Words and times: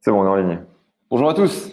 C'est 0.00 0.10
bon, 0.10 0.22
on 0.22 0.24
est 0.24 0.28
en 0.28 0.36
ligne. 0.36 0.64
Bonjour 1.10 1.28
à 1.28 1.34
tous. 1.34 1.70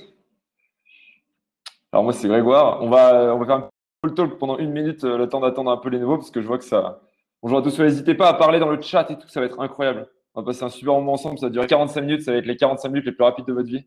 Alors 1.93 2.03
moi 2.03 2.11
c'est 2.11 2.27
Grégoire. 2.27 2.83
On 2.83 2.89
va, 2.89 3.33
on 3.33 3.39
va 3.39 3.45
faire 3.45 3.55
un 3.55 3.69
full 4.03 4.15
talk 4.15 4.37
pendant 4.37 4.57
une 4.57 4.71
minute, 4.73 5.05
euh, 5.05 5.17
le 5.17 5.29
temps 5.29 5.39
d'attendre 5.39 5.71
un 5.71 5.77
peu 5.77 5.87
les 5.87 5.97
nouveaux 5.97 6.17
parce 6.17 6.29
que 6.29 6.41
je 6.41 6.47
vois 6.47 6.57
que 6.57 6.65
ça. 6.65 6.99
Bonjour 7.41 7.59
à 7.59 7.61
tous. 7.61 7.79
N'hésitez 7.79 8.15
pas 8.15 8.27
à 8.27 8.33
parler 8.33 8.59
dans 8.59 8.69
le 8.69 8.81
chat 8.81 9.09
et 9.11 9.17
tout, 9.17 9.29
ça 9.29 9.39
va 9.39 9.45
être 9.45 9.61
incroyable. 9.61 10.09
On 10.33 10.41
va 10.41 10.45
passer 10.45 10.65
un 10.65 10.69
super 10.69 10.95
moment 10.95 11.13
ensemble. 11.13 11.39
Ça 11.39 11.45
va 11.45 11.51
durer 11.51 11.67
45 11.67 12.01
minutes. 12.01 12.21
Ça 12.23 12.33
va 12.33 12.39
être 12.39 12.45
les 12.45 12.57
45 12.57 12.89
minutes 12.89 13.05
les 13.05 13.13
plus 13.13 13.23
rapides 13.23 13.45
de 13.45 13.53
votre 13.53 13.69
vie. 13.69 13.85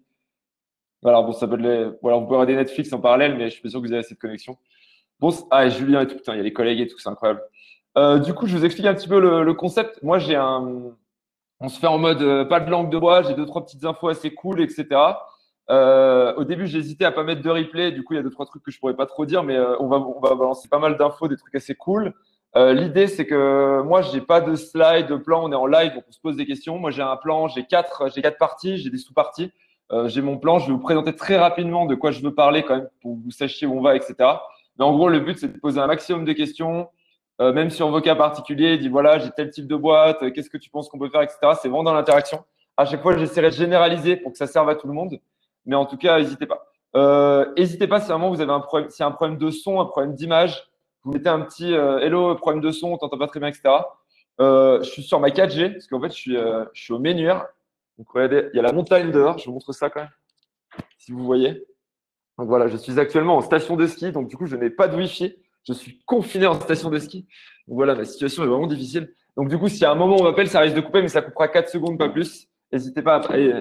Voilà, 1.02 1.20
bon, 1.20 1.32
ça 1.32 1.46
peut 1.46 1.54
être 1.57 1.61
les... 1.61 1.91
voilà, 2.00 2.16
vous 2.16 2.27
pouvez 2.27 2.46
des 2.46 2.57
Netflix 2.57 2.91
en 2.95 3.00
parallèle, 3.00 3.36
mais 3.36 3.45
je 3.45 3.54
suis 3.54 3.62
pas 3.62 3.68
sûr 3.68 3.80
que 3.82 3.86
vous 3.86 3.93
avez 3.93 4.00
assez 4.00 4.14
de 4.14 4.20
connexion. 4.20 4.57
Bon, 5.18 5.30
ah, 5.50 5.66
et 5.66 5.70
Julien 5.70 6.00
et 6.00 6.07
tout, 6.07 6.16
putain, 6.16 6.32
il 6.32 6.38
y 6.38 6.41
a 6.41 6.45
les 6.45 6.52
collègues 6.52 6.80
et 6.80 6.86
tout, 6.86 6.98
c'est 6.98 7.11
incroyable. 7.11 7.43
Euh, 7.98 8.18
du 8.18 8.32
coup, 8.32 8.46
je 8.46 8.57
vous 8.57 8.64
explique 8.64 8.86
un 8.86 8.95
petit 8.95 9.09
peu 9.09 9.20
le, 9.20 9.45
le 9.45 9.54
concept. 9.54 10.02
Moi, 10.02 10.18
j'ai 10.18 10.36
un, 10.36 10.93
on 11.61 11.68
se 11.68 11.79
fait 11.79 11.86
en 11.86 11.98
mode 11.98 12.22
euh, 12.22 12.45
pas 12.45 12.61
de 12.61 12.70
langue 12.70 12.90
de 12.90 12.98
bois, 12.98 13.22
j'ai 13.22 13.34
deux, 13.34 13.46
trois 13.46 13.64
petites 13.64 13.84
infos 13.84 14.09
assez 14.09 14.32
cool, 14.32 14.60
etc. 14.62 14.86
Euh, 15.69 16.34
au 16.36 16.45
début, 16.45 16.66
j'hésitais 16.66 17.05
à 17.05 17.12
pas 17.12 17.23
mettre 17.23 17.42
de 17.42 17.50
replay. 17.50 17.92
Du 17.92 18.02
coup, 18.02 18.14
il 18.14 18.16
y 18.16 18.20
a 18.20 18.23
deux, 18.23 18.30
trois 18.30 18.46
trucs 18.46 18.62
que 18.62 18.70
je 18.70 18.80
pourrais 18.80 18.96
pas 18.96 19.06
trop 19.06 19.27
dire, 19.27 19.45
mais 19.45 19.56
euh, 19.56 19.77
on, 19.78 19.86
va, 19.86 19.98
on 19.98 20.20
va 20.20 20.34
balancer 20.34 20.69
pas 20.69 20.78
mal 20.78 20.96
d'infos, 20.96 21.28
des 21.28 21.36
trucs 21.36 21.55
assez 21.55 21.74
cool. 21.74 22.14
L'idée, 22.56 23.06
c'est 23.06 23.27
que 23.27 23.80
moi, 23.83 24.02
j'ai 24.02 24.20
pas 24.20 24.41
de 24.41 24.56
slide, 24.56 25.06
de 25.06 25.14
plan. 25.14 25.45
On 25.45 25.52
est 25.52 25.55
en 25.55 25.66
live, 25.66 25.95
donc 25.95 26.02
on 26.09 26.10
se 26.10 26.19
pose 26.19 26.36
des 26.36 26.46
questions. 26.46 26.80
Moi, 26.80 26.91
j'ai 26.91 27.00
un 27.00 27.14
plan, 27.14 27.46
j'ai 27.46 27.64
quatre, 27.64 28.11
j'ai 28.12 28.22
quatre 28.22 28.38
parties, 28.38 28.77
j'ai 28.78 28.91
des 28.91 28.98
sous-parties. 28.98 29.52
j'ai 30.06 30.20
mon 30.20 30.36
plan. 30.36 30.58
Je 30.58 30.66
vais 30.66 30.72
vous 30.72 30.80
présenter 30.80 31.14
très 31.14 31.38
rapidement 31.38 31.86
de 31.86 31.95
quoi 31.95 32.11
je 32.11 32.20
veux 32.20 32.34
parler 32.34 32.64
quand 32.64 32.74
même 32.74 32.88
pour 33.02 33.14
que 33.14 33.22
vous 33.22 33.30
sachiez 33.30 33.69
où 33.69 33.78
on 33.78 33.80
va, 33.80 33.95
etc. 33.95 34.14
Mais 34.77 34.84
en 34.84 34.92
gros, 34.97 35.08
le 35.08 35.20
but, 35.20 35.38
c'est 35.38 35.52
de 35.52 35.61
poser 35.61 35.78
un 35.78 35.86
maximum 35.86 36.24
de 36.24 36.33
questions. 36.33 36.88
Euh, 37.40 37.52
même 37.54 37.70
sur 37.70 37.88
vos 37.88 38.00
cas 38.02 38.14
particuliers, 38.14 38.76
dit 38.76 38.88
voilà, 38.88 39.18
j'ai 39.18 39.30
tel 39.30 39.50
type 39.50 39.66
de 39.66 39.76
boîte, 39.76 40.22
euh, 40.22 40.30
qu'est-ce 40.30 40.50
que 40.50 40.58
tu 40.58 40.68
penses 40.68 40.90
qu'on 40.90 40.98
peut 40.98 41.08
faire, 41.08 41.22
etc. 41.22 41.38
C'est 41.60 41.68
vraiment 41.68 41.84
dans 41.84 41.94
l'interaction. 41.94 42.44
À 42.76 42.84
chaque 42.84 43.00
fois, 43.00 43.16
j'essaierai 43.16 43.48
de 43.48 43.54
généraliser 43.54 44.16
pour 44.16 44.32
que 44.32 44.38
ça 44.38 44.46
serve 44.46 44.68
à 44.68 44.74
tout 44.74 44.86
le 44.86 44.92
monde. 44.92 45.18
Mais 45.64 45.74
en 45.74 45.86
tout 45.86 45.96
cas, 45.96 46.18
n'hésitez 46.18 46.46
pas. 46.46 46.66
Euh, 46.96 47.50
n'hésitez 47.56 47.86
pas 47.86 48.00
si 48.00 48.08
vraiment 48.08 48.28
vous 48.28 48.41
avez 48.42 48.52
un 48.52 48.60
problème, 48.60 48.91
a 48.98 49.05
un 49.06 49.10
problème 49.10 49.38
de 49.38 49.50
son, 49.50 49.80
un 49.80 49.86
problème 49.86 50.14
d'image, 50.14 50.69
vous 51.02 51.12
mettez 51.12 51.30
un 51.30 51.41
petit 51.41 51.72
hello, 51.72 52.34
problème 52.34 52.60
de 52.60 52.70
son, 52.70 52.92
on 52.92 52.98
t'entend 52.98 53.16
pas 53.16 53.27
très 53.27 53.41
bien, 53.41 53.48
etc. 53.48 53.75
je 54.38 54.82
suis 54.82 55.02
sur 55.02 55.19
ma 55.19 55.28
4G, 55.28 55.72
parce 55.72 55.86
qu'en 55.86 56.00
fait, 56.00 56.10
je 56.10 56.16
suis, 56.16 56.36
je 56.36 56.82
suis 56.82 56.92
au 56.92 56.98
Ménuire. 56.98 57.47
Donc, 57.97 58.10
regardez, 58.10 58.50
il 58.52 58.56
y 58.56 58.60
a 58.60 58.62
la 58.62 58.72
montagne 58.72 59.10
dehors, 59.10 59.38
je 59.38 59.47
vous 59.47 59.52
montre 59.52 59.72
ça 59.72 59.88
quand 59.88 60.00
même, 60.00 60.10
si 60.98 61.12
vous 61.12 61.25
voyez. 61.25 61.64
Donc 62.38 62.48
voilà, 62.48 62.66
je 62.66 62.77
suis 62.77 62.98
actuellement 62.98 63.36
en 63.36 63.41
station 63.41 63.77
de 63.77 63.86
ski, 63.86 64.12
donc 64.12 64.28
du 64.28 64.36
coup, 64.36 64.47
je 64.47 64.56
n'ai 64.56 64.70
pas 64.70 64.88
de 64.88 64.97
Wi-Fi 64.97 65.36
je 65.66 65.72
suis 65.72 66.03
confiné 66.06 66.47
en 66.47 66.55
station 66.55 66.91
de 66.91 66.98
ski. 66.98 67.27
Donc 67.69 67.77
voilà, 67.77 67.94
ma 67.94 68.05
situation 68.05 68.42
est 68.44 68.47
vraiment 68.47 68.66
difficile. 68.66 69.14
Donc 69.36 69.48
du 69.48 69.58
coup, 69.58 69.69
si 69.69 69.84
à 69.84 69.92
un 69.92 69.94
moment 69.94 70.16
on 70.19 70.25
m'appelle, 70.25 70.48
ça 70.48 70.61
risque 70.61 70.77
de 70.77 70.80
couper, 70.80 71.03
mais 71.03 71.08
ça 71.08 71.22
coupera 71.22 71.48
4 71.48 71.69
secondes, 71.69 71.98
pas 71.98 72.08
plus. 72.08 72.48
N'hésitez 72.72 73.03
pas, 73.03 73.20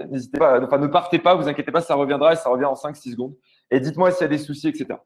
n'hésitez 0.09 0.37
pas, 0.37 0.63
enfin 0.63 0.77
ne 0.77 0.87
partez 0.87 1.17
pas, 1.17 1.33
vous 1.35 1.47
inquiétez 1.47 1.71
pas, 1.71 1.81
ça 1.81 1.95
reviendra 1.95 2.33
et 2.33 2.35
ça 2.35 2.49
revient 2.49 2.65
en 2.65 2.73
5-6 2.73 3.11
secondes. 3.11 3.35
Et 3.71 3.79
dites-moi 3.79 4.11
s'il 4.11 4.21
y 4.21 4.25
a 4.25 4.27
des 4.27 4.37
soucis, 4.37 4.67
etc. 4.67 4.99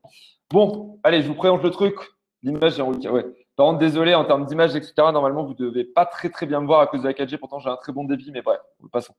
Bon, 0.51 0.99
allez, 1.03 1.21
je 1.21 1.27
vous 1.27 1.35
présente 1.35 1.63
le 1.63 1.69
truc. 1.69 1.95
L'image, 2.41 2.77
ouais. 2.79 3.25
Par 3.55 3.67
contre, 3.67 3.79
désolé, 3.79 4.13
en 4.15 4.25
termes 4.25 4.45
d'image, 4.45 4.75
etc., 4.75 4.93
normalement, 4.97 5.45
vous 5.45 5.53
ne 5.53 5.69
devez 5.69 5.85
pas 5.85 6.05
très 6.05 6.29
très 6.29 6.45
bien 6.45 6.59
me 6.59 6.65
voir 6.65 6.81
à 6.81 6.87
cause 6.87 7.01
de 7.01 7.07
la 7.07 7.13
4G. 7.13 7.37
Pourtant, 7.37 7.59
j'ai 7.59 7.69
un 7.69 7.77
très 7.77 7.93
bon 7.93 8.03
débit, 8.03 8.31
mais 8.31 8.41
bref, 8.41 8.59
passons. 8.91 9.13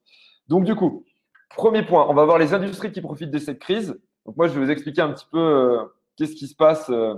Donc 0.48 0.64
du 0.64 0.74
coup, 0.74 1.04
premier 1.56 1.82
point, 1.82 2.06
on 2.08 2.14
va 2.14 2.24
voir 2.24 2.38
les 2.38 2.52
industries 2.52 2.92
qui 2.92 3.00
profitent 3.00 3.30
de 3.30 3.38
cette 3.38 3.58
crise. 3.58 3.98
Donc 4.26 4.36
moi, 4.36 4.48
je 4.48 4.52
vais 4.58 4.64
vous 4.64 4.70
expliquer 4.70 5.00
un 5.00 5.12
petit 5.12 5.26
peu 5.30 5.38
euh, 5.38 5.84
qu'est-ce 6.16 6.34
qui 6.34 6.46
se 6.46 6.54
passe. 6.54 6.90
Euh, 6.90 7.14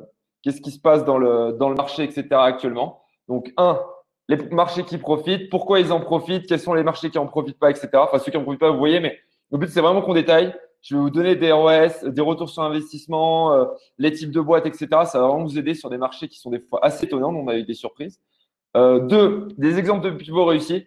qu'est-ce 0.47 0.61
qui 0.61 0.71
se 0.71 0.79
passe 0.79 1.05
dans 1.05 1.19
le, 1.19 1.57
dans 1.59 1.69
le 1.69 1.75
marché, 1.75 2.05
etc. 2.05 2.29
actuellement. 2.33 3.03
Donc, 3.27 3.53
un, 3.57 3.81
les 4.29 4.37
marchés 4.51 4.85
qui 4.85 4.97
profitent, 4.97 5.51
pourquoi 5.51 5.81
ils 5.81 5.91
en 5.91 5.99
profitent, 5.99 6.47
quels 6.47 6.61
sont 6.61 6.73
les 6.73 6.85
marchés 6.85 7.11
qui 7.11 7.19
n'en 7.19 7.27
profitent 7.27 7.59
pas, 7.59 7.69
etc. 7.69 7.89
Enfin, 7.95 8.21
ceux 8.21 8.31
qui 8.31 8.39
n'en 8.39 8.45
profitent 8.45 8.61
pas, 8.61 8.71
vous 8.71 8.79
voyez, 8.79 9.01
mais 9.01 9.19
le 9.51 9.59
but, 9.59 9.69
c'est 9.69 9.81
vraiment 9.81 10.03
qu'on 10.03 10.15
détaille. 10.15 10.55
Je 10.83 10.95
vais 10.95 11.01
vous 11.01 11.11
donner 11.11 11.35
des 11.35 11.51
ROS, 11.51 12.09
des 12.09 12.23
retours 12.23 12.49
sur 12.49 12.63
investissement, 12.63 13.55
euh, 13.55 13.65
les 13.99 14.13
types 14.13 14.31
de 14.31 14.41
boîtes, 14.41 14.67
etc. 14.67 14.87
Ça 15.05 15.19
va 15.19 15.27
vraiment 15.27 15.43
vous 15.43 15.59
aider 15.59 15.75
sur 15.75 15.91
des 15.91 15.99
marchés 15.99 16.29
qui 16.29 16.39
sont 16.39 16.51
des 16.51 16.61
fois 16.61 16.79
assez 16.85 17.07
étonnants. 17.07 17.35
On 17.35 17.49
a 17.49 17.57
eu 17.57 17.65
des 17.65 17.75
surprises. 17.75 18.21
Euh, 18.77 19.01
deux, 19.01 19.49
des 19.59 19.81
exemples 19.81 20.05
de 20.05 20.11
pivots 20.11 20.45
réussis. 20.45 20.87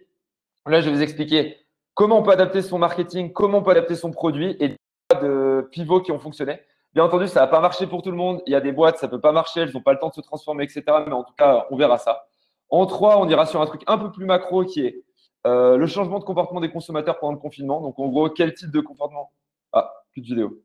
Là, 0.66 0.80
je 0.80 0.88
vais 0.88 0.96
vous 0.96 1.02
expliquer 1.02 1.58
comment 1.92 2.18
on 2.18 2.22
peut 2.22 2.30
adapter 2.30 2.62
son 2.62 2.78
marketing, 2.78 3.30
comment 3.34 3.58
on 3.58 3.62
peut 3.62 3.72
adapter 3.72 3.94
son 3.94 4.10
produit 4.10 4.56
et 4.58 4.68
des 4.68 4.76
de 5.20 5.68
pivots 5.70 6.00
qui 6.00 6.12
ont 6.12 6.18
fonctionné. 6.18 6.60
Bien 6.92 7.04
entendu, 7.04 7.28
ça 7.28 7.40
va 7.40 7.46
pas 7.46 7.60
marcher 7.60 7.86
pour 7.86 8.02
tout 8.02 8.10
le 8.10 8.16
monde. 8.16 8.42
Il 8.46 8.52
y 8.52 8.56
a 8.56 8.60
des 8.60 8.72
boîtes, 8.72 8.98
ça 8.98 9.06
peut 9.06 9.20
pas 9.20 9.30
marcher, 9.30 9.60
elles 9.60 9.72
n'ont 9.72 9.80
pas 9.80 9.92
le 9.92 10.00
temps 10.00 10.08
de 10.08 10.14
se 10.14 10.20
transformer, 10.20 10.64
etc. 10.64 10.82
Mais 11.06 11.12
en 11.12 11.22
tout 11.22 11.34
cas, 11.34 11.66
on 11.70 11.76
verra 11.76 11.98
ça. 11.98 12.26
En 12.68 12.86
trois, 12.86 13.18
on 13.18 13.28
ira 13.28 13.46
sur 13.46 13.60
un 13.60 13.66
truc 13.66 13.82
un 13.86 13.96
peu 13.96 14.10
plus 14.10 14.24
macro 14.24 14.64
qui 14.64 14.86
est 14.86 15.04
euh, 15.46 15.76
le 15.76 15.86
changement 15.86 16.18
de 16.18 16.24
comportement 16.24 16.60
des 16.60 16.70
consommateurs 16.70 17.18
pendant 17.20 17.32
le 17.32 17.38
confinement. 17.38 17.80
Donc, 17.80 17.98
en 17.98 18.08
gros, 18.08 18.28
quel 18.28 18.54
type 18.54 18.72
de 18.72 18.80
comportement? 18.80 19.32
Ah, 19.72 19.92
plus 20.12 20.22
de 20.22 20.26
vidéo. 20.26 20.62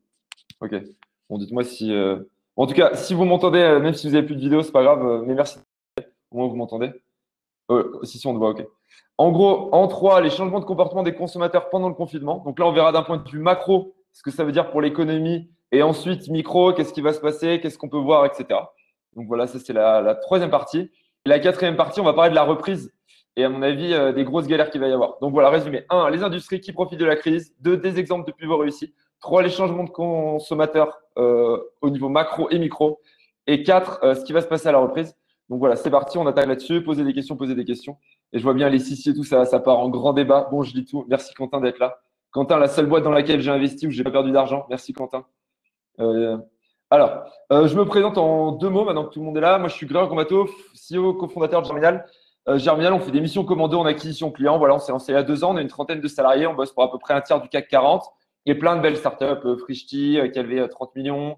Ok. 0.62 0.74
Bon, 1.30 1.38
dites-moi 1.38 1.64
si. 1.64 1.94
Euh, 1.94 2.20
en 2.56 2.66
tout 2.66 2.74
cas, 2.74 2.96
si 2.96 3.14
vous 3.14 3.26
m'entendez, 3.26 3.60
euh, 3.60 3.80
même 3.80 3.94
si 3.94 4.08
vous 4.08 4.14
n'avez 4.14 4.26
plus 4.26 4.36
de 4.36 4.42
vidéo, 4.42 4.64
c'est 4.64 4.72
pas 4.72 4.84
grave. 4.84 5.24
Mais 5.28 5.36
merci. 5.36 5.60
Au 6.32 6.38
moins, 6.38 6.48
vous 6.48 6.56
m'entendez? 6.56 6.92
si, 8.04 8.20
si, 8.20 8.28
on 8.28 8.34
te 8.34 8.38
voit. 8.38 8.50
Ok. 8.50 8.66
En 9.18 9.32
gros, 9.32 9.74
en 9.74 9.88
trois, 9.88 10.22
les 10.22 10.30
changements 10.30 10.60
de 10.60 10.66
comportement 10.66 11.04
des 11.04 11.16
consommateurs 11.16 11.70
pendant 11.70 11.90
le 11.90 11.96
confinement. 11.96 12.44
Donc 12.46 12.60
là, 12.60 12.66
on 12.68 12.72
verra 12.72 12.92
d'un 12.92 13.04
point 13.04 13.18
de 13.18 13.30
vue 13.30 13.40
macro 13.40 13.96
ce 14.12 14.24
que 14.24 14.32
ça 14.32 14.44
veut 14.44 14.52
dire 14.52 14.72
pour 14.72 14.82
l'économie 14.82 15.50
et 15.76 15.84
ensuite, 15.84 16.30
micro, 16.30 16.74
qu'est-ce 16.74 16.94
qui 16.94 17.02
va 17.02 17.14
se 17.14 17.20
passer, 17.20 17.60
qu'est-ce 17.60 17.78
qu'on 17.78 17.90
peut 17.90 17.98
voir, 17.98 18.26
etc. 18.26 18.60
Donc 19.16 19.28
voilà, 19.28 19.48
ça 19.48 19.60
c'est 19.60 19.74
la, 19.74 20.16
troisième 20.16 20.50
partie. 20.50 20.92
la 21.26 21.40
quatrième 21.40 21.76
partie, 21.76 22.00
on 22.00 22.04
va 22.04 22.14
parler 22.14 22.30
de 22.30 22.36
la 22.36 22.44
reprise 22.44 22.94
et 23.38 23.44
à 23.44 23.50
mon 23.50 23.62
avis, 23.62 23.94
euh, 23.94 24.14
des 24.14 24.24
grosses 24.24 24.48
galères 24.48 24.70
qu'il 24.70 24.80
va 24.80 24.88
y 24.88 24.94
avoir. 24.94 25.18
Donc 25.20 25.34
voilà, 25.34 25.50
résumé. 25.50 25.84
Un, 25.90 26.10
les 26.10 26.24
industries 26.24 26.62
qui 26.62 26.72
profitent 26.72 27.00
de 27.00 27.06
la 27.06 27.18
crise. 27.18 27.54
Deux, 27.60 27.76
des 27.76 28.00
exemples 28.00 28.26
de 28.26 28.32
pivots 28.32 28.58
réussis. 28.58 28.94
Trois, 29.20 29.44
les 29.44 29.50
changements 29.50 29.84
de 29.84 29.90
consommateurs 29.90 31.02
euh, 31.18 31.60
au 31.82 31.90
niveau 31.90 32.08
macro 32.08 32.50
et 32.50 32.60
micro. 32.60 33.02
Et 33.48 33.64
quatre, 33.64 34.00
euh, 34.04 34.16
ce 34.16 34.24
qui 34.24 34.32
va 34.32 34.42
se 34.42 34.48
passer 34.48 34.70
à 34.70 34.72
la 34.72 34.78
reprise. 34.78 35.16
Donc 35.50 35.60
voilà, 35.60 35.76
c'est 35.76 35.92
parti, 35.92 36.18
on 36.18 36.26
attaque 36.28 36.48
là-dessus. 36.48 36.82
Posez 36.82 37.04
des 37.04 37.14
questions, 37.14 37.36
posez 37.36 37.56
des 37.56 37.66
questions. 37.66 37.98
Et 38.32 38.40
je 38.40 38.44
vois 38.44 38.54
bien 38.54 38.70
les 38.70 38.80
six 38.80 39.06
et 39.08 39.14
tout, 39.14 39.24
ça, 39.24 39.46
ça 39.46 39.60
part 39.60 39.80
en 39.80 39.90
grand 39.90 40.14
débat. 40.14 40.48
Bon, 40.50 40.64
je 40.64 40.74
dis 40.74 40.86
tout. 40.86 41.06
Merci 41.10 41.34
Quentin 41.34 41.60
d'être 41.60 41.80
là. 41.80 42.00
Quentin, 42.32 42.58
la 42.58 42.68
seule 42.68 42.86
boîte 42.86 43.04
dans 43.04 43.12
laquelle 43.12 43.42
j'ai 43.42 43.52
investi 43.52 43.88
où 43.88 43.92
j'ai 43.92 44.04
pas 44.04 44.12
perdu 44.12 44.32
d'argent. 44.32 44.66
Merci 44.70 44.94
Quentin. 44.94 45.26
Euh, 46.00 46.38
alors, 46.90 47.26
euh, 47.52 47.68
je 47.68 47.76
me 47.76 47.86
présente 47.86 48.18
en 48.18 48.54
deux 48.54 48.70
mots 48.70 48.86
maintenant 48.86 49.06
que 49.06 49.14
tout 49.14 49.20
le 49.20 49.26
monde 49.26 49.38
est 49.38 49.42
là. 49.42 49.58
Moi, 49.58 49.70
je 49.70 49.74
suis 49.74 49.86
Grégoire 49.86 50.10
Combato, 50.10 50.48
CEO, 50.74 51.14
cofondateur 51.14 51.62
de 51.62 51.68
Germinal. 51.68 52.06
Euh, 52.48 52.58
Germinal, 52.58 52.94
on 52.94 53.00
fait 53.00 53.12
des 53.12 53.22
missions 53.22 53.44
commando 53.44 53.80
en 53.80 53.86
acquisition 53.86 54.32
client. 54.32 54.58
Voilà, 54.58 54.76
on 54.76 54.80
s'est 54.80 54.92
lancé 54.92 55.12
il 55.12 55.16
y 55.16 55.18
a 55.18 55.24
deux 55.24 55.44
ans. 55.44 55.54
On 55.54 55.58
a 55.58 55.62
une 55.62 55.68
trentaine 55.68 56.02
de 56.02 56.08
salariés. 56.08 56.48
On 56.48 56.54
bosse 56.54 56.72
pour 56.72 56.84
à 56.84 56.92
peu 56.92 57.00
près 57.00 57.14
un 57.14 57.22
tiers 57.22 57.42
du 57.42 57.50
CAC 57.50 57.68
40 57.68 58.04
et 58.46 58.56
plein 58.56 58.76
de 58.76 58.82
belles 58.82 58.98
startups. 58.98 59.58
Frishti, 59.60 60.20
qui 60.32 60.40
avait 60.40 60.68
30 60.68 60.96
millions. 60.96 61.38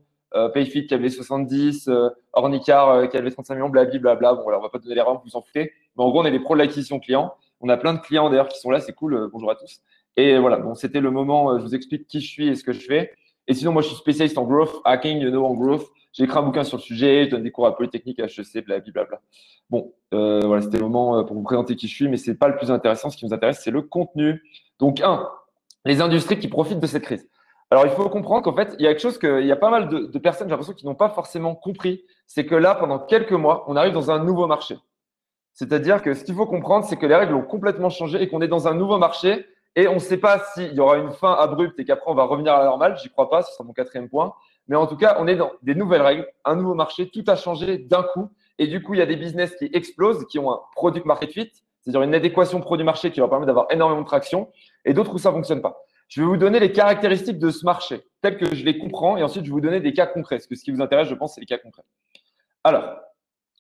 Payfit 0.54 0.86
qui 0.86 0.94
avait 0.94 1.10
70, 1.10 1.90
Ornicar 2.34 3.10
qui 3.10 3.18
avait 3.18 3.32
35 3.32 3.56
millions, 3.56 3.70
blablabla. 3.70 4.34
Bon, 4.34 4.44
voilà, 4.44 4.60
on 4.60 4.62
va 4.62 4.70
pas 4.70 4.78
donner 4.78 4.94
les 4.94 5.02
rangs, 5.02 5.16
vous 5.16 5.22
vous 5.24 5.36
en 5.38 5.42
foutez. 5.42 5.72
Mais 5.96 6.04
en 6.04 6.10
gros, 6.10 6.22
on 6.22 6.26
est 6.26 6.32
des 6.32 6.42
pros 6.42 6.54
de 6.54 6.60
l'acquisition 6.60 7.00
client. 7.00 7.34
On 7.62 7.70
a 7.70 7.78
plein 7.78 7.94
de 7.94 8.00
clients 8.00 8.30
d'ailleurs 8.30 8.50
qui 8.50 8.60
sont 8.60 8.70
là, 8.70 8.82
c'est 8.82 8.94
cool. 8.94 9.30
bonjour 9.32 9.50
à 9.50 9.56
tous. 9.56 9.80
Et 10.18 10.38
voilà, 10.38 10.58
bon, 10.58 10.76
c'était 10.76 11.00
le 11.00 11.10
moment. 11.12 11.58
je 11.58 11.64
vous 11.64 11.74
explique 11.74 12.08
qui 12.08 12.20
je 12.20 12.28
suis 12.28 12.48
et 12.50 12.56
ce 12.56 12.64
que 12.64 12.74
je 12.74 12.82
fais. 12.82 13.14
Et 13.48 13.54
sinon, 13.54 13.72
moi, 13.72 13.82
je 13.82 13.88
suis 13.88 13.98
spécialiste 13.98 14.38
en 14.38 14.44
growth, 14.44 14.82
hacking, 14.84 15.20
you 15.20 15.30
know, 15.30 15.46
en 15.46 15.54
growth. 15.54 15.86
J'ai 16.14 16.24
écrit 16.24 16.38
un 16.38 16.44
bouquin 16.44 16.64
sur 16.64 16.78
le 16.78 16.82
sujet, 16.82 17.26
je 17.26 17.30
donne 17.32 17.44
des 17.44 17.52
cours 17.52 17.68
à 17.68 17.76
Polytechnique, 17.76 18.20
HEC, 18.20 18.66
blablabla. 18.66 19.22
Bon, 19.70 19.94
euh, 20.14 20.42
voilà, 20.46 20.62
c'était 20.62 20.78
le 20.78 20.84
moment 20.84 21.20
euh, 21.20 21.24
pour 21.24 21.36
vous 21.36 21.44
présenter 21.44 21.76
qui 21.76 21.88
je 21.88 21.96
suis, 21.96 22.08
mais 22.08 22.18
ce 22.18 22.32
n'est 22.32 22.38
pas 22.38 22.48
le 22.48 22.58
plus 22.58 22.72
intéressant. 22.72 23.10
Ce 23.10 23.18
qui 23.18 23.26
nous 23.26 23.34
intéresse, 23.34 23.62
c'est 23.64 23.72
le 23.72 23.82
contenu. 23.82 24.42
Donc, 24.80 25.02
un, 25.02 25.30
les 25.86 26.02
industries 26.02 26.40
qui 26.40 26.48
profitent 26.48 26.80
de 26.80 26.88
cette 26.88 27.04
crise. 27.04 27.30
Alors, 27.70 27.86
il 27.86 27.92
faut 27.92 28.08
comprendre 28.10 28.44
qu'en 28.44 28.56
fait, 28.56 28.76
il 28.80 28.84
y 28.84 28.88
a 28.88 28.92
quelque 28.92 29.02
chose 29.02 29.18
que, 29.18 29.42
il 29.42 29.48
y 29.48 29.52
a 29.52 29.58
pas 29.58 29.70
mal 29.70 29.90
de 29.90 30.20
personnes, 30.20 30.48
j'ai 30.48 30.52
l'impression, 30.52 30.74
qui 30.74 30.86
n'ont 30.86 30.96
pas 30.96 31.10
forcément 31.10 31.54
compris. 31.54 32.04
C'est 32.26 32.46
que 32.46 32.56
là, 32.56 32.76
pendant 32.76 33.00
quelques 33.00 33.34
mois, 33.34 33.66
on 33.68 33.76
arrive 33.76 33.94
dans 33.94 34.10
un 34.10 34.24
nouveau 34.24 34.48
marché. 34.48 34.78
C'est-à-dire 35.58 36.04
que 36.04 36.14
ce 36.14 36.24
qu'il 36.24 36.36
faut 36.36 36.46
comprendre, 36.46 36.86
c'est 36.86 36.98
que 36.98 37.08
les 37.08 37.16
règles 37.16 37.34
ont 37.34 37.42
complètement 37.42 37.90
changé 37.90 38.22
et 38.22 38.28
qu'on 38.28 38.42
est 38.42 38.48
dans 38.48 38.68
un 38.68 38.76
nouveau 38.76 39.00
marché 39.00 39.48
et 39.78 39.88
on 39.88 39.94
ne 39.94 40.00
sait 40.00 40.18
pas 40.18 40.40
s'il 40.40 40.74
y 40.74 40.80
aura 40.80 40.98
une 40.98 41.12
fin 41.12 41.34
abrupte 41.34 41.80
et 41.80 41.86
qu'après 41.86 42.10
on 42.10 42.16
va 42.16 42.24
revenir 42.24 42.52
à 42.52 42.60
la 42.60 42.66
normale. 42.66 42.98
J'y 42.98 43.10
crois 43.12 43.30
pas, 43.30 43.44
ce 43.44 43.54
sera 43.54 43.64
mon 43.64 43.74
quatrième 43.74 44.10
point. 44.10 44.34
Mais 44.68 44.76
en 44.76 44.88
tout 44.88 44.98
cas, 44.98 45.18
on 45.20 45.28
est 45.28 45.36
dans 45.36 45.52
des 45.62 45.76
nouvelles 45.76 46.02
règles, 46.02 46.28
un 46.46 46.56
nouveau 46.56 46.74
marché, 46.74 47.10
tout 47.10 47.24
a 47.28 47.36
changé 47.36 47.78
d'un 47.78 48.02
coup. 48.02 48.32
Et 48.58 48.66
du 48.66 48.82
coup, 48.82 48.96
il 48.96 48.98
y 48.98 49.04
a 49.04 49.06
des 49.06 49.16
business 49.16 49.56
qui 49.56 49.70
explosent, 49.72 50.26
qui 50.26 50.40
ont 50.40 50.52
un 50.52 50.60
product 50.76 51.06
market 51.06 51.32
fit, 51.32 51.52
c'est-à-dire 51.82 52.02
une 52.02 52.16
adéquation 52.16 52.60
produit-marché 52.60 53.12
qui 53.12 53.20
leur 53.20 53.30
permet 53.30 53.46
d'avoir 53.46 53.68
énormément 53.70 54.02
de 54.02 54.08
traction, 54.08 54.50
et 54.84 54.96
d'autres 54.96 55.14
où 55.14 55.20
ça 55.20 55.30
ne 55.30 55.36
fonctionne 55.36 55.62
pas. 55.62 55.78
Je 56.08 56.22
vais 56.22 56.28
vous 56.28 56.38
donner 56.38 56.60
les 56.60 56.72
caractéristiques 56.72 57.38
de 57.38 57.52
ce 57.52 57.64
marché, 57.64 58.02
telles 58.24 58.38
que 58.38 58.56
je 58.56 58.66
les 58.66 58.80
comprends, 58.80 59.16
et 59.16 59.22
ensuite 59.22 59.46
je 59.46 59.50
vais 59.52 59.54
vous 59.54 59.62
donner 59.62 59.80
des 59.80 59.94
cas 59.94 60.08
concrets. 60.08 60.38
Parce 60.38 60.48
que 60.48 60.56
ce 60.56 60.64
qui 60.64 60.72
vous 60.72 60.82
intéresse, 60.82 61.08
je 61.08 61.14
pense, 61.14 61.36
c'est 61.36 61.42
les 61.42 61.48
cas 61.48 61.60
concrets. 61.60 61.86
Alors, 62.64 62.96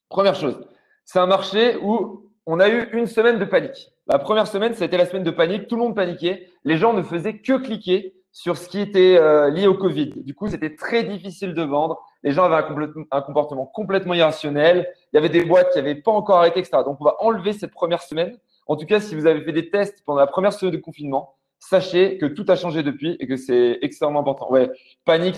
première 0.09 0.33
chose, 0.33 0.59
c'est 1.05 1.19
un 1.19 1.27
marché 1.27 1.77
où 1.77 2.31
on 2.47 2.59
a 2.59 2.69
eu 2.69 2.89
une 2.93 3.05
semaine 3.05 3.37
de 3.37 3.45
panique. 3.45 3.93
La 4.09 4.19
première 4.19 4.47
semaine, 4.47 4.73
c'était 4.73 4.97
la 4.97 5.05
semaine 5.05 5.23
de 5.23 5.31
panique. 5.31 5.67
Tout 5.67 5.75
le 5.75 5.81
monde 5.81 5.95
paniquait. 5.95 6.49
Les 6.63 6.77
gens 6.77 6.93
ne 6.93 7.01
faisaient 7.01 7.39
que 7.39 7.57
cliquer 7.57 8.15
sur 8.31 8.55
ce 8.57 8.69
qui 8.69 8.79
était 8.79 9.17
euh, 9.17 9.49
lié 9.49 9.67
au 9.67 9.73
Covid. 9.73 10.13
Du 10.23 10.33
coup, 10.33 10.47
c'était 10.47 10.75
très 10.75 11.03
difficile 11.03 11.53
de 11.53 11.63
vendre. 11.63 12.01
Les 12.23 12.31
gens 12.31 12.45
avaient 12.45 12.63
un, 13.11 13.21
comportement 13.21 13.65
complètement 13.65 14.13
irrationnel. 14.13 14.87
Il 15.11 15.17
y 15.17 15.19
avait 15.19 15.29
des 15.29 15.43
boîtes 15.43 15.71
qui 15.71 15.79
n'avaient 15.79 15.95
pas 15.95 16.11
encore 16.11 16.37
arrêté, 16.37 16.59
etc. 16.59 16.83
Donc, 16.85 17.01
on 17.01 17.03
va 17.03 17.15
enlever 17.19 17.51
cette 17.51 17.71
première 17.71 18.01
semaine. 18.01 18.37
En 18.67 18.77
tout 18.77 18.85
cas, 18.85 19.01
si 19.01 19.13
vous 19.13 19.25
avez 19.25 19.41
fait 19.41 19.51
des 19.51 19.69
tests 19.69 20.03
pendant 20.05 20.19
la 20.19 20.27
première 20.27 20.53
semaine 20.53 20.75
de 20.75 20.79
confinement, 20.79 21.35
sachez 21.59 22.17
que 22.17 22.27
tout 22.27 22.45
a 22.47 22.55
changé 22.55 22.83
depuis 22.83 23.17
et 23.19 23.27
que 23.27 23.35
c'est 23.35 23.79
extrêmement 23.81 24.21
important. 24.21 24.49
Ouais, 24.51 24.69
panique, 25.03 25.35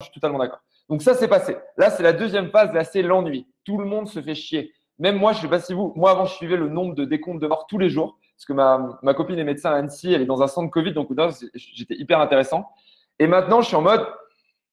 je 0.00 0.04
suis 0.04 0.14
totalement 0.14 0.38
d'accord. 0.38 0.60
Donc 0.88 1.02
ça, 1.02 1.14
c'est 1.14 1.28
passé. 1.28 1.56
Là, 1.76 1.90
c'est 1.90 2.02
la 2.02 2.12
deuxième 2.12 2.50
phase, 2.50 2.70
c'est 2.92 3.02
l'ennui. 3.02 3.48
Tout 3.64 3.78
le 3.78 3.86
monde 3.86 4.06
se 4.06 4.20
fait 4.20 4.34
chier. 4.34 4.72
Même 4.98 5.16
moi, 5.16 5.32
je 5.32 5.38
ne 5.38 5.42
sais 5.42 5.48
pas 5.48 5.60
si 5.60 5.74
vous, 5.74 5.92
moi 5.96 6.10
avant, 6.10 6.24
je 6.24 6.34
suivais 6.34 6.56
le 6.56 6.68
nombre 6.68 6.94
de 6.94 7.04
décomptes 7.04 7.40
de 7.40 7.46
morts 7.46 7.66
tous 7.66 7.78
les 7.78 7.88
jours, 7.88 8.18
parce 8.36 8.46
que 8.46 8.52
ma, 8.52 8.98
ma 9.02 9.14
copine 9.14 9.38
est 9.38 9.44
médecin 9.44 9.70
à 9.70 9.76
Annecy, 9.76 10.12
elle 10.12 10.22
est 10.22 10.26
dans 10.26 10.42
un 10.42 10.46
centre 10.46 10.70
Covid, 10.70 10.92
donc 10.92 11.08
j'étais 11.54 11.94
hyper 11.94 12.20
intéressant. 12.20 12.68
Et 13.18 13.26
maintenant, 13.26 13.60
je 13.60 13.68
suis 13.68 13.76
en 13.76 13.82
mode, 13.82 14.06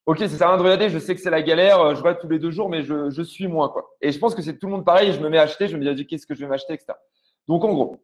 ok, 0.06 0.20
ça 0.20 0.30
sert 0.30 0.48
à 0.48 0.52
rien 0.52 0.58
de 0.58 0.64
regarder, 0.64 0.90
je 0.90 1.00
sais 1.00 1.16
que 1.16 1.22
c'est 1.22 1.30
la 1.30 1.42
galère, 1.42 1.96
je 1.96 2.02
vois 2.02 2.16
tous 2.16 2.30
les 2.30 2.40
deux 2.40 2.52
jours, 2.52 2.70
mais 2.70 2.84
je, 2.84 3.10
je 3.10 3.22
suis 3.22 3.48
moins. 3.48 3.70
Quoi. 3.70 3.90
Et 4.02 4.12
je 4.12 4.20
pense 4.20 4.36
que 4.36 4.42
c'est 4.42 4.58
tout 4.58 4.68
le 4.68 4.74
monde 4.74 4.86
pareil, 4.86 5.14
je 5.14 5.20
me 5.20 5.30
mets 5.30 5.38
à 5.38 5.44
acheter, 5.44 5.68
je 5.68 5.78
me 5.78 5.94
dis, 5.94 6.08
qu'est-ce 6.08 6.28
que 6.28 6.36
je 6.36 6.42
vais 6.42 6.48
m'acheter, 6.48 6.74
etc. 6.74 6.94
Donc 7.48 7.64
en 7.64 7.74
gros, 7.74 8.04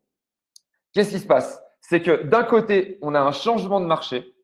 qu'est-ce 0.93 1.11
qui 1.11 1.19
se 1.19 1.27
passe? 1.27 1.61
C'est 1.81 2.01
que 2.01 2.23
d'un 2.23 2.43
côté, 2.43 2.97
on 3.01 3.15
a 3.15 3.19
un 3.21 3.31
changement 3.31 3.79
de 3.79 3.85
marché, 3.85 4.35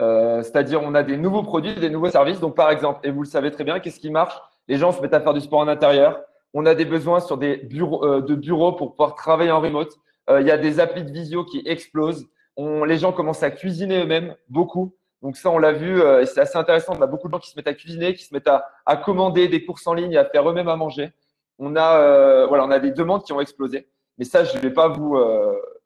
euh, 0.00 0.42
c'est-à-dire 0.42 0.82
on 0.82 0.94
a 0.94 1.02
des 1.02 1.16
nouveaux 1.16 1.42
produits, 1.42 1.74
des 1.74 1.90
nouveaux 1.90 2.10
services. 2.10 2.40
Donc 2.40 2.56
par 2.56 2.70
exemple, 2.70 3.00
et 3.06 3.10
vous 3.10 3.22
le 3.22 3.28
savez 3.28 3.50
très 3.50 3.64
bien, 3.64 3.78
qu'est-ce 3.80 4.00
qui 4.00 4.10
marche? 4.10 4.34
Les 4.68 4.76
gens 4.76 4.92
se 4.92 5.00
mettent 5.00 5.14
à 5.14 5.20
faire 5.20 5.34
du 5.34 5.40
sport 5.40 5.60
en 5.60 5.68
intérieur. 5.68 6.20
On 6.54 6.66
a 6.66 6.74
des 6.74 6.84
besoins 6.84 7.20
sur 7.20 7.38
des 7.38 7.56
bureaux, 7.56 8.04
euh, 8.04 8.20
de 8.20 8.34
bureaux 8.34 8.72
pour 8.72 8.92
pouvoir 8.92 9.14
travailler 9.14 9.50
en 9.50 9.60
remote. 9.60 9.92
Euh, 10.30 10.40
il 10.40 10.46
y 10.46 10.50
a 10.50 10.58
des 10.58 10.80
applis 10.80 11.04
de 11.04 11.10
visio 11.10 11.44
qui 11.44 11.62
explosent. 11.66 12.28
On, 12.56 12.84
les 12.84 12.98
gens 12.98 13.12
commencent 13.12 13.42
à 13.42 13.50
cuisiner 13.50 14.02
eux-mêmes, 14.02 14.34
beaucoup. 14.48 14.94
Donc 15.22 15.36
ça, 15.36 15.50
on 15.50 15.58
l'a 15.58 15.72
vu, 15.72 16.00
et 16.00 16.26
c'est 16.26 16.40
assez 16.40 16.58
intéressant. 16.58 16.94
On 16.98 17.00
a 17.00 17.06
beaucoup 17.06 17.28
de 17.28 17.32
gens 17.32 17.38
qui 17.38 17.48
se 17.48 17.56
mettent 17.56 17.68
à 17.68 17.74
cuisiner, 17.74 18.12
qui 18.12 18.24
se 18.24 18.34
mettent 18.34 18.48
à, 18.48 18.96
commander 18.96 19.46
des 19.46 19.64
courses 19.64 19.86
en 19.86 19.94
ligne, 19.94 20.16
à 20.16 20.24
faire 20.24 20.48
eux-mêmes 20.50 20.68
à 20.68 20.74
manger. 20.74 21.12
On 21.60 21.76
a, 21.76 22.44
voilà, 22.46 22.64
on 22.64 22.70
a 22.72 22.80
des 22.80 22.90
demandes 22.90 23.22
qui 23.22 23.32
ont 23.32 23.40
explosé. 23.40 23.88
Mais 24.18 24.24
ça, 24.24 24.42
je 24.42 24.56
ne 24.56 24.60
vais 24.60 24.72
pas 24.72 24.88
vous, 24.88 25.16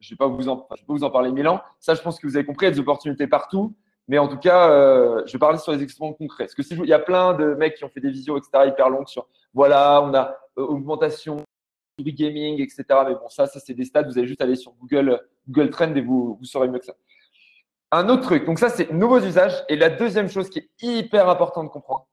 je 0.00 0.14
vais 0.14 0.16
pas 0.16 0.26
en, 0.26 0.40
je 0.40 0.46
vais 0.46 0.86
pas 0.86 0.94
vous 0.94 1.04
en 1.04 1.10
parler 1.10 1.32
mille 1.32 1.48
ans. 1.48 1.60
Ça, 1.80 1.94
je 1.94 2.00
pense 2.00 2.18
que 2.18 2.26
vous 2.26 2.36
avez 2.36 2.46
compris. 2.46 2.64
Il 2.64 2.70
y 2.70 2.72
a 2.72 2.74
des 2.74 2.80
opportunités 2.80 3.26
partout. 3.26 3.74
Mais 4.08 4.18
en 4.18 4.28
tout 4.28 4.38
cas, 4.38 4.70
euh, 4.70 5.22
je 5.26 5.32
vais 5.32 5.38
parler 5.38 5.58
sur 5.58 5.72
les 5.72 5.82
exemples 5.82 6.16
concrets. 6.16 6.44
Parce 6.44 6.54
que 6.54 6.62
si 6.62 6.74
il 6.74 6.86
y 6.86 6.92
a 6.92 6.98
plein 6.98 7.34
de 7.34 7.54
mecs 7.54 7.74
qui 7.74 7.84
ont 7.84 7.88
fait 7.88 8.00
des 8.00 8.10
visios, 8.10 8.38
etc., 8.38 8.68
hyper 8.68 8.88
longues 8.88 9.08
sur, 9.08 9.26
voilà, 9.52 10.00
on 10.02 10.14
a 10.14 10.30
euh, 10.30 10.32
augmentation 10.56 11.42
du 11.98 12.12
gaming, 12.12 12.60
etc. 12.60 12.84
Mais 13.06 13.14
bon, 13.14 13.28
ça, 13.28 13.46
ça 13.46 13.60
c'est 13.60 13.74
des 13.74 13.84
stats. 13.84 14.02
Vous 14.02 14.18
allez 14.18 14.26
juste 14.26 14.42
aller 14.42 14.56
sur 14.56 14.72
Google, 14.72 15.20
Google 15.48 15.70
Trend 15.70 15.94
et 15.94 16.00
vous, 16.00 16.36
vous 16.38 16.44
saurez 16.44 16.68
mieux 16.68 16.78
que 16.78 16.84
ça. 16.84 16.94
Un 17.92 18.08
autre 18.08 18.22
truc. 18.22 18.44
Donc 18.44 18.58
ça, 18.58 18.68
c'est 18.68 18.90
nouveaux 18.90 19.20
usages. 19.20 19.64
Et 19.68 19.76
la 19.76 19.90
deuxième 19.90 20.28
chose 20.28 20.50
qui 20.50 20.58
est 20.58 20.70
hyper 20.82 21.28
importante 21.28 21.66
de 21.66 21.70
comprendre, 21.70 22.06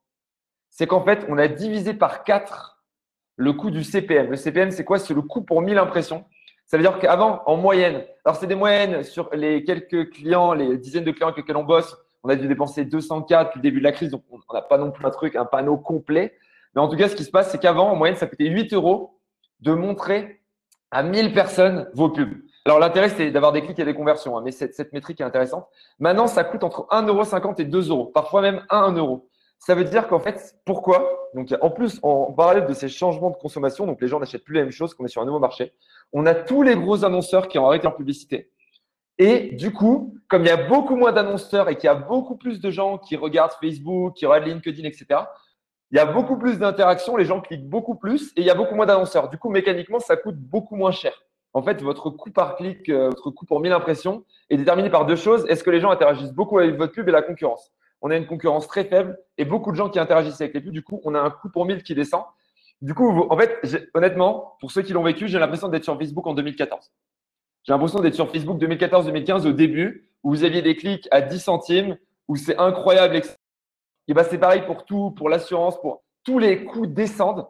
c'est 0.70 0.88
qu'en 0.88 1.04
fait, 1.04 1.26
on 1.30 1.38
a 1.38 1.48
divisé 1.48 1.94
par 1.94 2.24
4 2.24 2.84
le 3.36 3.54
coût 3.54 3.72
du 3.72 3.84
CPM. 3.84 4.30
Le 4.30 4.36
CPM, 4.36 4.72
c'est 4.72 4.86
quoi? 4.86 5.00
C'est 5.00 5.14
le 5.14 5.22
coût 5.22 5.42
pour 5.42 5.62
1000 5.62 5.78
impressions. 5.78 6.26
Ça 6.66 6.78
veut 6.78 6.84
dire 6.84 6.98
qu'avant, 7.00 7.44
en 7.46 7.58
moyenne, 7.58 8.06
alors 8.24 8.38
c'est 8.38 8.48
des 8.48 8.56
moyennes 8.56 9.04
sur 9.04 9.30
les 9.34 9.64
quelques 9.64 10.12
clients, 10.12 10.54
les 10.54 10.78
dizaines 10.78 11.04
de 11.04 11.12
clients 11.12 11.28
avec 11.28 11.38
lesquels 11.38 11.58
on 11.58 11.64
bosse, 11.64 11.98
on 12.24 12.30
a 12.30 12.36
dû 12.36 12.48
dépenser 12.48 12.86
200K 12.86 13.46
depuis 13.46 13.58
le 13.58 13.62
début 13.62 13.80
de 13.80 13.84
la 13.84 13.92
crise, 13.92 14.12
donc 14.12 14.24
on 14.32 14.54
n'a 14.54 14.62
pas 14.62 14.78
non 14.78 14.92
plus 14.92 15.06
un 15.06 15.10
truc, 15.10 15.36
un 15.36 15.46
panneau 15.46 15.78
complet. 15.78 16.38
Mais 16.76 16.82
en 16.82 16.88
tout 16.88 16.98
cas, 16.98 17.10
ce 17.10 17.16
qui 17.16 17.24
se 17.24 17.32
passe, 17.32 17.52
c'est 17.52 17.60
qu'avant, 17.60 17.92
en 17.92 17.96
moyenne, 17.96 18.18
ça 18.18 18.28
coûtait 18.28 18.48
8 18.48 18.74
euros 18.74 19.20
de 19.60 19.74
montrer 19.74 20.42
à 20.92 21.04
1000 21.04 21.34
personnes 21.34 21.90
vos 21.94 22.10
pubs. 22.10 22.34
Alors 22.66 22.80
l'intérêt, 22.80 23.10
c'est 23.10 23.32
d'avoir 23.32 23.52
des 23.52 23.62
clics 23.62 23.80
et 23.80 23.86
des 23.86 23.94
conversions, 23.94 24.38
hein, 24.38 24.42
mais 24.44 24.52
cette, 24.52 24.74
cette, 24.74 24.94
métrique 24.94 25.20
est 25.20 25.26
intéressante. 25.26 25.68
Maintenant, 26.00 26.28
ça 26.28 26.44
coûte 26.44 26.64
entre 26.64 26.88
1,50€ 26.92 27.62
et 27.62 27.66
2 27.66 27.90
euros, 27.90 28.06
parfois 28.06 28.42
même 28.42 28.66
1 28.70 28.94
euro. 28.94 29.28
Ça 29.60 29.76
veut 29.76 29.84
dire 29.84 30.08
qu'en 30.08 30.20
fait, 30.20 30.56
pourquoi? 30.66 31.10
Donc, 31.34 31.54
en 31.62 31.70
plus, 31.70 32.00
en 32.04 32.32
parallèle 32.32 32.66
de 32.66 32.74
ces 32.74 32.90
changements 32.90 33.32
de 33.32 33.38
consommation, 33.38 33.86
donc 33.86 34.02
les 34.02 34.08
gens 34.08 34.20
n'achètent 34.20 34.44
plus 34.44 34.56
la 34.56 34.62
même 34.62 34.72
chose, 34.72 34.94
qu'on 34.94 35.06
est 35.06 35.10
sur 35.10 35.22
un 35.22 35.26
nouveau 35.26 35.40
marché, 35.40 35.74
on 36.12 36.26
a 36.26 36.36
tous 36.36 36.64
les 36.64 36.76
gros 36.76 37.04
annonceurs 37.06 37.48
qui 37.48 37.58
ont 37.60 37.66
arrêté 37.66 37.84
leur 37.84 37.96
publicité. 37.96 38.52
Et 39.18 39.52
du 39.56 39.72
coup, 39.72 40.16
comme 40.28 40.44
il 40.44 40.48
y 40.48 40.52
a 40.52 40.58
beaucoup 40.68 40.96
moins 40.96 41.12
d'annonceurs 41.12 41.70
et 41.70 41.76
qu'il 41.76 41.86
y 41.86 41.90
a 41.90 41.96
beaucoup 41.96 42.36
plus 42.36 42.60
de 42.60 42.72
gens 42.72 42.98
qui 42.98 43.16
regardent 43.16 43.54
Facebook, 43.62 44.16
qui 44.16 44.26
regardent 44.26 44.48
LinkedIn, 44.48 44.88
etc., 44.88 45.22
il 45.94 45.98
y 45.98 46.00
a 46.00 46.08
beaucoup 46.08 46.38
plus 46.38 46.58
d'interactions, 46.58 47.16
les 47.18 47.26
gens 47.26 47.40
cliquent 47.40 47.70
beaucoup 47.70 47.94
plus 47.94 48.32
et 48.36 48.42
il 48.42 48.46
y 48.46 48.50
a 48.50 48.56
beaucoup 48.56 48.74
moins 48.74 48.88
d'annonceurs. 48.88 49.30
Du 49.30 49.38
coup, 49.38 49.52
mécaniquement, 49.52 50.00
ça 50.00 50.18
coûte 50.18 50.38
beaucoup 50.38 50.76
moins 50.76 50.92
cher. 50.92 51.14
En 51.54 51.62
fait, 51.62 51.84
votre 51.84 52.10
coût 52.10 52.32
par 52.32 52.56
clic, 52.56 52.90
euh, 52.90 53.10
votre 53.10 53.30
coût 53.30 53.46
pour 53.46 53.60
1000 53.60 53.72
impressions 53.72 54.26
est 54.50 54.58
déterminé 54.58 54.90
par 54.90 55.06
deux 55.06 55.16
choses. 55.16 55.46
Est-ce 55.50 55.64
que 55.64 55.70
les 55.70 55.80
gens 55.80 55.92
interagissent 55.92 56.34
beaucoup 56.34 56.58
avec 56.58 56.78
votre 56.78 56.94
pub 56.94 57.08
et 57.08 57.12
la 57.12 57.22
concurrence? 57.22 57.72
On 58.02 58.10
a 58.10 58.18
une 58.18 58.26
concurrence 58.26 58.68
très 58.68 58.86
faible 58.86 59.20
et 59.38 59.46
beaucoup 59.46 59.72
de 59.72 59.76
gens 59.76 59.88
qui 59.88 60.00
interagissent 60.00 60.42
avec 60.42 60.56
les 60.56 60.62
pubs. 60.62 60.74
Du 60.74 60.82
coup, 60.82 61.00
on 61.04 61.14
a 61.14 61.20
un 61.20 61.30
coût 61.30 61.50
pour 61.50 61.68
1000 61.68 61.84
qui 61.84 61.94
descend. 61.94 62.24
Du 62.82 62.96
coup, 62.96 63.28
en 63.30 63.38
fait, 63.38 63.62
honnêtement, 63.94 64.58
pour 64.62 64.72
ceux 64.72 64.82
qui 64.82 64.94
l'ont 64.94 65.04
vécu, 65.04 65.28
j'ai 65.28 65.38
l'impression 65.38 65.68
d'être 65.68 65.84
sur 65.84 65.96
Facebook 66.00 66.26
en 66.26 66.34
2014. 66.34 66.92
J'ai 67.66 67.72
l'impression 67.72 68.00
d'être 68.00 68.16
sur 68.16 68.32
Facebook 68.32 68.60
2014-2015 68.60 69.48
au 69.48 69.52
début, 69.52 70.10
où 70.24 70.32
vous 70.32 70.44
aviez 70.44 70.64
des 70.64 70.76
clics 70.76 71.08
à 71.12 71.22
10 71.22 71.40
centimes, 71.40 71.98
où 72.28 72.36
c'est 72.36 72.58
incroyable. 72.58 73.16
Et 74.08 74.14
ben, 74.14 74.24
c'est 74.24 74.38
pareil 74.38 74.64
pour 74.66 74.86
tout, 74.86 75.12
pour 75.12 75.30
l'assurance, 75.30 75.80
pour 75.80 76.04
tous 76.24 76.40
les 76.40 76.66
coûts 76.66 76.88
descendent. 76.88 77.48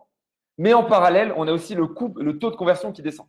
Mais 0.58 0.74
en 0.74 0.84
parallèle, 0.84 1.34
on 1.36 1.48
a 1.48 1.52
aussi 1.52 1.76
le, 1.76 1.88
coût, 1.88 2.14
le 2.18 2.38
taux 2.38 2.52
de 2.52 2.56
conversion 2.56 2.92
qui 2.92 3.02
descend 3.02 3.28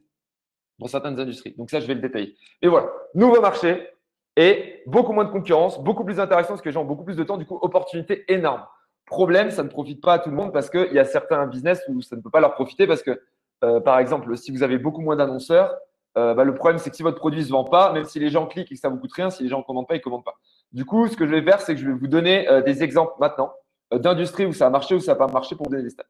dans 0.79 0.87
certaines 0.87 1.19
industries. 1.19 1.55
Donc 1.57 1.71
ça, 1.71 1.81
je 1.81 1.87
vais 1.87 1.95
le 1.95 2.01
détailler. 2.01 2.37
Et 2.61 2.69
voilà, 2.69 2.91
nouveau 3.15 3.41
marché 3.41 3.89
et 4.37 4.83
beaucoup 4.87 5.13
moins 5.13 5.25
de 5.25 5.31
concurrence, 5.31 5.83
beaucoup 5.83 6.05
plus 6.05 6.17
d'interaction 6.17 6.55
parce 6.55 6.63
que 6.63 6.69
les 6.69 6.73
gens 6.73 6.83
ont 6.83 6.87
beaucoup 6.87 7.05
plus 7.05 7.17
de 7.17 7.25
temps. 7.25 7.37
Du 7.37 7.47
coup, 7.47 7.59
opportunité 7.63 8.25
énorme. 8.33 8.65
Problème, 9.07 9.51
ça 9.51 9.63
ne 9.63 9.69
profite 9.69 10.01
pas 10.01 10.15
à 10.15 10.19
tout 10.19 10.31
le 10.31 10.37
monde 10.37 10.53
parce 10.53 10.71
qu'il 10.71 10.93
y 10.93 10.99
a 10.99 11.05
certains 11.05 11.47
business 11.47 11.83
où 11.89 12.03
ça 12.03 12.17
ne 12.17 12.21
peut 12.21 12.31
pas 12.31 12.41
leur 12.41 12.55
profiter 12.55 12.87
parce 12.87 13.03
que, 13.03 13.21
euh, 13.63 13.81
par 13.81 13.99
exemple, 13.99 14.37
si 14.37 14.51
vous 14.51 14.63
avez 14.63 14.79
beaucoup 14.79 15.03
moins 15.03 15.17
d'annonceurs, 15.17 15.75
euh, 16.17 16.35
bah, 16.35 16.45
le 16.45 16.55
problème, 16.55 16.79
c'est 16.79 16.91
que 16.91 16.97
si 16.97 17.03
votre 17.03 17.19
produit 17.19 17.41
ne 17.41 17.45
se 17.45 17.51
vend 17.51 17.65
pas, 17.65 17.93
même 17.93 18.05
si 18.05 18.19
les 18.19 18.31
gens 18.31 18.47
cliquent 18.47 18.71
et 18.73 18.75
que 18.75 18.81
ça 18.81 18.89
vous 18.89 18.99
coûte 18.99 19.13
rien, 19.13 19.31
si 19.31 19.43
les 19.43 19.49
gens 19.49 19.59
ne 19.59 19.65
commandent 19.65 19.87
pas, 19.87 19.95
ils 19.95 19.99
ne 19.99 20.03
commandent 20.03 20.25
pas. 20.25 20.37
Du 20.75 20.85
coup, 20.85 21.07
ce 21.07 21.17
que 21.17 21.25
je 21.25 21.31
vais 21.31 21.43
faire, 21.43 21.61
c'est 21.61 21.75
que 21.75 21.81
je 21.81 21.87
vais 21.87 21.97
vous 21.97 22.09
donner 22.09 22.49
euh, 22.49 22.61
des 22.61 22.83
exemples 22.83 23.15
maintenant 23.21 23.53
d'industries 23.93 24.45
où 24.45 24.53
ça 24.53 24.67
a 24.67 24.71
marché 24.71 24.97
ou 24.97 25.01
ça 25.01 25.13
n'a 25.13 25.17
pas 25.17 25.29
marché 25.29 25.55
pour 25.55 25.69
donner 25.69 25.85
des 25.85 25.91
stats. 25.91 26.05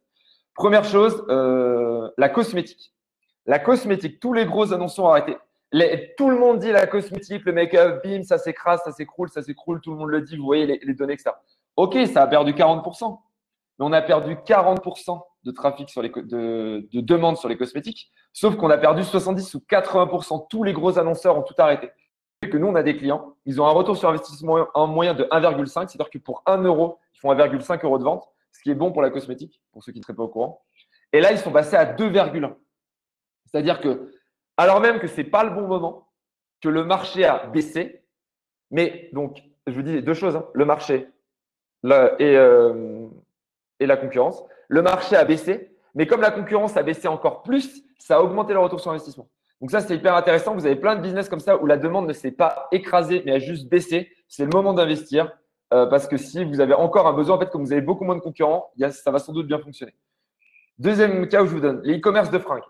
Première 0.55 0.85
chose, 0.85 1.23
la 1.29 2.29
cosmétique. 2.31 2.95
La 3.47 3.59
cosmétique, 3.59 4.21
tous 4.21 4.33
les 4.33 4.47
gros 4.47 4.73
annonceurs 4.73 5.05
ont 5.05 5.11
arrêté. 5.11 5.37
tout 6.17 6.31
le 6.31 6.39
monde 6.39 6.61
dit 6.61 6.73
la 6.73 6.87
cosmétique, 6.87 7.45
le 7.45 7.53
make-up, 7.53 8.03
bim, 8.03 8.23
ça 8.23 8.39
s'écrase, 8.39 8.81
ça 8.85 8.93
s'écroule, 8.93 9.29
ça 9.29 9.43
s'écroule, 9.43 9.81
tout 9.83 9.91
le 9.91 9.99
monde 9.99 10.09
le 10.09 10.23
dit, 10.23 10.37
vous 10.37 10.45
voyez 10.45 10.67
les, 10.67 10.95
données, 10.95 11.15
etc. 11.15 11.31
Ok, 11.77 11.99
ça 12.11 12.23
a 12.23 12.27
perdu 12.27 12.53
40%, 12.53 13.19
mais 13.79 13.85
on 13.85 13.93
a 13.93 14.01
perdu 14.01 14.37
40% 14.37 15.21
de 15.43 15.51
trafic 15.51 15.91
sur 15.91 16.01
les, 16.01 16.09
de, 16.09 16.89
de 16.91 17.01
demandes 17.03 17.37
sur 17.37 17.51
les 17.51 17.59
cosmétiques, 17.59 18.11
sauf 18.33 18.57
qu'on 18.57 18.71
a 18.71 18.79
perdu 18.79 19.03
70 19.03 19.55
ou 19.57 19.59
80%. 19.71 20.47
Tous 20.49 20.63
les 20.63 20.73
gros 20.73 20.99
annonceurs 20.99 21.37
ont 21.37 21.43
tout 21.43 21.55
arrêté. 21.59 21.91
Que 22.50 22.56
nous, 22.56 22.67
on 22.67 22.75
a 22.75 22.82
des 22.82 22.96
clients, 22.96 23.35
ils 23.46 23.61
ont 23.61 23.67
un 23.67 23.70
retour 23.70 23.96
sur 23.96 24.08
investissement 24.08 24.67
en 24.74 24.86
moyen 24.86 25.15
de 25.15 25.24
1,5, 25.24 25.67
c'est-à-dire 25.89 26.10
que 26.10 26.19
pour 26.19 26.43
1 26.46 26.63
euro, 26.63 26.98
ils 27.15 27.20
font 27.20 27.32
1,5 27.32 27.84
euro 27.84 27.98
de 27.98 28.05
vente, 28.05 28.29
ce 28.53 28.63
qui 28.63 28.70
est 28.70 28.74
bon 28.74 28.93
pour 28.93 29.03
la 29.03 29.10
cosmétique, 29.10 29.60
pour 29.72 29.82
ceux 29.82 29.93
qui 29.93 29.98
ne 29.98 30.05
seraient 30.05 30.15
pas 30.15 30.22
au 30.22 30.29
courant. 30.29 30.63
Et 31.13 31.20
là, 31.20 31.32
ils 31.32 31.39
sont 31.39 31.53
passés 31.53 31.77
à 31.77 31.84
2,1. 31.84 32.55
C'est-à-dire 33.46 33.81
que, 33.81 34.13
alors 34.56 34.81
même 34.81 34.98
que 34.98 35.06
ce 35.06 35.17
n'est 35.19 35.24
pas 35.24 35.44
le 35.44 35.51
bon 35.51 35.67
moment, 35.67 36.08
que 36.60 36.69
le 36.69 36.84
marché 36.84 37.24
a 37.24 37.46
baissé, 37.46 38.05
mais 38.70 39.10
donc, 39.13 39.43
je 39.67 39.72
vous 39.72 39.82
dis 39.82 40.03
deux 40.03 40.15
choses. 40.15 40.36
Hein. 40.36 40.46
Le 40.53 40.65
marché 40.65 41.08
et, 41.84 42.36
euh, 42.36 43.06
et 43.81 43.86
la 43.86 43.96
concurrence. 43.96 44.43
Le 44.69 44.82
marché 44.82 45.17
a 45.17 45.24
baissé, 45.24 45.77
mais 45.94 46.06
comme 46.06 46.20
la 46.20 46.31
concurrence 46.31 46.77
a 46.77 46.82
baissé 46.82 47.08
encore 47.08 47.43
plus, 47.43 47.82
ça 47.98 48.17
a 48.17 48.20
augmenté 48.20 48.53
le 48.53 48.58
retour 48.58 48.81
sur 48.81 48.91
investissement. 48.91 49.29
Donc 49.65 49.71
ça, 49.71 49.81
c'est 49.81 49.97
hyper 49.97 50.15
intéressant. 50.15 50.53
Vous 50.53 50.67
avez 50.67 50.77
plein 50.77 50.94
de 50.94 51.01
business 51.01 51.31
comme 51.31 51.41
ça 51.41 51.56
où 51.56 51.65
la 51.65 51.79
demande 51.79 52.06
ne 52.06 52.13
s'est 52.13 52.33
pas 52.33 52.69
écrasée, 52.71 53.23
mais 53.25 53.33
a 53.33 53.39
juste 53.39 53.67
baissé. 53.67 54.11
C'est 54.29 54.44
le 54.44 54.51
moment 54.51 54.75
d'investir 54.75 55.33
euh, 55.73 55.87
parce 55.87 56.06
que 56.06 56.19
si 56.19 56.44
vous 56.44 56.61
avez 56.61 56.75
encore 56.75 57.06
un 57.06 57.15
besoin, 57.15 57.37
en 57.37 57.39
fait, 57.39 57.49
comme 57.49 57.65
vous 57.65 57.73
avez 57.73 57.81
beaucoup 57.81 58.05
moins 58.05 58.15
de 58.15 58.21
concurrents, 58.21 58.71
ça 58.91 59.11
va 59.11 59.19
sans 59.19 59.33
doute 59.33 59.47
bien 59.47 59.59
fonctionner. 59.59 59.94
Deuxième 60.79 61.27
cas 61.29 61.43
où 61.43 61.47
je 61.47 61.53
vous 61.53 61.61
donne, 61.61 61.81
les 61.83 61.97
e-commerce 61.97 62.31
de 62.31 62.39
fringues. 62.39 62.61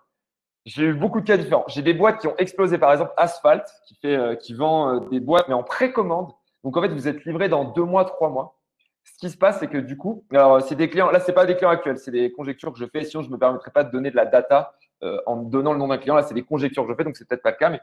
J'ai 0.66 0.84
eu 0.84 0.94
beaucoup 0.94 1.20
de 1.20 1.26
cas 1.26 1.36
différents. 1.36 1.64
J'ai 1.66 1.82
des 1.82 1.94
boîtes 1.94 2.20
qui 2.20 2.28
ont 2.28 2.36
explosé, 2.38 2.78
par 2.78 2.92
exemple 2.92 3.10
Asphalt, 3.16 3.64
qui, 3.88 3.96
fait, 3.96 4.14
euh, 4.14 4.36
qui 4.36 4.54
vend 4.54 5.00
des 5.00 5.18
boîtes, 5.18 5.48
mais 5.48 5.54
en 5.54 5.64
précommande. 5.64 6.30
Donc 6.62 6.76
en 6.76 6.80
fait, 6.80 6.90
vous 6.90 7.08
êtes 7.08 7.24
livré 7.24 7.48
dans 7.48 7.64
deux 7.64 7.82
mois, 7.82 8.04
trois 8.04 8.30
mois 8.30 8.56
ce 9.04 9.18
qui 9.18 9.30
se 9.30 9.36
passe, 9.36 9.58
c'est 9.60 9.66
que 9.66 9.76
du 9.78 9.96
coup, 9.96 10.24
alors 10.32 10.62
c'est 10.62 10.76
des 10.76 10.88
clients, 10.88 11.10
là, 11.10 11.20
ce 11.20 11.26
n'est 11.26 11.34
pas 11.34 11.44
des 11.44 11.56
clients 11.56 11.70
actuels, 11.70 11.98
c'est 11.98 12.10
des 12.10 12.32
conjectures 12.32 12.72
que 12.72 12.78
je 12.78 12.86
fais. 12.86 13.04
Sinon, 13.04 13.22
je 13.22 13.28
ne 13.28 13.34
me 13.34 13.38
permettrai 13.38 13.70
pas 13.70 13.84
de 13.84 13.90
donner 13.90 14.10
de 14.10 14.16
la 14.16 14.24
data 14.24 14.74
euh, 15.04 15.18
en 15.26 15.36
donnant 15.36 15.72
le 15.72 15.78
nom 15.78 15.88
d'un 15.88 15.98
client. 15.98 16.14
Là, 16.14 16.22
c'est 16.22 16.34
des 16.34 16.42
conjectures 16.42 16.84
que 16.84 16.92
je 16.92 16.96
fais, 16.96 17.04
donc 17.04 17.16
c'est 17.16 17.28
peut-être 17.28 17.42
pas 17.42 17.50
le 17.50 17.56
cas. 17.56 17.70
Mais 17.70 17.80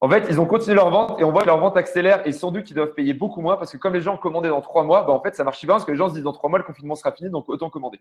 en 0.00 0.08
fait, 0.08 0.26
ils 0.28 0.40
ont 0.40 0.46
continué 0.46 0.74
leur 0.74 0.90
vente 0.90 1.20
et 1.20 1.24
on 1.24 1.30
voit 1.30 1.42
que 1.42 1.46
leur 1.46 1.58
vente 1.58 1.76
accélère 1.76 2.26
et 2.26 2.32
sans 2.32 2.50
doute 2.50 2.64
qu'ils 2.64 2.74
doivent 2.74 2.94
payer 2.94 3.14
beaucoup 3.14 3.40
moins 3.40 3.56
parce 3.56 3.70
que 3.70 3.76
comme 3.76 3.94
les 3.94 4.00
gens 4.00 4.16
commandaient 4.16 4.48
dans 4.48 4.60
trois 4.60 4.82
mois, 4.82 5.04
bah, 5.04 5.12
en 5.12 5.20
fait, 5.20 5.36
ça 5.36 5.44
marche 5.44 5.64
bien 5.64 5.74
parce 5.74 5.84
que 5.84 5.92
les 5.92 5.96
gens 5.96 6.08
se 6.08 6.14
disent 6.14 6.24
dans 6.24 6.32
trois 6.32 6.50
mois, 6.50 6.58
le 6.58 6.64
confinement 6.64 6.96
sera 6.96 7.12
fini, 7.12 7.30
donc 7.30 7.48
autant 7.48 7.70
commander. 7.70 8.00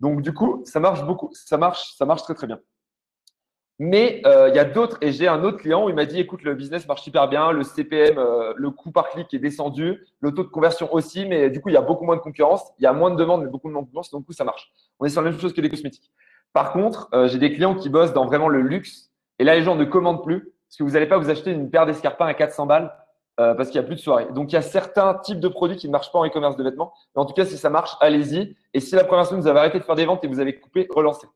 Donc, 0.00 0.22
du 0.22 0.34
coup, 0.34 0.62
ça 0.64 0.80
marche 0.80 1.04
beaucoup. 1.04 1.30
Ça 1.32 1.56
marche, 1.56 1.94
ça 1.96 2.04
marche 2.04 2.22
très, 2.22 2.34
très 2.34 2.46
bien. 2.46 2.58
Mais 3.78 4.22
euh, 4.24 4.48
il 4.48 4.56
y 4.56 4.58
a 4.58 4.64
d'autres, 4.64 4.96
et 5.02 5.12
j'ai 5.12 5.28
un 5.28 5.44
autre 5.44 5.58
client 5.58 5.84
où 5.84 5.90
il 5.90 5.94
m'a 5.94 6.06
dit 6.06 6.18
écoute, 6.18 6.42
le 6.42 6.54
business 6.54 6.88
marche 6.88 7.02
super 7.02 7.28
bien, 7.28 7.52
le 7.52 7.62
CPM, 7.62 8.16
euh, 8.16 8.54
le 8.56 8.70
coût 8.70 8.90
par 8.90 9.10
clic 9.10 9.32
est 9.34 9.38
descendu, 9.38 10.02
le 10.20 10.32
taux 10.32 10.44
de 10.44 10.48
conversion 10.48 10.92
aussi, 10.94 11.26
mais 11.26 11.50
du 11.50 11.60
coup, 11.60 11.68
il 11.68 11.74
y 11.74 11.76
a 11.76 11.82
beaucoup 11.82 12.06
moins 12.06 12.16
de 12.16 12.22
concurrence, 12.22 12.62
il 12.78 12.84
y 12.84 12.86
a 12.86 12.94
moins 12.94 13.10
de 13.10 13.16
demandes, 13.16 13.44
mais 13.44 13.50
beaucoup 13.50 13.68
moins 13.68 13.82
de 13.82 13.86
concurrence, 13.86 14.10
donc 14.10 14.22
du 14.22 14.26
coup, 14.28 14.32
ça 14.32 14.44
marche. 14.44 14.72
On 14.98 15.04
est 15.04 15.10
sur 15.10 15.20
la 15.20 15.30
même 15.30 15.38
chose 15.38 15.52
que 15.52 15.60
les 15.60 15.68
cosmétiques. 15.68 16.10
Par 16.56 16.72
contre, 16.72 17.10
euh, 17.12 17.28
j'ai 17.28 17.36
des 17.36 17.52
clients 17.52 17.74
qui 17.74 17.90
bossent 17.90 18.14
dans 18.14 18.24
vraiment 18.24 18.48
le 18.48 18.62
luxe, 18.62 19.10
et 19.38 19.44
là, 19.44 19.54
les 19.56 19.60
gens 19.60 19.74
ne 19.74 19.84
commandent 19.84 20.24
plus 20.24 20.40
parce 20.40 20.78
que 20.78 20.84
vous 20.84 20.92
n'allez 20.92 21.06
pas 21.06 21.18
vous 21.18 21.28
acheter 21.28 21.50
une 21.50 21.68
paire 21.68 21.84
d'escarpins 21.84 22.24
à 22.24 22.32
400 22.32 22.64
balles 22.64 22.96
euh, 23.38 23.52
parce 23.52 23.68
qu'il 23.68 23.78
n'y 23.78 23.84
a 23.84 23.86
plus 23.86 23.96
de 23.96 24.00
soirée. 24.00 24.26
Donc, 24.32 24.52
il 24.52 24.54
y 24.54 24.56
a 24.56 24.62
certains 24.62 25.12
types 25.16 25.38
de 25.38 25.48
produits 25.48 25.76
qui 25.76 25.86
ne 25.86 25.92
marchent 25.92 26.10
pas 26.10 26.18
en 26.18 26.24
e-commerce 26.24 26.56
de 26.56 26.64
vêtements. 26.64 26.94
Mais 27.14 27.20
en 27.20 27.26
tout 27.26 27.34
cas, 27.34 27.44
si 27.44 27.58
ça 27.58 27.68
marche, 27.68 27.90
allez-y. 28.00 28.56
Et 28.72 28.80
si 28.80 28.94
la 28.94 29.04
première 29.04 29.26
semaine, 29.26 29.42
vous 29.42 29.48
avez 29.48 29.58
arrêté 29.58 29.78
de 29.78 29.84
faire 29.84 29.96
des 29.96 30.06
ventes 30.06 30.24
et 30.24 30.28
vous 30.28 30.40
avez 30.40 30.58
coupé, 30.58 30.88
relancez. 30.88 31.26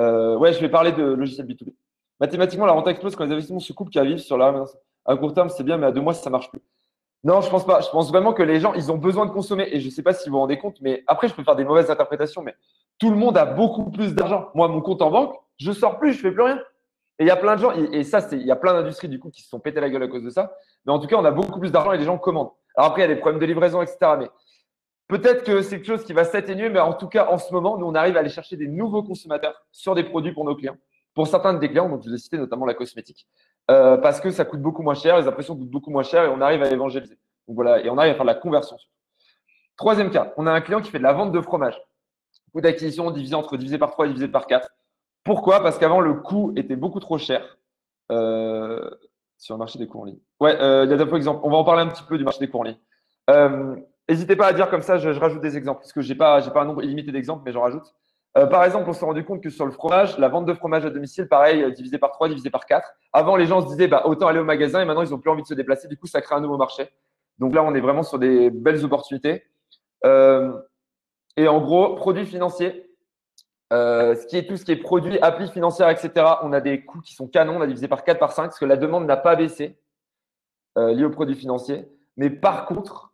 Euh, 0.00 0.38
ouais, 0.38 0.54
je 0.54 0.60
vais 0.60 0.70
parler 0.70 0.92
de 0.92 1.04
logiciel 1.04 1.46
B2B. 1.46 1.74
Mathématiquement, 2.18 2.64
la 2.64 2.72
rente 2.72 2.88
explose 2.88 3.14
quand 3.14 3.24
les 3.24 3.32
investissements 3.32 3.60
se 3.60 3.74
coupent 3.74 3.90
qui 3.90 3.98
arrivent 3.98 4.16
sur 4.16 4.38
la 4.38 4.64
À 5.04 5.16
court 5.16 5.34
terme, 5.34 5.50
c'est 5.50 5.64
bien, 5.64 5.76
mais 5.76 5.88
à 5.88 5.92
deux 5.92 6.00
mois, 6.00 6.14
ça 6.14 6.30
ne 6.30 6.32
marche 6.32 6.50
plus. 6.50 6.62
Non, 7.24 7.42
je 7.42 7.50
pense 7.50 7.66
pas. 7.66 7.82
Je 7.82 7.90
pense 7.90 8.08
vraiment 8.08 8.32
que 8.32 8.42
les 8.42 8.58
gens, 8.58 8.72
ils 8.72 8.90
ont 8.90 8.96
besoin 8.96 9.26
de 9.26 9.32
consommer. 9.32 9.68
Et 9.70 9.80
je 9.80 9.86
ne 9.86 9.90
sais 9.90 10.02
pas 10.02 10.14
si 10.14 10.30
vous 10.30 10.36
vous 10.36 10.40
rendez 10.40 10.56
compte, 10.56 10.80
mais 10.80 11.04
après, 11.06 11.28
je 11.28 11.34
peux 11.34 11.44
faire 11.44 11.56
des 11.56 11.64
mauvaises 11.64 11.90
interprétations, 11.90 12.40
mais 12.42 12.54
tout 12.98 13.10
le 13.10 13.16
monde 13.16 13.36
a 13.36 13.44
beaucoup 13.44 13.90
plus 13.90 14.14
d'argent. 14.14 14.50
Moi, 14.54 14.68
mon 14.68 14.80
compte 14.80 15.02
en 15.02 15.10
banque, 15.10 15.36
je 15.58 15.72
sors 15.72 15.98
plus, 15.98 16.12
je 16.14 16.20
fais 16.20 16.30
plus 16.30 16.42
rien. 16.42 16.58
Et 17.18 17.24
il 17.24 17.26
y 17.26 17.30
a 17.30 17.36
plein 17.36 17.56
de 17.56 17.60
gens, 17.60 17.72
et, 17.72 18.04
ça, 18.04 18.20
il 18.32 18.46
y 18.46 18.50
a 18.50 18.56
plein 18.56 18.74
d'industries 18.74 19.08
du 19.08 19.18
coup 19.18 19.30
qui 19.30 19.40
se 19.42 19.48
sont 19.48 19.58
pété 19.58 19.80
la 19.80 19.88
gueule 19.88 20.02
à 20.02 20.08
cause 20.08 20.22
de 20.22 20.30
ça. 20.30 20.54
Mais 20.84 20.92
en 20.92 20.98
tout 20.98 21.06
cas, 21.06 21.16
on 21.16 21.24
a 21.24 21.30
beaucoup 21.30 21.58
plus 21.58 21.72
d'argent 21.72 21.92
et 21.92 21.98
les 21.98 22.04
gens 22.04 22.18
commandent. 22.18 22.50
Alors 22.76 22.90
après, 22.90 23.02
il 23.02 23.08
y 23.08 23.10
a 23.10 23.14
des 23.14 23.20
problèmes 23.20 23.40
de 23.40 23.46
livraison, 23.46 23.80
etc. 23.80 23.98
Mais 24.18 24.28
peut-être 25.08 25.44
que 25.44 25.62
c'est 25.62 25.76
quelque 25.76 25.86
chose 25.86 26.04
qui 26.04 26.12
va 26.12 26.24
s'atténuer, 26.24 26.68
mais 26.68 26.80
en 26.80 26.92
tout 26.92 27.08
cas, 27.08 27.28
en 27.30 27.38
ce 27.38 27.52
moment, 27.52 27.78
nous, 27.78 27.86
on 27.86 27.94
arrive 27.94 28.16
à 28.16 28.20
aller 28.20 28.28
chercher 28.28 28.56
des 28.56 28.68
nouveaux 28.68 29.02
consommateurs 29.02 29.64
sur 29.72 29.94
des 29.94 30.04
produits 30.04 30.32
pour 30.32 30.44
nos 30.44 30.54
clients. 30.54 30.76
Pour 31.14 31.26
certains 31.26 31.54
des 31.54 31.70
clients, 31.70 31.88
donc 31.88 32.02
je 32.02 32.10
vous 32.10 32.14
ai 32.14 32.18
cité 32.18 32.36
notamment 32.36 32.66
la 32.66 32.74
cosmétique, 32.74 33.26
euh, 33.70 33.96
parce 33.96 34.20
que 34.20 34.30
ça 34.30 34.44
coûte 34.44 34.60
beaucoup 34.60 34.82
moins 34.82 34.94
cher, 34.94 35.18
les 35.18 35.26
impressions 35.26 35.56
coûtent 35.56 35.70
beaucoup 35.70 35.90
moins 35.90 36.02
cher 36.02 36.24
et 36.24 36.28
on 36.28 36.42
arrive 36.42 36.62
à 36.62 36.70
évangéliser. 36.70 37.18
Donc 37.48 37.54
voilà, 37.56 37.82
et 37.82 37.88
on 37.88 37.96
arrive 37.96 38.12
à 38.12 38.14
faire 38.16 38.24
de 38.24 38.30
la 38.30 38.34
conversion. 38.34 38.76
Troisième 39.78 40.10
cas, 40.10 40.34
on 40.36 40.46
a 40.46 40.52
un 40.52 40.60
client 40.60 40.82
qui 40.82 40.90
fait 40.90 40.98
de 40.98 41.02
la 41.02 41.14
vente 41.14 41.32
de 41.32 41.40
fromage. 41.40 41.80
D'acquisition 42.60 43.10
divisé 43.10 43.34
entre 43.34 43.56
divisé 43.56 43.78
par 43.78 43.90
3 43.90 44.06
et 44.06 44.08
divisé 44.08 44.28
par 44.28 44.46
4. 44.46 44.70
Pourquoi? 45.24 45.60
Parce 45.60 45.78
qu'avant, 45.78 46.00
le 46.00 46.14
coût 46.14 46.52
était 46.56 46.76
beaucoup 46.76 47.00
trop 47.00 47.18
cher 47.18 47.58
euh, 48.12 48.88
sur 49.36 49.54
le 49.54 49.58
marché 49.58 49.78
des 49.78 49.86
cours 49.86 50.02
en 50.02 50.04
ligne. 50.04 50.20
Ouais, 50.40 50.56
euh, 50.60 50.84
il 50.84 50.90
y 50.90 50.94
a 50.94 50.96
d'autres 50.96 51.16
exemples. 51.16 51.40
On 51.42 51.50
va 51.50 51.56
en 51.56 51.64
parler 51.64 51.82
un 51.82 51.88
petit 51.88 52.04
peu 52.04 52.16
du 52.16 52.24
marché 52.24 52.38
des 52.38 52.48
cours 52.48 52.60
en 52.60 52.64
ligne. 52.64 52.78
Euh, 53.30 53.74
n'hésitez 54.08 54.36
pas 54.36 54.46
à 54.46 54.52
dire 54.52 54.70
comme 54.70 54.82
ça, 54.82 54.98
je, 54.98 55.10
rajoute 55.10 55.42
des 55.42 55.56
exemples, 55.56 55.80
parce 55.80 55.92
que 55.92 56.00
je 56.00 56.08
n'ai 56.08 56.14
pas, 56.14 56.40
pas 56.42 56.62
un 56.62 56.64
nombre 56.64 56.84
illimité 56.84 57.10
d'exemples, 57.10 57.42
mais 57.44 57.52
j'en 57.52 57.62
rajoute. 57.62 57.92
par 58.34 58.64
exemple, 58.64 58.88
on 58.88 58.92
s'est 58.92 59.04
rendu 59.04 59.24
compte 59.24 59.42
que 59.42 59.50
sur 59.50 59.66
le 59.66 59.72
fromage, 59.72 60.16
la 60.16 60.28
vente 60.28 60.46
de 60.46 60.54
fromage 60.54 60.86
à 60.86 60.90
domicile, 60.90 61.26
pareil, 61.26 61.72
divisé 61.74 61.98
par 61.98 62.12
3, 62.12 62.28
divisé 62.28 62.48
par 62.48 62.64
4. 62.64 62.88
Avant, 63.12 63.34
les 63.34 63.46
gens 63.46 63.60
se 63.62 63.66
disaient, 63.66 63.88
bah, 63.88 64.02
autant 64.06 64.28
aller 64.28 64.38
au 64.38 64.44
magasin, 64.44 64.80
et 64.80 64.84
maintenant, 64.84 65.02
ils 65.02 65.10
n'ont 65.10 65.18
plus 65.18 65.30
envie 65.30 65.42
de 65.42 65.48
se 65.48 65.54
déplacer. 65.54 65.88
Du 65.88 65.96
coup, 65.96 66.06
ça 66.06 66.20
crée 66.20 66.36
un 66.36 66.40
nouveau 66.40 66.56
marché. 66.56 66.88
Donc 67.38 67.52
là, 67.52 67.64
on 67.64 67.74
est 67.74 67.80
vraiment 67.80 68.04
sur 68.04 68.20
des 68.20 68.50
belles 68.50 68.84
opportunités. 68.84 69.42
Et 71.36 71.48
en 71.48 71.60
gros, 71.60 71.94
produits 71.94 72.26
financiers, 72.26 72.86
euh, 73.72 74.14
ce 74.14 74.26
qui 74.26 74.36
est 74.36 74.46
tout 74.46 74.56
ce 74.56 74.64
qui 74.64 74.72
est 74.72 74.76
produit, 74.76 75.18
appli 75.20 75.48
financière, 75.48 75.90
etc., 75.90 76.10
on 76.42 76.52
a 76.52 76.60
des 76.60 76.84
coûts 76.84 77.00
qui 77.00 77.14
sont 77.14 77.26
canons, 77.26 77.56
on 77.56 77.60
a 77.60 77.66
divisé 77.66 77.88
par 77.88 78.04
4, 78.04 78.18
par 78.18 78.32
5, 78.32 78.44
parce 78.44 78.58
que 78.58 78.64
la 78.64 78.76
demande 78.76 79.06
n'a 79.06 79.16
pas 79.16 79.36
baissé 79.36 79.78
euh, 80.78 80.92
liée 80.92 81.04
aux 81.04 81.10
produits 81.10 81.34
financiers. 81.34 81.86
Mais 82.16 82.30
par 82.30 82.66
contre, 82.66 83.12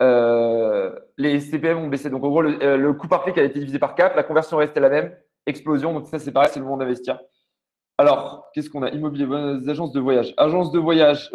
euh, 0.00 0.94
les 1.18 1.40
CPM 1.40 1.78
ont 1.78 1.88
baissé. 1.88 2.08
Donc, 2.08 2.24
en 2.24 2.28
gros, 2.28 2.42
le, 2.42 2.92
coût 2.92 3.08
par 3.08 3.24
clic 3.24 3.36
a 3.36 3.42
été 3.42 3.58
divisé 3.58 3.78
par 3.78 3.94
4, 3.94 4.16
la 4.16 4.22
conversion 4.22 4.60
est 4.60 4.64
restée 4.66 4.80
la 4.80 4.88
même, 4.88 5.14
explosion. 5.46 5.92
Donc, 5.92 6.06
ça, 6.06 6.18
c'est 6.18 6.32
pareil, 6.32 6.50
c'est 6.52 6.60
le 6.60 6.64
moment 6.64 6.78
d'investir. 6.78 7.18
Alors, 7.98 8.50
qu'est-ce 8.54 8.70
qu'on 8.70 8.82
a? 8.82 8.90
Immobilier, 8.90 9.26
agences 9.68 9.92
de 9.92 10.00
voyage. 10.00 10.34
Agences 10.36 10.72
de 10.72 10.78
voyage, 10.78 11.30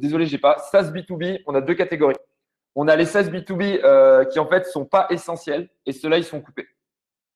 désolé, 0.00 0.26
j'ai 0.26 0.38
pas. 0.38 0.58
SaaS 0.58 0.90
B2B, 0.90 1.42
on 1.46 1.54
a 1.54 1.60
deux 1.60 1.74
catégories. 1.74 2.16
On 2.74 2.88
a 2.88 2.96
les 2.96 3.06
SaaS 3.06 3.24
B2B 3.24 4.28
qui, 4.30 4.38
en 4.38 4.48
fait, 4.48 4.66
sont 4.66 4.84
pas 4.84 5.06
essentiels 5.10 5.68
et 5.86 5.92
ceux-là, 5.92 6.18
ils 6.18 6.24
sont 6.24 6.40
coupés. 6.40 6.66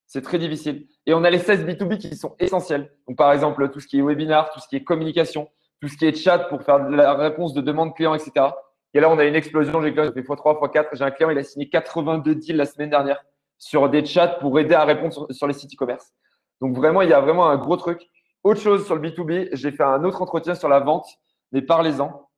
C'est 0.09 0.23
très 0.23 0.39
difficile. 0.39 0.87
Et 1.05 1.13
on 1.13 1.23
a 1.23 1.29
les 1.29 1.37
16 1.37 1.65
B2B 1.65 1.99
qui 1.99 2.15
sont 2.15 2.35
essentiels. 2.39 2.91
Donc, 3.07 3.15
par 3.15 3.31
exemple, 3.31 3.69
tout 3.69 3.79
ce 3.79 3.85
qui 3.85 3.99
est 3.99 4.01
webinar, 4.01 4.49
tout 4.49 4.59
ce 4.59 4.67
qui 4.67 4.75
est 4.75 4.83
communication, 4.83 5.47
tout 5.79 5.87
ce 5.87 5.97
qui 5.97 6.07
est 6.07 6.15
chat 6.15 6.39
pour 6.39 6.63
faire 6.63 6.83
de 6.83 6.95
la 6.95 7.13
réponse 7.13 7.53
de 7.53 7.61
demande 7.61 7.93
client, 7.93 8.15
etc. 8.15 8.47
Et 8.95 9.01
là, 9.01 9.09
on 9.11 9.19
a 9.19 9.25
une 9.25 9.35
explosion. 9.35 9.83
J'ai 9.83 9.93
fait 9.93 10.01
x3, 10.01 10.59
x4. 10.67 10.87
J'ai 10.93 11.03
un 11.03 11.11
client, 11.11 11.29
il 11.29 11.37
a 11.37 11.43
signé 11.43 11.69
82 11.69 12.33
deals 12.33 12.55
la 12.55 12.65
semaine 12.65 12.89
dernière 12.89 13.23
sur 13.59 13.87
des 13.87 14.03
chats 14.03 14.27
pour 14.27 14.59
aider 14.59 14.73
à 14.73 14.83
répondre 14.83 15.27
sur, 15.31 15.45
les 15.45 15.53
sites 15.53 15.75
e-commerce. 15.75 16.11
Donc, 16.59 16.75
vraiment, 16.75 17.03
il 17.03 17.09
y 17.09 17.13
a 17.13 17.21
vraiment 17.21 17.47
un 17.47 17.57
gros 17.57 17.77
truc. 17.77 18.01
Autre 18.43 18.61
chose 18.61 18.87
sur 18.87 18.95
le 18.95 19.07
B2B, 19.07 19.49
j'ai 19.51 19.71
fait 19.71 19.83
un 19.83 20.03
autre 20.03 20.23
entretien 20.23 20.55
sur 20.55 20.69
la 20.69 20.79
vente, 20.79 21.05
mais 21.51 21.61
parlez-en. 21.61 22.28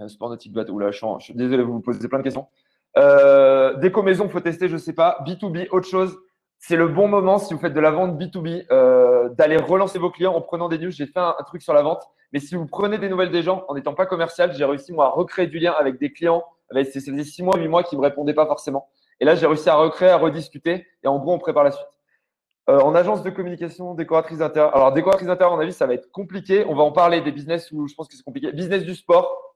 Euh, 0.00 0.08
sport 0.08 0.30
nautique 0.30 0.52
bateau. 0.52 0.78
Là, 0.78 0.90
je 0.90 1.04
suis, 1.20 1.34
désolé, 1.34 1.62
vous 1.62 1.74
me 1.74 1.80
posez 1.80 2.08
plein 2.08 2.18
de 2.18 2.24
questions. 2.24 2.46
Euh, 2.96 3.74
déco 3.76 4.02
maison, 4.02 4.28
faut 4.28 4.40
tester, 4.40 4.68
je 4.68 4.76
sais 4.76 4.92
pas. 4.92 5.22
B2B, 5.26 5.68
autre 5.70 5.88
chose 5.88 6.18
c'est 6.62 6.76
le 6.76 6.88
bon 6.88 7.08
moment 7.08 7.38
si 7.38 7.54
vous 7.54 7.58
faites 7.58 7.72
de 7.72 7.80
la 7.80 7.90
vente 7.90 8.20
B2B 8.20 8.66
euh, 8.70 9.30
d'aller 9.30 9.56
relancer 9.56 9.98
vos 9.98 10.10
clients 10.10 10.34
en 10.34 10.42
prenant 10.42 10.68
des 10.68 10.78
news. 10.78 10.90
J'ai 10.90 11.06
fait 11.06 11.18
un, 11.18 11.34
truc 11.46 11.62
sur 11.62 11.72
la 11.72 11.82
vente, 11.82 12.02
mais 12.34 12.38
si 12.38 12.54
vous 12.54 12.66
prenez 12.66 12.98
des 12.98 13.08
nouvelles 13.08 13.30
des 13.30 13.42
gens 13.42 13.64
en 13.68 13.74
n'étant 13.74 13.94
pas 13.94 14.04
commercial, 14.04 14.52
j'ai 14.52 14.66
réussi 14.66 14.92
moi 14.92 15.06
à 15.06 15.08
recréer 15.08 15.46
du 15.46 15.58
lien 15.58 15.72
avec 15.72 15.98
des 15.98 16.12
clients. 16.12 16.44
Ça 16.70 16.84
faisait 16.84 17.24
six 17.24 17.42
mois, 17.42 17.56
huit 17.58 17.66
mois 17.66 17.82
qui 17.82 17.96
me 17.96 18.02
répondaient 18.02 18.34
pas 18.34 18.46
forcément. 18.46 18.88
Et 19.20 19.24
là, 19.24 19.34
j'ai 19.34 19.46
réussi 19.46 19.70
à 19.70 19.74
recréer, 19.76 20.10
à 20.10 20.18
rediscuter. 20.18 20.86
Et 21.02 21.08
en 21.08 21.18
gros, 21.18 21.32
on 21.32 21.38
prépare 21.38 21.64
la 21.64 21.72
suite. 21.72 21.88
Euh, 22.68 22.78
en 22.80 22.94
agence 22.94 23.22
de 23.22 23.30
communication, 23.30 23.94
décoratrice 23.94 24.38
d'intérieur. 24.38 24.76
Alors, 24.76 24.92
décoratrice 24.92 25.26
d'intérieur, 25.26 25.54
à 25.54 25.56
mon 25.56 25.62
avis, 25.62 25.72
ça 25.72 25.86
va 25.86 25.94
être 25.94 26.10
compliqué. 26.12 26.66
On 26.68 26.74
va 26.74 26.82
en 26.82 26.92
parler 26.92 27.22
des 27.22 27.32
business 27.32 27.72
où 27.72 27.88
je 27.88 27.94
pense 27.94 28.06
que 28.06 28.14
c'est 28.14 28.22
compliqué. 28.22 28.52
Business 28.52 28.84
du 28.84 28.94
sport 28.94 29.49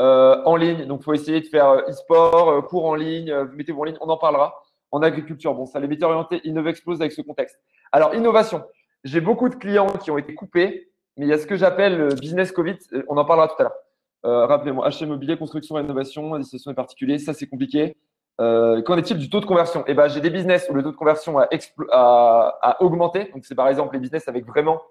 euh, 0.00 0.42
en 0.44 0.56
ligne. 0.56 0.86
Donc, 0.86 1.00
il 1.00 1.04
faut 1.04 1.14
essayer 1.14 1.40
de 1.40 1.46
faire 1.46 1.82
e-sport, 1.88 2.66
cours 2.66 2.86
en 2.86 2.94
ligne, 2.94 3.34
mettez-vous 3.54 3.80
en 3.80 3.84
ligne. 3.84 3.98
On 4.00 4.08
en 4.08 4.16
parlera 4.16 4.62
en 4.92 5.02
agriculture. 5.02 5.54
Bon, 5.54 5.66
ça, 5.66 5.80
les 5.80 5.88
métiers 5.88 6.06
orientés 6.06 6.40
innove 6.44 6.68
explose 6.68 7.00
avec 7.00 7.12
ce 7.12 7.22
contexte. 7.22 7.58
Alors, 7.92 8.14
innovation. 8.14 8.62
J'ai 9.04 9.20
beaucoup 9.20 9.48
de 9.48 9.54
clients 9.54 9.86
qui 9.86 10.10
ont 10.10 10.18
été 10.18 10.34
coupés, 10.34 10.90
mais 11.16 11.26
il 11.26 11.28
y 11.28 11.32
a 11.32 11.38
ce 11.38 11.46
que 11.46 11.56
j'appelle 11.56 11.96
le 11.96 12.08
business 12.14 12.50
Covid. 12.52 12.76
Euh, 12.92 13.04
on 13.08 13.16
en 13.16 13.24
parlera 13.24 13.48
tout 13.48 13.54
à 13.58 13.64
l'heure. 13.64 13.76
Euh, 14.24 14.46
rappelez-moi, 14.46 14.86
achat 14.86 15.04
immobilier, 15.04 15.36
construction, 15.36 15.76
rénovation, 15.76 16.36
destination 16.36 16.72
des 16.72 16.74
particuliers, 16.74 17.18
ça 17.18 17.32
c'est 17.32 17.46
compliqué. 17.46 17.96
Euh, 18.40 18.82
qu'en 18.82 18.98
est-il 18.98 19.16
du 19.16 19.30
taux 19.30 19.40
de 19.40 19.46
conversion? 19.46 19.84
Eh 19.86 19.94
ben, 19.94 20.08
j'ai 20.08 20.20
des 20.20 20.30
business 20.30 20.66
où 20.68 20.74
le 20.74 20.82
taux 20.82 20.90
de 20.90 20.96
conversion 20.96 21.38
a 21.38 22.76
augmenté. 22.80 23.30
Donc, 23.32 23.44
c'est 23.44 23.54
par 23.54 23.68
exemple 23.68 23.94
les 23.94 24.00
business 24.00 24.26
avec 24.28 24.44
vraiment 24.44 24.82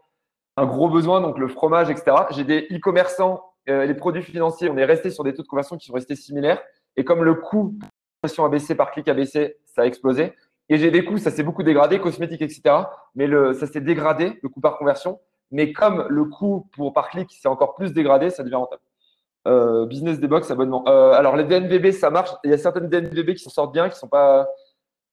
un 0.58 0.66
gros 0.66 0.90
besoin, 0.90 1.20
donc 1.20 1.38
le 1.38 1.50
fromage, 1.50 1.90
etc. 1.90 2.16
J'ai 2.32 2.46
des 2.46 2.68
e-commerçants, 2.72 3.44
les 3.68 3.94
produits 3.96 4.22
financiers, 4.22 4.70
on 4.70 4.78
est 4.78 4.86
resté 4.86 5.10
sur 5.10 5.24
des 5.24 5.34
taux 5.34 5.44
de 5.44 5.48
conversion 5.48 5.78
qui 5.78 5.88
sont 5.88 5.94
restés 5.94 6.16
similaires. 6.16 6.62
Et 6.98 7.04
comme 7.04 7.24
le 7.24 7.36
coût 7.36 7.78
a 8.24 8.50
baissé 8.50 8.76
par 8.76 8.92
clic 8.92 9.08
a 9.08 9.14
baissé, 9.14 9.58
ça 9.66 9.84
a 9.84 9.86
explosé. 9.86 10.34
Et 10.70 10.78
j'ai 10.78 10.90
des 10.90 11.06
coûts, 11.06 11.18
ça 11.18 11.32
s'est 11.32 11.44
beaucoup 11.44 11.64
dégradé, 11.64 12.00
cosmétique, 12.00 12.42
etc. 12.42 12.76
Mais 13.16 13.30
ça 13.54 13.68
s'est 13.68 13.82
dégradé, 13.82 14.40
le 14.42 14.50
coût 14.50 14.62
par 14.62 14.78
conversion. 14.78 15.20
Mais 15.52 15.72
comme 15.72 16.06
le 16.10 16.26
coût 16.26 16.68
pour, 16.74 16.92
par 16.94 17.10
clic 17.10 17.32
s'est 17.32 17.48
encore 17.48 17.76
plus 17.76 17.94
dégradé, 17.94 18.30
ça 18.30 18.44
devient 18.44 18.56
rentable. 18.56 18.82
Euh, 19.48 19.86
business 19.86 20.20
des 20.20 20.28
box, 20.28 20.50
abonnement. 20.50 20.84
Euh, 20.88 21.12
alors, 21.12 21.36
les 21.36 21.44
DNVB, 21.44 21.92
ça 21.92 22.10
marche. 22.10 22.32
Il 22.44 22.50
y 22.50 22.54
a 22.54 22.58
certaines 22.58 22.90
DNVB 22.90 23.36
qui 23.36 23.44
s'en 23.44 23.52
sortent 23.52 23.74
bien, 23.74 23.88
qui 23.90 23.96
ne 23.96 24.00
sont 24.00 24.08
pas 24.08 24.48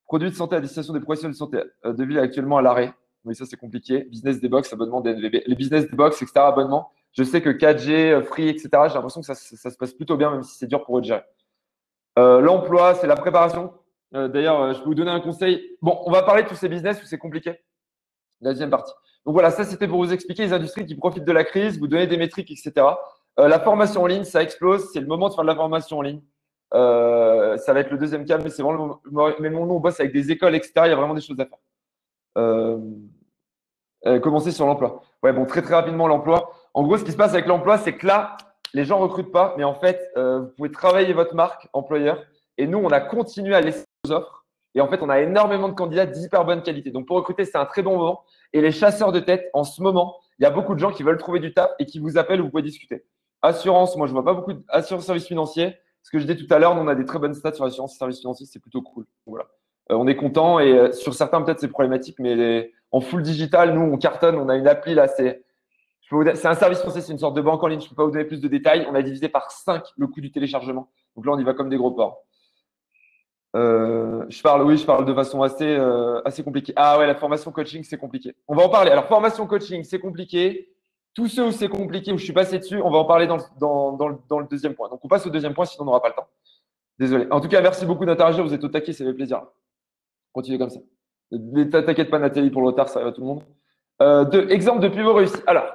produits 0.06 0.30
de 0.30 0.35
santé 0.35 0.56
à 0.56 0.61
destination 0.61 0.94
des 0.94 1.00
professionnels 1.00 1.35
de 1.35 1.38
santé 1.38 1.62
euh, 1.85 1.92
de 1.92 2.04
ville 2.04 2.18
actuellement 2.18 2.56
à 2.56 2.62
l'arrêt. 2.62 2.94
Oui, 3.26 3.35
ça, 3.35 3.44
c'est 3.44 3.59
compliqué. 3.59 4.04
Business 4.04 4.40
des 4.40 4.49
box, 4.49 4.73
abonnement 4.73 5.02
DNVB. 5.02 5.42
Les 5.47 5.54
business 5.54 5.88
des 5.88 5.97
box, 5.97 6.23
etc., 6.23 6.32
abonnement. 6.37 6.90
Je 7.12 7.25
sais 7.25 7.42
que 7.42 7.50
4G, 7.50 8.23
Free, 8.23 8.49
etc., 8.49 8.69
j'ai 8.88 8.95
l'impression 8.95 9.21
que 9.21 9.26
ça, 9.26 9.35
se 9.35 9.76
passe 9.76 9.92
plutôt 9.92 10.16
bien, 10.16 10.31
même 10.31 10.42
si 10.42 10.57
c'est 10.57 10.66
dur 10.66 10.83
pour 10.85 10.99
eux 10.99 11.00
de 11.00 11.07
gérer. 11.07 11.25
Euh, 12.19 12.40
l'emploi, 12.40 12.95
c'est 12.95 13.07
la 13.07 13.16
préparation. 13.16 13.73
Euh, 14.14 14.28
d'ailleurs, 14.28 14.61
euh, 14.61 14.73
je 14.75 14.78
peux 14.81 14.87
vous 14.87 14.95
donner 14.95 15.11
un 15.11 15.21
conseil. 15.21 15.76
Bon, 15.81 16.00
on 16.04 16.11
va 16.11 16.23
parler 16.23 16.42
de 16.42 16.49
tous 16.49 16.54
ces 16.54 16.69
business 16.69 17.02
où 17.02 17.07
c'est 17.07 17.19
compliqué. 17.19 17.61
La 18.40 18.50
deuxième 18.50 18.71
partie. 18.71 18.92
Donc 19.25 19.35
voilà, 19.35 19.50
ça 19.50 19.64
c'était 19.64 19.87
pour 19.87 19.99
vous 19.99 20.12
expliquer 20.12 20.42
les 20.42 20.52
industries 20.52 20.85
qui 20.85 20.97
profitent 20.97 21.25
de 21.25 21.33
la 21.33 21.45
crise, 21.45 21.78
vous 21.78 21.87
donner 21.87 22.09
des 22.09 22.16
métriques, 22.16 22.50
etc. 22.50 22.85
la 23.38 23.61
formation 23.61 24.02
en 24.02 24.07
ligne, 24.07 24.25
ça 24.25 24.42
explose. 24.42 24.90
C'est 24.92 24.99
le 25.00 25.07
moment 25.07 25.28
de 25.28 25.35
faire 25.35 25.45
de 25.45 25.49
la 25.49 25.54
formation 25.54 25.99
en 25.99 26.02
ligne. 26.02 26.21
ça 26.73 27.73
va 27.73 27.81
être 27.81 27.90
le 27.92 27.99
deuxième 27.99 28.25
cas, 28.25 28.38
mais 28.38 28.50
c'est 28.50 28.64
vraiment 28.64 29.00
mais 29.38 29.49
mon 29.49 29.64
nom, 29.64 29.76
on 29.76 29.81
bosse 29.81 30.00
avec 30.00 30.12
des 30.12 30.33
écoles, 30.33 30.57
etc. 30.57 30.73
Il 30.87 30.88
y 30.88 30.92
a 30.92 30.97
vraiment 30.97 31.14
des 31.14 31.21
choses 31.21 31.38
à 31.38 31.47
faire. 31.47 31.61
commencer 34.21 34.50
sur 34.50 34.66
l'emploi. 34.66 35.02
Ouais, 35.23 35.33
bon, 35.33 35.47
très 35.47 35.62
très 35.62 35.75
rapidement 35.76 36.09
l'emploi. 36.09 36.51
En 36.75 36.85
gros, 36.85 36.97
ce 36.97 37.05
qui 37.05 37.12
se 37.12 37.17
passe 37.17 37.33
avec 37.33 37.47
l'emploi, 37.47 37.79
c'est 37.79 37.97
que 37.97 38.07
là, 38.07 38.37
les 38.75 38.85
gens 38.85 38.99
recrutent 38.99 39.33
pas, 39.33 39.55
mais 39.59 39.64
en 39.64 39.75
fait, 39.75 40.11
euh, 40.17 40.41
vous 40.41 40.49
pouvez 40.57 40.71
travailler 40.71 41.12
votre 41.12 41.35
marque 41.35 41.69
employeur. 41.73 42.23
Et 42.59 42.67
nous, 42.67 42.79
on 42.79 42.91
a 42.91 43.00
continué 43.00 43.55
à 43.55 43.61
laisser 43.61 43.85
nos 44.05 44.12
offres. 44.12 44.47
Et 44.75 44.81
en 44.81 44.88
fait, 44.88 45.02
on 45.02 45.11
a 45.11 45.21
énormément 45.21 45.69
de 45.69 45.75
candidats 45.75 46.07
d'hyper 46.07 46.45
bonne 46.45 46.62
qualité. 46.62 46.91
Donc, 46.91 47.07
pour 47.07 47.17
recruter, 47.17 47.45
c'est 47.45 47.59
un 47.59 47.67
très 47.67 47.83
bon 47.83 47.99
moment. 47.99 48.23
Et 48.55 48.62
les 48.62 48.73
chasseurs 48.73 49.12
de 49.12 49.21
tête, 49.21 49.50
en 49.52 49.64
ce 49.64 49.83
moment, 49.83 50.17
il 50.38 50.45
y 50.45 50.47
a 50.47 50.50
beaucoup 50.50 50.75
de 50.75 50.79
gens 50.79 50.91
qui 50.91 51.02
veulent 51.02 51.19
trouver 51.19 51.41
du 51.41 51.52
taf 51.52 51.71
et 51.79 51.85
qui 51.85 51.99
vous 51.99 52.17
appellent 52.17 52.41
vous 52.41 52.49
pouvez 52.49 52.62
discuter. 52.62 53.05
Assurance, 53.43 53.97
moi, 53.97 54.07
je 54.07 54.12
vois 54.12 54.25
pas 54.25 54.33
beaucoup 54.33 54.55
d'assurance 54.55 55.05
services 55.05 55.26
financiers. 55.26 55.76
Ce 56.02 56.11
que 56.11 56.19
je 56.19 56.25
disais 56.25 56.38
tout 56.38 56.52
à 56.52 56.59
l'heure, 56.59 56.73
on 56.73 56.88
a 56.88 56.95
des 56.95 57.05
très 57.05 57.19
bonnes 57.19 57.35
stats 57.35 57.52
sur 57.52 57.64
l'assurance 57.64 57.97
services 57.97 58.21
financiers, 58.21 58.47
c'est 58.47 58.59
plutôt 58.61 58.83
cool. 58.83 59.05
Voilà. 59.26 59.45
Euh, 59.91 59.97
on 59.97 60.07
est 60.07 60.17
content 60.17 60.59
et 60.59 60.73
euh, 60.73 60.93
sur 60.93 61.14
certains, 61.14 61.43
peut-être, 61.43 61.61
c'est 61.61 61.69
problématique, 61.69 62.17
mais 62.19 62.73
en 62.91 63.00
full 63.00 63.23
digital, 63.23 63.75
nous, 63.75 63.83
on 63.83 63.99
cartonne. 63.99 64.37
On 64.37 64.49
a 64.49 64.57
une 64.57 64.67
appli 64.67 64.95
là, 64.95 65.07
c'est 65.07 65.45
c'est 66.35 66.49
un 66.49 66.54
service 66.54 66.81
français, 66.81 67.00
c'est 67.00 67.12
une 67.12 67.19
sorte 67.19 67.37
de 67.37 67.40
banque 67.40 67.62
en 67.62 67.66
ligne. 67.66 67.81
Je 67.81 67.87
ne 67.87 67.90
peux 67.90 67.97
pas 67.97 68.04
vous 68.04 68.11
donner 68.11 68.25
plus 68.25 68.40
de 68.40 68.49
détails. 68.49 68.87
On 68.90 68.95
a 68.95 69.02
divisé 69.02 69.28
par 69.28 69.50
5 69.50 69.85
le 69.97 70.07
coût 70.07 70.21
du 70.21 70.31
téléchargement. 70.31 70.90
Donc 71.16 71.26
là, 71.26 71.33
on 71.33 71.38
y 71.38 71.45
va 71.45 71.54
comme 71.54 71.69
des 71.69 71.76
gros 71.76 71.90
porcs. 71.92 72.19
Euh, 73.54 74.25
je 74.28 74.42
parle, 74.42 74.62
oui, 74.62 74.78
je 74.78 74.87
parle 74.87 75.04
de 75.04 75.12
façon 75.12 75.42
assez, 75.42 75.69
euh, 75.69 76.23
assez 76.25 76.42
compliquée. 76.42 76.73
Ah 76.76 76.99
ouais, 76.99 77.07
la 77.07 77.14
formation 77.14 77.52
coaching, 77.52 77.83
c'est 77.85 77.99
compliqué. 77.99 78.35
On 78.49 78.54
va 78.54 78.64
en 78.64 78.69
parler. 78.69 78.90
Alors, 78.90 79.07
formation 79.07 79.47
coaching, 79.47 79.85
c'est 79.85 79.99
compliqué. 79.99 80.71
Tous 81.14 81.28
ceux 81.28 81.47
où 81.47 81.50
c'est 81.50 81.69
compliqué, 81.69 82.12
où 82.12 82.19
je 82.19 82.25
suis 82.25 82.33
passé 82.33 82.59
dessus, 82.59 82.81
on 82.81 82.90
va 82.90 82.99
en 82.99 83.04
parler 83.04 83.26
dans, 83.26 83.37
le 83.37 84.49
deuxième 84.49 84.75
point. 84.75 84.88
Donc, 84.88 85.00
on 85.04 85.09
passe 85.09 85.26
au 85.26 85.31
deuxième 85.31 85.52
point, 85.52 85.66
sinon 85.66 85.83
on 85.83 85.87
n'aura 85.87 86.00
pas 86.00 86.09
le 86.09 86.14
temps. 86.14 86.28
Désolé. 86.99 87.26
En 87.31 87.40
tout 87.40 87.49
cas, 87.49 87.61
merci 87.61 87.85
beaucoup 87.85 88.07
d'interagir. 88.07 88.42
Vous 88.42 88.54
êtes 88.54 88.64
au 88.64 88.69
taquet, 88.69 88.92
ça 88.92 89.04
fait 89.04 89.12
plaisir. 89.12 89.42
Continuez 90.33 90.59
comme 90.59 90.71
ça. 90.71 90.81
T'inquiète 91.31 92.11
pas, 92.11 92.19
Nathalie, 92.19 92.50
pour 92.50 92.62
le 92.62 92.69
retard, 92.69 92.88
ça 92.88 93.02
va 93.02 93.09
à 93.09 93.12
tout 93.12 93.21
le 93.21 93.26
monde. 93.26 93.42
Euh, 94.00 94.25
deux, 94.25 94.50
exemple 94.50 94.81
de 94.81 94.88
pivot 94.88 95.12
réussi. 95.12 95.37
Alors, 95.47 95.66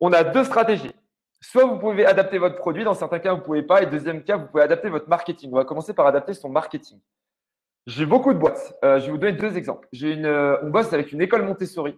on 0.00 0.12
a 0.12 0.24
deux 0.24 0.44
stratégies. 0.44 0.92
Soit 1.40 1.64
vous 1.64 1.78
pouvez 1.78 2.06
adapter 2.06 2.38
votre 2.38 2.56
produit, 2.56 2.84
dans 2.84 2.94
certains 2.94 3.18
cas, 3.18 3.32
vous 3.32 3.40
ne 3.40 3.44
pouvez 3.44 3.62
pas. 3.62 3.82
Et 3.82 3.86
deuxième 3.86 4.22
cas, 4.24 4.36
vous 4.36 4.46
pouvez 4.46 4.62
adapter 4.62 4.88
votre 4.88 5.08
marketing. 5.08 5.50
On 5.52 5.56
va 5.56 5.64
commencer 5.64 5.94
par 5.94 6.06
adapter 6.06 6.34
son 6.34 6.48
marketing. 6.48 7.00
J'ai 7.86 8.06
beaucoup 8.06 8.34
de 8.34 8.38
boîtes. 8.38 8.76
Euh, 8.84 8.98
je 8.98 9.06
vais 9.06 9.12
vous 9.12 9.18
donner 9.18 9.32
deux 9.32 9.56
exemples. 9.56 9.88
Euh, 10.02 10.58
on 10.62 10.70
bosse 10.70 10.92
avec 10.92 11.12
une 11.12 11.22
école 11.22 11.42
Montessori 11.42 11.96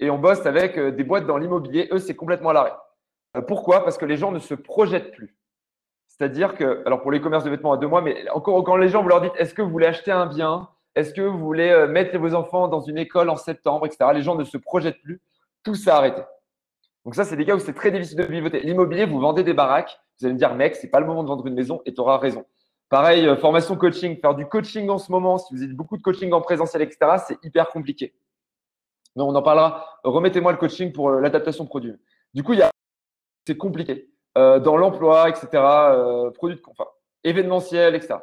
et 0.00 0.08
on 0.10 0.18
bosse 0.18 0.46
avec 0.46 0.78
euh, 0.78 0.90
des 0.90 1.04
boîtes 1.04 1.26
dans 1.26 1.36
l'immobilier. 1.36 1.88
Eux, 1.92 1.98
c'est 1.98 2.16
complètement 2.16 2.50
à 2.50 2.52
l'arrêt. 2.54 2.72
pourquoi? 3.46 3.84
Parce 3.84 3.98
que 3.98 4.06
les 4.06 4.16
gens 4.16 4.32
ne 4.32 4.38
se 4.38 4.54
projettent 4.54 5.12
plus. 5.12 5.36
C'est-à-dire 6.08 6.54
que, 6.54 6.82
alors 6.86 7.02
pour 7.02 7.10
les 7.10 7.20
commerces 7.20 7.44
de 7.44 7.50
vêtements 7.50 7.72
à 7.72 7.76
deux 7.76 7.88
mois, 7.88 8.00
mais 8.00 8.28
encore 8.30 8.62
quand 8.64 8.76
les 8.76 8.88
gens 8.88 9.02
vous 9.02 9.08
leur 9.08 9.20
dites 9.20 9.32
est-ce 9.36 9.54
que 9.54 9.60
vous 9.60 9.70
voulez 9.70 9.86
acheter 9.86 10.12
un 10.12 10.26
bien? 10.26 10.68
Est-ce 10.94 11.12
que 11.12 11.22
vous 11.22 11.38
voulez 11.38 11.86
mettre 11.88 12.16
vos 12.18 12.34
enfants 12.34 12.68
dans 12.68 12.80
une 12.80 12.98
école 12.98 13.30
en 13.30 13.36
septembre, 13.36 13.86
etc. 13.86 14.10
Les 14.14 14.22
gens 14.22 14.34
ne 14.34 14.44
se 14.44 14.58
projettent 14.58 15.00
plus. 15.02 15.20
Tout 15.62 15.74
s'est 15.74 15.90
arrêté. 15.90 16.22
Donc 17.04 17.14
ça, 17.14 17.24
c'est 17.24 17.36
des 17.36 17.44
cas 17.44 17.56
où 17.56 17.58
c'est 17.58 17.72
très 17.72 17.90
difficile 17.90 18.18
de 18.18 18.24
pivoter. 18.24 18.60
L'immobilier, 18.60 19.06
vous 19.06 19.18
vendez 19.18 19.42
des 19.42 19.54
baraques, 19.54 20.00
vous 20.18 20.26
allez 20.26 20.34
me 20.34 20.38
dire, 20.38 20.54
mec, 20.54 20.76
c'est 20.76 20.88
pas 20.88 21.00
le 21.00 21.06
moment 21.06 21.24
de 21.24 21.28
vendre 21.28 21.46
une 21.46 21.54
maison 21.54 21.82
et 21.84 21.92
tu 21.92 22.00
auras 22.00 22.18
raison. 22.18 22.44
Pareil, 22.88 23.26
euh, 23.26 23.36
formation 23.36 23.74
coaching, 23.76 24.20
faire 24.20 24.34
du 24.34 24.46
coaching 24.46 24.88
en 24.88 24.98
ce 24.98 25.10
moment, 25.10 25.38
si 25.38 25.54
vous 25.54 25.62
avez 25.62 25.72
beaucoup 25.72 25.96
de 25.96 26.02
coaching 26.02 26.32
en 26.32 26.40
présentiel, 26.40 26.82
etc., 26.82 27.16
c'est 27.26 27.38
hyper 27.42 27.70
compliqué. 27.70 28.14
Mais 29.16 29.22
on 29.22 29.34
en 29.34 29.42
parlera. 29.42 29.98
Remettez-moi 30.04 30.52
le 30.52 30.58
coaching 30.58 30.92
pour 30.92 31.08
euh, 31.08 31.20
l'adaptation 31.20 31.66
produit. 31.66 31.94
Du 32.34 32.42
coup, 32.42 32.52
il 32.52 32.60
y 32.60 32.62
c'est 33.46 33.56
compliqué. 33.56 34.10
Euh, 34.38 34.60
dans 34.60 34.76
l'emploi, 34.76 35.28
etc., 35.28 35.48
produit 36.34 36.56
de, 36.56 36.62
enfin, 36.68 36.84
événementiel, 37.24 37.94
etc. 37.94 38.16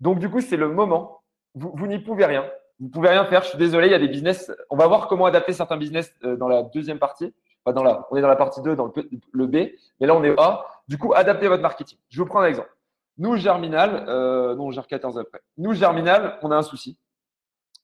Donc, 0.00 0.18
du 0.18 0.28
coup, 0.28 0.40
c'est 0.40 0.56
le 0.56 0.68
moment. 0.68 1.22
Vous, 1.54 1.72
vous 1.74 1.86
n'y 1.86 1.98
pouvez 1.98 2.24
rien. 2.24 2.50
Vous 2.80 2.88
pouvez 2.88 3.10
rien 3.10 3.24
faire. 3.26 3.44
Je 3.44 3.50
suis 3.50 3.58
désolé, 3.58 3.86
il 3.86 3.92
y 3.92 3.94
a 3.94 3.98
des 3.98 4.08
business. 4.08 4.50
On 4.70 4.76
va 4.76 4.86
voir 4.88 5.08
comment 5.08 5.26
adapter 5.26 5.52
certains 5.52 5.76
business 5.76 6.12
dans 6.22 6.48
la 6.48 6.62
deuxième 6.62 6.98
partie 6.98 7.32
on 7.66 8.16
est 8.16 8.20
dans 8.20 8.28
la 8.28 8.36
partie 8.36 8.62
2, 8.62 8.76
dans 8.76 8.92
le, 9.32 9.46
B, 9.46 9.56
mais 10.00 10.06
là, 10.06 10.14
on 10.14 10.22
est 10.22 10.34
A. 10.38 10.66
Du 10.88 10.98
coup, 10.98 11.12
adaptez 11.14 11.48
votre 11.48 11.62
marketing. 11.62 11.98
Je 12.08 12.20
vous 12.20 12.26
prends 12.26 12.40
un 12.40 12.46
exemple. 12.46 12.70
Nous, 13.18 13.36
Germinal, 13.36 14.04
euh, 14.08 14.54
non, 14.54 14.70
gère 14.70 14.86
14 14.86 15.18
après. 15.18 15.40
Nous, 15.58 15.72
Germinal, 15.72 16.38
on 16.42 16.50
a 16.50 16.56
un 16.56 16.62
souci. 16.62 16.98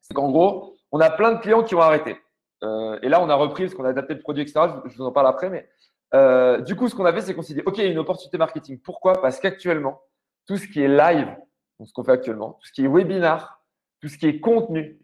C'est 0.00 0.14
qu'en 0.14 0.30
gros, 0.30 0.76
on 0.92 1.00
a 1.00 1.10
plein 1.10 1.32
de 1.32 1.38
clients 1.38 1.62
qui 1.62 1.74
ont 1.74 1.80
arrêté. 1.80 2.18
Euh, 2.62 2.98
et 3.02 3.08
là, 3.08 3.20
on 3.20 3.28
a 3.28 3.34
repris 3.34 3.64
parce 3.64 3.74
qu'on 3.74 3.84
a 3.84 3.88
adapté 3.88 4.14
le 4.14 4.20
produit, 4.20 4.42
etc. 4.42 4.60
Je, 4.86 4.96
vous 4.96 5.04
en 5.04 5.12
parle 5.12 5.26
après. 5.26 5.50
Mais 5.50 5.68
euh, 6.14 6.60
du 6.60 6.76
coup, 6.76 6.88
ce 6.88 6.94
qu'on 6.94 7.06
a 7.06 7.12
fait, 7.12 7.22
c'est 7.22 7.34
qu'on 7.34 7.42
s'est 7.42 7.54
dit, 7.54 7.62
OK, 7.64 7.78
il 7.78 7.84
y 7.84 7.86
a 7.86 7.90
une 7.90 7.98
opportunité 7.98 8.36
marketing. 8.38 8.78
Pourquoi? 8.80 9.20
Parce 9.20 9.40
qu'actuellement, 9.40 10.02
tout 10.46 10.56
ce 10.56 10.66
qui 10.66 10.82
est 10.82 10.88
live, 10.88 11.34
ce 11.82 11.92
qu'on 11.92 12.04
fait 12.04 12.12
actuellement, 12.12 12.58
tout 12.60 12.66
ce 12.66 12.72
qui 12.72 12.84
est 12.84 12.88
webinar, 12.88 13.62
tout 14.00 14.08
ce 14.08 14.18
qui 14.18 14.26
est 14.26 14.38
contenu, 14.38 15.00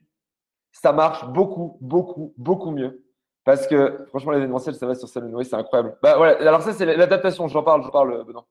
ça 0.72 0.92
marche 0.92 1.26
beaucoup, 1.28 1.78
beaucoup, 1.80 2.34
beaucoup 2.36 2.70
mieux 2.70 3.02
parce 3.48 3.66
que 3.66 4.04
franchement, 4.08 4.32
l'événementiel, 4.32 4.74
ça 4.74 4.86
va 4.86 4.94
sur 4.94 5.08
Salon. 5.08 5.42
c'est 5.42 5.54
incroyable. 5.54 5.96
Bah, 6.02 6.18
voilà. 6.18 6.38
Alors, 6.46 6.60
ça, 6.60 6.74
c'est 6.74 6.84
l'adaptation. 6.84 7.48
J'en 7.48 7.62
parle, 7.62 7.82
je 7.82 7.88
parle, 7.88 8.22
Benoît, 8.26 8.46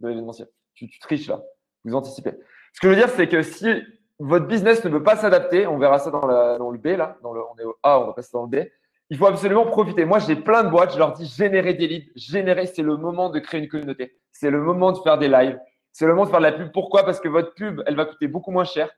de 0.00 0.08
l'événementiel. 0.08 0.46
Tu, 0.74 0.90
triches 0.98 1.26
là. 1.26 1.40
Vous 1.86 1.94
anticipez. 1.94 2.32
Ce 2.74 2.80
que 2.80 2.88
je 2.88 2.92
veux 2.92 2.96
dire, 2.96 3.08
c'est 3.08 3.28
que 3.28 3.40
si 3.40 3.82
votre 4.18 4.46
business 4.46 4.84
ne 4.84 4.90
veut 4.90 5.02
pas 5.02 5.16
s'adapter, 5.16 5.66
on 5.66 5.78
verra 5.78 5.98
ça 5.98 6.10
dans, 6.10 6.26
le 6.70 6.76
B, 6.76 6.98
là. 6.98 7.16
Dans 7.22 7.32
le, 7.32 7.40
on 7.40 7.58
est 7.58 7.64
au 7.64 7.76
A, 7.82 7.98
on 7.98 8.08
va 8.08 8.12
passer 8.12 8.28
dans 8.34 8.42
le 8.42 8.48
B. 8.50 8.66
Il 9.08 9.16
faut 9.16 9.24
absolument 9.24 9.64
profiter. 9.64 10.04
Moi, 10.04 10.18
j'ai 10.18 10.36
plein 10.36 10.64
de 10.64 10.68
boîtes. 10.68 10.92
Je 10.92 10.98
leur 10.98 11.14
dis 11.14 11.24
générer 11.24 11.72
des 11.72 11.88
leads. 11.88 12.12
Générer, 12.14 12.66
c'est 12.66 12.82
le 12.82 12.98
moment 12.98 13.30
de 13.30 13.38
créer 13.38 13.58
une 13.58 13.68
communauté. 13.68 14.18
C'est 14.32 14.50
le 14.50 14.60
moment 14.60 14.92
de 14.92 14.98
faire 14.98 15.16
des 15.16 15.28
lives. 15.28 15.58
C'est 15.92 16.04
le 16.04 16.12
moment 16.12 16.26
de 16.26 16.30
faire 16.30 16.40
de 16.40 16.44
la 16.44 16.52
pub. 16.52 16.70
Pourquoi? 16.72 17.06
Parce 17.06 17.20
que 17.20 17.28
votre 17.30 17.54
pub, 17.54 17.80
elle 17.86 17.96
va 17.96 18.04
coûter 18.04 18.28
beaucoup 18.28 18.50
moins 18.50 18.64
cher. 18.64 18.90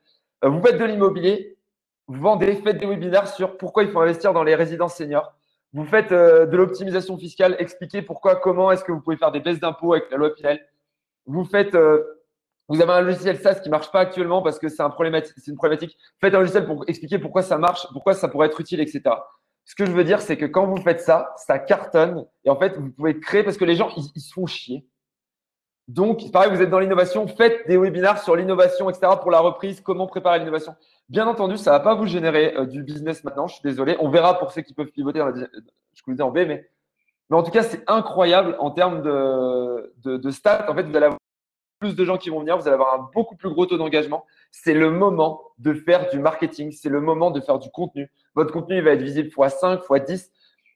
Euh, 0.43 0.49
vous 0.49 0.61
faites 0.61 0.77
de 0.77 0.83
l'immobilier, 0.83 1.57
vous 2.07 2.19
vendez, 2.19 2.57
faites 2.57 2.77
des 2.77 2.85
webinaires 2.85 3.29
sur 3.29 3.55
pourquoi 3.55 3.83
il 3.83 3.89
faut 3.89 4.01
investir 4.01 4.33
dans 4.33 4.43
les 4.43 4.55
résidences 4.55 4.95
seniors. 4.95 5.33
Vous 5.75 5.83
faites 5.83 6.13
euh, 6.13 6.45
de 6.45 6.55
l'optimisation 6.55 7.17
fiscale, 7.17 7.57
expliquez 7.59 8.01
pourquoi, 8.01 8.37
comment 8.37 8.71
est-ce 8.71 8.85
que 8.85 8.93
vous 8.93 9.01
pouvez 9.01 9.17
faire 9.17 9.33
des 9.33 9.41
baisses 9.41 9.59
d'impôts 9.59 9.91
avec 9.91 10.09
la 10.09 10.15
loi 10.15 10.33
Pinel. 10.33 10.65
Vous 11.25 11.43
faites, 11.43 11.75
euh, 11.75 12.01
vous 12.69 12.81
avez 12.81 12.93
un 12.93 13.01
logiciel 13.01 13.37
SaaS 13.37 13.55
qui 13.55 13.69
marche 13.69 13.91
pas 13.91 13.99
actuellement 13.99 14.41
parce 14.41 14.57
que 14.57 14.69
c'est 14.69 14.81
un 14.81 14.95
c'est 15.35 15.51
une 15.51 15.57
problématique. 15.57 15.97
Faites 16.21 16.33
un 16.33 16.39
logiciel 16.39 16.65
pour 16.65 16.85
expliquer 16.87 17.19
pourquoi 17.19 17.41
ça 17.43 17.57
marche, 17.57 17.87
pourquoi 17.91 18.13
ça 18.13 18.29
pourrait 18.29 18.47
être 18.47 18.61
utile, 18.61 18.79
etc. 18.79 19.01
Ce 19.65 19.75
que 19.75 19.85
je 19.85 19.91
veux 19.91 20.05
dire, 20.05 20.21
c'est 20.21 20.37
que 20.37 20.45
quand 20.45 20.65
vous 20.65 20.77
faites 20.77 21.01
ça, 21.01 21.33
ça 21.35 21.59
cartonne 21.59 22.25
et 22.45 22.49
en 22.49 22.55
fait, 22.57 22.77
vous 22.77 22.91
pouvez 22.91 23.19
créer 23.19 23.43
parce 23.43 23.57
que 23.57 23.65
les 23.65 23.75
gens, 23.75 23.89
ils, 23.97 24.21
se 24.21 24.31
font 24.33 24.45
chier. 24.45 24.87
Donc, 25.87 26.31
pareil, 26.31 26.49
vous 26.51 26.61
êtes 26.61 26.69
dans 26.69 26.79
l'innovation, 26.79 27.27
faites 27.27 27.67
des 27.67 27.77
webinars 27.77 28.23
sur 28.23 28.35
l'innovation, 28.35 28.89
etc. 28.89 29.13
pour 29.21 29.29
la 29.29 29.39
reprise, 29.39 29.81
comment 29.81 30.07
préparer 30.07 30.39
l'innovation? 30.39 30.75
Bien 31.09 31.27
entendu, 31.27 31.57
ça 31.57 31.71
ne 31.71 31.77
va 31.77 31.83
pas 31.83 31.93
vous 31.93 32.07
générer 32.07 32.55
euh, 32.55 32.65
du 32.65 32.81
business 32.81 33.23
maintenant. 33.23 33.45
Je 33.45 33.55
suis 33.55 33.63
désolé. 33.63 33.95
On 33.99 34.09
verra 34.09 34.39
pour 34.39 34.51
ceux 34.51 34.63
qui 34.63 34.73
peuvent 34.73 34.89
pivoter. 34.89 35.19
je 35.19 36.01
vous 36.07 36.13
dis 36.13 36.21
en 36.23 36.31
B, 36.31 36.37
mais, 36.47 36.67
mais 37.29 37.37
en 37.37 37.43
tout 37.43 37.51
cas, 37.51 37.61
c'est 37.61 37.83
incroyable 37.87 38.55
en 38.59 38.71
termes 38.71 39.03
de, 39.03 39.93
de, 40.03 40.31
stats. 40.31 40.65
En 40.67 40.73
fait, 40.73 40.83
vous 40.83 40.95
allez 40.95 41.05
avoir 41.05 41.19
plus 41.79 41.95
de 41.95 42.03
gens 42.03 42.17
qui 42.17 42.31
vont 42.31 42.39
venir. 42.39 42.57
Vous 42.57 42.67
allez 42.67 42.73
avoir 42.73 42.95
un 42.95 43.09
beaucoup 43.13 43.35
plus 43.35 43.51
gros 43.51 43.67
taux 43.67 43.77
d'engagement. 43.77 44.25
C'est 44.49 44.73
le 44.73 44.89
moment 44.89 45.43
de 45.59 45.75
faire 45.75 46.09
du 46.09 46.17
marketing. 46.17 46.71
C'est 46.71 46.89
le 46.89 47.01
moment 47.01 47.29
de 47.29 47.41
faire 47.41 47.59
du 47.59 47.69
contenu. 47.69 48.11
Votre 48.33 48.51
contenu 48.51 48.77
il 48.77 48.83
va 48.83 48.91
être 48.91 49.03
visible 49.03 49.29
x5, 49.29 49.85
x10. 49.85 50.31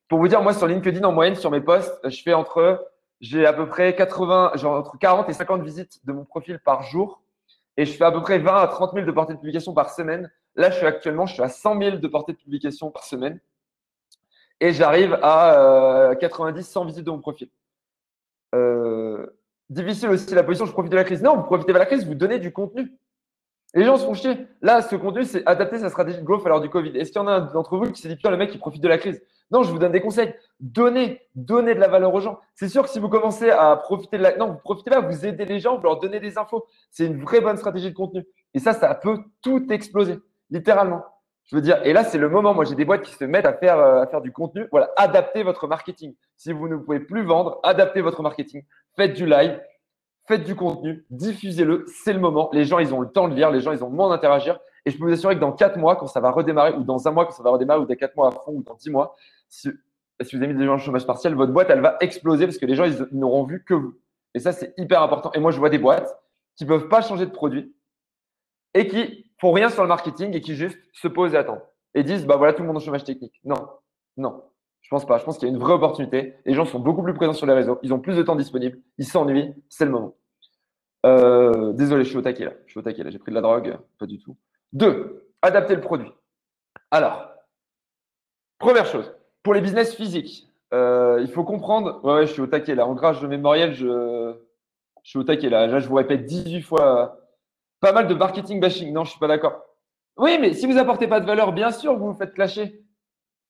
Pour 0.07 0.19
vous 0.19 0.27
dire, 0.27 0.43
moi, 0.43 0.53
sur 0.53 0.67
LinkedIn, 0.67 1.03
en 1.03 1.11
moyenne, 1.11 1.35
sur 1.35 1.49
mes 1.49 1.61
posts, 1.61 1.99
je 2.03 2.21
fais 2.21 2.33
entre, 2.33 2.83
j'ai 3.21 3.45
à 3.45 3.53
peu 3.53 3.67
près 3.67 3.95
80, 3.95 4.51
genre 4.55 4.77
entre 4.77 4.97
40 4.97 5.29
et 5.29 5.33
50 5.33 5.61
visites 5.61 6.05
de 6.05 6.13
mon 6.13 6.25
profil 6.25 6.59
par 6.59 6.83
jour 6.83 7.21
et 7.77 7.85
je 7.85 7.93
fais 7.93 8.03
à 8.03 8.11
peu 8.11 8.21
près 8.21 8.39
20 8.39 8.55
à 8.55 8.67
30 8.67 8.93
000 8.93 9.05
de 9.05 9.11
portée 9.11 9.33
de 9.33 9.39
publication 9.39 9.73
par 9.73 9.89
semaine. 9.89 10.31
Là, 10.55 10.69
je 10.69 10.77
suis 10.77 10.85
actuellement, 10.85 11.25
je 11.25 11.33
suis 11.33 11.43
à 11.43 11.49
100 11.49 11.79
000 11.79 11.97
de 11.97 12.07
portée 12.07 12.33
de 12.33 12.37
publication 12.37 12.91
par 12.91 13.03
semaine 13.03 13.39
et 14.59 14.73
j'arrive 14.73 15.17
à 15.21 16.11
90, 16.19 16.59
euh, 16.59 16.63
100 16.63 16.85
visites 16.85 17.05
de 17.05 17.11
mon 17.11 17.19
profil. 17.19 17.49
Euh, 18.55 19.25
difficile 19.69 20.09
aussi 20.09 20.33
la 20.33 20.43
position, 20.43 20.65
je 20.65 20.71
profite 20.71 20.91
de 20.91 20.97
la 20.97 21.03
crise. 21.03 21.21
Non, 21.21 21.37
vous 21.37 21.43
profitez 21.43 21.71
de 21.71 21.77
la 21.77 21.85
crise, 21.85 22.05
vous 22.05 22.15
donnez 22.15 22.39
du 22.39 22.51
contenu. 22.51 22.91
les 23.73 23.85
gens 23.85 23.97
se 23.97 24.05
font 24.05 24.13
chier. 24.13 24.47
Là, 24.61 24.81
ce 24.81 24.95
contenu, 24.95 25.23
c'est 25.23 25.45
adapter 25.45 25.79
sa 25.79 25.89
stratégie 25.89 26.19
de 26.19 26.23
growth 26.23 26.45
à 26.45 26.49
l'heure 26.49 26.61
du 26.61 26.69
Covid. 26.69 26.97
Est-ce 26.97 27.11
qu'il 27.11 27.21
y 27.21 27.23
en 27.23 27.27
a 27.27 27.33
un 27.33 27.41
d'entre 27.41 27.77
vous 27.77 27.91
qui 27.91 28.01
s'est 28.01 28.09
dit, 28.09 28.15
putain, 28.15 28.31
le 28.31 28.37
mec, 28.37 28.53
il 28.53 28.59
profite 28.59 28.81
de 28.81 28.87
la 28.87 28.97
crise? 28.97 29.21
Non, 29.51 29.63
je 29.63 29.71
vous 29.71 29.79
donne 29.79 29.91
des 29.91 30.01
conseils. 30.01 30.33
Donnez, 30.59 31.21
donnez 31.35 31.73
de 31.73 31.79
la 31.79 31.87
valeur 31.87 32.13
aux 32.13 32.19
gens. 32.19 32.39
C'est 32.53 32.69
sûr 32.69 32.83
que 32.83 32.89
si 32.89 32.99
vous 32.99 33.09
commencez 33.09 33.49
à 33.49 33.75
profiter 33.77 34.17
de 34.17 34.23
la. 34.23 34.37
Non, 34.37 34.47
vous 34.47 34.59
profitez 34.59 34.91
pas, 34.91 35.01
vous 35.01 35.25
aidez 35.25 35.45
les 35.45 35.59
gens, 35.59 35.77
vous 35.77 35.83
leur 35.83 35.99
donnez 35.99 36.19
des 36.19 36.37
infos. 36.37 36.65
C'est 36.91 37.05
une 37.05 37.21
vraie 37.23 37.41
bonne 37.41 37.57
stratégie 37.57 37.89
de 37.89 37.95
contenu. 37.95 38.25
Et 38.53 38.59
ça, 38.59 38.73
ça 38.73 38.93
peut 38.95 39.17
tout 39.41 39.71
exploser, 39.71 40.19
littéralement. 40.49 41.03
Je 41.45 41.55
veux 41.55 41.61
dire, 41.63 41.81
et 41.83 41.93
là, 41.93 42.03
c'est 42.03 42.19
le 42.19 42.29
moment. 42.29 42.53
Moi, 42.53 42.65
j'ai 42.65 42.75
des 42.75 42.85
boîtes 42.85 43.01
qui 43.01 43.13
se 43.13 43.25
mettent 43.25 43.47
à 43.47 43.53
faire, 43.53 43.79
euh, 43.79 44.03
à 44.03 44.07
faire 44.07 44.21
du 44.21 44.31
contenu. 44.31 44.67
Voilà, 44.71 44.91
adaptez 44.97 45.41
votre 45.41 45.67
marketing. 45.67 46.13
Si 46.37 46.53
vous 46.53 46.67
ne 46.67 46.75
pouvez 46.75 46.99
plus 46.99 47.23
vendre, 47.23 47.59
adaptez 47.63 48.01
votre 48.01 48.21
marketing. 48.21 48.63
Faites 48.95 49.13
du 49.13 49.25
live, 49.25 49.59
faites 50.27 50.43
du 50.43 50.55
contenu, 50.55 51.05
diffusez-le. 51.09 51.85
C'est 51.87 52.13
le 52.13 52.19
moment. 52.19 52.49
Les 52.53 52.65
gens, 52.65 52.77
ils 52.77 52.93
ont 52.93 53.01
le 53.01 53.09
temps 53.09 53.27
de 53.27 53.33
lire. 53.33 53.49
Les 53.49 53.61
gens, 53.61 53.71
ils 53.71 53.83
ont 53.83 53.89
le 53.89 53.95
moment 53.95 54.09
d'interagir. 54.09 54.59
Et 54.89 54.91
je 54.91 54.97
peux 54.97 55.05
vous 55.05 55.13
assurer 55.13 55.35
que 55.35 55.39
dans 55.39 55.51
quatre 55.51 55.77
mois, 55.77 55.95
quand 55.97 56.07
ça 56.07 56.19
va 56.19 56.31
redémarrer, 56.31 56.73
ou 56.73 56.83
dans 56.83 57.07
un 57.07 57.11
mois, 57.11 57.25
quand 57.25 57.31
ça 57.31 57.43
va 57.43 57.51
redémarrer, 57.51 57.79
ou 57.79 57.85
dans 57.85 57.95
quatre 57.95 58.15
mois 58.15 58.29
à 58.29 58.31
fond, 58.31 58.53
ou 58.53 58.63
dans 58.63 58.73
dix 58.73 58.89
mois, 58.89 59.15
si, 59.47 59.69
vous 59.69 60.37
avez 60.37 60.47
mis 60.47 60.55
des 60.55 60.65
gens 60.65 60.75
au 60.75 60.77
chômage 60.79 61.05
partiel, 61.05 61.35
votre 61.35 61.53
boîte, 61.53 61.69
elle 61.69 61.81
va 61.81 61.95
exploser 62.01 62.47
parce 62.47 62.57
que 62.57 62.65
les 62.65 62.73
gens, 62.73 62.85
ils, 62.85 63.07
n'auront 63.11 63.43
vu 63.43 63.63
que 63.63 63.75
vous. 63.75 63.93
Et 64.33 64.39
ça, 64.39 64.51
c'est 64.51 64.73
hyper 64.77 65.03
important. 65.03 65.31
Et 65.33 65.39
moi, 65.39 65.51
je 65.51 65.59
vois 65.59 65.69
des 65.69 65.77
boîtes 65.77 66.19
qui 66.55 66.63
ne 66.63 66.69
peuvent 66.69 66.87
pas 66.87 67.01
changer 67.01 67.27
de 67.27 67.31
produit 67.31 67.71
et 68.73 68.87
qui 68.87 69.31
font 69.39 69.51
rien 69.51 69.69
sur 69.69 69.83
le 69.83 69.89
marketing 69.89 70.35
et 70.35 70.41
qui 70.41 70.55
juste 70.55 70.79
se 70.91 71.07
posent 71.07 71.35
et 71.35 71.37
attendent. 71.37 71.61
Et 71.93 72.01
disent, 72.01 72.25
bah 72.25 72.37
voilà, 72.37 72.53
tout 72.53 72.63
le 72.63 72.67
monde 72.67 72.77
au 72.77 72.79
chômage 72.79 73.03
technique. 73.03 73.39
Non, 73.43 73.69
non. 74.17 74.41
Je 74.81 74.89
pense 74.89 75.05
pas. 75.05 75.19
Je 75.19 75.23
pense 75.23 75.37
qu'il 75.37 75.47
y 75.47 75.51
a 75.51 75.53
une 75.53 75.61
vraie 75.61 75.73
opportunité. 75.73 76.33
Les 76.47 76.55
gens 76.55 76.65
sont 76.65 76.79
beaucoup 76.79 77.03
plus 77.03 77.13
présents 77.13 77.33
sur 77.33 77.45
les 77.45 77.53
réseaux. 77.53 77.77
Ils 77.83 77.93
ont 77.93 77.99
plus 77.99 78.15
de 78.15 78.23
temps 78.23 78.35
disponible. 78.35 78.79
Ils 78.97 79.05
s'ennuient. 79.05 79.53
C'est 79.69 79.85
le 79.85 79.91
moment. 79.91 80.15
Euh, 81.05 81.73
désolé, 81.73 82.03
je 82.05 82.09
suis 82.09 82.17
au 82.17 82.23
taquet 82.23 82.45
là. 82.45 82.53
Je 82.65 82.71
suis 82.71 82.79
au 82.79 82.83
taquet 82.83 83.03
là. 83.03 83.11
J'ai 83.11 83.19
pris 83.19 83.31
de 83.31 83.35
la 83.35 83.41
drogue. 83.41 83.77
Pas 83.99 84.07
du 84.07 84.17
tout. 84.17 84.35
Deux, 84.73 85.25
adapter 85.41 85.75
le 85.75 85.81
produit. 85.81 86.11
Alors, 86.91 87.27
première 88.59 88.85
chose, 88.85 89.13
pour 89.43 89.53
les 89.53 89.61
business 89.61 89.95
physiques, 89.95 90.47
euh, 90.73 91.19
il 91.21 91.29
faut 91.29 91.43
comprendre. 91.43 92.03
Ouais, 92.03 92.27
je 92.27 92.33
suis 92.33 92.41
au 92.41 92.47
taquet 92.47 92.75
là. 92.75 92.85
En 92.85 92.93
grâce 92.93 93.19
de 93.21 93.27
mémoriel, 93.27 93.73
je, 93.73 94.35
suis 95.03 95.19
au 95.19 95.23
taquet 95.23 95.49
là. 95.49 95.67
Là, 95.67 95.79
je 95.79 95.87
vous 95.87 95.95
répète 95.95 96.25
18 96.25 96.61
fois. 96.61 97.17
Pas 97.79 97.93
mal 97.93 98.07
de 98.07 98.13
marketing 98.13 98.59
bashing. 98.59 98.93
Non, 98.93 99.05
je 99.05 99.11
suis 99.11 99.19
pas 99.19 99.27
d'accord. 99.27 99.61
Oui, 100.17 100.37
mais 100.39 100.53
si 100.53 100.67
vous 100.67 100.77
apportez 100.77 101.07
pas 101.07 101.21
de 101.21 101.25
valeur, 101.25 101.53
bien 101.53 101.71
sûr, 101.71 101.97
vous 101.97 102.11
vous 102.11 102.17
faites 102.17 102.33
clasher. 102.33 102.83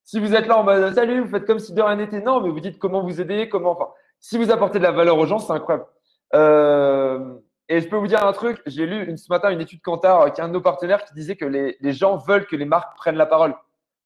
Si 0.04 0.20
vous 0.20 0.34
êtes 0.36 0.48
là 0.48 0.60
en 0.60 0.64
mode 0.64 0.94
salut, 0.94 1.22
vous 1.22 1.30
faites 1.30 1.46
comme 1.46 1.60
si 1.60 1.74
de 1.74 1.82
rien 1.82 1.96
n'était. 1.96 2.22
Non, 2.22 2.42
mais 2.42 2.50
vous 2.50 2.60
dites 2.60 2.80
comment 2.80 3.04
vous 3.04 3.20
aider, 3.20 3.50
comment. 3.50 3.72
Enfin, 3.72 3.90
si 4.20 4.38
vous 4.38 4.52
apportez 4.52 4.80
de 4.80 4.84
la 4.84 4.92
valeur 4.92 5.18
aux 5.18 5.26
gens, 5.26 5.40
c'est 5.40 5.54
incroyable. 5.54 5.88
Euh, 6.36 7.36
et 7.70 7.80
je 7.80 7.88
peux 7.88 7.96
vous 7.96 8.08
dire 8.08 8.26
un 8.26 8.34
truc. 8.34 8.62
J'ai 8.66 8.86
lu 8.86 9.18
ce 9.18 9.32
matin 9.32 9.50
une 9.52 9.62
étude 9.62 9.82
Kantar 9.82 10.34
qui 10.34 10.42
est 10.42 10.44
un 10.44 10.50
de 10.50 10.54
nos 10.54 10.62
partenaires 10.62 11.06
qui 11.06 11.14
disait 11.14 11.38
que 11.38 11.46
les, 11.46 11.78
les 11.80 11.94
gens 11.94 12.18
veulent 12.18 12.46
que 12.46 12.56
les 12.58 12.66
marques 12.66 12.98
prennent 12.98 13.16
la 13.16 13.26
parole 13.26 13.56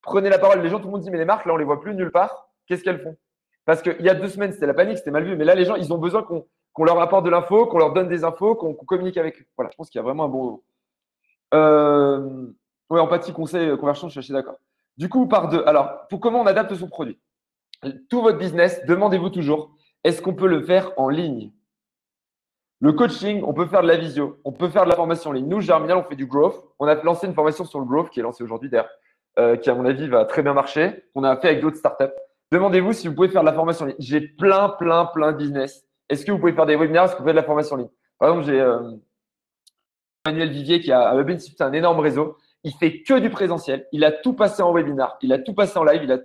prenez 0.03 0.29
la 0.29 0.37
parole. 0.37 0.61
Les 0.61 0.69
gens, 0.69 0.79
tout 0.79 0.85
le 0.85 0.91
monde 0.91 1.01
dit, 1.01 1.09
mais 1.09 1.17
les 1.17 1.25
marques, 1.25 1.47
là, 1.47 1.53
on 1.53 1.57
les 1.57 1.65
voit 1.65 1.81
plus 1.81 1.95
nulle 1.95 2.11
part. 2.11 2.49
Qu'est-ce 2.67 2.83
qu'elles 2.83 3.01
font? 3.01 3.17
Parce 3.65 3.81
qu'il 3.81 4.01
y 4.01 4.09
a 4.09 4.13
deux 4.13 4.27
semaines, 4.27 4.51
c'était 4.51 4.67
la 4.67 4.73
panique, 4.75 4.97
c'était 4.99 5.11
mal 5.11 5.23
vu. 5.23 5.35
Mais 5.35 5.45
là, 5.45 5.55
les 5.55 5.65
gens, 5.65 5.75
ils 5.75 5.91
ont 5.91 5.97
besoin 5.97 6.21
qu'on 6.21 6.83
leur 6.83 6.99
apporte 6.99 7.25
de 7.25 7.29
l'info, 7.29 7.65
qu'on 7.65 7.79
leur 7.79 7.93
donne 7.93 8.09
des 8.09 8.23
infos, 8.23 8.55
qu'on 8.55 8.73
communique 8.73 9.17
avec 9.17 9.41
eux. 9.41 9.45
Voilà, 9.57 9.71
je 9.71 9.77
pense 9.77 9.89
qu'il 9.89 9.99
y 9.99 10.01
a 10.01 10.03
vraiment 10.03 10.25
un 10.25 10.29
bon. 10.29 10.61
Euh, 11.53 12.47
oui, 12.89 12.99
empathie, 12.99 13.33
conseil, 13.33 13.75
conversion, 13.77 14.07
je 14.07 14.11
suis 14.11 14.19
assez 14.19 14.33
d'accord. 14.33 14.59
Du 14.97 15.09
coup, 15.09 15.27
par 15.27 15.47
deux. 15.47 15.63
Alors, 15.65 16.07
pour 16.09 16.19
comment 16.19 16.41
on 16.41 16.45
adapte 16.45 16.75
son 16.75 16.87
produit? 16.87 17.19
Tout 18.09 18.21
votre 18.21 18.37
business, 18.37 18.85
demandez-vous 18.85 19.29
toujours 19.29 19.71
est-ce 20.03 20.21
qu'on 20.21 20.33
peut 20.33 20.47
le 20.47 20.61
faire 20.61 20.91
en 20.97 21.07
ligne? 21.07 21.51
Le 22.83 22.91
coaching, 22.91 23.41
on 23.45 23.53
peut 23.53 23.65
faire 23.65 23.81
de 23.81 23.87
la 23.87 23.95
visio, 23.95 24.41
on 24.43 24.51
peut 24.51 24.67
faire 24.67 24.83
de 24.83 24.89
la 24.89 24.97
formation 24.97 25.29
en 25.29 25.33
ligne. 25.33 25.47
Nous, 25.47 25.61
Germinal, 25.61 25.99
on 25.99 26.03
fait 26.03 26.17
du 26.17 26.25
growth. 26.25 26.65
On 26.79 26.85
a 26.85 26.95
lancé 26.95 27.25
une 27.25 27.33
formation 27.33 27.63
sur 27.63 27.79
le 27.79 27.85
growth 27.85 28.09
qui 28.09 28.19
est 28.19 28.23
lancée 28.23 28.43
aujourd'hui 28.43 28.69
d'ailleurs, 28.69 28.89
euh, 29.39 29.55
qui, 29.55 29.69
à 29.69 29.73
mon 29.73 29.85
avis, 29.85 30.09
va 30.09 30.25
très 30.25 30.43
bien 30.43 30.53
marcher. 30.53 31.05
On 31.15 31.23
a 31.23 31.37
fait 31.37 31.47
avec 31.47 31.61
d'autres 31.61 31.77
startups. 31.77 32.11
Demandez-vous 32.51 32.91
si 32.91 33.07
vous 33.07 33.15
pouvez 33.15 33.29
faire 33.29 33.39
de 33.39 33.45
la 33.45 33.53
formation 33.53 33.85
en 33.85 33.87
ligne. 33.87 33.95
J'ai 33.99 34.19
plein, 34.19 34.67
plein, 34.67 35.05
plein 35.05 35.31
de 35.31 35.37
business. 35.37 35.85
Est-ce 36.09 36.25
que 36.25 36.33
vous 36.33 36.39
pouvez 36.39 36.51
faire 36.51 36.65
des 36.65 36.75
webinaires 36.75 37.03
Est-ce 37.03 37.13
que 37.13 37.19
vous 37.19 37.23
pouvez 37.23 37.31
de 37.31 37.37
la 37.37 37.43
formation 37.43 37.75
en 37.75 37.77
ligne? 37.77 37.89
Par 38.19 38.27
exemple, 38.31 38.47
j'ai 38.47 38.59
euh, 38.59 38.91
Manuel 40.25 40.49
Vivier 40.49 40.81
qui 40.81 40.91
a 40.91 41.11
un 41.11 41.71
énorme 41.71 42.01
réseau. 42.01 42.35
Il 42.65 42.73
fait 42.73 43.01
que 43.01 43.17
du 43.17 43.29
présentiel. 43.29 43.87
Il 43.93 44.03
a 44.03 44.11
tout 44.11 44.33
passé 44.33 44.61
en 44.61 44.73
webinar. 44.73 45.17
Il 45.21 45.31
a 45.31 45.39
tout 45.39 45.53
passé 45.53 45.77
en 45.77 45.85
live. 45.85 46.01
Il 46.03 46.11
a, 46.11 46.19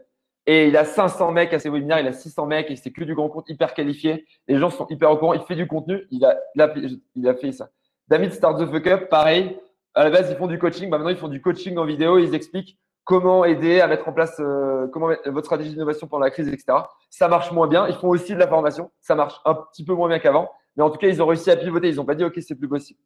et 0.51 0.67
il 0.67 0.79
a 0.79 0.87
500 0.87 1.31
mecs 1.33 1.53
à 1.53 1.59
ses 1.59 1.69
webinaires. 1.69 2.01
Il 2.01 2.07
a 2.07 2.15
600 2.15 2.47
mecs 2.47 2.71
et 2.71 2.77
c'est 2.77 2.91
que 2.91 3.05
du 3.05 3.15
grand 3.15 3.29
compte 3.29 3.51
hyper 3.51 3.75
qualifié. 3.75 4.25
Les 4.49 4.57
gens 4.57 4.71
sont 4.71 4.87
hyper 4.89 5.11
au 5.11 5.19
courant. 5.19 5.35
Il 5.35 5.43
fait 5.43 5.55
du 5.55 5.67
contenu. 5.67 6.07
Il 6.11 6.25
a, 6.25 7.35
fait 7.35 7.53
ça. 7.53 7.69
David 8.09 8.33
Start 8.33 8.59
the 8.59 8.67
Fuck 8.67 8.87
Up, 8.87 9.09
pareil. 9.11 9.59
À 9.93 10.05
la 10.05 10.11
base, 10.11 10.31
ils 10.31 10.39
font 10.39 10.47
du 10.47 10.59
coaching. 10.59 10.89
Bah, 10.89 10.97
maintenant, 10.97 11.11
ils 11.11 11.19
font 11.19 11.29
du 11.29 11.43
coaching 11.43 11.77
en 11.77 11.85
vidéo. 11.85 12.17
Ils 12.17 12.35
expliquent 12.35 12.79
comment 13.05 13.45
aider 13.45 13.83
à 13.83 13.89
mettre 13.89 14.09
en 14.09 14.15
place 14.15 14.41
euh, 14.41 14.87
comment 14.91 15.09
votre 15.27 15.45
stratégie 15.45 15.73
d'innovation 15.73 16.07
pendant 16.07 16.25
la 16.25 16.31
crise, 16.31 16.49
etc. 16.49 16.79
Ça 17.11 17.29
marche 17.29 17.53
moins 17.53 17.67
bien. 17.67 17.87
Ils 17.87 17.97
font 17.97 18.09
aussi 18.09 18.33
de 18.33 18.39
la 18.39 18.49
formation. 18.49 18.91
Ça 19.03 19.15
marche 19.15 19.39
un 19.45 19.53
petit 19.53 19.85
peu 19.85 19.93
moins 19.93 20.09
bien 20.09 20.19
qu'avant. 20.19 20.51
Mais 20.79 20.83
en 20.83 20.89
tout 20.89 20.97
cas, 20.97 21.09
ils 21.09 21.21
ont 21.21 21.27
réussi 21.27 21.51
à 21.51 21.57
pivoter. 21.57 21.91
Ils 21.91 21.97
n'ont 21.97 22.07
pas 22.07 22.15
dit, 22.15 22.25
OK, 22.25 22.39
c'est 22.41 22.55
plus 22.55 22.69
possible. 22.71 23.01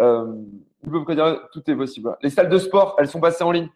Euh, 0.00 0.24
dire, 0.84 1.48
tout 1.52 1.68
est 1.68 1.74
possible. 1.74 2.16
Les 2.22 2.30
salles 2.30 2.48
de 2.48 2.58
sport, 2.58 2.94
elles 3.00 3.08
sont 3.08 3.18
passées 3.18 3.42
en 3.42 3.50
ligne. 3.50 3.70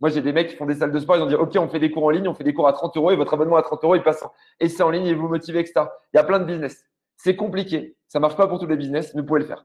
Moi, 0.00 0.10
j'ai 0.10 0.20
des 0.20 0.32
mecs 0.32 0.48
qui 0.48 0.56
font 0.56 0.66
des 0.66 0.74
salles 0.74 0.92
de 0.92 0.98
sport. 0.98 1.16
Ils 1.16 1.22
ont 1.22 1.26
dit, 1.26 1.34
OK, 1.34 1.56
on 1.56 1.68
fait 1.68 1.78
des 1.78 1.90
cours 1.90 2.04
en 2.04 2.10
ligne, 2.10 2.28
on 2.28 2.34
fait 2.34 2.44
des 2.44 2.52
cours 2.52 2.68
à 2.68 2.72
30 2.72 2.96
euros 2.96 3.10
et 3.10 3.16
votre 3.16 3.32
abonnement 3.32 3.56
à 3.56 3.62
30 3.62 3.82
euros, 3.84 3.94
il 3.94 4.02
passe. 4.02 4.24
Et 4.60 4.68
c'est 4.68 4.82
en 4.82 4.90
ligne 4.90 5.06
et 5.06 5.14
vous 5.14 5.28
motivez, 5.28 5.60
etc. 5.60 5.86
Il 6.12 6.16
y 6.16 6.20
a 6.20 6.24
plein 6.24 6.38
de 6.38 6.44
business. 6.44 6.84
C'est 7.16 7.36
compliqué. 7.36 7.96
Ça 8.08 8.20
marche 8.20 8.36
pas 8.36 8.46
pour 8.46 8.58
tous 8.58 8.66
les 8.66 8.76
business, 8.76 9.14
vous 9.14 9.24
pouvez 9.24 9.40
le 9.40 9.46
faire. 9.46 9.64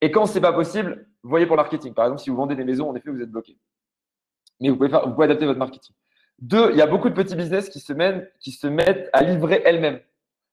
Et 0.00 0.10
quand 0.10 0.26
c'est 0.26 0.40
pas 0.40 0.52
possible, 0.52 1.06
voyez 1.22 1.46
pour 1.46 1.56
le 1.56 1.62
marketing. 1.62 1.94
Par 1.94 2.04
exemple, 2.06 2.20
si 2.20 2.30
vous 2.30 2.36
vendez 2.36 2.54
des 2.54 2.64
maisons, 2.64 2.90
en 2.90 2.94
effet, 2.94 3.10
vous 3.10 3.22
êtes 3.22 3.30
bloqué 3.30 3.56
mais 4.60 4.68
vous 4.70 4.76
pouvez, 4.76 4.88
faire, 4.88 5.06
vous 5.06 5.14
pouvez 5.14 5.24
adapter 5.24 5.46
votre 5.46 5.58
marketing. 5.58 5.94
Deux, 6.38 6.70
il 6.70 6.76
y 6.76 6.82
a 6.82 6.86
beaucoup 6.86 7.08
de 7.08 7.14
petits 7.14 7.36
business 7.36 7.68
qui 7.68 7.80
se, 7.80 7.92
mettent, 7.92 9.10
à 9.12 9.22
livrer 9.22 9.62
elles-mêmes. 9.64 10.00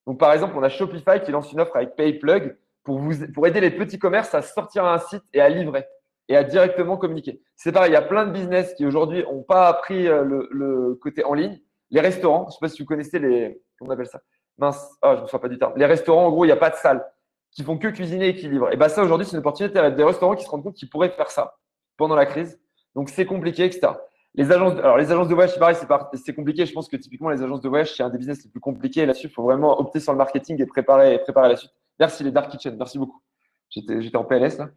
Donc, 0.05 0.19
par 0.19 0.33
exemple, 0.33 0.53
on 0.57 0.63
a 0.63 0.69
Shopify 0.69 1.21
qui 1.23 1.31
lance 1.31 1.51
une 1.51 1.61
offre 1.61 1.75
avec 1.75 1.95
PayPlug 1.95 2.57
pour 2.83 3.47
aider 3.47 3.61
les 3.61 3.71
petits 3.71 3.99
commerces 3.99 4.33
à 4.33 4.41
sortir 4.41 4.85
un 4.85 4.97
site 4.97 5.23
et 5.33 5.41
à 5.41 5.49
livrer 5.49 5.85
et 6.31 6.35
à 6.35 6.43
directement 6.43 6.97
communiquer. 6.97 7.41
C'est 7.55 7.71
pareil, 7.71 7.91
il 7.91 7.93
y 7.93 7.97
a 7.97 8.01
plein 8.01 8.25
de 8.25 8.31
business 8.31 8.73
qui 8.73 8.85
aujourd'hui 8.85 9.23
n'ont 9.23 9.43
pas 9.43 9.67
appris 9.67 10.07
euh, 10.07 10.23
le, 10.23 10.95
côté 11.01 11.23
en 11.23 11.33
ligne. 11.33 11.59
Les 11.89 12.01
restaurants, 12.01 12.43
je 12.43 12.47
ne 12.47 12.51
sais 12.51 12.59
pas 12.61 12.69
si 12.69 12.81
vous 12.81 12.87
connaissez 12.87 13.19
les. 13.19 13.61
Comment 13.77 13.91
on 13.91 13.93
appelle 13.93 14.07
ça? 14.07 14.21
Mince, 14.57 14.97
ah, 15.01 15.13
je 15.13 15.17
ne 15.17 15.21
me 15.21 15.27
souviens 15.27 15.39
pas 15.39 15.49
du 15.49 15.57
terme. 15.57 15.73
Les 15.75 15.85
restaurants, 15.85 16.27
en 16.27 16.31
gros, 16.31 16.45
il 16.45 16.47
n'y 16.47 16.53
a 16.53 16.57
pas 16.57 16.69
de 16.69 16.75
salle 16.75 17.05
qui 17.51 17.63
font 17.63 17.77
que 17.77 17.89
cuisiner 17.89 18.29
et 18.29 18.35
qui. 18.35 18.45
Et 18.45 18.77
bien, 18.77 18.89
ça, 18.89 19.03
aujourd'hui, 19.03 19.25
c'est 19.25 19.33
une 19.33 19.39
opportunité. 19.39 19.77
Il 19.77 19.81
y 19.81 19.85
a 19.85 19.91
des 19.91 20.03
restaurants 20.03 20.35
qui 20.35 20.45
se 20.45 20.49
rendent 20.49 20.63
compte 20.63 20.75
qu'ils 20.75 20.89
pourraient 20.89 21.09
faire 21.09 21.31
ça 21.31 21.57
pendant 21.97 22.15
la 22.15 22.25
crise 22.25 22.57
donc, 22.95 23.09
c'est 23.09 23.25
compliqué, 23.25 23.65
etc. 23.65 23.93
Les 24.33 24.51
agences, 24.51 24.73
alors 24.79 24.97
les 24.97 25.11
agences 25.11 25.27
de 25.27 25.33
voyage, 25.33 25.51
c'est 25.51 25.59
pareil, 25.59 25.75
c'est 26.13 26.33
compliqué. 26.33 26.65
Je 26.65 26.73
pense 26.73 26.87
que 26.87 26.95
typiquement, 26.95 27.29
les 27.29 27.41
agences 27.43 27.61
de 27.61 27.69
voyage, 27.69 27.93
c'est 27.95 28.03
un 28.03 28.09
des 28.09 28.17
business 28.17 28.43
les 28.43 28.49
plus 28.49 28.59
compliqués. 28.59 29.05
Là-dessus, 29.05 29.27
il 29.27 29.33
faut 29.33 29.43
vraiment 29.43 29.79
opter 29.79 29.99
sur 29.99 30.13
le 30.13 30.17
marketing 30.17 30.61
et 30.61 30.65
préparer, 30.65 31.19
préparer 31.19 31.49
la 31.49 31.57
suite. 31.57 31.71
Merci 31.99 32.23
les 32.23 32.31
Dark 32.31 32.49
Kitchen, 32.49 32.75
merci 32.77 32.97
beaucoup. 32.97 33.21
J'étais 33.69 34.15
en 34.15 34.23
PLS 34.25 34.57
là. 34.57 34.69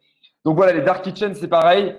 Donc 0.45 0.55
voilà, 0.55 0.73
les 0.73 0.81
Dark 0.81 1.03
Kitchen, 1.03 1.33
c'est 1.35 1.47
pareil. 1.47 1.97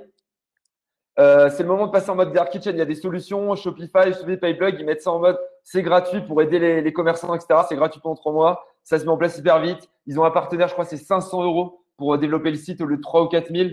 Euh, 1.18 1.50
c'est 1.50 1.64
le 1.64 1.68
moment 1.68 1.86
de 1.86 1.92
passer 1.92 2.10
en 2.10 2.14
mode 2.14 2.32
Dark 2.32 2.50
Kitchen. 2.50 2.74
Il 2.74 2.78
y 2.78 2.82
a 2.82 2.86
des 2.86 2.94
solutions, 2.94 3.54
Shopify, 3.56 4.12
Shopify 4.12 4.38
Payplug, 4.38 4.76
ils 4.78 4.86
mettent 4.86 5.02
ça 5.02 5.10
en 5.10 5.18
mode 5.18 5.38
c'est 5.64 5.82
gratuit 5.82 6.20
pour 6.20 6.40
aider 6.40 6.80
les, 6.80 6.92
commerçants, 6.92 7.34
etc. 7.34 7.62
C'est 7.68 7.74
gratuit 7.74 8.00
pendant 8.00 8.14
trois 8.14 8.32
mois. 8.32 8.64
Ça 8.84 9.00
se 9.00 9.04
met 9.04 9.10
en 9.10 9.16
place 9.16 9.36
hyper 9.36 9.60
vite. 9.60 9.90
Ils 10.06 10.20
ont 10.20 10.24
un 10.24 10.30
partenaire, 10.30 10.68
je 10.68 10.74
crois, 10.74 10.84
c'est 10.84 10.96
500 10.96 11.42
euros 11.42 11.80
pour 11.96 12.16
développer 12.18 12.50
le 12.50 12.56
site 12.56 12.80
au 12.80 12.86
lieu 12.86 12.98
de 12.98 13.02
3 13.02 13.24
ou 13.24 13.26
4 13.26 13.52
000. 13.52 13.70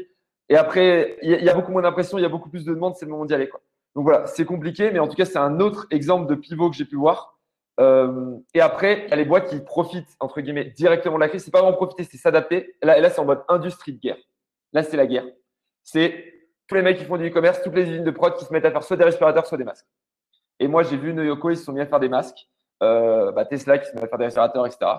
Et 0.50 0.58
après, 0.58 1.20
il 1.22 1.30
y, 1.30 1.50
a 1.50 1.54
beaucoup 1.54 1.72
moins 1.72 1.84
d'impression, 1.84 2.18
il 2.18 2.24
y 2.24 2.26
a 2.26 2.30
beaucoup 2.30 2.50
plus 2.50 2.66
de 2.66 2.74
demandes, 2.74 2.96
c'est 2.96 3.06
le 3.06 3.12
moment 3.12 3.26
d'y 3.26 3.36
aller. 3.36 3.48
Donc 3.96 4.06
voilà, 4.06 4.26
c'est 4.26 4.44
compliqué, 4.44 4.90
mais 4.90 4.98
en 4.98 5.08
tout 5.08 5.16
cas, 5.16 5.26
c'est 5.26 5.38
un 5.38 5.60
autre 5.60 5.86
exemple 5.92 6.28
de 6.28 6.34
pivot 6.34 6.72
que 6.72 6.76
j'ai 6.76 6.86
pu 6.86 6.96
voir. 6.96 7.38
Euh, 7.80 8.38
et 8.56 8.62
après, 8.62 9.04
il 9.06 9.10
y 9.12 9.14
a 9.14 9.16
les 9.16 9.26
boîtes 9.26 9.50
qui 9.50 9.60
profitent, 9.60 10.16
entre 10.20 10.42
guillemets, 10.42 10.66
directement 10.76 11.16
de 11.16 11.22
la 11.22 11.30
crise. 11.30 11.44
C'est 11.44 11.52
pas 11.52 11.62
vraiment 11.62 11.78
profiter, 11.78 12.06
c'est 12.06 12.18
s'adapter. 12.18 12.76
Là, 12.82 13.00
là, 13.00 13.12
c'est 13.12 13.20
en 13.20 13.26
mode 13.26 13.44
industrie 13.50 13.94
de 13.94 14.00
guerre. 14.00 14.18
Là, 14.74 14.84
c'est 14.84 14.98
la 14.98 15.08
guerre. 15.08 15.26
C'est 15.84 16.34
tous 16.68 16.76
les 16.76 16.82
mecs 16.82 16.98
qui 16.98 17.06
font 17.06 17.18
du 17.18 17.28
e-commerce, 17.28 17.62
toutes 17.62 17.76
les 17.76 17.90
usines 17.90 18.04
de 18.04 18.12
prod 18.12 18.36
qui 18.36 18.46
se 18.46 18.52
mettent 18.52 18.66
à 18.66 18.72
faire 18.72 18.84
soit 18.84 18.98
des 18.98 19.04
respirateurs, 19.04 19.46
soit 19.46 19.58
des 19.58 19.64
masques. 19.64 19.88
Et 20.60 20.68
moi, 20.68 20.84
j'ai 20.84 20.98
vu 20.98 21.14
Noyoko, 21.14 21.50
ils 21.50 21.58
se 21.58 21.64
sont 21.64 21.74
mis 21.74 21.82
à 21.82 21.86
faire 21.86 22.00
des 22.00 22.10
masques. 22.10 22.50
Euh, 22.82 23.32
bah, 23.32 23.46
Tesla 23.46 23.78
qui 23.78 23.90
se 23.90 23.96
met 23.96 24.04
à 24.04 24.08
faire 24.08 24.18
des 24.18 24.26
respirateurs, 24.26 24.66
etc. 24.66 24.92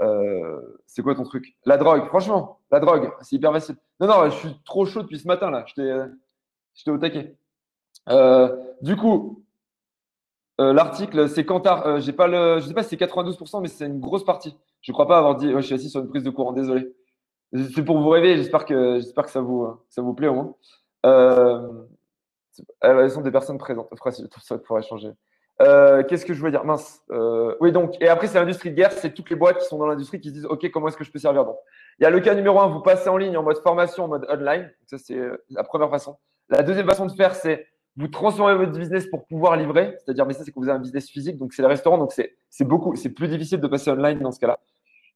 Euh, 0.00 0.60
c'est 0.86 1.02
quoi 1.02 1.14
ton 1.14 1.24
truc? 1.24 1.56
La 1.64 1.76
drogue, 1.76 2.06
franchement, 2.08 2.60
la 2.70 2.80
drogue, 2.80 3.12
c'est 3.20 3.36
hyper 3.36 3.52
facile. 3.52 3.76
Non, 4.00 4.06
non, 4.06 4.30
je 4.30 4.36
suis 4.36 4.60
trop 4.64 4.84
chaud 4.84 5.02
depuis 5.02 5.18
ce 5.18 5.28
matin 5.28 5.50
là. 5.50 5.64
J'étais 5.66 6.90
au 6.90 6.98
taquet. 6.98 7.36
Euh, 8.08 8.56
du 8.80 8.96
coup, 8.96 9.44
euh, 10.60 10.72
l'article, 10.72 11.28
c'est 11.28 11.44
Kantar. 11.44 12.00
j'ai 12.00 12.12
pas 12.12 12.26
le, 12.26 12.60
je 12.60 12.66
sais 12.66 12.74
pas 12.74 12.82
si 12.82 12.90
c'est 12.90 12.96
92%, 12.96 13.60
mais 13.60 13.68
c'est 13.68 13.86
une 13.86 14.00
grosse 14.00 14.24
partie. 14.24 14.56
Je 14.80 14.92
crois 14.92 15.06
pas 15.06 15.18
avoir 15.18 15.36
dit. 15.36 15.52
je 15.52 15.60
suis 15.60 15.74
assis 15.74 15.90
sur 15.90 16.00
une 16.00 16.08
prise 16.08 16.24
de 16.24 16.30
courant, 16.30 16.52
désolé. 16.52 16.92
C'est 17.52 17.84
pour 17.84 18.00
vous 18.00 18.08
rêver. 18.08 18.36
J'espère 18.36 18.64
que, 18.64 18.96
j'espère 18.96 19.24
que 19.24 19.30
ça 19.30 19.40
vous, 19.40 19.68
ça 19.88 20.02
vous 20.02 20.14
plaît 20.14 20.28
au 20.28 20.34
moins. 20.34 20.54
elles 22.80 23.10
sont 23.10 23.20
des 23.20 23.30
personnes 23.30 23.58
présentes. 23.58 23.88
Ça 24.42 24.58
pourrait 24.58 24.82
changer. 24.82 25.12
Euh, 25.60 26.02
qu'est-ce 26.02 26.24
que 26.24 26.34
je 26.34 26.42
veux 26.42 26.50
dire? 26.50 26.64
Mince. 26.64 27.02
Euh, 27.10 27.54
oui, 27.60 27.72
donc, 27.72 27.94
et 28.00 28.08
après, 28.08 28.26
c'est 28.26 28.38
l'industrie 28.38 28.70
de 28.70 28.74
guerre, 28.74 28.92
c'est 28.92 29.12
toutes 29.12 29.30
les 29.30 29.36
boîtes 29.36 29.58
qui 29.58 29.66
sont 29.66 29.78
dans 29.78 29.86
l'industrie 29.86 30.20
qui 30.20 30.28
se 30.28 30.34
disent 30.34 30.46
OK, 30.46 30.68
comment 30.70 30.88
est-ce 30.88 30.96
que 30.96 31.04
je 31.04 31.12
peux 31.12 31.18
servir? 31.18 31.44
Donc 31.44 31.56
Il 31.98 32.04
y 32.04 32.06
a 32.06 32.10
le 32.10 32.20
cas 32.20 32.34
numéro 32.34 32.58
un, 32.60 32.66
vous 32.68 32.80
passez 32.80 33.08
en 33.08 33.16
ligne 33.16 33.36
en 33.36 33.42
mode 33.42 33.58
formation, 33.58 34.04
en 34.04 34.08
mode 34.08 34.26
online. 34.28 34.70
Ça, 34.86 34.98
c'est 34.98 35.16
euh, 35.16 35.36
la 35.50 35.62
première 35.62 35.90
façon. 35.90 36.16
La 36.48 36.62
deuxième 36.62 36.86
façon 36.86 37.06
de 37.06 37.12
faire, 37.12 37.34
c'est 37.34 37.66
vous 37.96 38.08
transformez 38.08 38.54
votre 38.54 38.72
business 38.72 39.06
pour 39.06 39.26
pouvoir 39.26 39.56
livrer. 39.56 39.96
C'est-à-dire, 39.98 40.26
mais 40.26 40.32
ça, 40.32 40.44
c'est 40.44 40.50
que 40.50 40.58
vous 40.58 40.68
avez 40.68 40.78
un 40.78 40.80
business 40.80 41.08
physique, 41.08 41.36
donc 41.36 41.52
c'est 41.52 41.62
le 41.62 41.68
restaurant, 41.68 41.98
donc 41.98 42.12
c'est 42.12 42.64
beaucoup, 42.64 42.96
c'est 42.96 43.10
plus 43.10 43.28
difficile 43.28 43.60
de 43.60 43.68
passer 43.68 43.90
online 43.90 44.18
dans 44.18 44.32
ce 44.32 44.40
cas-là. 44.40 44.58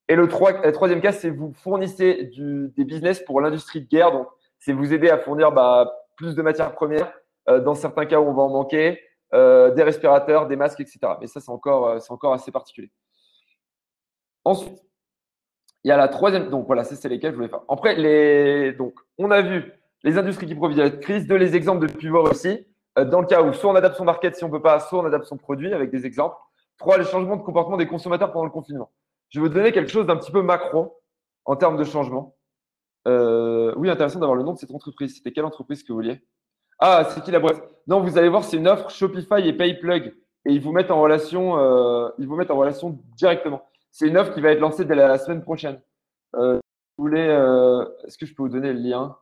Et 0.08 0.14
le, 0.14 0.28
troisième 0.28 1.00
cas, 1.00 1.12
c'est 1.12 1.30
vous 1.30 1.52
fournissez 1.52 2.30
des 2.34 2.84
business 2.84 3.20
pour 3.20 3.40
l'industrie 3.40 3.80
de 3.80 3.88
guerre, 3.88 4.12
donc 4.12 4.28
c'est 4.58 4.72
vous 4.72 4.92
aider 4.92 5.10
à 5.10 5.18
fournir 5.18 5.52
bah, 5.52 5.92
plus 6.16 6.34
de 6.34 6.42
matières 6.42 6.72
premières. 6.72 7.12
dans 7.48 7.74
certains 7.74 8.06
cas 8.06 8.20
où 8.20 8.24
on 8.24 8.32
va 8.32 8.42
en 8.42 8.50
manquer, 8.50 9.00
euh, 9.34 9.72
des 9.72 9.82
respirateurs, 9.82 10.46
des 10.46 10.54
masques, 10.54 10.80
etc. 10.80 11.00
Mais 11.20 11.26
ça, 11.26 11.40
c'est 11.40 11.50
encore, 11.50 11.88
euh, 11.88 11.98
c'est 11.98 12.12
encore 12.12 12.32
assez 12.32 12.52
particulier. 12.52 12.90
Ensuite, 14.44 14.80
il 15.82 15.88
y 15.88 15.90
a 15.90 15.96
la 15.96 16.06
troisième. 16.06 16.48
Donc 16.48 16.66
voilà, 16.66 16.84
c'est 16.84 17.08
lesquels 17.08 17.32
je 17.32 17.36
voulais 17.36 17.48
faire. 17.48 17.62
Après, 17.68 17.96
les, 17.96 18.72
donc, 18.72 18.94
on 19.18 19.32
a 19.32 19.42
vu 19.42 19.72
les 20.04 20.16
industries 20.16 20.46
qui 20.46 20.54
profitent 20.54 20.78
de 20.78 20.82
la 20.82 20.90
crise, 20.90 21.26
deux 21.26 21.36
les 21.36 21.56
exemples 21.56 21.88
de 21.88 21.92
pivot 21.92 22.22
aussi. 22.22 22.66
Euh, 22.98 23.04
dans 23.04 23.20
le 23.20 23.26
cas 23.26 23.42
où 23.42 23.52
soit 23.52 23.70
on 23.70 23.74
adapte 23.74 23.96
son 23.96 24.04
market 24.04 24.36
si 24.36 24.44
on 24.44 24.46
ne 24.46 24.52
peut 24.52 24.62
pas, 24.62 24.78
soit 24.78 25.00
on 25.00 25.04
adapte 25.04 25.24
son 25.24 25.36
produit 25.36 25.74
avec 25.74 25.90
des 25.90 26.06
exemples. 26.06 26.36
Trois, 26.78 26.96
les 26.96 27.04
changements 27.04 27.36
de 27.36 27.42
comportement 27.42 27.76
des 27.76 27.88
consommateurs 27.88 28.30
pendant 28.30 28.44
le 28.44 28.50
confinement. 28.52 28.90
Je 29.36 29.40
vais 29.42 29.48
vous 29.48 29.52
donner 29.52 29.70
quelque 29.70 29.90
chose 29.90 30.06
d'un 30.06 30.16
petit 30.16 30.32
peu 30.32 30.40
macro 30.40 30.98
en 31.44 31.56
termes 31.56 31.76
de 31.76 31.84
changement. 31.84 32.34
oui, 33.04 33.90
intéressant 33.90 34.18
d'avoir 34.18 34.34
le 34.34 34.42
nom 34.42 34.54
de 34.54 34.58
cette 34.58 34.70
entreprise. 34.70 35.14
C'était 35.14 35.30
quelle 35.30 35.44
entreprise 35.44 35.82
que 35.82 35.92
vous 35.92 35.98
vouliez 35.98 36.22
ah, 36.78 37.08
c'est 37.10 37.22
qui 37.22 37.30
la 37.30 37.38
boîte 37.38 37.62
Non, 37.86 38.00
vous 38.00 38.18
allez 38.18 38.28
voir, 38.28 38.44
c'est 38.44 38.56
une 38.56 38.68
offre 38.68 38.90
Shopify 38.90 39.46
et 39.46 39.52
PayPlug. 39.52 40.14
Et 40.44 40.52
ils 40.52 40.60
vous 40.60 40.72
mettent 40.72 40.90
en 40.90 41.00
relation, 41.00 41.58
euh, 41.58 42.08
ils 42.18 42.26
vous 42.26 42.36
mettent 42.36 42.50
en 42.50 42.56
relation 42.56 42.98
directement. 43.16 43.62
C'est 43.90 44.08
une 44.08 44.16
offre 44.16 44.32
qui 44.34 44.40
va 44.40 44.50
être 44.52 44.60
lancée 44.60 44.84
dès 44.84 44.94
la, 44.94 45.18
semaine 45.18 45.42
prochaine. 45.42 45.80
Euh, 46.34 46.58
vous 46.96 47.04
voulez, 47.04 47.26
euh, 47.26 47.84
est-ce 48.06 48.18
que 48.18 48.26
je 48.26 48.34
peux 48.34 48.42
vous 48.42 48.48
donner 48.48 48.72
le 48.72 48.80
lien 48.80 49.16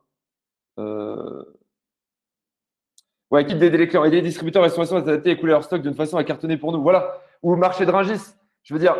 Ouais, 3.31 3.41
équipe 3.41 3.57
d'aider 3.57 3.77
les 3.77 3.87
clients, 3.87 4.03
aider 4.05 4.17
les 4.17 4.21
distributeurs 4.21 4.61
et 4.61 4.67
restauration 4.67 4.97
à 4.97 4.99
s'adapter 4.99 5.29
et 5.29 5.33
écouler 5.33 5.51
leur 5.51 5.63
stock 5.63 5.81
d'une 5.81 5.95
façon 5.95 6.17
à 6.17 6.23
cartonner 6.23 6.57
pour 6.57 6.71
nous. 6.71 6.81
Voilà. 6.81 7.21
Ou 7.41 7.55
marché 7.55 7.85
de 7.85 7.91
Ringis. 7.91 8.35
Je 8.63 8.73
veux 8.73 8.79
dire, 8.79 8.95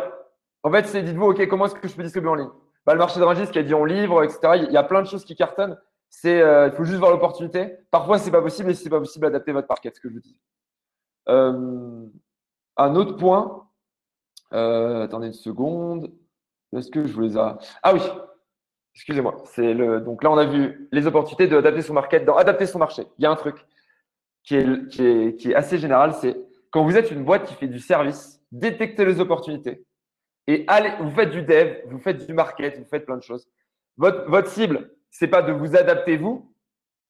en 0.66 0.72
fait, 0.72 0.86
c'est 0.88 1.00
dites-vous, 1.00 1.26
OK, 1.26 1.46
comment 1.46 1.66
est-ce 1.66 1.76
que 1.76 1.86
je 1.86 1.94
peux 1.94 2.02
distribuer 2.02 2.28
en 2.28 2.34
ligne? 2.34 2.50
Bah, 2.84 2.92
Le 2.92 2.98
marché 2.98 3.20
de 3.20 3.24
Ringis 3.24 3.52
qui 3.52 3.58
a 3.60 3.62
dit 3.62 3.72
on 3.72 3.84
livre, 3.84 4.24
etc. 4.24 4.64
Il 4.66 4.72
y 4.72 4.76
a 4.76 4.82
plein 4.82 5.00
de 5.00 5.06
choses 5.06 5.24
qui 5.24 5.36
cartonnent. 5.36 5.78
Euh, 6.24 6.70
il 6.72 6.76
faut 6.76 6.82
juste 6.82 6.98
voir 6.98 7.12
l'opportunité. 7.12 7.76
Parfois, 7.92 8.18
c'est 8.18 8.32
pas 8.32 8.42
possible, 8.42 8.70
et 8.70 8.74
si 8.74 8.82
c'est 8.82 8.90
pas 8.90 8.98
possible, 8.98 9.26
adapter 9.26 9.52
votre 9.52 9.68
parquet, 9.68 9.92
ce 9.94 10.00
que 10.00 10.08
je 10.08 10.14
vous 10.14 10.20
dis. 10.20 10.36
Euh, 11.28 12.04
un 12.76 12.96
autre 12.96 13.16
point. 13.16 13.68
Euh, 14.54 15.04
attendez 15.04 15.28
une 15.28 15.34
seconde. 15.34 16.10
Est-ce 16.76 16.90
que 16.90 17.06
je 17.06 17.12
vous 17.12 17.20
les 17.20 17.36
ai? 17.36 17.52
Ah 17.84 17.94
oui. 17.94 18.00
Excusez-moi. 18.96 19.44
Le. 19.58 20.00
Donc 20.00 20.24
là, 20.24 20.32
on 20.32 20.36
a 20.36 20.46
vu 20.46 20.88
les 20.90 21.06
opportunités 21.06 21.46
d'adapter 21.46 21.82
son 21.82 21.94
market, 21.94 22.24
d'adapter 22.24 22.66
son 22.66 22.80
marché. 22.80 23.06
Il 23.18 23.22
y 23.22 23.26
a 23.26 23.30
un 23.30 23.36
truc 23.36 23.64
qui 24.42 24.56
est, 24.56 24.88
qui 24.88 25.06
est, 25.06 25.36
qui 25.36 25.52
est 25.52 25.54
assez 25.54 25.78
général, 25.78 26.12
c'est 26.14 26.36
quand 26.72 26.82
vous 26.82 26.96
êtes 26.96 27.12
une 27.12 27.22
boîte 27.22 27.44
qui 27.46 27.54
fait 27.54 27.68
du 27.68 27.78
service, 27.78 28.42
détectez 28.50 29.04
les 29.04 29.20
opportunités 29.20 29.86
et 30.46 30.64
allez, 30.68 30.92
vous 31.00 31.10
faites 31.10 31.30
du 31.30 31.42
dev, 31.42 31.76
vous 31.86 31.98
faites 31.98 32.26
du 32.26 32.32
market, 32.32 32.78
vous 32.78 32.84
faites 32.84 33.04
plein 33.04 33.16
de 33.16 33.22
choses. 33.22 33.48
Votre, 33.96 34.28
votre 34.28 34.48
cible, 34.48 34.90
c'est 35.10 35.28
pas 35.28 35.42
de 35.42 35.52
vous 35.52 35.76
adapter 35.76 36.16
vous, 36.16 36.52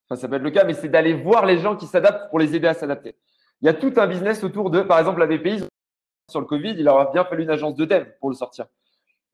enfin 0.09 0.20
ça 0.20 0.29
peut 0.29 0.37
être 0.37 0.42
le 0.42 0.51
cas, 0.51 0.64
mais 0.64 0.75
c'est 0.75 0.88
d'aller 0.88 1.14
voir 1.14 1.46
les 1.46 1.59
gens 1.59 1.77
qui 1.77 1.87
s'adaptent 1.87 2.31
pour 2.31 2.38
les 2.38 2.55
aider 2.55 2.68
à 2.68 2.75
s'adapter. 2.75 3.16
Il 3.62 3.66
y 3.66 3.68
a 3.68 3.75
tout 3.75 3.92
un 3.96 4.07
business 4.07 4.44
autour 4.44 4.70
de, 4.70 4.83
par 4.83 4.99
exemple, 4.99 5.20
la 5.20 5.27
BPI, 5.27 5.64
sur 6.31 6.40
le 6.40 6.46
Covid, 6.46 6.70
il 6.70 6.85
leur 6.85 7.12
bien 7.12 7.25
fallu 7.25 7.44
une 7.44 7.51
agence 7.51 7.75
de 7.75 7.85
dev 7.85 8.07
pour 8.20 8.31
le 8.31 8.35
sortir. 8.35 8.66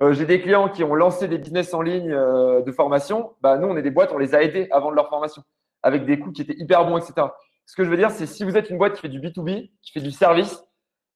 Euh, 0.03 0.13
j'ai 0.13 0.27
des 0.27 0.41
clients 0.41 0.69
qui 0.69 0.85
ont 0.85 0.95
lancé 0.95 1.29
des 1.29 1.39
business 1.39 1.73
en 1.75 1.83
ligne 1.83 2.13
euh, 2.13 2.61
de 2.63 2.73
formation. 2.73 3.35
Bah, 3.41 3.57
nous, 3.57 3.69
on 3.69 3.77
est 3.77 3.83
des 3.83 3.91
boîtes, 3.91 4.13
on 4.13 4.19
les 4.19 4.35
a 4.35 4.43
aidés 4.43 4.69
avant 4.71 4.91
de 4.91 4.97
leur 4.97 5.09
formation 5.09 5.43
avec 5.83 6.05
des 6.05 6.19
coûts 6.19 6.33
qui 6.33 6.43
étaient 6.43 6.57
hyper 6.57 6.87
bons, 6.87 6.99
etc. 6.99 7.29
Ce 7.67 7.77
que 7.77 7.85
je 7.85 7.91
veux 7.91 7.97
dire, 7.97 8.11
c'est 8.11 8.27
si 8.27 8.45
vous 8.45 8.57
êtes 8.57 8.71
une 8.71 8.79
boîte 8.79 8.95
qui 8.95 9.01
fait 9.01 9.09
du 9.09 9.21
B2B, 9.21 9.71
qui 9.83 9.93
fait 9.93 10.01
du 10.01 10.11
service, 10.11 10.65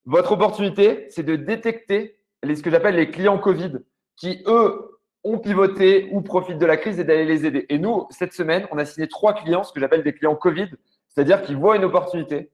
votre 0.05 0.31
opportunité, 0.31 1.07
c'est 1.09 1.23
de 1.23 1.35
détecter 1.35 2.19
les, 2.47 2.55
ce 2.55 2.63
que 2.63 2.71
j'appelle 2.71 2.95
les 2.95 3.11
clients 3.11 3.37
Covid 3.37 3.79
qui, 4.15 4.43
eux, 4.47 4.99
ont 5.23 5.39
pivoté 5.39 6.09
ou 6.11 6.21
profitent 6.21 6.57
de 6.57 6.65
la 6.65 6.77
crise 6.77 6.99
et 6.99 7.03
d'aller 7.03 7.25
les 7.25 7.45
aider. 7.45 7.65
Et 7.69 7.79
nous, 7.79 8.07
cette 8.09 8.33
semaine, 8.33 8.67
on 8.71 8.77
a 8.77 8.85
signé 8.85 9.07
trois 9.07 9.33
clients, 9.33 9.63
ce 9.63 9.73
que 9.73 9.79
j'appelle 9.79 10.03
des 10.03 10.13
clients 10.13 10.35
Covid, 10.35 10.69
c'est-à-dire 11.09 11.41
qu'ils 11.41 11.57
voient 11.57 11.75
une 11.75 11.83
opportunité, 11.83 12.51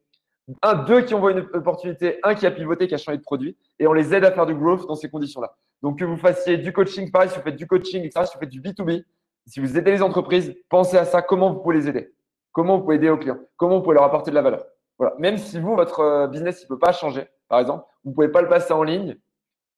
un, 0.62 0.73
deux 0.75 1.01
qui 1.01 1.13
ont 1.13 1.29
une 1.29 1.47
opportunité, 1.53 2.19
un 2.23 2.36
qui 2.36 2.45
a 2.45 2.51
pivoté, 2.51 2.88
qui 2.88 2.95
a 2.95 2.97
changé 2.97 3.17
de 3.17 3.23
produit, 3.23 3.58
et 3.79 3.88
on 3.88 3.93
les 3.93 4.13
aide 4.13 4.25
à 4.25 4.32
faire 4.32 4.45
du 4.45 4.56
growth 4.56 4.88
dans 4.88 4.95
ces 4.95 5.10
conditions-là. 5.10 5.56
Donc, 5.82 5.99
que 5.99 6.06
vous 6.06 6.17
fassiez 6.17 6.58
du 6.58 6.73
coaching, 6.73 7.12
pareil, 7.12 7.29
si 7.29 7.38
vous 7.38 7.43
faites 7.43 7.56
du 7.56 7.67
coaching, 7.67 8.03
etc., 8.03 8.25
si 8.25 8.34
vous 8.34 8.39
faites 8.39 8.49
du 8.49 8.62
B2B, 8.62 9.03
si 9.45 9.60
vous 9.60 9.77
aidez 9.77 9.91
les 9.91 10.01
entreprises, 10.01 10.56
pensez 10.69 10.97
à 10.97 11.06
ça, 11.06 11.21
comment 11.21 11.53
vous 11.53 11.60
pouvez 11.60 11.75
les 11.75 11.89
aider, 11.89 12.13
comment 12.51 12.77
vous 12.77 12.84
pouvez 12.84 12.95
aider 12.95 13.10
aux 13.10 13.17
clients, 13.17 13.39
comment 13.58 13.77
vous 13.77 13.84
pouvez 13.84 13.95
leur 13.95 14.03
apporter 14.03 14.32
de 14.32 14.36
la 14.36 14.41
valeur? 14.41 14.65
Voilà. 14.97 15.15
Même 15.19 15.38
si 15.38 15.60
vous, 15.60 15.75
votre 15.75 15.99
euh, 15.99 16.27
business, 16.27 16.63
ne 16.63 16.67
peut 16.67 16.79
pas 16.79 16.93
changer, 16.93 17.25
par 17.49 17.60
exemple, 17.60 17.86
vous 18.03 18.12
ne 18.12 18.15
pouvez 18.15 18.29
pas 18.29 18.41
le 18.41 18.47
passer 18.47 18.73
en 18.73 18.84
ligne, 18.84 19.17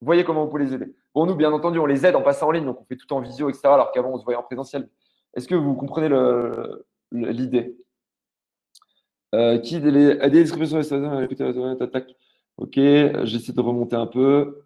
voyez 0.02 0.24
comment 0.24 0.44
vous 0.46 0.50
pouvez 0.52 0.66
les 0.66 0.74
aider. 0.74 0.96
Pour 1.14 1.26
nous, 1.26 1.36
bien 1.36 1.52
entendu, 1.52 1.80
on 1.80 1.86
les 1.86 2.06
aide 2.06 2.16
en 2.16 2.22
passant 2.22 2.48
en 2.48 2.52
ligne, 2.52 2.66
donc 2.66 2.82
on 2.82 2.86
fait 2.86 2.98
tout 2.98 3.12
en 3.14 3.22
visio, 3.22 3.50
etc., 3.50 3.62
alors 3.66 3.92
qu'avant, 3.92 4.12
on 4.12 4.18
se 4.18 4.24
voyait 4.24 4.38
en 4.38 4.44
présentiel. 4.44 4.90
Est-ce 5.34 5.48
que 5.48 5.56
vous 5.56 5.76
comprenez 5.76 6.10
l'idée? 7.12 7.78
Euh, 9.34 9.60
Qui 9.60 9.80
des, 9.80 9.92
des 9.92 10.30
descriptions 10.30 10.82
sur 10.84 10.98
Ok, 12.58 12.76
j'essaie 12.76 13.52
de 13.52 13.62
remonter 13.62 13.96
un 13.96 14.08
peu. 14.08 14.64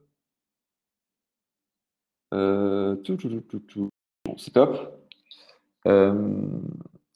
Euh, 2.34 2.96
tout, 2.98 3.16
tout, 3.16 3.42
tout, 3.42 3.60
tout, 3.60 3.90
Bon, 4.26 4.38
c'est 4.38 4.52
top. 4.52 5.02
Euh, 5.88 6.42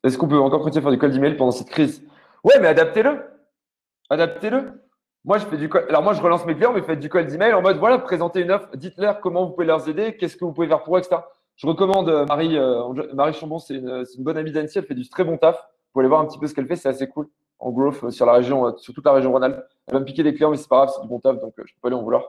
est-ce 0.03 0.17
qu'on 0.17 0.27
peut 0.27 0.39
encore 0.39 0.61
continuer 0.61 0.79
à 0.79 0.81
faire 0.81 0.91
du 0.91 0.97
call 0.97 1.11
d'email 1.11 1.37
pendant 1.37 1.51
cette 1.51 1.69
crise? 1.69 2.03
Ouais, 2.43 2.59
mais 2.59 2.67
adaptez-le. 2.67 3.23
Adaptez-le. 4.09 4.82
Moi, 5.25 5.37
je 5.37 5.45
fais 5.45 5.57
du 5.57 5.69
call. 5.69 5.85
Alors, 5.89 6.03
moi, 6.03 6.13
je 6.13 6.21
relance 6.21 6.45
mes 6.45 6.55
clients, 6.55 6.73
mais 6.73 6.81
faites 6.81 6.99
du 6.99 7.09
call 7.09 7.27
d'email 7.27 7.53
en 7.53 7.61
mode 7.61 7.77
voilà, 7.77 7.99
présentez 7.99 8.41
une 8.41 8.51
offre, 8.51 8.69
dites-leur 8.75 9.21
comment 9.21 9.45
vous 9.45 9.53
pouvez 9.53 9.65
leur 9.65 9.87
aider, 9.87 10.17
qu'est-ce 10.17 10.35
que 10.35 10.45
vous 10.45 10.53
pouvez 10.53 10.67
faire 10.67 10.83
pour 10.83 10.97
eux, 10.97 10.99
etc. 10.99 11.21
Je 11.55 11.67
recommande 11.67 12.09
euh, 12.09 12.25
Marie, 12.25 12.57
Marie 13.13 13.33
Chambon, 13.33 13.59
c'est 13.59 13.75
une, 13.75 14.05
bonne 14.19 14.37
amie 14.37 14.51
d'Annecy, 14.51 14.79
elle 14.79 14.85
fait 14.85 14.95
du 14.95 15.07
très 15.07 15.23
bon 15.23 15.37
taf. 15.37 15.55
Vous 15.55 15.93
pouvez 15.93 16.03
aller 16.03 16.09
voir 16.09 16.21
un 16.21 16.25
petit 16.25 16.39
peu 16.39 16.47
ce 16.47 16.53
qu'elle 16.53 16.67
fait, 16.67 16.75
c'est 16.75 16.89
assez 16.89 17.07
cool 17.07 17.27
en 17.59 17.71
growth 17.71 18.09
sur 18.09 18.25
la 18.25 18.33
région, 18.33 18.75
sur 18.77 18.93
toute 18.93 19.05
la 19.05 19.13
région 19.13 19.31
Rhône-Alpes. 19.31 19.63
Elle 19.87 19.93
va 19.93 19.99
me 19.99 20.05
piquer 20.05 20.23
des 20.23 20.33
clients, 20.33 20.51
mais 20.51 20.57
c'est 20.57 20.67
pas 20.67 20.77
grave, 20.77 20.91
c'est 20.93 21.01
du 21.01 21.07
bon 21.07 21.19
taf, 21.19 21.39
donc 21.39 21.53
je 21.57 21.73
peux 21.73 21.79
pas 21.81 21.87
aller 21.87 21.95
en 21.95 22.03
vouloir. 22.03 22.25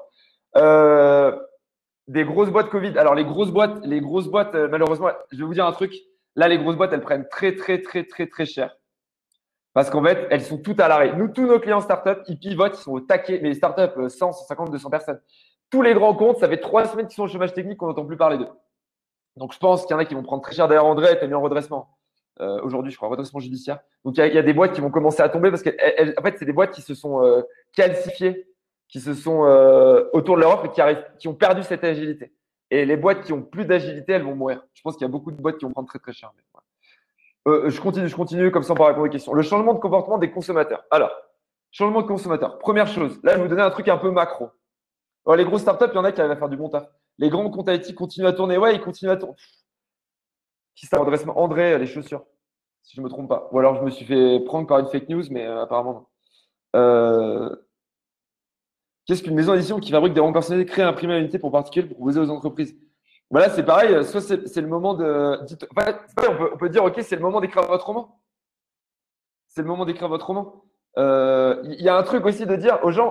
Euh, 0.57 1.37
des 2.09 2.25
grosses 2.25 2.51
boîtes 2.51 2.71
Covid. 2.71 2.99
Alors, 2.99 3.15
les 3.15 3.25
grosses 3.25 3.51
boîtes, 3.51 3.85
les 3.85 4.01
grosses 4.01 4.29
boîtes, 4.29 4.55
euh, 4.55 4.69
malheureusement, 4.71 5.09
je 5.33 5.39
vais 5.39 5.45
vous 5.45 5.55
dire 5.55 5.67
un 5.67 5.73
truc. 5.73 5.95
Là, 6.37 6.49
les 6.49 6.59
grosses 6.59 6.77
boîtes, 6.77 6.93
elles 6.93 7.01
prennent 7.01 7.29
très, 7.29 7.55
très, 7.55 7.81
très, 7.81 8.05
très, 8.05 8.27
très 8.27 8.45
cher. 8.45 8.77
Parce 9.75 9.91
qu'en 9.91 10.03
fait, 10.05 10.29
elles 10.31 10.43
sont 10.43 10.59
toutes 10.59 10.79
à 10.79 10.87
l'arrêt. 10.87 11.17
Nous, 11.17 11.29
tous 11.29 11.47
nos 11.47 11.59
clients 11.59 11.81
startups, 11.81 12.23
ils 12.29 12.39
pivotent, 12.39 12.79
ils 12.79 12.83
sont 12.83 12.93
au 12.93 13.01
taquet. 13.01 13.41
Mais 13.43 13.49
les 13.49 13.55
startups, 13.55 14.09
100, 14.09 14.33
150, 14.33 14.71
200 14.71 14.89
personnes. 14.89 15.21
Tous 15.69 15.83
les 15.83 15.95
grands 15.95 16.15
comptes, 16.15 16.39
ça 16.39 16.49
fait 16.49 16.61
trois 16.61 16.87
semaines 16.87 17.09
qu'ils 17.09 17.17
sont 17.17 17.25
au 17.25 17.29
chômage 17.29 17.53
technique, 17.53 17.79
qu'on 17.79 17.89
n'entend 17.89 18.05
plus 18.05 18.17
parler 18.17 18.39
d'eux. 18.39 18.49
Donc, 19.37 19.53
je 19.53 19.59
pense 19.59 19.85
qu'il 19.85 19.91
y 19.91 19.95
en 19.95 19.99
a 19.99 20.05
qui 20.05 20.15
vont 20.15 20.23
prendre 20.23 20.43
très 20.43 20.55
cher. 20.55 20.69
D'ailleurs, 20.69 20.87
André 20.87 21.19
tu 21.19 21.27
mis 21.27 21.35
en 21.35 21.43
redressement. 21.43 21.89
Euh, 22.41 22.61
aujourd'hui, 22.63 22.93
je 22.93 22.97
crois, 22.97 23.09
redressement 23.09 23.41
judiciaire. 23.41 23.81
Donc, 24.05 24.17
il 24.17 24.33
y, 24.33 24.39
a 24.39 24.43
des 24.43 24.53
boîtes 24.53 24.73
qui 24.75 24.81
vont 24.81 24.91
commencer 24.91 25.23
à 25.23 25.29
tomber 25.29 25.51
parce 25.51 25.63
qu'en 25.63 25.71
fait, 25.71 26.37
c'est 26.39 26.45
des 26.45 26.53
boîtes 26.53 26.71
qui 26.71 26.83
se 26.83 26.95
sont 26.95 27.25
euh, 27.25 27.43
calcifiées, 27.73 28.47
qui 28.89 29.01
se 29.01 29.13
sont 29.13 29.41
autour 30.13 30.37
de 30.37 30.41
l'Europe 30.43 30.67
et 30.67 30.71
qui, 30.71 30.81
arrivent, 30.81 31.05
qui 31.19 31.27
ont 31.27 31.35
perdu 31.35 31.65
cette 31.65 31.83
agilité. 31.83 32.33
Et 32.71 32.85
les 32.85 32.97
boîtes 32.97 33.23
qui 33.23 33.33
ont 33.33 33.43
plus 33.43 33.65
d'agilité, 33.65 34.13
elles 34.13 34.23
vont 34.23 34.37
mourir. 34.37 34.65
Je 34.73 34.83
pense 34.83 34.95
qu'il 34.95 35.03
y 35.03 35.09
a 35.09 35.11
beaucoup 35.11 35.33
de 35.33 35.41
boîtes 35.41 35.59
qui 35.59 35.65
vont 35.65 35.73
prendre 35.73 35.89
très 35.89 35.99
très 35.99 36.13
cher. 36.13 36.33
Euh, 37.47 37.69
je 37.69 37.81
continue, 37.81 38.09
je 38.09 38.17
continue, 38.17 38.51
comme 38.51 38.63
ça 38.63 38.75
on 38.79 38.83
répondre 38.83 39.07
aux 39.07 39.11
questions. 39.11 39.35
Le 39.35 39.43
changement 39.43 39.75
de 39.75 39.79
comportement 39.79 40.19
des 40.19 40.31
consommateurs. 40.31 40.85
Alors, 40.91 41.11
changement 41.71 42.03
de 42.03 42.07
consommateur. 42.07 42.59
Première 42.59 42.87
chose, 42.87 43.21
là 43.23 43.33
je 43.33 43.37
vais 43.37 43.43
vous 43.43 43.49
donner 43.49 43.63
un 43.63 43.71
truc 43.71 43.89
un 43.89 43.99
peu 43.99 44.11
macro. 44.11 44.51
Les 45.37 45.45
grosses 45.45 45.63
startups, 45.63 45.87
il 45.93 45.95
y 45.95 45.99
en 45.99 46.05
a 46.05 46.13
qui 46.13 46.21
arrivent 46.21 46.33
à 46.33 46.37
faire 46.37 46.49
du 46.49 46.57
bon 46.57 46.69
taf. 46.69 46.87
Les 47.19 47.31
grands 47.31 47.49
comptes 47.51 47.69
IT 47.69 47.95
continuent 47.95 48.27
à 48.27 48.33
tourner. 48.33 48.59
Ouais, 48.59 48.75
ils 48.75 48.81
continuent 48.81 49.11
à 49.11 49.17
tourner. 49.17 49.37
Qui 50.75 50.87
ça 50.87 51.01
André, 51.01 51.79
les 51.79 51.87
chaussures, 51.87 52.25
si 52.83 52.97
je 52.97 53.01
ne 53.01 53.05
me 53.05 53.11
trompe 53.11 53.29
pas. 53.29 53.49
Ou 53.53 53.59
alors 53.59 53.77
je 53.77 53.83
me 53.83 53.91
suis 53.91 54.05
fait 54.05 54.41
prendre 54.45 54.67
par 54.67 54.81
une 54.81 54.87
fake 54.87 55.09
news, 55.09 55.23
mais 55.31 55.47
euh, 55.47 55.63
apparemment 55.63 55.93
non. 55.93 56.07
Euh, 56.77 57.57
Qu'est-ce 59.07 59.23
qu'une 59.23 59.35
maison 59.35 59.53
d'édition 59.53 59.81
qui 59.81 59.91
fabrique 59.91 60.15
des 60.15 60.21
romans 60.21 60.33
personnalisés 60.33 60.67
crée 60.67 60.83
un 60.83 60.95
à 60.95 61.19
l'unité 61.19 61.39
pour 61.39 61.53
particulier 61.53 61.87
pour 61.87 61.97
proposer 61.97 62.21
aux 62.21 62.31
entreprises? 62.31 62.75
Voilà, 63.35 63.51
c'est 63.51 63.65
pareil. 63.65 64.05
Soit 64.05 64.21
c'est 64.21 64.61
le 64.61 64.69
moment 64.69 64.95
de. 64.95 65.41
on, 66.53 66.57
peut, 66.57 66.69
dire, 66.69 66.85
OK, 66.85 67.01
c'est 67.03 67.17
le 67.17 67.23
moment 67.23 67.41
d'écrire 67.41 67.65
votre 67.65 67.85
roman. 67.85 68.21
C'est 69.49 69.63
le 69.63 69.67
moment 69.67 69.85
d'écrire 69.85 70.09
votre 70.09 70.25
roman. 70.25 70.63
Euh, 70.99 71.61
il 71.65 71.83
y 71.83 71.89
a 71.89 71.97
un 71.97 72.03
truc 72.05 72.25
aussi 72.27 72.47
de 72.47 72.55
dire 72.55 72.79
aux 72.85 72.93
gens, 72.93 73.11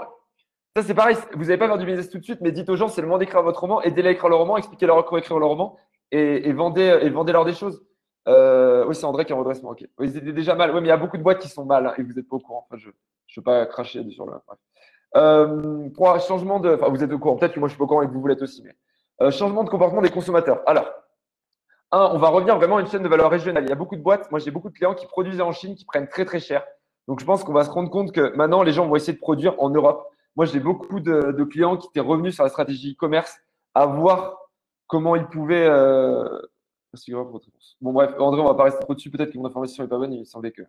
ça 0.78 0.84
c'est 0.84 0.94
pareil, 0.94 1.18
vous 1.34 1.44
n'allez 1.44 1.58
pas 1.58 1.68
faire 1.68 1.78
du 1.78 1.86
business 1.86 2.10
tout 2.10 2.20
de 2.20 2.24
suite, 2.24 2.40
mais 2.40 2.54
dites 2.54 2.70
aux 2.70 2.78
gens, 2.78 2.88
c'est 2.88 3.02
le 3.02 3.08
moment 3.08 3.18
d'écrire 3.18 3.44
votre 3.44 3.60
roman, 3.60 3.82
aidez-les 3.82 4.08
à 4.08 4.12
écrire 4.14 4.30
leur 4.30 4.40
roman, 4.40 4.56
expliquez-leur 4.56 5.04
comment 5.04 5.18
écrire 5.18 5.40
leur 5.40 5.50
roman 5.50 5.78
et, 6.12 6.54
vendez, 6.54 7.00
et 7.02 7.10
vendez 7.10 7.34
leur 7.34 7.44
des 7.44 7.52
choses. 7.52 7.84
Euh, 8.30 8.86
oui, 8.88 8.96
c'est 8.96 9.04
André 9.04 9.26
qui 9.26 9.34
est 9.34 9.36
en 9.36 9.40
redressement. 9.40 9.72
Ok. 9.72 9.86
Ils 10.00 10.16
étaient 10.16 10.32
déjà 10.32 10.56
mal. 10.56 10.70
Oui, 10.70 10.78
mais 10.78 10.88
il 10.88 10.90
y 10.90 10.92
a 10.92 10.98
beaucoup 10.98 11.18
de 11.18 11.24
boîtes 11.24 11.40
qui 11.40 11.50
sont 11.50 11.66
mal 11.66 11.86
hein, 11.86 11.94
et 11.98 12.02
vous 12.02 12.14
n'êtes 12.14 12.30
pas 12.30 12.38
au 12.38 12.40
courant. 12.40 12.66
je 12.72 12.88
ne 12.88 12.94
veux 13.36 13.44
pas 13.44 13.66
cracher 13.66 14.10
sur 14.10 14.26
le. 14.26 14.36
Euh, 15.18 15.90
pour 15.90 16.18
changement 16.22 16.62
de. 16.62 16.76
Enfin, 16.76 16.88
vous 16.88 17.04
êtes 17.04 17.12
au 17.12 17.20
courant, 17.20 17.36
peut-être 17.36 17.56
que 17.56 17.60
moi 17.60 17.68
je 17.68 17.74
suis 17.74 17.78
pas 17.78 17.84
au 17.84 17.88
courant 17.88 18.04
et 18.04 18.08
que 18.08 18.14
vous 18.14 18.26
l'êtes 18.26 18.42
aussi, 18.42 18.64
mais 18.64 18.74
euh, 19.24 19.32
changement 19.32 19.64
de 19.64 19.70
comportement 19.70 20.02
des 20.02 20.10
consommateurs. 20.10 20.62
Alors, 20.66 20.92
un, 21.92 22.10
on 22.14 22.20
va 22.20 22.30
revenir 22.30 22.58
vraiment 22.58 22.78
à 22.78 22.82
une 22.82 22.88
chaîne 22.88 23.04
de 23.04 23.08
valeur 23.08 23.32
régionale. 23.32 23.64
Il 23.64 23.70
y 23.70 23.72
a 23.72 23.76
beaucoup 23.76 23.96
de 23.96 24.02
boîtes. 24.02 24.30
Moi, 24.32 24.40
j'ai 24.40 24.52
beaucoup 24.52 24.70
de 24.70 24.74
clients 24.74 24.94
qui 24.94 25.06
produisent 25.08 25.42
en 25.42 25.52
Chine, 25.52 25.76
qui 25.76 25.86
prennent 25.86 26.08
très 26.08 26.26
très 26.26 26.40
cher. 26.40 26.64
Donc, 27.08 27.20
je 27.20 27.26
pense 27.26 27.44
qu'on 27.44 27.54
va 27.54 27.64
se 27.64 27.70
rendre 27.70 27.90
compte 27.90 28.12
que 28.12 28.36
maintenant, 28.36 28.64
les 28.64 28.72
gens 28.72 28.88
vont 28.88 28.96
essayer 28.96 29.14
de 29.14 29.20
produire 29.20 29.56
en 29.62 29.70
Europe. 29.70 30.10
Moi, 30.36 30.46
j'ai 30.46 30.60
beaucoup 30.60 31.00
de, 31.00 31.44
clients 31.44 31.78
qui 31.78 31.88
étaient 31.88 32.00
revenus 32.00 32.36
sur 32.36 32.44
la 32.44 32.50
stratégie 32.50 32.94
e-commerce 32.94 33.38
à 33.76 33.86
voir 33.86 34.38
comment 34.88 35.16
ils 35.16 35.28
pouvaient. 35.28 35.68
Euh... 35.68 36.28
Bon, 37.82 37.92
bref, 37.92 38.14
André, 38.20 38.42
on 38.42 38.46
va 38.46 38.54
pas 38.54 38.64
rester 38.66 38.82
trop 38.82 38.94
dessus. 38.94 39.10
Peut-être 39.10 39.32
que 39.32 39.38
mon 39.38 39.48
information 39.48 39.84
n'est 39.84 39.90
pas 39.90 39.98
bonne. 39.98 40.14
Il 40.14 40.26
semblait 40.26 40.52
que. 40.52 40.62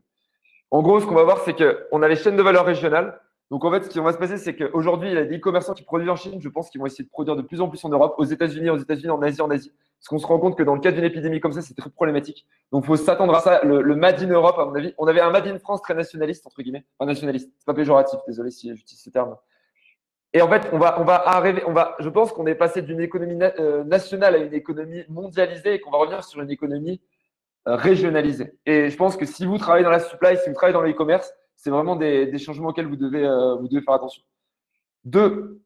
En 0.71 0.83
gros, 0.83 1.01
ce 1.01 1.07
qu'on 1.07 1.14
va 1.14 1.25
voir, 1.25 1.40
c'est 1.40 1.55
qu'on 1.55 2.03
a 2.03 2.09
les 2.09 2.17
chaînes 2.17 2.37
de 2.37 2.43
valeur 2.43 2.64
régionales. 2.64 3.21
Donc 3.51 3.65
en 3.65 3.71
fait, 3.71 3.85
ce 3.85 3.89
qui 3.89 3.99
va 4.01 4.13
se 4.13 4.19
passer, 4.19 4.39
c'est 4.39 4.57
qu'aujourd'hui, 4.57 5.11
il 5.11 5.15
y 5.15 5.19
a 5.19 5.25
des 5.25 5.37
e-commerçants 5.37 5.75
qui 5.75 5.83
produisent 5.83 6.09
en 6.09 6.17
Chine. 6.17 6.41
Je 6.41 6.49
pense 6.49 6.71
qu'ils 6.71 6.81
vont 6.81 6.87
essayer 6.87 7.05
de 7.05 7.11
produire 7.11 7.37
de 7.37 7.43
plus 7.43 7.61
en 7.61 7.69
plus 7.69 7.85
en 7.85 7.91
Europe, 7.91 8.15
aux 8.19 8.25
États-Unis, 8.25 8.71
aux 8.71 8.79
États-Unis, 8.79 9.11
en 9.11 9.21
Asie, 9.23 9.43
en 9.43 9.51
Asie. 9.51 9.73
Parce 9.99 10.09
qu'on 10.09 10.19
se 10.19 10.27
rend 10.27 10.39
compte 10.39 10.57
que 10.57 10.63
dans 10.63 10.75
le 10.75 10.81
cas 10.81 10.93
d'une 10.93 11.05
épidémie 11.05 11.41
comme 11.41 11.53
ça, 11.53 11.63
c'est 11.63 11.75
très 11.75 11.91
problématique. 11.91 12.47
Donc 12.73 12.85
il 12.85 12.87
faut 12.87 12.97
s'attendre 12.97 13.35
à 13.35 13.41
ça. 13.41 13.63
Le, 13.65 13.95
Made 13.95 14.23
in 14.23 14.29
Europe, 14.29 14.59
à 14.59 14.65
mon 14.65 14.75
avis, 14.75 14.95
on 14.99 15.07
avait 15.07 15.21
un 15.21 15.31
Made 15.31 15.47
in 15.47 15.59
France 15.59 15.83
très 15.83 15.95
nationaliste, 15.95 16.47
entre 16.47 16.63
guillemets. 16.63 16.85
Enfin, 16.99 17.07
nationaliste, 17.07 17.51
c'est 17.59 17.67
pas 17.67 17.75
péjoratif, 17.75 18.19
désolé 18.27 18.51
si 18.51 18.75
j'utilise 18.75 19.03
ce 19.03 19.11
terme. 19.11 19.37
Et 20.33 20.43
en 20.43 20.49
fait, 20.49 20.69
on 20.73 20.79
va, 20.79 21.01
on 21.01 21.05
va 21.05 21.17
arriver, 21.29 21.63
on 21.67 21.73
va, 21.73 21.95
je 22.01 22.09
pense 22.09 22.33
qu'on 22.33 22.47
est 22.47 22.57
passé 22.57 22.83
d'une 22.83 23.01
économie 23.01 23.39
euh, 23.61 23.85
nationale 23.85 24.35
à 24.35 24.39
une 24.39 24.53
économie 24.53 25.05
mondialisée 25.09 25.75
et 25.75 25.81
qu'on 25.81 25.93
va 25.93 25.99
revenir 25.99 26.25
sur 26.25 26.43
une 26.43 26.51
économie 26.51 27.01
euh, 27.69 27.77
régionalisée. 27.77 28.59
Et 28.67 28.91
je 28.91 28.97
pense 28.97 29.17
que 29.17 29.27
si 29.27 29.47
vous 29.47 29.59
travaillez 29.59 29.85
dans 29.85 29.91
la 29.91 30.01
supply, 30.01 30.37
si 30.39 30.49
vous 30.49 30.55
travaillez 30.55 30.75
dans 30.75 30.83
le 30.83 30.91
e-commerce, 30.91 31.33
c'est 31.64 31.70
vraiment 31.70 31.96
des, 31.96 32.38
changements 32.38 32.68
auxquels 32.68 32.87
vous 32.87 32.96
devez, 32.96 33.24
euh, 33.24 33.57
faire 33.81 33.94
attention. 33.94 34.22
Deux, 35.05 35.62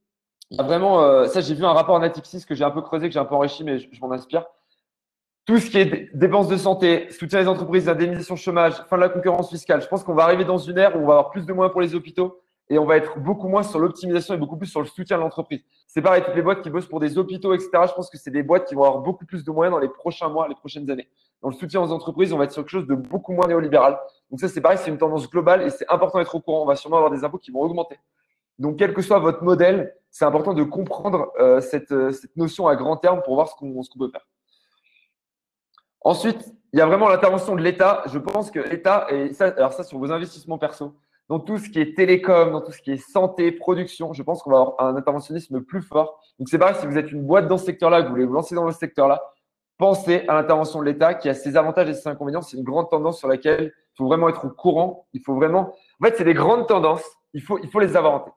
il 0.53 0.57
y 0.57 0.61
a 0.61 0.63
vraiment, 0.63 1.03
euh, 1.03 1.27
ça 1.27 1.41
j'ai 1.41 1.55
vu 1.55 1.65
un 1.65 1.73
rapport 1.73 1.97
en 1.97 1.99
Natixis 1.99 2.47
que 2.47 2.55
j'ai 2.55 2.63
un 2.63 2.71
peu 2.71 2.83
creusé, 2.83 3.09
que 3.09 3.13
j'ai 3.13 3.19
un 3.19 3.25
peu 3.25 3.35
enrichi, 3.35 3.65
mais 3.65 3.81
je, 3.81 4.01
m'en 4.01 4.13
inspire. 4.13 4.45
Tout 5.45 5.59
ce 5.59 5.69
qui 5.69 5.79
est 5.79 6.17
dépenses 6.17 6.47
de 6.47 6.57
santé, 6.57 7.11
soutien 7.11 7.41
des 7.41 7.49
entreprises, 7.49 7.89
indemnisation 7.89 8.37
chômage, 8.37 8.75
fin 8.89 8.95
de 8.95 9.01
la 9.01 9.09
concurrence 9.09 9.51
fiscale, 9.51 9.83
je 9.83 9.89
pense 9.89 10.05
qu'on 10.05 10.15
va 10.15 10.23
arriver 10.23 10.45
dans 10.45 10.59
une 10.59 10.79
ère 10.79 10.95
où 10.95 11.01
on 11.01 11.07
va 11.07 11.15
avoir 11.15 11.31
plus 11.31 11.45
de 11.47 11.53
moyens 11.53 11.73
pour 11.73 11.81
les 11.81 11.97
hôpitaux 11.97 12.43
et 12.71 12.79
on 12.79 12.85
va 12.85 12.97
être 12.97 13.19
beaucoup 13.19 13.49
moins 13.49 13.65
sur 13.65 13.81
l'optimisation 13.81 14.35
et 14.35 14.37
beaucoup 14.37 14.57
plus 14.57 14.69
sur 14.69 14.81
le 14.81 14.87
soutien 14.87 15.17
de 15.17 15.23
l'entreprise. 15.23 15.65
C'est 15.89 16.03
pareil, 16.03 16.23
toutes 16.25 16.37
les 16.37 16.43
boîtes 16.43 16.63
qui 16.63 16.71
bossent 16.71 16.87
pour 16.87 17.01
des 17.01 17.19
hôpitaux, 17.19 17.55
etc. 17.55 17.71
Je 17.89 17.95
pense 17.95 18.09
que 18.09 18.19
c'est 18.19 18.31
des 18.31 18.45
boîtes 18.45 18.69
qui 18.69 18.77
vont 18.77 18.85
avoir 18.85 19.03
beaucoup 19.03 19.27
plus 19.27 19.43
de 19.43 19.51
moyens 19.51 19.75
dans 19.75 19.81
les 19.81 19.89
prochains 19.89 20.29
mois, 20.29 20.47
les 20.47 20.55
prochaines 20.55 20.89
années. 20.89 21.09
Dans 21.43 21.49
le 21.51 21.55
soutien 21.55 21.81
aux 21.81 21.93
entreprises, 21.93 22.33
on 22.33 22.39
va 22.39 22.45
être 22.45 22.53
sur 22.53 22.63
quelque 22.63 22.71
chose 22.71 22.87
de 22.87 22.95
beaucoup 22.95 23.33
moins 23.33 23.47
néolibéral. 23.47 23.99
Donc 24.31 24.41
ça, 24.41 24.49
c'est 24.49 24.61
pareil, 24.61 24.79
c'est 24.79 24.91
une 24.91 24.99
tendance 24.99 25.31
globale 25.31 25.63
et 25.63 25.71
c'est 25.71 25.89
important 25.89 26.19
d'être 26.19 26.35
au 26.35 26.41
courant. 26.41 26.63
On 26.63 26.67
va 26.67 26.77
sûrement 26.77 26.97
avoir 26.97 27.13
des 27.13 27.25
impôts 27.25 27.39
qui 27.39 27.51
vont 27.51 27.61
augmenter. 27.61 27.99
Donc, 28.59 28.77
quel 28.77 28.93
que 28.93 29.03
soit 29.03 29.21
votre 29.21 29.45
modèle, 29.45 29.95
c'est 30.11 30.25
important 30.25 30.53
de 30.53 30.65
comprendre 30.65 31.33
euh, 31.39 31.61
cette, 31.61 31.93
euh, 31.93 32.11
cette, 32.11 32.37
notion 32.37 32.67
à 32.67 32.75
grand 32.75 32.97
terme 32.97 33.23
pour 33.23 33.35
voir 33.35 33.49
ce 33.49 33.55
qu'on 33.55 33.73
peut 33.99 34.11
faire. 34.11 34.27
Ensuite, 36.01 36.55
il 36.73 36.79
y 36.79 36.83
a 36.83 36.87
vraiment 36.87 37.09
l'intervention 37.09 37.55
de 37.55 37.63
l'État. 37.63 38.03
Je 38.07 38.19
pense 38.19 38.51
que 38.51 38.59
l'État, 38.59 39.07
et 39.11 39.33
ça, 39.33 39.47
alors 39.47 39.73
ça 39.73 39.85
sur 39.85 39.99
vos 39.99 40.11
investissements 40.11 40.59
perso, 40.59 40.97
dans 41.29 41.39
tout 41.39 41.59
ce 41.59 41.69
qui 41.69 41.81
est 41.81 41.95
télécom, 41.95 42.53
dans 42.53 42.61
tout 42.61 42.73
ce 42.73 42.81
qui 42.81 42.91
est 42.91 42.97
santé, 42.97 43.53
production. 43.53 44.13
Je 44.13 44.23
pense 44.23 44.43
qu'on 44.43 44.51
va 44.51 44.61
avoir 44.61 44.81
un 44.81 44.97
interventionnisme 44.97 45.61
plus 45.61 45.83
fort. 45.83 46.21
Donc, 46.39 46.49
c'est 46.49 46.59
pareil, 46.59 46.75
si 46.81 46.87
vous 46.87 46.99
êtes 46.99 47.13
une 47.13 47.23
boîte 47.25 47.47
dans 47.47 47.59
ce 47.59 47.67
secteur-là, 47.67 48.03
que 48.03 48.07
vous 48.07 48.15
voulez 48.15 48.27
vous 48.27 48.35
lancer 48.35 48.55
dans 48.55 48.71
ce 48.73 48.79
secteur-là, 48.79 49.23
pensez 49.79 50.25
à 50.29 50.35
l'intervention 50.35 50.81
de 50.81 50.85
l'État 50.85 51.15
qui 51.15 51.29
a 51.29 51.35
ses 51.35 51.57
avantages 51.57 51.89
et 51.89 51.95
ses 51.95 52.09
inconvénients. 52.09 52.43
C'est 52.43 52.57
une 52.57 52.65
grande 52.65 52.91
tendance 52.91 53.19
sur 53.19 53.29
laquelle 53.29 53.73
il 53.75 53.97
faut 53.97 54.07
vraiment 54.07 54.29
être 54.29 54.45
au 54.45 54.51
courant. 54.51 55.07
Il 55.13 55.23
faut 55.23 55.35
vraiment. 55.35 55.75
En 56.01 56.07
fait, 56.07 56.17
c'est 56.17 56.25
des 56.25 56.35
grandes 56.35 56.67
tendances. 56.67 57.05
Il 57.33 57.43
faut, 57.43 57.59
il 57.59 57.71
faut 57.71 57.81
les 57.81 57.97
avoir 57.97 58.15
en 58.15 58.21
tête. 58.21 58.35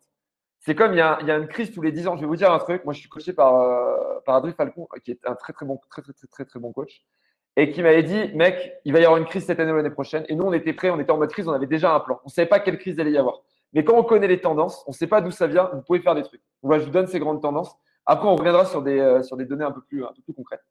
C'est 0.60 0.76
comme 0.76 0.94
il 0.94 0.98
y, 0.98 1.02
a, 1.02 1.18
une 1.20 1.48
crise 1.48 1.72
tous 1.72 1.82
les 1.82 1.92
10 1.92 2.08
ans. 2.08 2.16
Je 2.16 2.22
vais 2.22 2.28
vous 2.28 2.36
dire 2.36 2.52
un 2.52 2.60
truc. 2.60 2.86
Moi, 2.86 2.94
je 2.94 3.00
suis 3.00 3.10
coaché 3.10 3.34
par, 3.34 3.56
euh, 3.56 4.20
par 4.26 4.36
Adrien 4.36 4.54
Falcon, 4.54 4.88
qui 5.04 5.12
est 5.12 5.20
un 5.26 5.34
très, 5.34 5.54
très 5.54 5.66
bon, 5.66 5.80
très, 5.90 6.04
très, 6.04 6.14
très, 6.14 6.28
très, 6.28 6.46
très 6.46 6.60
bon 6.60 6.72
coach 6.72 7.04
et 7.58 7.72
qui 7.72 7.82
m'avait 7.82 8.04
dit, 8.04 8.32
mec, 8.34 8.76
il 8.86 8.94
va 8.94 9.00
y 9.00 9.06
avoir 9.06 9.20
une 9.20 9.26
crise 9.26 9.46
cette 9.46 9.60
année 9.60 9.72
ou 9.72 9.76
l'année 9.76 9.90
prochaine. 9.90 10.24
Et 10.30 10.36
nous, 10.36 10.46
on 10.46 10.54
était 10.54 10.74
prêts, 10.74 10.90
on 10.90 11.00
était 11.00 11.12
en 11.12 11.18
mode 11.18 11.32
crise, 11.32 11.48
on 11.48 11.52
avait 11.52 11.68
déjà 11.68 11.94
un 11.94 12.00
plan. 12.00 12.20
On 12.24 12.28
ne 12.28 12.32
savait 12.32 12.48
pas 12.48 12.60
quelle 12.60 12.78
crise 12.78 12.96
il 12.96 13.02
allait 13.02 13.12
y 13.12 13.18
avoir. 13.18 13.42
Mais 13.74 13.84
quand 13.84 13.98
on 13.98 14.04
connaît 14.04 14.28
les 14.28 14.40
tendances, 14.40 14.84
on 14.88 14.92
ne 14.92 14.96
sait 14.96 15.08
pas 15.08 15.22
d'où 15.22 15.32
ça 15.32 15.48
vient, 15.48 15.70
vous 15.74 15.82
pouvez 15.82 16.00
faire 16.00 16.16
des 16.16 16.24
trucs. 16.24 16.42
Donc, 16.64 16.74
je 16.80 16.86
vous 16.86 16.92
donne 16.92 17.08
ces 17.08 17.20
grandes 17.20 17.42
tendances. 17.42 17.76
Après, 18.06 18.28
on 18.28 18.36
reviendra 18.36 18.66
sur 18.66 18.82
des, 18.82 19.00
euh, 19.00 19.22
sur 19.22 19.38
des 19.38 19.46
données 19.46 19.66
un 19.66 19.72
peu 19.72 19.82
plus, 19.82 20.04
un 20.04 20.12
peu 20.14 20.22
plus 20.22 20.34
concrètes. 20.34 20.64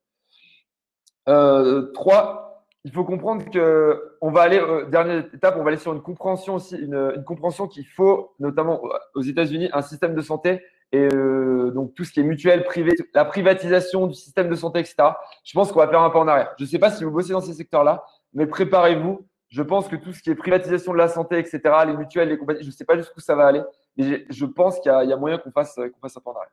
Euh, 1.31 1.93
trois, 1.93 2.65
il 2.85 2.93
faut 2.93 3.05
comprendre 3.05 3.49
que 3.51 4.17
on 4.21 4.31
va 4.31 4.43
aller, 4.43 4.59
euh, 4.59 4.85
dernière 4.87 5.25
étape, 5.33 5.57
on 5.57 5.63
va 5.63 5.69
aller 5.69 5.79
sur 5.79 5.93
une 5.93 6.03
compréhension 6.03 6.57
aussi, 6.57 6.77
une, 6.77 7.23
compréhension 7.25 7.69
qu'il 7.69 7.87
faut, 7.87 8.35
notamment 8.41 8.83
aux 9.15 9.23
États-Unis, 9.23 9.71
un 9.73 9.83
système 9.83 10.15
de 10.15 10.23
santé 10.23 10.61
et 10.93 11.09
euh, 11.15 11.71
donc 11.71 11.95
tout 11.95 12.03
ce 12.03 12.11
qui 12.11 12.19
est 12.19 12.25
mutuel, 12.25 12.65
privé, 12.65 12.93
la 13.15 13.25
privatisation 13.25 14.09
du 14.09 14.15
système 14.15 14.49
de 14.49 14.57
santé, 14.57 14.81
etc. 14.81 14.97
Je 15.45 15.53
pense 15.53 15.71
qu'on 15.71 15.79
va 15.79 15.87
faire 15.89 16.03
un 16.03 16.11
pas 16.11 16.19
en 16.19 16.27
arrière. 16.27 16.53
Je 16.59 16.65
ne 16.65 16.69
sais 16.69 16.81
pas 16.81 16.91
si 16.91 17.05
vous 17.05 17.13
bossez 17.13 17.33
dans 17.33 17.41
ces 17.41 17.55
secteurs-là, 17.55 18.05
mais 18.35 18.47
préparez-vous. 18.47 19.25
Je 19.51 19.63
pense 19.63 19.89
que 19.89 19.97
tout 19.97 20.13
ce 20.13 20.23
qui 20.23 20.31
est 20.31 20.35
privatisation 20.35 20.93
de 20.93 20.99
la 20.99 21.09
santé, 21.09 21.39
etc., 21.39 21.61
les 21.87 21.97
mutuelles, 21.97 22.29
les 22.29 22.39
compagnies, 22.39 22.63
je 22.63 22.67
ne 22.67 22.73
sais 22.73 22.85
pas 22.85 22.97
jusqu'où 22.97 23.21
ça 23.21 23.37
va 23.37 23.47
aller, 23.47 23.63
mais 23.97 24.25
je 24.31 24.47
pense 24.47 24.81
qu'il 24.81 24.93
y, 24.93 25.09
y, 25.09 25.13
a 25.13 25.17
moyen 25.17 25.39
qu'on 25.39 25.51
fasse, 25.53 25.75
qu'on 25.75 26.01
fasse 26.01 26.17
un 26.17 26.21
pas 26.21 26.31
en 26.31 26.35
arrière. 26.35 26.53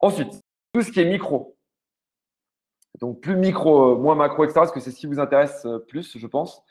Ensuite, 0.00 0.32
tout 0.72 0.82
ce 0.82 0.90
qui 0.90 1.00
est 1.00 1.04
micro. 1.04 1.55
Donc 3.00 3.20
plus 3.20 3.36
micro, 3.36 3.92
euh, 3.92 3.96
moins 3.96 4.14
macro, 4.14 4.44
etc., 4.44 4.54
parce 4.60 4.72
que 4.72 4.80
c'est 4.80 4.90
ce 4.90 4.96
qui 4.96 5.06
vous 5.06 5.20
intéresse 5.20 5.64
euh, 5.66 5.78
plus, 5.78 6.16
je 6.16 6.26
pense. 6.26 6.62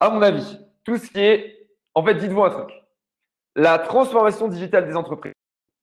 À 0.00 0.10
mon 0.10 0.22
avis, 0.22 0.58
tout 0.84 0.96
ce 0.96 1.10
qui 1.10 1.20
est, 1.20 1.68
en 1.94 2.04
fait, 2.04 2.14
dites-vous 2.14 2.42
un 2.42 2.50
truc. 2.50 2.70
La 3.54 3.78
transformation 3.78 4.48
digitale 4.48 4.86
des 4.86 4.96
entreprises. 4.96 5.32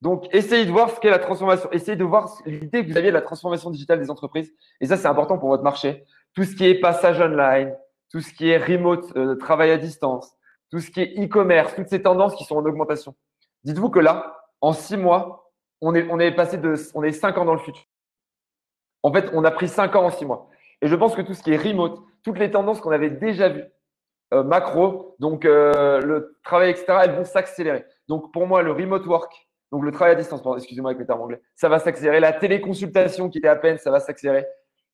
Donc, 0.01 0.27
essayez 0.33 0.65
de 0.65 0.71
voir 0.71 0.89
ce 0.89 0.99
qu'est 0.99 1.09
la 1.09 1.19
transformation. 1.19 1.69
Essayez 1.71 1.97
de 1.97 2.03
voir 2.03 2.31
l'idée 2.45 2.85
que 2.85 2.91
vous 2.91 2.97
aviez 2.97 3.09
de 3.09 3.15
la 3.15 3.21
transformation 3.21 3.69
digitale 3.69 3.99
des 3.99 4.09
entreprises. 4.09 4.53
Et 4.79 4.85
ça, 4.85 4.97
c'est 4.97 5.07
important 5.07 5.37
pour 5.37 5.49
votre 5.49 5.63
marché. 5.63 6.05
Tout 6.33 6.43
ce 6.43 6.55
qui 6.55 6.65
est 6.65 6.79
passage 6.79 7.19
online, 7.19 7.75
tout 8.09 8.21
ce 8.21 8.33
qui 8.33 8.49
est 8.49 8.57
remote, 8.57 9.05
euh, 9.17 9.35
travail 9.35 9.71
à 9.71 9.77
distance, 9.77 10.31
tout 10.71 10.79
ce 10.79 10.89
qui 10.89 11.01
est 11.01 11.23
e-commerce, 11.23 11.75
toutes 11.75 11.89
ces 11.89 12.01
tendances 12.01 12.35
qui 12.35 12.45
sont 12.45 12.55
en 12.55 12.65
augmentation. 12.65 13.15
Dites-vous 13.63 13.89
que 13.89 13.99
là, 13.99 14.37
en 14.61 14.73
six 14.73 14.97
mois, 14.97 15.51
on 15.81 15.93
est, 15.95 16.07
on 16.09 16.19
est 16.19 16.31
passé 16.31 16.57
de, 16.57 16.75
on 16.93 17.03
est 17.03 17.11
cinq 17.11 17.37
ans 17.37 17.45
dans 17.45 17.53
le 17.53 17.59
futur. 17.59 17.83
En 19.03 19.13
fait, 19.13 19.29
on 19.33 19.43
a 19.43 19.51
pris 19.51 19.67
cinq 19.67 19.95
ans 19.95 20.05
en 20.05 20.09
six 20.09 20.25
mois. 20.25 20.49
Et 20.81 20.87
je 20.87 20.95
pense 20.95 21.15
que 21.15 21.21
tout 21.21 21.33
ce 21.33 21.43
qui 21.43 21.53
est 21.53 21.57
remote, 21.57 21.99
toutes 22.23 22.39
les 22.39 22.51
tendances 22.51 22.81
qu'on 22.81 22.91
avait 22.91 23.09
déjà 23.09 23.49
vues, 23.49 23.65
euh, 24.33 24.43
macro, 24.43 25.15
donc 25.19 25.45
euh, 25.45 26.01
le 26.01 26.37
travail, 26.43 26.71
etc., 26.71 26.85
elles 27.03 27.15
vont 27.15 27.25
s'accélérer. 27.25 27.85
Donc, 28.07 28.31
pour 28.31 28.45
moi, 28.47 28.61
le 28.61 28.71
remote 28.71 29.05
work, 29.05 29.49
donc 29.71 29.83
le 29.83 29.91
travail 29.91 30.13
à 30.13 30.15
distance, 30.15 30.41
excusez-moi 30.57 30.91
avec 30.91 30.99
les 30.99 31.05
termes 31.05 31.21
anglais, 31.21 31.41
ça 31.55 31.69
va 31.69 31.79
s'accélérer. 31.79 32.19
La 32.19 32.33
téléconsultation 32.33 33.29
qui 33.29 33.39
était 33.39 33.47
à 33.47 33.55
peine, 33.55 33.77
ça 33.77 33.91
va 33.91 33.99
s'accélérer. 33.99 34.45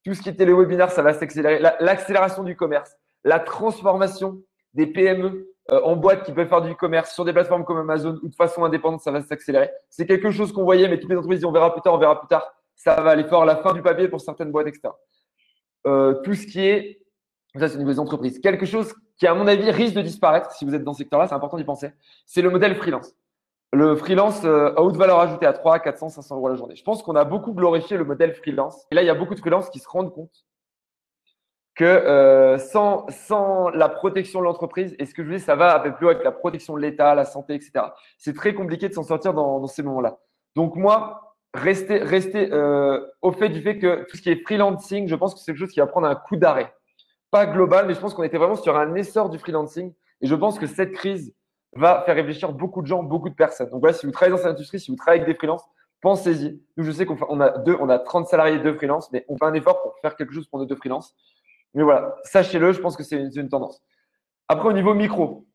Tout 0.03 0.13
ce 0.13 0.21
qui 0.21 0.29
était 0.29 0.45
les 0.45 0.53
webinaires, 0.53 0.91
ça 0.91 1.01
va 1.01 1.13
s'accélérer. 1.13 1.59
L'accélération 1.79 2.43
du 2.43 2.55
commerce, 2.55 2.95
la 3.23 3.39
transformation 3.39 4.41
des 4.73 4.87
PME 4.87 5.47
euh, 5.71 5.81
en 5.81 5.95
boîte 5.95 6.23
qui 6.23 6.31
peuvent 6.31 6.47
faire 6.47 6.61
du 6.61 6.75
commerce 6.75 7.13
sur 7.13 7.25
des 7.25 7.33
plateformes 7.33 7.65
comme 7.65 7.77
Amazon 7.77 8.19
ou 8.21 8.29
de 8.29 8.35
façon 8.35 8.63
indépendante, 8.63 9.01
ça 9.01 9.11
va 9.11 9.21
s'accélérer. 9.21 9.71
C'est 9.89 10.05
quelque 10.05 10.29
chose 10.29 10.53
qu'on 10.53 10.63
voyait, 10.63 10.87
mais 10.87 10.99
toutes 10.99 11.09
les 11.09 11.17
entreprises 11.17 11.43
on 11.43 11.51
verra 11.51 11.73
plus 11.73 11.81
tard, 11.81 11.93
on 11.95 11.97
verra 11.97 12.19
plus 12.19 12.27
tard. 12.27 12.53
Ça 12.75 13.01
va 13.01 13.11
aller 13.11 13.25
fort. 13.25 13.45
La 13.45 13.57
fin 13.57 13.73
du 13.73 13.81
papier 13.81 14.07
pour 14.07 14.21
certaines 14.21 14.51
boîtes, 14.51 14.67
etc. 14.67 14.93
Euh, 15.87 16.15
tout 16.21 16.33
ce 16.33 16.45
qui 16.47 16.65
est, 16.65 17.01
ça 17.57 17.67
c'est 17.67 17.75
au 17.75 17.79
niveau 17.79 17.91
des 17.91 17.99
entreprises, 17.99 18.39
quelque 18.39 18.65
chose 18.65 18.93
qui, 19.17 19.27
à 19.27 19.33
mon 19.33 19.47
avis, 19.47 19.69
risque 19.71 19.95
de 19.95 20.01
disparaître 20.01 20.51
si 20.51 20.65
vous 20.65 20.75
êtes 20.75 20.83
dans 20.83 20.93
ce 20.93 20.99
secteur-là, 20.99 21.27
c'est 21.27 21.35
important 21.35 21.57
d'y 21.57 21.63
penser, 21.63 21.91
c'est 22.25 22.41
le 22.41 22.49
modèle 22.49 22.75
freelance 22.75 23.15
le 23.75 23.95
freelance 23.95 24.43
euh, 24.45 24.73
à 24.75 24.81
haute 24.81 24.95
valeur 24.95 25.19
ajoutée 25.19 25.45
à 25.45 25.53
3, 25.53 25.79
400, 25.79 26.09
500 26.09 26.37
euros 26.37 26.49
la 26.49 26.55
journée. 26.55 26.75
Je 26.75 26.83
pense 26.83 27.03
qu'on 27.03 27.15
a 27.15 27.25
beaucoup 27.25 27.53
glorifié 27.53 27.97
le 27.97 28.05
modèle 28.05 28.33
freelance. 28.33 28.85
Et 28.89 28.95
là, 28.95 29.03
il 29.03 29.05
y 29.05 29.09
a 29.09 29.15
beaucoup 29.15 29.35
de 29.35 29.39
freelance 29.39 29.69
qui 29.69 29.79
se 29.79 29.87
rendent 29.87 30.13
compte 30.13 30.45
que 31.75 31.83
euh, 31.83 32.57
sans, 32.57 33.05
sans 33.09 33.69
la 33.69 33.89
protection 33.89 34.39
de 34.39 34.45
l'entreprise, 34.45 34.95
et 34.97 35.05
ce 35.05 35.13
que 35.13 35.23
je 35.23 35.27
vous 35.27 35.35
dis, 35.35 35.41
ça 35.41 35.55
va 35.55 35.75
un 35.75 35.79
peu 35.81 35.93
plus 35.93 36.07
avec 36.07 36.23
la 36.23 36.31
protection 36.31 36.75
de 36.75 36.79
l'État, 36.79 37.13
la 37.15 37.25
santé, 37.25 37.53
etc. 37.53 37.87
C'est 38.17 38.33
très 38.33 38.53
compliqué 38.53 38.87
de 38.87 38.93
s'en 38.93 39.03
sortir 39.03 39.33
dans, 39.33 39.67
ces 39.67 39.83
moments-là. 39.83 40.17
Donc 40.55 40.77
moi, 40.77 41.24
restez, 41.55 41.97
restez 41.99 42.51
euh, 42.51 42.99
au 43.21 43.31
fait 43.31 43.49
du 43.49 43.61
fait 43.61 43.77
que 43.77 44.05
tout 44.09 44.17
ce 44.17 44.21
qui 44.21 44.29
est 44.29 44.41
freelancing, 44.43 45.07
je 45.07 45.15
pense 45.15 45.33
que 45.33 45.39
c'est 45.39 45.51
quelque 45.51 45.59
chose 45.59 45.71
qui 45.71 45.79
va 45.79 45.87
prendre 45.87 46.07
un 46.07 46.15
coup 46.15 46.35
d'arrêt. 46.35 46.73
Pas 47.31 47.45
global, 47.45 47.87
mais 47.87 47.93
je 47.93 47.99
pense 47.99 48.13
qu'on 48.13 48.23
était 48.23 48.37
vraiment 48.37 48.55
sur 48.55 48.77
un 48.77 48.93
essor 48.95 49.29
du 49.29 49.39
freelancing. 49.39 49.93
Et 50.21 50.27
je 50.27 50.35
pense 50.35 50.59
que 50.59 50.67
cette 50.67 50.93
crise 50.93 51.33
va 51.73 52.03
faire 52.05 52.15
réfléchir 52.15 52.53
beaucoup 52.53 52.81
de 52.81 52.87
gens, 52.87 53.03
beaucoup 53.03 53.29
de 53.29 53.35
personnes. 53.35 53.69
Donc 53.69 53.81
voilà, 53.81 53.93
si 53.93 54.05
vous 54.05 54.11
travaillez 54.11 54.31
dans 54.31 54.41
cette 54.41 54.51
industrie, 54.51 54.79
si 54.79 54.91
vous 54.91 54.97
travaillez 54.97 55.21
avec 55.21 55.33
des 55.33 55.37
freelances, 55.37 55.65
pensez-y. 56.01 56.61
Nous, 56.77 56.83
je 56.83 56.91
sais 56.91 57.05
qu'on 57.05 57.39
a 57.39 57.99
30 57.99 58.27
salariés, 58.27 58.59
deux 58.59 58.75
freelances, 58.75 59.11
mais 59.11 59.25
on 59.27 59.37
fait 59.37 59.45
un 59.45 59.53
effort 59.53 59.81
pour 59.81 59.95
faire 60.01 60.15
quelque 60.15 60.33
chose 60.33 60.47
pour 60.47 60.59
nos 60.59 60.65
deux 60.65 60.75
freelances. 60.75 61.15
Mais 61.73 61.83
voilà, 61.83 62.15
sachez-le, 62.23 62.71
je 62.71 62.79
pense 62.79 62.95
que 62.95 63.03
c'est 63.03 63.17
une, 63.17 63.49
tendance. 63.49 63.81
Après, 64.47 64.69
au 64.69 64.73
niveau 64.73 64.93
micro, 64.93 65.45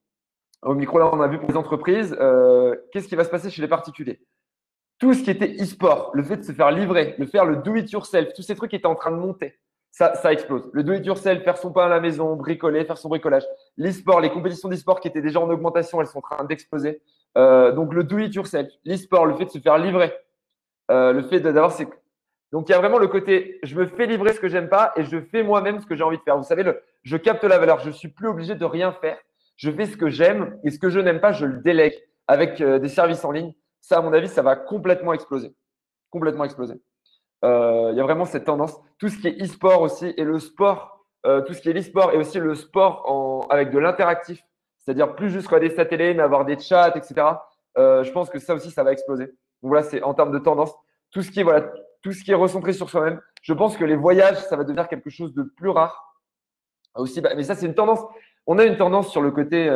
au 0.62 0.74
micro, 0.74 0.98
là, 0.98 1.08
on 1.12 1.20
a 1.20 1.28
vu 1.28 1.38
pour 1.38 1.48
les 1.48 1.56
entreprises, 1.56 2.14
euh, 2.20 2.76
qu'est-ce 2.92 3.08
qui 3.08 3.16
va 3.16 3.24
se 3.24 3.30
passer 3.30 3.48
chez 3.48 3.62
les 3.62 3.68
particuliers? 3.68 4.20
Tout 5.00 5.14
ce 5.14 5.24
qui 5.24 5.30
était 5.30 5.56
e-sport, 5.60 6.12
le 6.14 6.22
fait 6.22 6.36
de 6.36 6.44
se 6.44 6.52
faire 6.52 6.70
livrer, 6.70 7.16
de 7.18 7.26
faire 7.26 7.44
le 7.44 7.56
do-it-yourself, 7.56 8.32
tous 8.34 8.42
ces 8.42 8.54
trucs 8.54 8.70
qui 8.70 8.76
étaient 8.76 8.86
en 8.86 8.94
train 8.94 9.10
de 9.10 9.16
monter 9.16 9.58
ça, 9.90 10.14
ça 10.14 10.32
explose. 10.32 10.68
Le 10.72 10.84
do-it-yourself, 10.84 11.42
faire 11.42 11.58
son 11.58 11.72
pain 11.72 11.86
à 11.86 11.88
la 11.88 12.00
maison, 12.00 12.36
bricoler, 12.36 12.84
faire 12.84 12.98
son 12.98 13.08
bricolage. 13.08 13.44
L'e-sport, 13.76 14.20
les 14.20 14.30
compétitions 14.30 14.68
d'e-sport 14.68 15.00
qui 15.00 15.08
étaient 15.08 15.20
déjà 15.20 15.40
en 15.40 15.50
augmentation, 15.50 16.00
elles 16.00 16.06
sont 16.06 16.18
en 16.18 16.22
train 16.22 16.44
d'exploser. 16.44 17.02
Euh, 17.36 17.72
donc 17.72 17.92
le 17.92 18.04
do-it-yourself, 18.04 18.68
l'e-sport, 18.84 19.26
le 19.26 19.36
fait 19.36 19.46
de 19.46 19.50
se 19.50 19.58
faire 19.58 19.78
livrer, 19.78 20.12
euh, 20.90 21.12
le 21.12 21.22
fait 21.22 21.40
d'avoir 21.40 21.72
ces… 21.72 21.86
Donc 22.52 22.68
il 22.68 22.72
y 22.72 22.74
a 22.74 22.78
vraiment 22.78 22.98
le 22.98 23.06
côté, 23.06 23.60
je 23.62 23.76
me 23.76 23.86
fais 23.86 24.06
livrer 24.06 24.32
ce 24.32 24.40
que 24.40 24.48
j'aime 24.48 24.68
pas 24.68 24.92
et 24.96 25.04
je 25.04 25.20
fais 25.20 25.42
moi-même 25.42 25.80
ce 25.80 25.86
que 25.86 25.94
j'ai 25.94 26.02
envie 26.02 26.18
de 26.18 26.22
faire. 26.22 26.36
Vous 26.36 26.44
savez, 26.44 26.62
le, 26.62 26.80
je 27.02 27.16
capte 27.16 27.44
la 27.44 27.58
valeur, 27.58 27.78
je 27.80 27.90
suis 27.90 28.08
plus 28.08 28.28
obligé 28.28 28.54
de 28.54 28.64
rien 28.64 28.92
faire. 28.92 29.18
Je 29.56 29.70
fais 29.70 29.86
ce 29.86 29.96
que 29.96 30.08
j'aime 30.08 30.58
et 30.64 30.70
ce 30.70 30.78
que 30.78 30.88
je 30.88 30.98
n'aime 30.98 31.20
pas, 31.20 31.32
je 31.32 31.46
le 31.46 31.58
délègue 31.58 31.94
avec 32.26 32.60
euh, 32.60 32.78
des 32.78 32.88
services 32.88 33.24
en 33.24 33.30
ligne. 33.30 33.52
Ça, 33.80 33.98
à 33.98 34.00
mon 34.02 34.12
avis, 34.12 34.28
ça 34.28 34.42
va 34.42 34.56
complètement 34.56 35.12
exploser. 35.12 35.54
Complètement 36.10 36.44
exploser. 36.44 36.80
Euh, 37.44 37.88
il 37.92 37.96
y 37.96 38.00
a 38.00 38.04
vraiment 38.04 38.24
cette 38.24 38.44
tendance. 38.44 38.78
Tout 38.98 39.08
ce 39.08 39.18
qui 39.18 39.28
est 39.28 39.42
e-sport 39.42 39.80
aussi 39.82 40.12
et 40.16 40.24
le 40.24 40.38
sport, 40.38 41.06
euh, 41.26 41.40
tout 41.42 41.54
ce 41.54 41.60
qui 41.60 41.70
est 41.70 41.72
l'e-sport 41.72 42.12
et 42.12 42.16
aussi 42.16 42.38
le 42.38 42.54
sport 42.54 43.46
avec 43.50 43.70
de 43.70 43.78
l'interactif, 43.78 44.42
c'est-à-dire 44.78 45.14
plus 45.14 45.30
juste 45.30 45.46
regarder 45.48 45.74
sa 45.74 45.84
télé, 45.84 46.14
mais 46.14 46.22
avoir 46.22 46.44
des 46.44 46.58
chats, 46.58 46.92
etc. 46.94 47.26
Euh, 47.78 48.02
je 48.04 48.12
pense 48.12 48.30
que 48.30 48.38
ça 48.38 48.54
aussi, 48.54 48.70
ça 48.70 48.82
va 48.82 48.92
exploser. 48.92 49.26
Donc 49.26 49.70
voilà, 49.70 49.82
c'est 49.82 50.02
en 50.02 50.14
termes 50.14 50.32
de 50.32 50.38
tendance. 50.38 50.74
Tout 51.10 51.22
ce 51.22 51.30
qui 51.30 51.40
est, 51.40 51.42
voilà, 51.42 51.70
tout 52.02 52.12
ce 52.12 52.24
qui 52.24 52.32
est 52.32 52.36
recentré 52.36 52.72
sur 52.72 52.88
soi-même. 52.88 53.20
Je 53.42 53.52
pense 53.52 53.76
que 53.76 53.84
les 53.84 53.96
voyages, 53.96 54.38
ça 54.38 54.56
va 54.56 54.64
devenir 54.64 54.88
quelque 54.88 55.10
chose 55.10 55.34
de 55.34 55.42
plus 55.42 55.68
rare. 55.68 56.14
Aussi, 56.96 57.20
bah, 57.20 57.30
mais 57.36 57.42
ça, 57.42 57.54
c'est 57.54 57.66
une 57.66 57.74
tendance. 57.74 58.00
On 58.46 58.58
a 58.58 58.64
une 58.64 58.76
tendance 58.76 59.10
sur 59.10 59.22
le 59.22 59.30
côté 59.30 59.68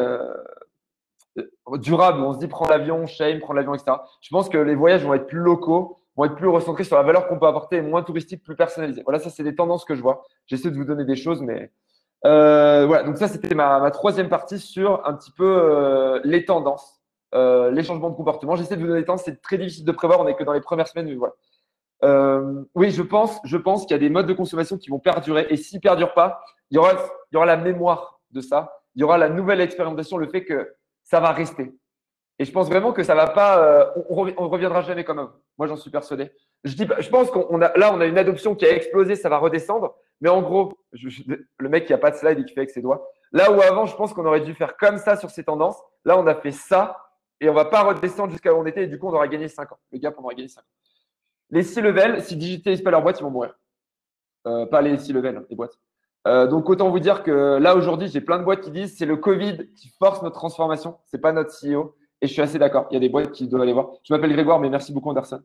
durable 1.79 2.21
où 2.21 2.25
on 2.25 2.33
se 2.33 2.39
dit 2.39 2.47
prends 2.47 2.69
l'avion, 2.69 3.07
shame, 3.07 3.41
prends 3.41 3.53
l'avion, 3.53 3.75
etc. 3.75 3.97
Je 4.21 4.29
pense 4.31 4.49
que 4.49 4.59
les 4.59 4.75
voyages 4.75 5.05
vont 5.05 5.15
être 5.15 5.27
plus 5.27 5.41
locaux 5.41 5.99
vont 6.17 6.25
être 6.25 6.37
plus 6.37 6.49
recentrés 6.49 6.85
sur 6.85 6.97
la 6.97 7.03
valeur 7.03 7.27
qu'on 7.27 7.39
peut 7.39 7.47
apporter, 7.47 7.81
moins 7.81 8.03
touristique, 8.03 8.43
plus 8.43 8.57
personnalisé. 8.57 9.03
Voilà, 9.03 9.19
ça, 9.19 9.31
c'est 9.31 9.43
des 9.43 9.55
tendances 9.55 9.85
que 9.85 9.95
je 9.95 10.03
vois. 10.03 10.25
J'essaie 10.47 10.71
de 10.71 10.77
vous 10.77 10.85
donner 10.85 11.05
des 11.05 11.17
choses, 11.17 11.43
mais 11.43 11.73
euh, 12.25 12.87
voilà. 12.87 13.03
Donc 13.03 13.17
ça, 13.17 13.29
c'était 13.29 13.55
ma, 13.55 13.91
troisième 13.91 14.29
partie 14.29 14.59
sur 14.59 15.07
un 15.07 15.15
petit 15.15 15.33
peu 15.33 15.45
euh, 15.45 16.21
les 16.25 16.45
tendances, 16.45 17.01
euh, 17.35 17.71
les 17.71 17.83
changements 17.83 18.11
de 18.11 18.17
comportement. 18.17 18.57
J'essaie 18.57 18.77
de 18.77 18.81
vous 18.81 18.87
donner 18.87 19.01
des 19.01 19.07
tendances. 19.07 19.25
C'est 19.25 19.43
très 19.43 19.59
difficile 19.59 19.85
de 19.85 19.93
prévoir. 19.93 20.21
On 20.21 20.25
n'est 20.25 20.35
que 20.35 20.45
dans 20.45 20.53
les 20.53 20.61
premières 20.61 20.89
semaines, 20.89 21.09
mais 21.09 21.17
voilà. 21.17 21.35
oui, 22.75 22.91
je 22.91 23.03
pense, 23.03 23.41
je 23.45 23.57
pense 23.57 23.83
qu'il 23.83 23.93
y 23.93 23.95
a 23.95 23.99
des 23.99 24.11
modes 24.11 24.27
de 24.27 24.35
consommation 24.35 24.79
qui 24.79 24.91
vont 24.91 25.01
perdurer. 25.01 25.47
Et 25.51 25.57
s'ils 25.57 25.79
ne 25.79 25.83
perdurent 25.83 26.15
pas, 26.15 26.41
il 26.71 26.77
y, 26.77 26.79
aura, 26.79 26.93
il 26.93 27.35
y 27.35 27.37
aura 27.37 27.47
la 27.47 27.57
mémoire 27.57 28.21
de 28.31 28.41
ça. 28.41 28.81
Il 28.95 29.01
y 29.01 29.05
aura 29.05 29.19
la 29.19 29.29
nouvelle 29.29 29.61
expérimentation, 29.61 30.17
le 30.17 30.29
fait 30.29 30.45
que 30.45 30.73
ça 31.15 31.21
va 31.21 31.31
rester. 31.31 31.73
Et 32.41 32.45
je 32.45 32.51
pense 32.51 32.69
vraiment 32.69 32.93
que 32.93 33.05
ça 33.05 33.15
va 33.15 33.29
pas, 33.29 33.65
euh, 33.65 34.03
on, 34.09 34.49
reviendra 34.49 34.83
jamais 34.83 35.05
comme 35.05 35.21
avant. 35.21 35.33
Moi, 35.57 35.69
j'en 35.69 35.77
suis 35.77 35.93
persuadé. 35.93 36.33
Je 36.65 36.75
dis, 36.75 36.89
je 36.99 37.09
pense 37.09 37.31
qu'on 37.31 37.63
a, 37.63 37.73
là, 37.79 37.95
on 37.95 38.01
a 38.01 38.07
une 38.07 38.19
adoption 38.19 38.57
qui 38.57 38.67
a 38.67 38.75
explosé, 38.75 39.15
ça 39.15 39.29
va 39.29 39.39
redescendre. 39.39 39.95
Mais 40.21 40.29
en 40.29 40.43
gros, 40.43 40.77
le 40.93 41.69
mec 41.69 41.87
qui 41.87 41.93
a 41.93 41.99
pas 41.99 42.11
de 42.11 42.17
slide 42.17 42.41
et 42.41 42.45
qui 42.45 42.53
fait 42.53 42.63
avec 42.63 42.71
ses 42.71 42.83
doigts. 42.83 43.09
Là 43.31 43.53
où 43.53 43.61
avant, 43.61 43.87
je 43.87 43.95
pense 43.95 44.13
qu'on 44.13 44.27
aurait 44.27 44.41
dû 44.41 44.55
faire 44.55 44.77
comme 44.77 44.99
ça 44.99 45.15
sur 45.15 45.31
ces 45.31 45.45
tendances. 45.45 45.81
Là, 46.05 46.19
on 46.19 46.27
a 46.27 46.35
fait 46.35 46.51
ça 46.51 46.97
et 47.41 47.49
on 47.49 47.55
va 47.55 47.67
pas 47.67 47.85
redescendre 47.85 48.33
jusqu'à 48.33 48.53
où 48.53 48.59
on 48.59 48.67
était. 48.67 48.89
Du 48.89 48.99
coup, 48.99 49.07
on 49.07 49.15
aura 49.15 49.29
gagné 49.29 49.47
5 49.47 49.71
ans. 49.71 49.79
Le 49.93 49.99
gap, 49.99 50.17
on 50.19 50.25
aura 50.25 50.35
gagné 50.35 50.49
5 50.49 50.63
ans. 50.63 50.67
Les 51.51 51.63
6 51.63 51.81
levels, 51.81 52.23
s'ils 52.25 52.39
digitalisent 52.39 52.83
pas 52.83 52.91
leur 52.91 53.03
boîte, 53.03 53.21
ils 53.21 53.23
vont 53.23 53.31
mourir. 53.31 53.55
Euh, 54.49 54.67
pas 54.67 54.83
les 54.83 54.99
6 54.99 55.13
levels, 55.13 55.47
les 55.49 55.55
boîtes. 55.55 55.79
Euh, 56.27 56.47
donc 56.47 56.71
autant 56.71 56.91
vous 56.91 57.01
dire 57.01 57.23
que 57.23 57.59
là 57.59 57.77
aujourd'hui, 57.77 58.09
j'ai 58.09 58.21
plein 58.21 58.39
de 58.39 58.45
boîtes 58.45 58.63
qui 58.63 58.71
disent 58.71 58.97
c'est 58.97 59.07
le 59.07 59.17
Covid 59.17 59.69
qui 59.77 59.91
force 59.99 60.23
notre 60.23 60.37
transformation, 60.37 60.97
c'est 61.05 61.21
pas 61.21 61.33
notre 61.33 61.51
CEO. 61.51 61.95
Et 62.23 62.27
je 62.27 62.33
suis 62.33 62.41
assez 62.41 62.59
d'accord. 62.59 62.87
Il 62.91 62.95
y 62.95 62.97
a 62.97 63.01
des 63.01 63.11
boîtes 63.11 63.33
qui 63.33 63.47
doivent 63.49 63.63
aller 63.63 63.75
voir. 63.75 63.91
Je 64.03 64.15
m'appelle 64.15 64.33
Grégoire, 64.33 64.59
mais 64.59 64.71
merci 64.71 64.93
beaucoup 64.93 65.11
Anderson. 65.11 65.43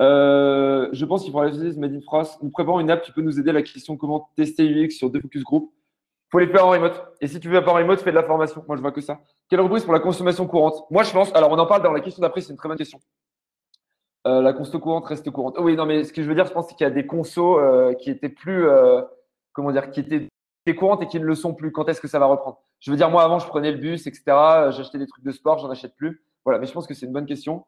Euh, 0.00 0.88
je 0.92 1.04
pense 1.04 1.22
qu'il 1.22 1.32
faudra 1.32 1.48
utiliser 1.48 1.78
Made 1.80 1.94
in 1.94 2.00
France. 2.00 2.40
Nous 2.42 2.50
préparons 2.50 2.78
une 2.78 2.90
app 2.90 3.02
qui 3.02 3.10
peut 3.10 3.22
nous 3.22 3.40
aider 3.40 3.50
à 3.50 3.54
la 3.54 3.62
question 3.62 3.96
comment 3.96 4.30
tester 4.36 4.64
UX 4.64 4.90
sur 4.90 5.10
deux 5.10 5.20
focus 5.20 5.42
group. 5.42 5.72
faut 6.30 6.38
les 6.38 6.46
faire 6.46 6.66
en 6.66 6.70
remote. 6.70 7.02
Et 7.20 7.26
si 7.26 7.40
tu 7.40 7.48
veux 7.48 7.64
pas 7.64 7.72
en 7.72 7.74
remote, 7.74 8.00
fais 8.00 8.10
de 8.10 8.16
la 8.16 8.22
formation. 8.22 8.64
Moi, 8.68 8.76
je 8.76 8.82
vois 8.82 8.92
que 8.92 9.00
ça. 9.00 9.20
Quelle 9.48 9.60
rubrique 9.60 9.84
pour 9.84 9.92
la 9.92 10.00
consommation 10.00 10.46
courante? 10.46 10.84
Moi, 10.90 11.02
je 11.02 11.12
pense. 11.12 11.34
Alors, 11.34 11.50
on 11.50 11.58
en 11.58 11.66
parle 11.66 11.82
dans 11.82 11.92
la 11.92 12.00
question 12.00 12.20
d'après. 12.20 12.40
C'est 12.40 12.52
une 12.52 12.56
très 12.56 12.68
bonne 12.68 12.78
question. 12.78 13.00
Euh, 14.28 14.40
la 14.40 14.52
conso 14.52 14.78
courante 14.78 15.06
reste 15.06 15.28
courante. 15.30 15.56
oui, 15.58 15.74
non, 15.74 15.86
mais 15.86 16.04
ce 16.04 16.12
que 16.12 16.22
je 16.22 16.28
veux 16.28 16.36
dire, 16.36 16.46
je 16.46 16.52
pense, 16.52 16.68
qu'il 16.68 16.84
y 16.84 16.84
a 16.84 16.90
des 16.90 17.06
consos 17.06 17.58
qui 17.98 18.10
étaient 18.10 18.28
plus 18.28 18.68
comment 19.52 19.72
dire, 19.72 19.90
qui 19.90 20.00
étaient, 20.00 20.28
courantes 20.74 21.02
et 21.02 21.06
qui 21.06 21.18
ne 21.18 21.24
le 21.24 21.34
sont 21.34 21.54
plus. 21.54 21.72
Quand 21.72 21.88
est-ce 21.88 22.00
que 22.00 22.08
ça 22.08 22.18
va 22.18 22.26
reprendre? 22.26 22.58
Je 22.80 22.90
veux 22.90 22.96
dire, 22.96 23.10
moi, 23.10 23.22
avant, 23.22 23.38
je 23.38 23.46
prenais 23.46 23.72
le 23.72 23.78
bus, 23.78 24.06
etc. 24.06 24.22
J'achetais 24.70 24.98
des 24.98 25.06
trucs 25.06 25.24
de 25.24 25.32
sport, 25.32 25.58
j'en 25.58 25.70
achète 25.70 25.96
plus. 25.96 26.22
Voilà, 26.44 26.58
mais 26.58 26.66
je 26.66 26.72
pense 26.72 26.86
que 26.86 26.94
c'est 26.94 27.06
une 27.06 27.12
bonne 27.12 27.26
question. 27.26 27.64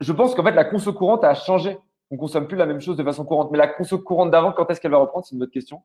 Je 0.00 0.12
pense 0.12 0.34
qu'en 0.34 0.42
fait, 0.42 0.52
la 0.52 0.64
conso 0.64 0.92
courante 0.92 1.24
a 1.24 1.34
changé. 1.34 1.78
On 2.10 2.14
ne 2.14 2.20
consomme 2.20 2.48
plus 2.48 2.56
la 2.56 2.66
même 2.66 2.80
chose 2.80 2.96
de 2.96 3.04
façon 3.04 3.24
courante. 3.24 3.50
Mais 3.50 3.58
la 3.58 3.68
conso 3.68 3.98
courante 3.98 4.30
d'avant, 4.30 4.52
quand 4.52 4.70
est-ce 4.70 4.80
qu'elle 4.80 4.90
va 4.90 4.98
reprendre? 4.98 5.26
C'est 5.26 5.34
une 5.34 5.40
bonne 5.40 5.50
question. 5.50 5.82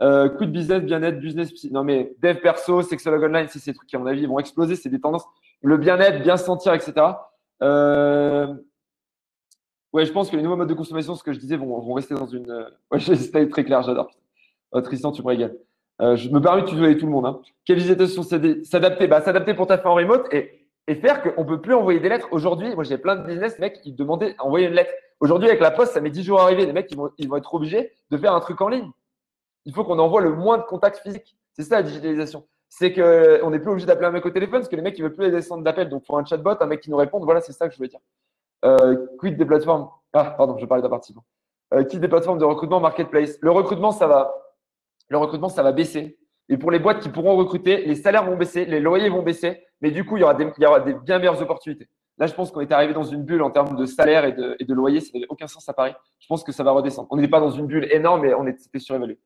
Euh, 0.00 0.28
coup 0.28 0.44
de 0.44 0.50
business, 0.50 0.82
bien-être, 0.82 1.18
business. 1.18 1.52
Non, 1.70 1.82
mais 1.82 2.14
dev 2.22 2.36
perso, 2.36 2.82
sexologue 2.82 3.24
online, 3.24 3.48
c'est 3.48 3.58
ces 3.58 3.74
trucs 3.74 3.88
qui, 3.88 3.96
à 3.96 3.98
mon 3.98 4.06
avis, 4.06 4.26
vont 4.26 4.38
exploser. 4.38 4.76
C'est 4.76 4.88
des 4.88 5.00
tendances. 5.00 5.24
Le 5.60 5.76
bien-être, 5.76 6.22
bien 6.22 6.36
se 6.36 6.44
sentir, 6.44 6.72
etc. 6.74 6.94
Euh, 7.62 8.54
ouais, 9.92 10.04
je 10.04 10.12
pense 10.12 10.30
que 10.30 10.36
les 10.36 10.42
nouveaux 10.42 10.56
modes 10.56 10.68
de 10.68 10.74
consommation, 10.74 11.16
ce 11.16 11.24
que 11.24 11.32
je 11.32 11.40
disais, 11.40 11.56
vont, 11.56 11.80
vont 11.80 11.94
rester 11.94 12.14
dans 12.14 12.26
une. 12.26 12.50
Euh, 12.50 12.70
ouais, 12.92 13.00
c'était 13.00 13.48
très 13.48 13.64
clair, 13.64 13.82
j'adore. 13.82 14.10
Oh, 14.72 14.80
Tristan, 14.80 15.12
tu 15.12 15.22
me 15.22 15.28
régales. 15.28 15.56
Euh, 16.00 16.16
je 16.16 16.28
me 16.28 16.40
permets 16.40 16.62
de 16.62 16.66
tutoyer 16.66 16.96
tout 16.96 17.06
le 17.06 17.12
monde. 17.12 17.26
Hein. 17.26 17.40
Quelles 17.64 17.78
utilisations 17.78 18.22
s'adapter? 18.22 19.06
Bah, 19.06 19.20
S'adapter 19.20 19.54
pour 19.54 19.66
ta 19.66 19.78
fin 19.78 19.90
en 19.90 19.94
remote 19.94 20.32
et, 20.32 20.54
faire 20.96 21.22
qu'on 21.22 21.42
ne 21.42 21.48
peut 21.48 21.60
plus 21.60 21.74
envoyer 21.74 22.00
des 22.00 22.08
lettres. 22.08 22.28
Aujourd'hui, 22.30 22.74
moi 22.74 22.84
j'ai 22.84 22.96
plein 22.96 23.16
de 23.16 23.26
business, 23.26 23.58
mecs, 23.58 23.80
qui 23.82 23.92
demandaient 23.92 24.34
d'envoyer 24.34 24.68
une 24.68 24.74
lettre. 24.74 24.92
Aujourd'hui, 25.20 25.48
avec 25.48 25.60
la 25.60 25.70
poste, 25.70 25.92
ça 25.92 26.00
met 26.00 26.10
10 26.10 26.22
jours 26.22 26.40
à 26.40 26.44
arriver. 26.44 26.64
Les 26.64 26.72
mecs, 26.72 26.90
ils 26.90 26.96
vont, 26.96 27.10
ils 27.18 27.28
être 27.36 27.54
obligés 27.54 27.92
de 28.10 28.16
faire 28.16 28.34
un 28.34 28.40
truc 28.40 28.60
en 28.60 28.68
ligne. 28.68 28.90
Il 29.66 29.74
faut 29.74 29.84
qu'on 29.84 29.98
envoie 29.98 30.22
le 30.22 30.32
moins 30.32 30.56
de 30.56 30.62
contacts 30.62 30.98
physiques. 30.98 31.36
C'est 31.52 31.64
ça 31.64 31.76
la 31.76 31.82
digitalisation. 31.82 32.46
C'est 32.68 32.92
qu'on 32.92 33.50
n'est 33.50 33.58
plus 33.58 33.70
obligé 33.70 33.86
d'appeler 33.86 34.06
un 34.06 34.12
mec 34.12 34.24
au 34.24 34.30
téléphone 34.30 34.60
parce 34.60 34.68
que 34.68 34.76
les 34.76 34.82
mecs, 34.82 34.96
ils 34.98 35.02
veulent 35.02 35.14
plus 35.14 35.26
les 35.26 35.30
descendre 35.30 35.64
d'appel. 35.64 35.88
Donc, 35.88 36.04
pour 36.04 36.18
un 36.18 36.24
chatbot, 36.24 36.54
un 36.60 36.66
mec 36.66 36.80
qui 36.80 36.90
nous 36.90 36.96
réponde, 36.96 37.24
voilà, 37.24 37.40
c'est 37.40 37.52
ça 37.52 37.66
que 37.66 37.72
je 37.72 37.78
voulais 37.78 37.88
dire. 37.88 38.00
Euh, 38.64 39.06
quid 39.18 39.36
des 39.36 39.44
plateformes? 39.44 39.88
Ah, 40.12 40.34
pardon, 40.36 40.56
je 40.56 40.64
parlais 40.64 40.82
d'un 40.82 40.88
participant. 40.88 41.24
Euh, 41.74 41.84
quitte 41.84 42.00
des 42.00 42.08
plateformes 42.08 42.38
de 42.38 42.44
recrutement 42.44 42.80
marketplace? 42.80 43.38
Le 43.42 43.50
recrutement, 43.50 43.90
ça 43.90 44.06
va 44.06 44.32
le 45.08 45.18
recrutement, 45.18 45.48
ça 45.48 45.62
va 45.62 45.72
baisser. 45.72 46.18
Et 46.48 46.56
pour 46.56 46.70
les 46.70 46.78
boîtes 46.78 47.00
qui 47.00 47.08
pourront 47.08 47.36
recruter, 47.36 47.84
les 47.84 47.94
salaires 47.94 48.24
vont 48.24 48.36
baisser, 48.36 48.64
les 48.64 48.80
loyers 48.80 49.08
vont 49.08 49.22
baisser, 49.22 49.62
mais 49.80 49.90
du 49.90 50.04
coup, 50.04 50.16
il 50.16 50.20
y 50.20 50.22
aura 50.22 50.34
des, 50.34 50.94
bien 51.04 51.18
meilleures 51.18 51.40
opportunités. 51.42 51.88
Là, 52.16 52.26
je 52.26 52.34
pense 52.34 52.50
qu'on 52.50 52.60
est 52.60 52.72
arrivé 52.72 52.94
dans 52.94 53.04
une 53.04 53.22
bulle 53.22 53.42
en 53.42 53.50
termes 53.50 53.76
de 53.76 53.86
salaire 53.86 54.24
et 54.24 54.32
de, 54.32 54.56
et 54.58 54.64
loyer. 54.64 55.00
Ça 55.00 55.10
n'avait 55.14 55.26
aucun 55.28 55.46
sens 55.46 55.68
à 55.68 55.72
Paris. 55.72 55.92
Je 56.18 56.26
pense 56.26 56.42
que 56.42 56.50
ça 56.50 56.64
va 56.64 56.72
redescendre. 56.72 57.06
On 57.10 57.16
n'était 57.16 57.28
pas 57.28 57.38
dans 57.38 57.50
une 57.50 57.66
bulle 57.66 57.86
énorme, 57.92 58.22
mais 58.22 58.34
on 58.34 58.46
était 58.46 58.78
surévalué. 58.78 59.18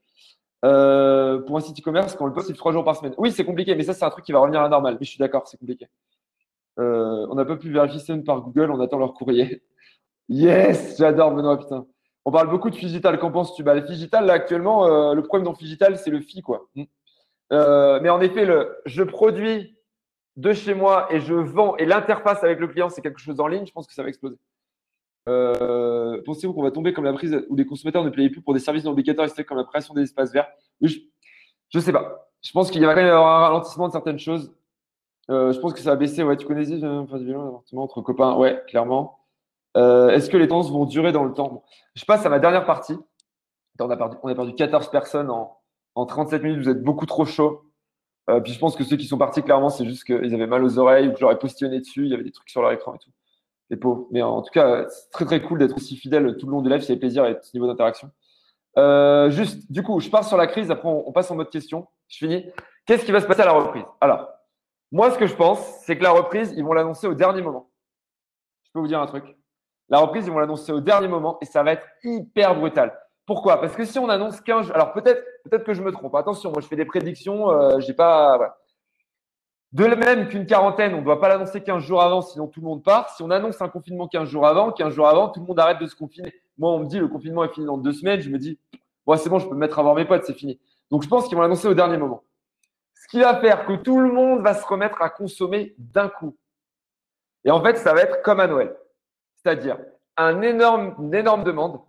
Euh, 0.64 1.40
pour 1.40 1.56
un 1.56 1.60
site 1.60 1.80
e-commerce, 1.80 2.14
quand 2.16 2.26
le 2.26 2.32
poste, 2.32 2.48
c'est 2.48 2.54
trois 2.54 2.72
jours 2.72 2.84
par 2.84 2.96
semaine. 2.96 3.14
Oui, 3.16 3.32
c'est 3.32 3.44
compliqué, 3.44 3.74
mais 3.74 3.82
ça, 3.82 3.94
c'est 3.94 4.04
un 4.04 4.10
truc 4.10 4.24
qui 4.24 4.32
va 4.32 4.40
revenir 4.40 4.60
à 4.60 4.64
la 4.64 4.68
normale. 4.68 4.96
Mais 5.00 5.06
je 5.06 5.10
suis 5.10 5.18
d'accord, 5.18 5.46
c'est 5.48 5.56
compliqué. 5.56 5.86
Euh, 6.78 7.26
on 7.30 7.34
n'a 7.34 7.44
pas 7.44 7.56
pu 7.56 7.70
vérifier 7.70 8.16
par 8.22 8.42
Google, 8.42 8.70
on 8.70 8.80
attend 8.80 8.98
leur 8.98 9.14
courrier. 9.14 9.62
Yes, 10.28 10.96
j'adore 10.98 11.32
Benoît, 11.32 11.58
putain. 11.58 11.84
On 12.24 12.30
parle 12.30 12.48
beaucoup 12.48 12.70
de 12.70 12.76
Figital. 12.76 13.18
Qu'en 13.18 13.32
penses-tu? 13.32 13.62
Bah, 13.62 13.74
Le 13.74 13.86
Figital, 13.86 14.26
là, 14.26 14.34
actuellement, 14.34 14.86
euh, 14.86 15.14
le 15.14 15.22
problème 15.22 15.44
dans 15.44 15.54
Figital, 15.54 15.98
c'est 15.98 16.10
le 16.10 16.20
FI, 16.20 16.42
quoi. 16.42 16.68
Mm. 16.74 16.84
Euh, 17.52 18.00
mais 18.02 18.08
en 18.08 18.20
effet, 18.20 18.44
le, 18.44 18.76
je 18.86 19.02
produis 19.02 19.76
de 20.36 20.52
chez 20.52 20.74
moi 20.74 21.12
et 21.12 21.20
je 21.20 21.34
vends, 21.34 21.76
et 21.76 21.84
l'interface 21.84 22.42
avec 22.42 22.58
le 22.58 22.68
client, 22.68 22.88
c'est 22.88 23.02
quelque 23.02 23.20
chose 23.20 23.38
en 23.40 23.46
ligne, 23.46 23.66
je 23.66 23.72
pense 23.72 23.86
que 23.86 23.92
ça 23.92 24.02
va 24.02 24.08
exploser. 24.08 24.36
Euh, 25.28 26.22
pensez-vous 26.24 26.54
qu'on 26.54 26.62
va 26.62 26.70
tomber 26.70 26.94
comme 26.94 27.04
la 27.04 27.12
prise 27.12 27.44
où 27.50 27.54
les 27.54 27.66
consommateurs 27.66 28.02
ne 28.02 28.10
payaient 28.10 28.30
plus 28.30 28.40
pour 28.40 28.54
des 28.54 28.60
services 28.60 28.84
d'indicateurs 28.84 29.26
et 29.38 29.44
comme 29.44 29.58
la 29.58 29.64
création 29.64 29.92
des 29.92 30.02
espaces 30.02 30.32
verts? 30.32 30.48
Oui, 30.80 31.12
Je 31.68 31.78
ne 31.78 31.82
sais 31.82 31.92
pas. 31.92 32.30
Je 32.40 32.50
pense 32.52 32.70
qu'il 32.70 32.80
y 32.80 32.84
va 32.84 32.94
quand 32.94 33.02
même 33.02 33.10
avoir 33.12 33.42
un 33.42 33.46
ralentissement 33.48 33.86
de 33.86 33.92
certaines 33.92 34.18
choses. 34.18 34.52
je 35.28 35.58
pense 35.60 35.74
que 35.74 35.80
ça 35.80 35.90
va 35.90 35.96
baisser. 35.96 36.22
Ouais, 36.22 36.36
tu 36.36 36.46
connais 36.46 36.64
entre 37.76 38.00
copains? 38.00 38.34
Ouais, 38.36 38.62
clairement. 38.66 39.21
Euh, 39.76 40.10
est-ce 40.10 40.28
que 40.28 40.36
les 40.36 40.48
tendances 40.48 40.70
vont 40.70 40.84
durer 40.84 41.12
dans 41.12 41.24
le 41.24 41.32
temps? 41.32 41.64
Je 41.94 42.04
passe 42.04 42.24
à 42.26 42.28
ma 42.28 42.38
dernière 42.38 42.66
partie. 42.66 42.96
On 43.80 43.90
a 43.90 43.96
perdu, 43.96 44.16
on 44.22 44.28
a 44.28 44.34
perdu 44.34 44.54
14 44.54 44.90
personnes 44.90 45.30
en, 45.30 45.58
en 45.94 46.06
37 46.06 46.42
minutes. 46.42 46.62
Vous 46.62 46.68
êtes 46.68 46.82
beaucoup 46.82 47.06
trop 47.06 47.24
chaud. 47.24 47.64
Euh, 48.30 48.40
puis 48.40 48.52
je 48.52 48.58
pense 48.58 48.76
que 48.76 48.84
ceux 48.84 48.96
qui 48.96 49.06
sont 49.06 49.18
partis, 49.18 49.42
clairement, 49.42 49.70
c'est 49.70 49.84
juste 49.84 50.04
qu'ils 50.04 50.34
avaient 50.34 50.46
mal 50.46 50.62
aux 50.62 50.78
oreilles 50.78 51.08
ou 51.08 51.12
que 51.12 51.18
j'aurais 51.18 51.38
postillonné 51.38 51.80
dessus. 51.80 52.04
Il 52.04 52.10
y 52.10 52.14
avait 52.14 52.22
des 52.22 52.32
trucs 52.32 52.50
sur 52.50 52.62
leur 52.62 52.72
écran 52.72 52.94
et 52.94 52.98
tout. 52.98 53.10
Les 53.70 53.76
pauvres. 53.76 54.06
Mais 54.10 54.22
en 54.22 54.42
tout 54.42 54.52
cas, 54.52 54.86
c'est 54.88 55.10
très 55.10 55.24
très 55.24 55.42
cool 55.42 55.58
d'être 55.58 55.76
aussi 55.76 55.96
fidèle 55.96 56.36
tout 56.36 56.46
le 56.46 56.52
long 56.52 56.62
du 56.62 56.68
live. 56.68 56.82
C'est 56.82 56.96
plaisir 56.96 57.24
et 57.26 57.38
ce 57.42 57.56
niveau 57.56 57.66
d'interaction. 57.66 58.10
Euh, 58.78 59.30
juste, 59.30 59.70
du 59.70 59.82
coup, 59.82 60.00
je 60.00 60.08
pars 60.10 60.24
sur 60.24 60.36
la 60.36 60.46
crise. 60.46 60.70
Après, 60.70 60.88
on, 60.88 61.08
on 61.08 61.12
passe 61.12 61.30
en 61.30 61.36
mode 61.36 61.50
question. 61.50 61.88
Je 62.08 62.18
finis. 62.18 62.46
Qu'est-ce 62.86 63.04
qui 63.04 63.12
va 63.12 63.20
se 63.20 63.26
passer 63.26 63.42
à 63.42 63.46
la 63.46 63.52
reprise? 63.52 63.84
Alors, 64.00 64.28
moi, 64.90 65.10
ce 65.10 65.18
que 65.18 65.26
je 65.26 65.34
pense, 65.34 65.58
c'est 65.84 65.96
que 65.96 66.02
la 66.02 66.10
reprise, 66.10 66.52
ils 66.56 66.64
vont 66.64 66.74
l'annoncer 66.74 67.06
au 67.06 67.14
dernier 67.14 67.40
moment. 67.42 67.70
Je 68.64 68.70
peux 68.72 68.80
vous 68.80 68.88
dire 68.88 69.00
un 69.00 69.06
truc. 69.06 69.24
La 69.92 69.98
reprise, 69.98 70.26
ils 70.26 70.32
vont 70.32 70.38
l'annoncer 70.38 70.72
au 70.72 70.80
dernier 70.80 71.06
moment 71.06 71.36
et 71.42 71.44
ça 71.44 71.62
va 71.62 71.72
être 71.72 71.86
hyper 72.02 72.58
brutal. 72.58 72.98
Pourquoi? 73.26 73.60
Parce 73.60 73.76
que 73.76 73.84
si 73.84 73.98
on 73.98 74.08
annonce 74.08 74.40
15 74.40 74.72
alors 74.72 74.94
peut-être 74.94 75.22
peut 75.50 75.58
que 75.58 75.74
je 75.74 75.82
me 75.82 75.92
trompe. 75.92 76.14
Attention, 76.14 76.50
moi 76.50 76.62
je 76.62 76.66
fais 76.66 76.76
des 76.76 76.86
prédictions, 76.86 77.50
euh, 77.50 77.78
j'ai 77.78 77.92
pas 77.92 78.56
De 79.72 79.84
même 79.84 80.28
qu'une 80.28 80.46
quarantaine, 80.46 80.94
on 80.94 81.00
ne 81.00 81.04
doit 81.04 81.20
pas 81.20 81.28
l'annoncer 81.28 81.62
15 81.62 81.82
jours 81.82 82.00
avant, 82.00 82.22
sinon 82.22 82.46
tout 82.46 82.60
le 82.60 82.68
monde 82.68 82.82
part. 82.82 83.10
Si 83.10 83.22
on 83.22 83.30
annonce 83.30 83.60
un 83.60 83.68
confinement 83.68 84.08
15 84.08 84.30
jours 84.30 84.46
avant, 84.46 84.72
15 84.72 84.94
jours 84.94 85.08
avant, 85.08 85.28
tout 85.28 85.40
le 85.40 85.46
monde 85.46 85.60
arrête 85.60 85.78
de 85.78 85.86
se 85.86 85.94
confiner. 85.94 86.32
Moi, 86.56 86.70
on 86.70 86.78
me 86.78 86.86
dit 86.86 86.98
le 86.98 87.08
confinement 87.08 87.44
est 87.44 87.52
fini 87.52 87.66
dans 87.66 87.76
deux 87.76 87.92
semaines, 87.92 88.22
je 88.22 88.30
me 88.30 88.38
dis, 88.38 88.58
bon, 89.04 89.14
c'est 89.18 89.28
bon, 89.28 89.40
je 89.40 89.46
peux 89.46 89.54
me 89.54 89.60
mettre 89.60 89.78
à 89.78 89.82
voir 89.82 89.94
mes 89.94 90.06
potes, 90.06 90.24
c'est 90.24 90.32
fini. 90.32 90.58
Donc 90.90 91.02
je 91.02 91.08
pense 91.08 91.28
qu'ils 91.28 91.36
vont 91.36 91.42
l'annoncer 91.42 91.68
au 91.68 91.74
dernier 91.74 91.98
moment. 91.98 92.24
Ce 92.94 93.08
qui 93.08 93.20
va 93.20 93.38
faire 93.42 93.66
que 93.66 93.74
tout 93.74 94.00
le 94.00 94.10
monde 94.10 94.40
va 94.40 94.54
se 94.54 94.64
remettre 94.64 95.02
à 95.02 95.10
consommer 95.10 95.74
d'un 95.76 96.08
coup. 96.08 96.34
Et 97.44 97.50
en 97.50 97.62
fait, 97.62 97.76
ça 97.76 97.92
va 97.92 98.00
être 98.00 98.22
comme 98.22 98.40
à 98.40 98.46
Noël. 98.46 98.74
C'est-à-dire 99.44 99.78
un 100.16 100.42
énorme, 100.42 100.94
une 100.98 101.14
énorme 101.14 101.44
demande, 101.44 101.80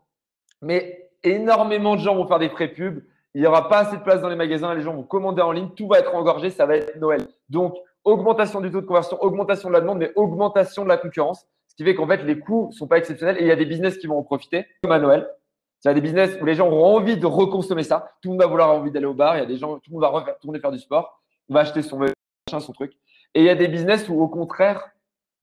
mais 0.62 1.10
énormément 1.24 1.96
de 1.96 2.02
gens 2.02 2.16
vont 2.16 2.28
faire 2.28 2.40
des 2.40 2.50
frais 2.50 2.70
pubs. 2.70 3.04
Il 3.36 3.42
n'y 3.42 3.48
aura 3.48 3.68
pas 3.68 3.80
assez 3.80 3.98
de 3.98 4.02
place 4.02 4.22
dans 4.22 4.30
les 4.30 4.36
magasins, 4.36 4.74
les 4.76 4.82
gens 4.82 4.94
vont 4.94 5.04
commander 5.04 5.42
en 5.42 5.52
ligne, 5.52 5.70
tout 5.76 5.88
va 5.88 6.00
être 6.00 6.14
engorgé, 6.14 6.50
ça 6.50 6.66
va 6.66 6.78
être 6.78 6.96
Noël. 6.98 7.26
Donc, 7.50 7.76
augmentation 8.04 8.62
du 8.62 8.70
taux 8.70 8.82
de 8.82 8.86
conversion, 8.86 9.18
augmentation 9.22 9.70
de 9.70 9.74
la 9.74 9.82
demande, 9.82 9.98
mais 10.00 10.12
augmentation 10.16 10.84
de 10.84 10.90
la 10.90 10.98
concurrence, 10.98 11.48
ce 11.68 11.76
qui 11.76 11.84
fait 11.84 11.96
qu'en 11.96 12.08
fait, 12.08 12.24
les 12.24 12.38
coûts 12.38 12.68
ne 12.68 12.76
sont 12.76 12.88
pas 12.88 12.98
exceptionnels 12.98 13.38
et 13.40 13.42
il 13.42 13.48
y 13.48 13.52
a 13.52 13.56
des 13.56 13.66
business 13.66 13.98
qui 13.98 14.06
vont 14.06 14.18
en 14.20 14.24
profiter, 14.24 14.68
comme 14.84 14.92
à 14.92 15.00
Noël. 15.00 15.28
Il 15.84 15.88
y 15.88 15.92
a 15.92 15.94
des 15.94 16.02
business 16.02 16.38
où 16.40 16.46
les 16.46 16.56
gens 16.56 16.70
auront 16.70 16.96
envie 16.96 17.18
de 17.18 17.26
reconsommer 17.26 17.84
ça. 17.84 18.14
Tout 18.22 18.30
le 18.30 18.34
monde 18.34 18.42
va 18.42 18.48
vouloir 18.48 18.70
envie 18.70 18.92
d'aller 18.92 19.06
au 19.06 19.14
bar. 19.14 19.36
Il 19.36 19.40
y 19.40 19.44
a 19.44 19.46
des 19.46 19.58
gens, 19.58 19.76
tout 19.80 19.90
le 19.90 19.94
monde 19.94 20.02
va 20.02 20.08
retourner 20.08 20.60
faire 20.60 20.72
du 20.72 20.80
sport. 20.80 21.20
On 21.50 21.54
va 21.54 21.62
acheter 21.62 21.82
son 21.82 21.98
machin, 21.98 22.60
son 22.60 22.72
truc. 22.72 22.94
Et 23.34 23.42
il 23.42 23.46
y 23.46 23.50
a 23.50 23.56
des 23.56 23.68
business 23.68 24.08
où, 24.08 24.22
au 24.22 24.30
contraire, 24.30 24.93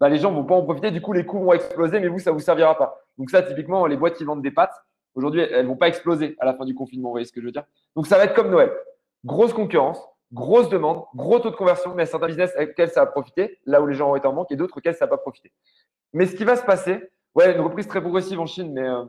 bah, 0.01 0.09
les 0.09 0.17
gens 0.17 0.31
ne 0.31 0.37
vont 0.37 0.45
pas 0.45 0.55
en 0.55 0.63
profiter. 0.63 0.91
Du 0.91 1.03
coup, 1.03 1.13
les 1.13 1.27
coûts 1.27 1.41
vont 1.41 1.53
exploser, 1.53 2.01
mais 2.01 2.09
vous, 2.09 2.19
ça 2.19 2.31
ne 2.31 2.35
vous 2.35 2.41
servira 2.41 2.77
pas. 2.77 3.05
Donc, 3.19 3.31
ça, 3.31 3.43
typiquement, 3.43 3.87
les 3.87 3.99
boîtes 3.99 4.15
qui 4.15 4.25
vendent 4.25 4.43
des 4.43 4.51
pâtes, 4.51 4.75
aujourd'hui, 5.15 5.43
elles 5.43 5.65
ne 5.65 5.69
vont 5.69 5.77
pas 5.77 5.89
exploser 5.89 6.37
à 6.41 6.47
la 6.47 6.55
fin 6.55 6.65
du 6.65 6.75
confinement. 6.75 7.11
Vous 7.11 7.15
voyez 7.15 7.27
ce 7.27 7.33
que 7.33 7.41
je 7.41 7.47
veux 7.47 7.53
dire? 7.53 7.65
Donc, 7.95 8.07
ça 8.07 8.17
va 8.17 8.25
être 8.25 8.35
comme 8.35 8.51
Noël. 8.51 8.73
Grosse 9.27 9.53
concurrence, 9.53 10.03
grosse 10.33 10.71
demande, 10.71 11.05
gros 11.15 11.39
taux 11.39 11.51
de 11.51 11.57
conversion, 11.57 11.95
mais 11.95 12.07
certains 12.07 12.29
business 12.29 12.55
avec 12.57 12.71
lesquels 12.71 12.91
ça 12.91 13.01
va 13.01 13.07
profiter, 13.07 13.59
là 13.67 13.83
où 13.83 13.87
les 13.87 13.95
gens 13.95 14.11
ont 14.11 14.17
été 14.17 14.27
en 14.27 14.33
manque, 14.33 14.51
et 14.51 14.57
d'autres 14.57 14.79
auxquels 14.79 14.95
ça 14.95 15.05
va 15.05 15.11
pas 15.11 15.19
profiter. 15.19 15.53
Mais 16.15 16.25
ce 16.25 16.35
qui 16.35 16.45
va 16.45 16.57
se 16.57 16.65
passer, 16.65 17.11
ouais, 17.35 17.55
une 17.55 17.61
reprise 17.61 17.87
très 17.87 18.01
progressive 18.01 18.41
en 18.41 18.47
Chine, 18.47 18.73
mais 18.73 18.89
euh, 18.89 19.05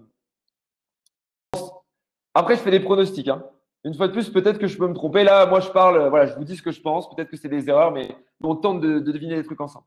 après, 2.33 2.55
je 2.55 2.61
fais 2.61 2.71
des 2.71 2.81
pronostics. 2.81 3.29
Hein. 3.29 3.45
Une 3.85 3.93
fois 3.93 4.09
de 4.09 4.13
plus, 4.13 4.29
peut-être 4.29 4.59
que 4.59 4.67
je 4.67 4.77
peux 4.77 4.87
me 4.87 4.93
tromper. 4.93 5.23
Là, 5.23 5.45
moi, 5.45 5.61
je 5.61 5.69
parle, 5.69 6.09
voilà, 6.09 6.25
je 6.25 6.35
vous 6.35 6.43
dis 6.43 6.55
ce 6.57 6.61
que 6.61 6.71
je 6.71 6.81
pense. 6.81 7.09
Peut-être 7.09 7.29
que 7.29 7.37
c'est 7.37 7.49
des 7.49 7.69
erreurs, 7.69 7.91
mais 7.91 8.15
on 8.43 8.55
tente 8.55 8.81
de, 8.81 8.99
de 8.99 9.11
deviner 9.11 9.35
les 9.35 9.43
trucs 9.43 9.61
ensemble 9.61 9.85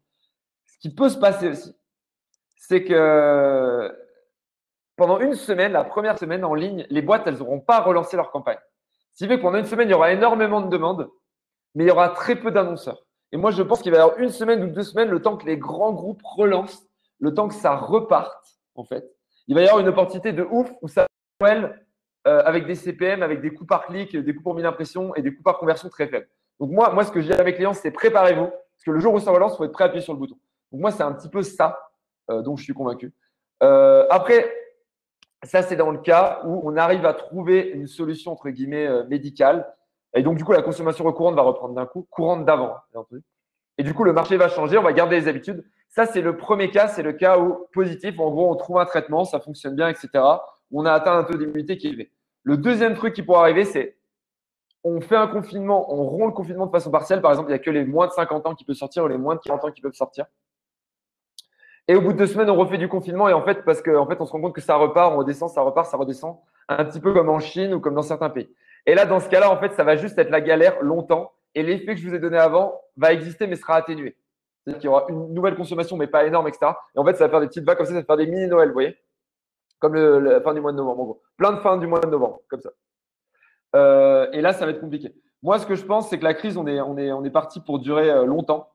qui 0.84 0.94
peut 0.94 1.08
se 1.08 1.16
passer 1.16 1.48
aussi, 1.48 1.74
c'est 2.56 2.84
que 2.84 3.90
pendant 4.96 5.18
une 5.18 5.32
semaine, 5.32 5.72
la 5.72 5.82
première 5.82 6.18
semaine 6.18 6.44
en 6.44 6.52
ligne, 6.52 6.86
les 6.90 7.00
boîtes, 7.00 7.22
elles 7.26 7.38
n'auront 7.38 7.60
pas 7.60 7.80
relancé 7.80 8.18
leur 8.18 8.30
campagne. 8.30 8.58
Ce 9.14 9.24
qui 9.24 9.28
fait 9.28 9.38
que 9.38 9.42
pendant 9.42 9.56
une 9.56 9.64
semaine, 9.64 9.88
il 9.88 9.92
y 9.92 9.94
aura 9.94 10.12
énormément 10.12 10.60
de 10.60 10.68
demandes, 10.68 11.08
mais 11.74 11.84
il 11.84 11.86
y 11.86 11.90
aura 11.90 12.10
très 12.10 12.36
peu 12.36 12.50
d'annonceurs. 12.50 13.06
Et 13.32 13.38
moi, 13.38 13.50
je 13.50 13.62
pense 13.62 13.80
qu'il 13.80 13.92
va 13.92 13.96
y 13.96 14.00
avoir 14.02 14.18
une 14.18 14.28
semaine 14.28 14.62
ou 14.62 14.66
deux 14.66 14.82
semaines, 14.82 15.08
le 15.08 15.22
temps 15.22 15.38
que 15.38 15.46
les 15.46 15.56
grands 15.56 15.94
groupes 15.94 16.20
relancent, 16.22 16.86
le 17.18 17.32
temps 17.32 17.48
que 17.48 17.54
ça 17.54 17.76
reparte, 17.76 18.58
en 18.74 18.84
fait. 18.84 19.10
Il 19.48 19.54
va 19.54 19.62
y 19.62 19.64
avoir 19.64 19.80
une 19.80 19.88
opportunité 19.88 20.34
de 20.34 20.42
ouf 20.42 20.70
où 20.82 20.88
ça 20.88 21.06
euh, 21.42 22.42
avec 22.44 22.66
des 22.66 22.74
CPM, 22.74 23.22
avec 23.22 23.40
des 23.40 23.54
coûts 23.54 23.64
par 23.64 23.86
clic, 23.86 24.14
des 24.14 24.34
coûts 24.34 24.42
pour 24.42 24.54
mille 24.54 24.66
impressions 24.66 25.14
et 25.14 25.22
des 25.22 25.34
coûts 25.34 25.42
par 25.42 25.56
conversion 25.56 25.88
très 25.88 26.08
faibles. 26.08 26.28
Donc 26.60 26.72
moi, 26.72 26.92
moi 26.92 27.04
ce 27.04 27.10
que 27.10 27.22
je 27.22 27.28
dis 27.28 27.32
à 27.32 27.42
mes 27.42 27.54
clients, 27.54 27.72
c'est 27.72 27.90
préparez-vous, 27.90 28.48
parce 28.48 28.84
que 28.84 28.90
le 28.90 29.00
jour 29.00 29.14
où 29.14 29.18
ça 29.18 29.30
relance, 29.30 29.54
il 29.54 29.56
faut 29.56 29.64
être 29.64 29.72
prêt 29.72 29.84
à 29.84 29.86
appuyer 29.86 30.02
sur 30.02 30.12
le 30.12 30.18
bouton. 30.18 30.36
Moi, 30.76 30.90
c'est 30.90 31.02
un 31.02 31.12
petit 31.12 31.28
peu 31.28 31.42
ça 31.42 31.90
euh, 32.30 32.42
dont 32.42 32.56
je 32.56 32.64
suis 32.64 32.74
convaincu. 32.74 33.12
Euh, 33.62 34.06
après, 34.10 34.52
Ça, 35.44 35.60
c'est 35.62 35.76
dans 35.76 35.90
le 35.90 35.98
cas 35.98 36.40
où 36.46 36.62
on 36.64 36.76
arrive 36.76 37.04
à 37.04 37.12
trouver 37.12 37.68
une 37.74 37.86
solution, 37.86 38.32
entre 38.32 38.48
guillemets, 38.48 38.86
euh, 38.86 39.04
médicale. 39.04 39.70
Et 40.14 40.22
donc, 40.22 40.38
du 40.38 40.44
coup, 40.44 40.52
la 40.52 40.62
consommation 40.62 41.04
recourante 41.04 41.34
va 41.34 41.42
reprendre 41.42 41.74
d'un 41.74 41.84
coup, 41.84 42.06
courante 42.10 42.46
d'avant, 42.46 42.76
hein, 42.94 43.04
Et 43.76 43.82
du 43.82 43.92
coup, 43.92 44.04
le 44.04 44.14
marché 44.14 44.38
va 44.38 44.48
changer, 44.48 44.78
on 44.78 44.82
va 44.82 44.94
garder 44.94 45.20
les 45.20 45.28
habitudes. 45.28 45.62
Ça, 45.90 46.06
c'est 46.06 46.22
le 46.22 46.36
premier 46.36 46.70
cas, 46.70 46.88
c'est 46.88 47.02
le 47.02 47.12
cas 47.12 47.38
où 47.38 47.66
positif. 47.74 48.18
En 48.18 48.30
gros, 48.30 48.50
on 48.50 48.56
trouve 48.56 48.78
un 48.78 48.86
traitement, 48.86 49.24
ça 49.24 49.38
fonctionne 49.38 49.76
bien, 49.76 49.88
etc. 49.88 50.08
On 50.72 50.86
a 50.86 50.92
atteint 50.92 51.16
un 51.18 51.24
taux 51.24 51.36
d'immunité 51.36 51.76
qui 51.76 51.88
est 51.88 51.90
élevé. 51.90 52.10
Le 52.42 52.56
deuxième 52.56 52.94
truc 52.94 53.14
qui 53.14 53.22
pourrait 53.22 53.40
arriver, 53.40 53.64
c'est 53.64 53.96
on 54.82 55.00
fait 55.00 55.16
un 55.16 55.26
confinement, 55.26 55.92
on 55.92 56.04
rompt 56.04 56.26
le 56.26 56.32
confinement 56.32 56.66
de 56.66 56.70
façon 56.70 56.90
partielle. 56.90 57.22
Par 57.22 57.30
exemple, 57.30 57.48
il 57.48 57.52
n'y 57.52 57.60
a 57.60 57.62
que 57.62 57.70
les 57.70 57.84
moins 57.84 58.06
de 58.06 58.12
50 58.12 58.46
ans 58.46 58.54
qui 58.54 58.64
peuvent 58.64 58.76
sortir 58.76 59.04
ou 59.04 59.08
les 59.08 59.18
moins 59.18 59.34
de 59.34 59.40
40 59.40 59.64
ans 59.64 59.70
qui 59.70 59.80
peuvent 59.80 59.94
sortir. 59.94 60.26
Et 61.86 61.94
au 61.94 62.00
bout 62.00 62.12
de 62.12 62.18
deux 62.18 62.26
semaines, 62.26 62.48
on 62.48 62.56
refait 62.56 62.78
du 62.78 62.88
confinement. 62.88 63.28
Et 63.28 63.32
en 63.32 63.42
fait, 63.42 63.64
parce 63.64 63.82
qu'en 63.82 64.06
fait, 64.06 64.20
on 64.20 64.26
se 64.26 64.32
rend 64.32 64.40
compte 64.40 64.54
que 64.54 64.60
ça 64.60 64.76
repart, 64.76 65.12
on 65.12 65.18
redescend, 65.18 65.50
ça 65.50 65.60
repart, 65.60 65.86
ça 65.86 65.96
redescend. 65.96 66.38
Un 66.68 66.84
petit 66.84 67.00
peu 67.00 67.12
comme 67.12 67.28
en 67.28 67.40
Chine 67.40 67.74
ou 67.74 67.80
comme 67.80 67.94
dans 67.94 68.02
certains 68.02 68.30
pays. 68.30 68.48
Et 68.86 68.94
là, 68.94 69.06
dans 69.06 69.20
ce 69.20 69.28
cas-là, 69.28 69.50
en 69.50 69.58
fait, 69.58 69.72
ça 69.72 69.84
va 69.84 69.96
juste 69.96 70.18
être 70.18 70.30
la 70.30 70.40
galère 70.40 70.82
longtemps. 70.82 71.32
Et 71.54 71.62
l'effet 71.62 71.94
que 71.94 72.00
je 72.00 72.08
vous 72.08 72.14
ai 72.14 72.18
donné 72.18 72.38
avant 72.38 72.80
va 72.96 73.12
exister, 73.12 73.46
mais 73.46 73.56
sera 73.56 73.76
atténué. 73.76 74.16
C'est-à-dire 74.64 74.80
qu'il 74.80 74.88
y 74.88 74.92
aura 74.92 75.04
une 75.08 75.34
nouvelle 75.34 75.56
consommation, 75.56 75.96
mais 75.96 76.06
pas 76.06 76.24
énorme, 76.24 76.48
etc. 76.48 76.72
Et 76.94 76.98
en 76.98 77.04
fait, 77.04 77.14
ça 77.14 77.24
va 77.24 77.30
faire 77.30 77.40
des 77.40 77.48
petites 77.48 77.64
vagues 77.64 77.76
comme 77.76 77.86
ça, 77.86 77.92
ça 77.92 78.00
va 78.00 78.04
faire 78.04 78.16
des 78.16 78.26
mini-Noël, 78.26 78.68
vous 78.68 78.74
voyez 78.74 78.96
Comme 79.78 79.94
la 79.94 80.40
fin 80.40 80.54
du 80.54 80.60
mois 80.60 80.72
de 80.72 80.78
novembre, 80.78 81.00
en 81.00 81.04
gros. 81.04 81.22
Plein 81.36 81.52
de 81.52 81.58
fins 81.58 81.76
du 81.76 81.86
mois 81.86 82.00
de 82.00 82.06
novembre, 82.06 82.40
comme 82.48 82.60
ça. 82.60 82.70
Euh, 83.76 84.26
et 84.32 84.40
là, 84.40 84.52
ça 84.52 84.64
va 84.64 84.72
être 84.72 84.80
compliqué. 84.80 85.14
Moi, 85.42 85.58
ce 85.58 85.66
que 85.66 85.74
je 85.74 85.84
pense, 85.84 86.08
c'est 86.08 86.18
que 86.18 86.24
la 86.24 86.32
crise, 86.32 86.56
on 86.56 86.66
est, 86.66 86.80
on 86.80 86.96
est, 86.96 87.12
on 87.12 87.24
est 87.24 87.30
parti 87.30 87.60
pour 87.60 87.78
durer 87.78 88.10
euh, 88.10 88.24
longtemps. 88.24 88.70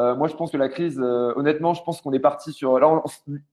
Euh, 0.00 0.14
moi, 0.16 0.28
je 0.28 0.34
pense 0.34 0.50
que 0.50 0.56
la 0.56 0.68
crise, 0.68 0.98
euh, 0.98 1.32
honnêtement, 1.36 1.74
je 1.74 1.82
pense 1.82 2.00
qu'on 2.00 2.12
est 2.12 2.20
parti 2.20 2.52
sur. 2.52 2.78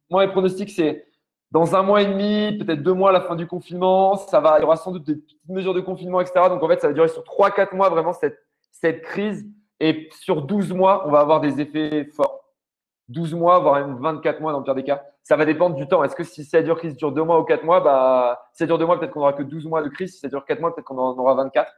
Moi, 0.10 0.26
les 0.26 0.32
pronostics, 0.32 0.72
c'est 0.72 1.06
dans 1.52 1.76
un 1.76 1.84
mois 1.84 2.02
et 2.02 2.06
demi, 2.06 2.58
peut-être 2.58 2.82
deux 2.82 2.94
mois 2.94 3.10
à 3.10 3.14
la 3.14 3.22
fin 3.22 3.36
du 3.36 3.48
confinement. 3.48 4.16
Ça 4.16 4.40
va, 4.40 4.58
il 4.58 4.62
y 4.62 4.66
aura 4.66 4.78
sans 4.78 4.92
doute 4.92 5.04
des 5.04 5.16
petites 5.16 5.50
mesures 5.50 5.74
de 5.74 5.82
confinement, 5.82 6.22
etc. 6.22 6.48
Donc, 6.50 6.64
en 6.64 6.68
fait, 6.68 6.80
ça 6.80 6.88
va 6.88 6.94
durer 6.94 7.10
sur 7.10 7.24
trois, 7.24 7.52
quatre 7.52 7.74
mois 7.74 7.90
vraiment 7.90 8.14
cette, 8.14 8.40
cette 8.72 9.02
crise. 9.02 9.46
Et 9.80 10.10
sur 10.12 10.42
12 10.42 10.72
mois, 10.74 11.06
on 11.06 11.12
va 11.12 11.20
avoir 11.20 11.42
des 11.42 11.60
effets 11.60 12.06
forts. 12.06 12.46
12 13.10 13.34
mois, 13.36 13.60
voire 13.60 13.76
même 13.76 13.98
24 14.00 14.42
mois 14.42 14.52
dans 14.52 14.60
le 14.60 14.64
pire 14.64 14.76
des 14.76 14.84
cas. 14.84 15.04
Ça 15.24 15.36
va 15.36 15.46
dépendre 15.46 15.76
du 15.76 15.88
temps. 15.88 16.04
Est-ce 16.04 16.16
que 16.16 16.24
si 16.24 16.46
ça 16.46 16.62
dure 16.62 16.78
crise 16.78 16.96
dure 16.96 17.12
deux 17.12 17.24
mois 17.24 17.40
ou 17.40 17.44
quatre 17.44 17.64
mois, 17.64 17.82
bah, 17.82 18.48
si 18.54 18.60
ça 18.60 18.66
dure 18.66 18.78
deux 18.78 18.86
mois, 18.86 19.00
peut-être 19.00 19.12
qu'on 19.12 19.20
n'aura 19.20 19.34
que 19.34 19.44
12 19.44 19.66
mois 19.66 19.82
de 19.82 19.90
crise. 19.90 20.14
Si 20.14 20.20
ça 20.20 20.30
dure 20.30 20.46
quatre 20.46 20.60
mois, 20.60 20.74
peut-être 20.74 20.86
qu'on 20.86 20.98
en 20.98 21.18
aura 21.18 21.36
24. 21.36 21.72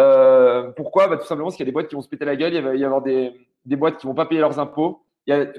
Euh, 0.00 0.70
pourquoi? 0.76 1.08
Bah, 1.08 1.16
Tout 1.16 1.26
simplement 1.26 1.46
parce 1.46 1.56
qu'il 1.56 1.64
y 1.64 1.68
a 1.68 1.70
des 1.70 1.72
boîtes 1.72 1.88
qui 1.88 1.94
vont 1.94 2.02
se 2.02 2.08
péter 2.08 2.24
la 2.24 2.36
gueule, 2.36 2.54
il 2.54 2.62
va 2.62 2.74
y 2.74 2.84
avoir 2.84 3.02
des, 3.02 3.32
des 3.68 3.76
boîtes 3.76 3.98
qui 3.98 4.06
vont 4.06 4.14
pas 4.14 4.26
payer 4.26 4.40
leurs 4.40 4.58
impôts. 4.58 5.04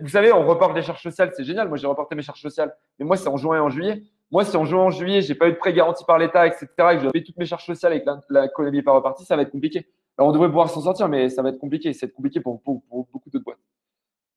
Vous 0.01 0.07
savez, 0.07 0.33
on 0.33 0.45
reporte 0.45 0.75
les 0.75 0.81
charges 0.81 1.03
sociales, 1.03 1.31
c'est 1.35 1.43
génial. 1.43 1.67
Moi, 1.67 1.77
j'ai 1.77 1.85
reporté 1.85 2.15
mes 2.15 2.23
charges 2.23 2.41
sociales. 2.41 2.75
Mais 2.97 3.05
moi, 3.05 3.17
c'est 3.17 3.29
en 3.29 3.37
juin 3.37 3.57
et 3.57 3.59
en 3.59 3.69
juillet. 3.69 4.03
Moi, 4.31 4.43
si 4.43 4.57
en 4.57 4.65
juin 4.65 4.83
et 4.83 4.85
en 4.87 4.89
juillet, 4.89 5.21
j'ai 5.21 5.35
pas 5.35 5.47
eu 5.47 5.53
de 5.53 5.57
prêt 5.57 5.73
garanti 5.73 6.03
par 6.05 6.17
l'État, 6.17 6.47
etc., 6.47 6.67
et 6.91 6.95
que 6.97 7.03
je 7.03 7.09
paye 7.09 7.23
toutes 7.23 7.37
mes 7.37 7.45
charges 7.45 7.65
sociales 7.65 7.93
et 7.93 8.03
que 8.03 8.09
l'économie 8.29 8.77
n'est 8.77 8.83
pas 8.83 8.93
repartie, 8.93 9.25
ça 9.25 9.35
va 9.35 9.43
être 9.43 9.51
compliqué. 9.51 9.87
Alors, 10.17 10.29
on 10.29 10.31
devrait 10.31 10.47
pouvoir 10.47 10.69
s'en 10.69 10.81
sortir, 10.81 11.07
mais 11.07 11.29
ça 11.29 11.41
va 11.41 11.49
être 11.49 11.59
compliqué. 11.59 11.93
C'est 11.93 12.11
compliqué 12.11 12.41
pour, 12.41 12.61
pour, 12.61 12.81
beaucoup 12.89 13.29
d'autres 13.29 13.45
boîtes. 13.45 13.59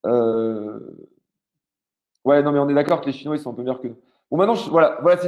Euh... 0.07 0.79
Ouais, 2.25 2.43
non, 2.43 2.53
mais 2.53 2.59
on 2.59 2.68
est 2.68 2.75
d'accord 2.75 3.01
que 3.01 3.07
les 3.07 3.12
Chinois, 3.12 3.37
ils 3.37 3.41
sont 3.41 3.51
un 3.51 3.55
peu 3.55 3.62
meilleurs 3.62 3.81
que 3.81 3.89
nous. 3.89 3.97
Bon, 4.31 4.37
maintenant, 4.37 4.55
voilà, 4.70 4.99
voilà 5.03 5.20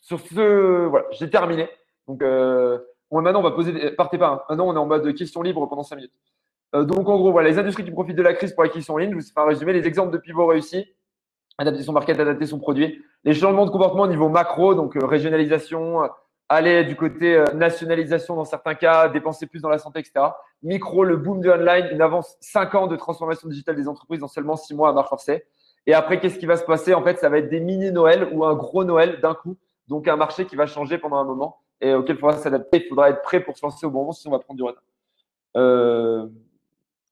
sur 0.00 0.20
ce, 0.20 0.86
voilà, 0.86 1.06
j'ai 1.10 1.28
terminé. 1.28 1.68
Donc, 2.06 2.22
euh, 2.22 2.78
maintenant, 3.10 3.40
on 3.40 3.42
va 3.42 3.50
poser. 3.50 3.90
Partez 3.92 4.18
pas. 4.18 4.28
Hein. 4.28 4.42
Maintenant, 4.48 4.68
on 4.68 4.74
est 4.74 4.78
en 4.78 4.86
mode 4.86 5.14
questions 5.14 5.42
libres 5.42 5.68
pendant 5.68 5.82
5 5.82 5.96
minutes. 5.96 6.12
Euh, 6.74 6.84
donc, 6.84 7.08
en 7.08 7.16
gros, 7.16 7.32
voilà, 7.32 7.48
les 7.48 7.58
industries 7.58 7.84
qui 7.84 7.90
profitent 7.90 8.16
de 8.16 8.22
la 8.22 8.34
crise 8.34 8.52
pour 8.52 8.62
l'acquisition 8.62 8.94
en 8.94 8.98
ligne. 8.98 9.10
Je 9.10 9.16
vous 9.16 9.22
fais 9.22 9.40
un 9.40 9.44
résumé. 9.44 9.72
Les 9.72 9.86
exemples 9.86 10.12
de 10.12 10.18
pivot 10.18 10.46
réussis 10.46 10.86
adapter 11.58 11.82
son 11.82 11.92
market, 11.92 12.18
adapter 12.20 12.46
son 12.46 12.60
produit. 12.60 13.02
Les 13.24 13.34
changements 13.34 13.66
de 13.66 13.70
comportement 13.70 14.04
au 14.04 14.08
niveau 14.08 14.28
macro, 14.28 14.74
donc 14.74 14.96
euh, 14.96 15.04
régionalisation, 15.04 16.04
euh, 16.04 16.06
aller 16.48 16.84
du 16.84 16.94
côté 16.94 17.44
nationalisation 17.54 18.36
dans 18.36 18.44
certains 18.44 18.74
cas, 18.74 19.08
dépenser 19.08 19.46
plus 19.46 19.60
dans 19.60 19.68
la 19.68 19.78
santé, 19.78 19.98
etc. 19.98 20.24
Micro, 20.62 21.04
le 21.04 21.16
boom 21.16 21.40
du 21.40 21.50
online, 21.50 21.88
une 21.90 22.00
avance 22.00 22.36
5 22.40 22.74
ans 22.76 22.86
de 22.86 22.96
transformation 22.96 23.48
digitale 23.48 23.76
des 23.76 23.88
entreprises 23.88 24.22
en 24.22 24.28
seulement 24.28 24.56
6 24.56 24.74
mois 24.74 24.88
à 24.88 24.92
marche 24.92 25.08
forcée. 25.08 25.44
Et 25.86 25.94
après, 25.94 26.20
qu'est-ce 26.20 26.38
qui 26.38 26.46
va 26.46 26.56
se 26.56 26.64
passer? 26.64 26.94
En 26.94 27.02
fait, 27.02 27.18
ça 27.18 27.28
va 27.28 27.38
être 27.38 27.50
des 27.50 27.60
mini-Noël 27.60 28.28
ou 28.32 28.44
un 28.44 28.54
gros 28.54 28.84
Noël 28.84 29.20
d'un 29.20 29.34
coup. 29.34 29.56
Donc, 29.88 30.06
un 30.06 30.16
marché 30.16 30.46
qui 30.46 30.56
va 30.56 30.66
changer 30.66 30.96
pendant 30.96 31.16
un 31.16 31.24
moment 31.24 31.58
et 31.80 31.92
auquel 31.92 32.16
il 32.16 32.18
faudra 32.18 32.36
s'adapter. 32.36 32.82
Il 32.84 32.88
faudra 32.88 33.10
être 33.10 33.22
prêt 33.22 33.40
pour 33.40 33.56
se 33.56 33.64
lancer 33.64 33.84
au 33.84 33.90
bon 33.90 34.00
moment, 34.00 34.12
sinon 34.12 34.34
on 34.34 34.38
va 34.38 34.42
prendre 34.42 34.56
du 34.56 34.62
retard. 34.62 34.82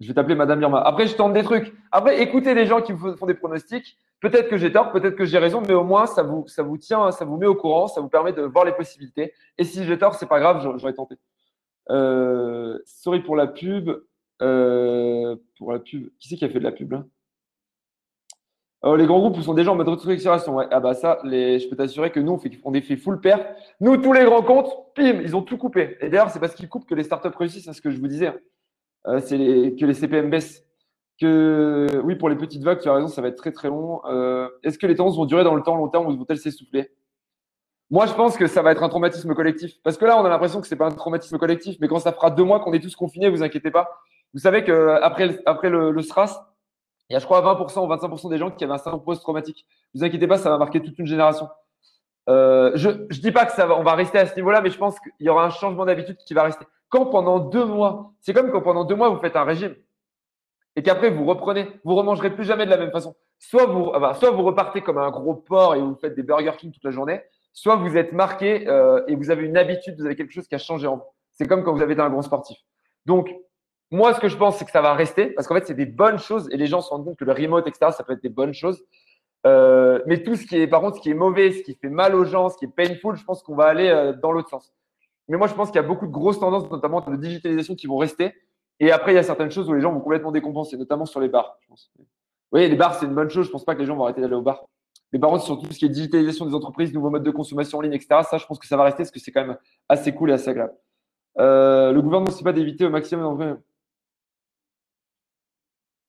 Je 0.00 0.08
vais 0.08 0.14
t'appeler 0.14 0.34
Madame 0.34 0.60
Irma. 0.60 0.80
Après, 0.80 1.06
je 1.06 1.14
tente 1.14 1.32
des 1.32 1.42
trucs. 1.42 1.74
Après, 1.90 2.20
écoutez 2.20 2.54
les 2.54 2.66
gens 2.66 2.82
qui 2.82 2.92
vous 2.92 3.16
font 3.16 3.26
des 3.26 3.34
pronostics. 3.34 3.96
Peut-être 4.20 4.48
que 4.48 4.56
j'ai 4.56 4.72
tort, 4.72 4.92
peut-être 4.92 5.16
que 5.16 5.24
j'ai 5.24 5.38
raison, 5.38 5.62
mais 5.66 5.74
au 5.74 5.84
moins, 5.84 6.06
ça 6.06 6.22
vous, 6.22 6.46
ça 6.48 6.62
vous 6.62 6.78
tient, 6.78 7.10
ça 7.10 7.24
vous 7.24 7.36
met 7.36 7.46
au 7.46 7.54
courant, 7.54 7.86
ça 7.86 8.00
vous 8.00 8.08
permet 8.08 8.32
de 8.32 8.42
voir 8.42 8.64
les 8.64 8.72
possibilités. 8.72 9.32
Et 9.58 9.64
si 9.64 9.84
j'ai 9.84 9.98
tort, 9.98 10.14
c'est 10.14 10.26
pas 10.26 10.40
grave, 10.40 10.62
j'aurais 10.78 10.94
tenté. 10.94 11.16
Euh, 11.90 12.78
sorry 12.84 13.20
pour 13.20 13.36
la 13.36 13.46
pub. 13.46 13.90
Euh, 14.42 15.36
pour 15.58 15.72
la 15.72 15.78
pub. 15.78 16.10
Qui 16.18 16.28
c'est 16.28 16.36
qui 16.36 16.44
a 16.44 16.48
fait 16.48 16.58
de 16.58 16.64
la 16.64 16.72
pub 16.72 16.92
là? 16.92 17.04
Oh, 18.82 18.94
les 18.94 19.06
grands 19.06 19.18
groupes 19.18 19.40
sont 19.40 19.54
déjà 19.54 19.72
en 19.72 19.74
mode 19.74 19.88
restructuration. 19.88 20.56
Ouais. 20.56 20.66
Ah 20.70 20.80
bah 20.80 20.94
ça, 20.94 21.18
je 21.24 21.68
peux 21.68 21.76
t'assurer 21.76 22.12
que 22.12 22.20
nous, 22.20 22.32
on, 22.32 22.38
fait, 22.38 22.50
on 22.62 22.74
est 22.74 22.82
fait 22.82 22.96
full 22.96 23.20
pair. 23.20 23.44
Nous, 23.80 23.96
tous 23.96 24.12
les 24.12 24.24
grands 24.24 24.42
comptes, 24.42 24.70
pim, 24.94 25.20
ils 25.22 25.34
ont 25.34 25.42
tout 25.42 25.56
coupé. 25.56 25.96
Et 26.00 26.08
d'ailleurs, 26.08 26.30
c'est 26.30 26.38
parce 26.38 26.54
qu'ils 26.54 26.68
coupent 26.68 26.86
que 26.86 26.94
les 26.94 27.02
startups 27.02 27.36
réussissent, 27.36 27.64
c'est 27.64 27.72
ce 27.72 27.80
que 27.80 27.90
je 27.90 27.98
vous 27.98 28.06
disais. 28.06 28.32
Euh, 29.08 29.20
c'est 29.20 29.36
que 29.38 29.86
les 29.86 29.94
CPM 29.94 30.30
baissent. 30.30 30.64
Que 31.18 31.86
oui, 32.04 32.14
pour 32.14 32.28
les 32.28 32.36
petites 32.36 32.62
vagues, 32.62 32.80
tu 32.80 32.88
as 32.90 32.92
raison, 32.92 33.08
ça 33.08 33.22
va 33.22 33.28
être 33.28 33.36
très 33.36 33.52
très 33.52 33.68
long. 33.68 34.02
Euh, 34.04 34.50
est-ce 34.62 34.78
que 34.78 34.86
les 34.86 34.94
tendances 34.94 35.16
vont 35.16 35.24
durer 35.24 35.44
dans 35.44 35.54
le 35.54 35.62
temps, 35.62 35.74
long 35.74 35.88
terme, 35.88 36.06
ou 36.06 36.16
vont-elles 36.16 36.38
s'essouffler? 36.38 36.90
Moi, 37.90 38.04
je 38.04 38.12
pense 38.12 38.36
que 38.36 38.46
ça 38.46 38.60
va 38.60 38.72
être 38.72 38.82
un 38.82 38.88
traumatisme 38.90 39.32
collectif. 39.34 39.80
Parce 39.82 39.96
que 39.96 40.04
là, 40.04 40.20
on 40.20 40.24
a 40.24 40.28
l'impression 40.28 40.60
que 40.60 40.66
c'est 40.66 40.76
pas 40.76 40.86
un 40.86 40.90
traumatisme 40.90 41.38
collectif, 41.38 41.78
mais 41.80 41.88
quand 41.88 42.00
ça 42.00 42.12
fera 42.12 42.30
deux 42.30 42.44
mois 42.44 42.60
qu'on 42.60 42.72
est 42.74 42.80
tous 42.80 42.94
confinés, 42.96 43.30
vous 43.30 43.42
inquiétez 43.42 43.70
pas. 43.70 43.88
Vous 44.34 44.40
savez 44.40 44.62
qu'après 44.62 45.40
après 45.46 45.70
le, 45.70 45.90
le 45.90 46.02
SRAS, 46.02 46.52
il 47.08 47.14
y 47.14 47.16
a, 47.16 47.20
je 47.20 47.24
crois, 47.24 47.40
20% 47.40 47.78
ou 47.80 47.88
25% 47.88 48.30
des 48.30 48.38
gens 48.38 48.50
qui 48.50 48.64
avaient 48.64 48.74
un 48.74 48.78
syndrome 48.78 49.02
post-traumatique. 49.02 49.64
Vous 49.94 50.04
inquiétez 50.04 50.26
pas, 50.26 50.38
ça 50.38 50.50
va 50.50 50.58
marquer 50.58 50.82
toute 50.82 50.98
une 50.98 51.06
génération. 51.06 51.48
Euh, 52.28 52.72
je 52.74 52.90
ne 52.90 53.06
dis 53.06 53.30
pas 53.30 53.46
que 53.46 53.52
ça 53.52 53.66
va, 53.66 53.78
on 53.78 53.84
va 53.84 53.94
rester 53.94 54.18
à 54.18 54.26
ce 54.26 54.34
niveau-là, 54.34 54.60
mais 54.60 54.70
je 54.70 54.78
pense 54.78 54.98
qu'il 54.98 55.12
y 55.20 55.28
aura 55.28 55.44
un 55.44 55.50
changement 55.50 55.84
d'habitude 55.84 56.16
qui 56.16 56.34
va 56.34 56.42
rester. 56.42 56.66
Quand 56.88 57.06
pendant 57.06 57.38
deux 57.38 57.64
mois, 57.64 58.12
c'est 58.20 58.32
comme 58.32 58.50
quand 58.50 58.62
pendant 58.62 58.84
deux 58.84 58.94
mois, 58.94 59.08
vous 59.08 59.20
faites 59.20 59.36
un 59.36 59.44
régime 59.44 59.74
et 60.76 60.82
qu'après 60.82 61.10
vous 61.10 61.24
reprenez, 61.24 61.68
vous 61.84 61.94
remangerez 61.94 62.30
plus 62.30 62.44
jamais 62.44 62.66
de 62.66 62.70
la 62.70 62.76
même 62.76 62.92
façon. 62.92 63.16
Soit 63.38 63.66
vous, 63.66 63.92
soit 64.14 64.30
vous 64.30 64.42
repartez 64.42 64.82
comme 64.82 64.98
un 64.98 65.10
gros 65.10 65.34
porc 65.34 65.74
et 65.74 65.80
vous 65.80 65.96
faites 65.96 66.14
des 66.14 66.22
Burger 66.22 66.52
King 66.58 66.70
toute 66.70 66.84
la 66.84 66.90
journée, 66.90 67.22
soit 67.52 67.76
vous 67.76 67.96
êtes 67.96 68.12
marqué 68.12 68.68
euh, 68.68 69.02
et 69.08 69.16
vous 69.16 69.30
avez 69.30 69.46
une 69.46 69.56
habitude, 69.56 69.96
vous 69.98 70.06
avez 70.06 70.16
quelque 70.16 70.32
chose 70.32 70.46
qui 70.46 70.54
a 70.54 70.58
changé 70.58 70.86
en 70.86 70.96
vous. 70.96 71.04
C'est 71.32 71.46
comme 71.46 71.64
quand 71.64 71.72
vous 71.72 71.82
avez 71.82 71.94
été 71.94 72.02
un 72.02 72.10
grand 72.10 72.22
sportif. 72.22 72.58
Donc, 73.06 73.34
moi, 73.90 74.12
ce 74.14 74.20
que 74.20 74.28
je 74.28 74.36
pense, 74.36 74.58
c'est 74.58 74.64
que 74.64 74.70
ça 74.70 74.82
va 74.82 74.94
rester 74.94 75.26
parce 75.26 75.48
qu'en 75.48 75.54
fait, 75.54 75.66
c'est 75.66 75.74
des 75.74 75.86
bonnes 75.86 76.18
choses 76.18 76.48
et 76.50 76.56
les 76.56 76.66
gens 76.66 76.80
se 76.80 76.90
rendent 76.90 77.04
compte 77.04 77.18
que 77.18 77.24
le 77.24 77.32
remote, 77.32 77.66
etc., 77.66 77.92
ça 77.96 78.04
peut 78.04 78.12
être 78.12 78.22
des 78.22 78.28
bonnes 78.28 78.54
choses. 78.54 78.82
Euh, 79.46 80.02
mais 80.06 80.22
tout 80.22 80.34
ce 80.34 80.44
qui 80.44 80.56
est, 80.60 80.66
par 80.66 80.80
contre, 80.80 80.96
ce 80.96 81.02
qui 81.02 81.10
est 81.10 81.14
mauvais, 81.14 81.52
ce 81.52 81.62
qui 81.62 81.74
fait 81.74 81.88
mal 81.88 82.14
aux 82.14 82.24
gens, 82.24 82.48
ce 82.48 82.56
qui 82.56 82.64
est 82.64 82.74
painful, 82.74 83.16
je 83.16 83.24
pense 83.24 83.42
qu'on 83.42 83.54
va 83.54 83.66
aller 83.66 83.88
euh, 83.88 84.12
dans 84.12 84.32
l'autre 84.32 84.48
sens. 84.48 84.72
Mais 85.28 85.36
moi, 85.36 85.46
je 85.46 85.54
pense 85.54 85.68
qu'il 85.68 85.76
y 85.76 85.84
a 85.84 85.86
beaucoup 85.86 86.06
de 86.06 86.12
grosses 86.12 86.38
tendances, 86.38 86.70
notamment 86.70 87.00
de 87.00 87.16
digitalisation, 87.16 87.74
qui 87.74 87.86
vont 87.86 87.96
rester. 87.96 88.34
Et 88.78 88.92
après, 88.92 89.12
il 89.12 89.14
y 89.16 89.18
a 89.18 89.22
certaines 89.22 89.50
choses 89.50 89.68
où 89.68 89.72
les 89.72 89.80
gens 89.80 89.92
vont 89.92 90.00
complètement 90.00 90.32
décompenser, 90.32 90.76
notamment 90.76 91.06
sur 91.06 91.20
les 91.20 91.28
bars. 91.28 91.56
Je 91.62 91.68
pense. 91.68 91.90
Oui, 92.52 92.68
les 92.68 92.76
bars, 92.76 92.94
c'est 92.94 93.06
une 93.06 93.14
bonne 93.14 93.30
chose. 93.30 93.46
Je 93.46 93.50
ne 93.50 93.52
pense 93.52 93.64
pas 93.64 93.74
que 93.74 93.80
les 93.80 93.86
gens 93.86 93.96
vont 93.96 94.04
arrêter 94.04 94.20
d'aller 94.20 94.34
au 94.34 94.42
bar. 94.42 94.66
Mais 95.12 95.18
par 95.18 95.30
contre, 95.30 95.44
sur 95.44 95.58
tout 95.58 95.72
ce 95.72 95.78
qui 95.78 95.86
est 95.86 95.88
digitalisation 95.88 96.46
des 96.46 96.54
entreprises, 96.54 96.92
nouveaux 96.92 97.10
modes 97.10 97.22
de 97.22 97.30
consommation 97.30 97.78
en 97.78 97.80
ligne, 97.80 97.94
etc., 97.94 98.20
ça, 98.28 98.38
je 98.38 98.46
pense 98.46 98.58
que 98.58 98.66
ça 98.66 98.76
va 98.76 98.84
rester 98.84 99.02
parce 99.02 99.10
que 99.10 99.20
c'est 99.20 99.32
quand 99.32 99.46
même 99.46 99.56
assez 99.88 100.12
cool 100.14 100.30
et 100.30 100.34
assez 100.34 100.50
agréable. 100.50 100.74
Euh, 101.38 101.92
le 101.92 102.02
gouvernement 102.02 102.30
ne 102.30 102.36
sait 102.36 102.44
pas 102.44 102.52
d'éviter 102.52 102.84
au 102.86 102.90
maximum. 102.90 103.58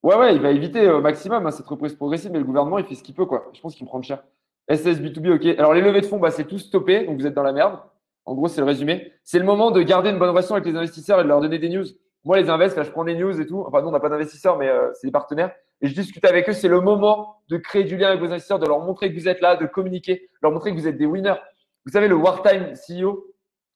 Ouais, 0.04 0.16
ouais, 0.16 0.36
il 0.36 0.42
va 0.42 0.52
éviter 0.52 0.90
au 0.90 1.02
maximum 1.02 1.46
hein, 1.46 1.52
cette 1.52 1.68
reprise 1.68 1.96
progressive, 1.96 2.32
mais 2.32 2.40
le 2.40 2.46
gouvernement, 2.46 2.78
il 2.80 2.86
fait 2.86 2.96
ce 2.96 3.04
qu'il 3.04 3.16
peut, 3.16 3.26
quoi. 3.26 3.50
Je 3.54 3.62
pense 3.62 3.76
qu'il 3.76 3.86
prend 3.86 4.02
cher. 4.02 4.24
SSB2B, 4.70 5.36
ok. 5.36 5.60
Alors, 5.60 5.74
les 5.74 5.82
levées 5.82 6.02
de 6.02 6.06
fonds, 6.06 6.20
bah, 6.20 6.32
c'est 6.32 6.46
tout 6.46 6.60
stoppé, 6.60 7.06
donc 7.06 7.20
vous 7.20 7.28
êtes 7.28 7.34
dans 7.34 7.44
la 7.44 7.54
merde. 7.54 7.80
En 8.28 8.36
gros, 8.36 8.50
c'est 8.50 8.60
le 8.60 8.68
résumé. 8.68 9.14
C'est 9.24 9.40
le 9.40 9.46
moment 9.46 9.72
de 9.72 9.82
garder 9.82 10.10
une 10.10 10.20
bonne 10.20 10.30
relation 10.30 10.56
avec 10.56 10.68
les 10.68 10.76
investisseurs 10.76 11.22
et 11.22 11.24
de 11.24 11.30
leur 11.30 11.40
donner 11.40 11.60
des 11.60 11.70
news. 11.70 11.86
Moi, 12.26 12.38
les 12.38 12.50
invests, 12.50 12.76
là, 12.76 12.84
je 12.84 12.92
prends 12.92 13.06
des 13.06 13.16
news 13.16 13.40
et 13.40 13.48
tout. 13.48 13.64
Enfin, 13.66 13.82
nous, 13.82 13.88
on 13.88 13.92
n'a 13.92 14.02
pas 14.02 14.10
d'investisseurs, 14.10 14.58
mais 14.58 14.68
euh, 14.68 14.92
c'est 14.96 15.08
des 15.08 15.12
partenaires. 15.12 15.52
Et 15.80 15.88
je 15.88 15.94
discute 15.94 16.26
avec 16.26 16.50
eux. 16.50 16.52
C'est 16.52 16.68
le 16.68 16.82
moment 16.82 17.38
de 17.48 17.56
créer 17.56 17.86
du 17.86 17.96
lien 17.96 18.10
avec 18.10 18.20
vos 18.20 18.26
investisseurs, 18.26 18.60
de 18.60 18.68
leur 18.68 18.82
montrer 18.82 19.14
que 19.14 19.18
vous 19.18 19.30
êtes 19.30 19.40
là, 19.40 19.56
de 19.56 19.66
communiquer, 19.66 20.30
leur 20.44 20.52
montrer 20.52 20.72
que 20.72 20.76
vous 20.76 20.90
êtes 20.90 20.98
des 20.98 21.06
winners. 21.06 21.40
Vous 21.86 21.94
savez, 21.94 22.10
le 22.10 22.16
wartime 22.16 22.74
CEO, 22.74 23.28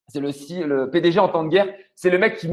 c'est 0.09 0.19
le, 0.19 0.89
PDG 0.89 1.17
en 1.17 1.29
temps 1.29 1.45
de 1.45 1.49
guerre. 1.49 1.73
C'est 1.95 2.09
le 2.09 2.17
mec 2.17 2.35
qui 2.35 2.49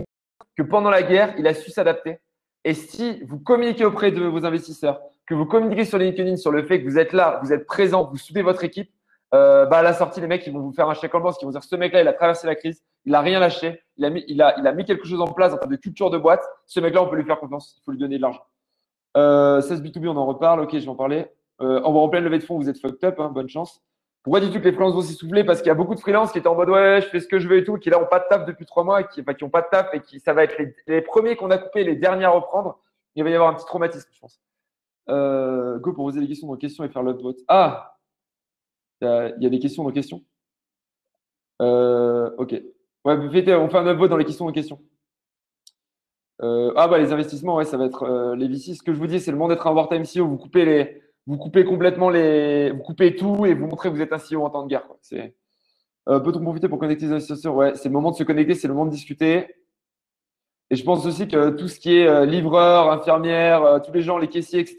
que 0.57 0.63
pendant 0.63 0.91
la 0.91 1.03
guerre, 1.03 1.35
il 1.37 1.49
a 1.49 1.55
su 1.55 1.73
s'adapter. 1.73 2.19
Et 2.65 2.75
si 2.75 3.25
vous 3.25 3.41
communiquez 3.41 3.85
auprès 3.85 4.13
de 4.13 4.23
vos 4.23 4.45
investisseurs, 4.45 5.01
que 5.27 5.35
vous 5.35 5.47
communiquez 5.47 5.85
sur 5.85 5.99
LinkedIn 5.99 6.37
sur 6.37 6.53
le 6.53 6.63
fait 6.65 6.81
que 6.81 6.89
vous 6.89 6.99
êtes 6.99 7.13
là, 7.13 7.41
vous 7.43 7.53
êtes 7.53 7.67
présent, 7.67 8.09
vous 8.09 8.17
soudez 8.17 8.43
votre 8.43 8.63
équipe, 8.63 8.91
euh, 9.35 9.67
bah, 9.67 9.79
à 9.79 9.83
la 9.83 9.93
sortie, 9.93 10.21
les 10.21 10.27
mecs, 10.27 10.47
ils 10.47 10.53
vont 10.53 10.61
vous 10.61 10.73
faire 10.73 10.89
un 10.89 10.95
chèque 10.95 11.15
en 11.15 11.21
banque, 11.21 11.37
ils 11.41 11.45
vont 11.45 11.51
dire 11.51 11.63
ce 11.63 11.77
mec-là, 11.77 12.01
il 12.01 12.09
a 12.09 12.13
traversé 12.13 12.47
la 12.47 12.55
crise, 12.55 12.83
il 13.05 13.13
n'a 13.13 13.21
rien 13.21 13.41
lâché, 13.41 13.83
il 13.97 14.05
a, 14.05 14.11
mis, 14.11 14.85
quelque 14.85 15.07
chose 15.07 15.21
en 15.21 15.27
place 15.27 15.53
en 15.53 15.59
termes 15.59 15.73
de 15.73 15.77
culture 15.77 16.11
de 16.11 16.19
boîte. 16.19 16.45
Ce 16.67 16.81
mec-là, 16.81 17.03
on 17.03 17.09
peut 17.09 17.17
lui 17.17 17.25
faire 17.25 17.39
confiance, 17.39 17.77
il 17.79 17.85
faut 17.85 17.91
lui 17.93 17.99
donner 17.99 18.17
de 18.17 18.23
l'argent. 18.23 18.43
Euh, 19.17 19.61
16 19.61 19.83
B2B, 19.83 20.09
on 20.09 20.17
en 20.17 20.27
reparle, 20.27 20.61
ok, 20.61 20.73
je 20.73 20.79
vais 20.79 20.89
en 20.89 20.95
parler. 20.95 21.27
Euh, 21.61 21.81
on 21.85 21.93
va 21.93 21.99
en 22.01 22.09
pleine 22.09 22.25
levée 22.25 22.39
de 22.39 22.45
fonds, 22.45 22.57
vous 22.57 22.69
êtes 22.69 22.79
fucked 22.79 23.05
up, 23.05 23.19
hein, 23.19 23.31
bonne 23.31 23.49
chance. 23.49 23.83
Pourquoi 24.23 24.41
dis-tu 24.41 24.61
que 24.61 24.65
les 24.65 24.73
freelances 24.73 24.95
vont 24.95 25.03
s'essouffler 25.03 25.45
Parce 25.45 25.61
qu'il 25.61 25.69
y 25.69 25.71
a 25.71 25.75
beaucoup 25.75 25.95
de 25.95 26.01
freelances 26.01 26.33
qui 26.33 26.39
étaient 26.39 26.49
en 26.49 26.55
mode 26.55 26.71
ouais, 26.71 27.01
je 27.03 27.09
fais 27.09 27.21
ce 27.21 27.29
que 27.29 27.39
je 27.39 27.49
veux 27.49 27.59
et 27.59 27.65
tout, 27.65 27.77
qui 27.79 27.91
là 27.91 28.01
ont 28.01 28.07
pas 28.07 28.21
de 28.21 28.25
taf 28.29 28.45
depuis 28.45 28.67
trois 28.67 28.85
mois, 28.85 29.03
qui, 29.03 29.21
enfin, 29.21 29.35
qui 29.35 29.45
ont 29.45 29.51
pas 29.51 29.63
de 29.63 29.69
taf 29.71 29.93
et 29.95 30.01
qui 30.01 30.21
ça 30.21 30.33
va 30.33 30.45
être 30.45 30.57
les, 30.87 31.01
premiers 31.03 31.37
qu'on 31.37 31.51
a 31.51 31.59
coupés, 31.59 31.85
les 31.85 31.97
derniers 31.97 32.25
à 32.25 32.31
reprendre. 32.31 32.79
Il 33.15 33.25
va 33.25 33.31
y 33.31 33.35
avoir 33.35 33.51
un 33.51 33.55
petit 33.55 33.65
traumatisme, 33.65 34.09
je 34.13 34.21
pense. 34.21 34.41
Euh, 35.09 35.79
go 35.79 35.93
pour 35.93 36.05
poser 36.05 36.21
des 36.21 36.29
questions 36.29 36.47
dans 36.47 36.57
questions 36.57 36.85
et 36.85 36.89
faire 36.89 37.03
l'autre 37.03 37.23
vote. 37.23 37.39
Ah 37.49 37.98
Il 39.01 39.37
y, 39.41 39.47
a 39.47 39.51
des 39.51 39.59
questions 39.59 39.85
dans 39.85 39.93
questions 39.93 40.25
euh, 41.63 42.31
Ok. 42.39 42.53
Ouais, 43.05 43.15
on 43.15 43.31
fait 43.31 43.79
un 43.79 43.87
upvote 43.87 44.11
dans 44.11 44.17
les 44.17 44.25
questions 44.25 44.45
dans 44.45 44.53
questions. 44.53 44.81
Euh, 46.43 46.73
ah 46.77 46.87
bah 46.89 46.99
les 46.99 47.13
investissements, 47.13 47.57
ouais, 47.57 47.65
ça 47.65 47.77
va 47.77 47.87
être 47.87 48.03
euh, 48.05 48.37
les 48.37 48.49
VC. 48.49 48.75
Ce 48.75 48.83
que 48.83 48.93
je 48.93 48.99
vous 48.99 49.07
dis, 49.07 49.21
c'est 49.21 49.31
le 49.31 49.37
monde 49.39 49.51
d'être 49.51 49.67
un 49.67 49.73
wartime 49.73 50.03
CEO. 50.03 50.27
Vous 50.27 50.37
coupez 50.37 50.65
les, 50.65 51.03
vous 51.27 51.37
coupez 51.39 51.65
complètement 51.65 52.11
les, 52.11 52.71
vous 52.71 52.83
coupez 52.83 53.15
tout 53.15 53.47
et 53.47 53.55
vous 53.55 53.67
montrez 53.67 53.89
que 53.89 53.95
vous 53.95 54.03
êtes 54.03 54.13
un 54.13 54.19
CEO 54.19 54.45
en 54.45 54.51
temps 54.51 54.65
de 54.65 54.69
guerre. 54.69 54.87
Peut-on 56.07 56.43
profiter 56.43 56.69
pour 56.69 56.79
connecter 56.79 57.07
les 57.07 57.13
investisseurs? 57.13 57.55
Ouais, 57.55 57.75
c'est 57.75 57.89
le 57.89 57.93
moment 57.93 58.11
de 58.11 58.17
se 58.17 58.25
connecter, 58.25 58.55
c'est 58.55 58.69
le 58.69 58.75
moment 58.75 58.87
de 58.87 58.91
discuter. 58.91 59.47
Et 60.71 60.77
je 60.77 60.85
pense 60.85 61.07
aussi 61.07 61.29
que 61.29 61.51
tout 61.51 61.69
ce 61.69 61.79
qui 61.79 61.97
est 61.97 62.27
livreur, 62.27 62.91
infirmière, 62.91 63.81
tous 63.85 63.93
les 63.93 64.03
gens, 64.03 64.19
les 64.19 64.29
caissiers, 64.29 64.61
etc. 64.61 64.77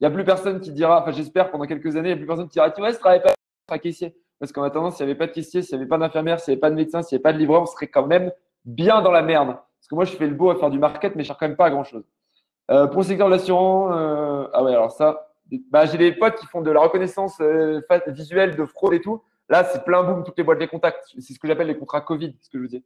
Il 0.00 0.04
n'y 0.04 0.06
a 0.06 0.10
plus 0.10 0.24
personne 0.24 0.60
qui 0.60 0.72
dira, 0.72 1.02
enfin 1.02 1.12
j'espère 1.12 1.50
pendant 1.50 1.66
quelques 1.66 1.96
années, 1.96 2.10
il 2.10 2.12
n'y 2.12 2.14
a 2.14 2.16
plus 2.16 2.26
personne 2.26 2.48
qui 2.48 2.54
dira, 2.54 2.70
tu 2.70 2.80
vois, 2.80 2.92
je 2.92 2.98
travaille 2.98 3.22
pas 3.22 3.32
à 3.74 3.78
caissier. 3.78 4.14
Parce 4.38 4.52
qu'en 4.52 4.62
attendant, 4.62 4.90
s'il 4.90 5.04
n'y 5.04 5.10
avait 5.10 5.18
pas 5.18 5.26
de 5.26 5.32
caissier, 5.32 5.62
s'il 5.62 5.76
n'y 5.76 5.82
avait 5.82 5.88
pas 5.88 5.98
d'infirmière, 5.98 6.38
s'il 6.40 6.52
n'y 6.52 6.54
avait 6.54 6.60
pas 6.60 6.70
de 6.70 6.76
médecin, 6.76 7.02
s'il 7.02 7.16
n'y 7.16 7.18
avait 7.18 7.22
pas 7.22 7.32
de 7.32 7.38
livreur, 7.38 7.62
on 7.62 7.66
serait 7.66 7.88
quand 7.88 8.06
même 8.06 8.32
bien 8.64 9.02
dans 9.02 9.10
la 9.10 9.22
merde. 9.22 9.48
Parce 9.48 9.88
que 9.88 9.94
moi, 9.94 10.04
je 10.04 10.12
fais 10.16 10.26
le 10.26 10.34
beau 10.34 10.50
à 10.50 10.56
faire 10.56 10.70
du 10.70 10.78
market, 10.78 11.16
mais 11.16 11.24
je 11.24 11.32
ne 11.32 11.38
quand 11.38 11.48
même 11.48 11.56
pas 11.56 11.66
à 11.66 11.70
grand 11.70 11.84
chose. 11.84 12.04
Euh, 12.70 12.86
pour 12.86 13.00
le 13.00 13.06
secteur 13.06 13.28
de 13.28 13.32
l'assurance, 13.32 13.92
euh, 13.96 14.48
ah 14.52 14.62
ouais, 14.62 14.72
alors 14.72 14.92
ça, 14.92 15.30
bah, 15.70 15.86
j'ai 15.86 15.98
des 15.98 16.12
potes 16.12 16.36
qui 16.36 16.46
font 16.46 16.60
de 16.60 16.70
la 16.70 16.80
reconnaissance 16.80 17.40
euh, 17.40 17.80
visuelle 18.08 18.56
de 18.56 18.64
fraude 18.64 18.92
et 18.94 19.00
tout. 19.00 19.22
Là, 19.48 19.64
c'est 19.64 19.82
plein 19.84 20.02
boom, 20.02 20.22
toutes 20.24 20.36
les 20.36 20.44
boîtes 20.44 20.58
des 20.58 20.68
contacts. 20.68 21.04
C'est 21.18 21.32
ce 21.32 21.38
que 21.38 21.48
j'appelle 21.48 21.68
les 21.68 21.78
contrats 21.78 22.02
Covid, 22.02 22.36
ce 22.42 22.50
que 22.50 22.58
je 22.58 22.62
vous 22.62 22.68
dis. 22.68 22.84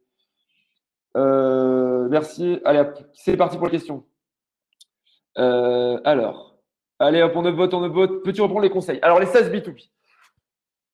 merci. 2.09 2.61
Allez, 2.63 2.83
c'est 3.13 3.35
parti 3.35 3.57
pour 3.57 3.67
la 3.67 3.71
question. 3.71 4.05
alors, 5.35 6.57
allez, 6.99 7.21
hop, 7.21 7.33
on 7.35 7.51
vote, 7.51 7.73
on 7.73 7.89
vote. 7.89 8.23
Peux-tu 8.23 8.41
reprendre 8.41 8.63
les 8.63 8.69
conseils? 8.69 8.99
Alors, 9.01 9.19
les 9.19 9.25
16 9.25 9.51
B2B. 9.51 9.89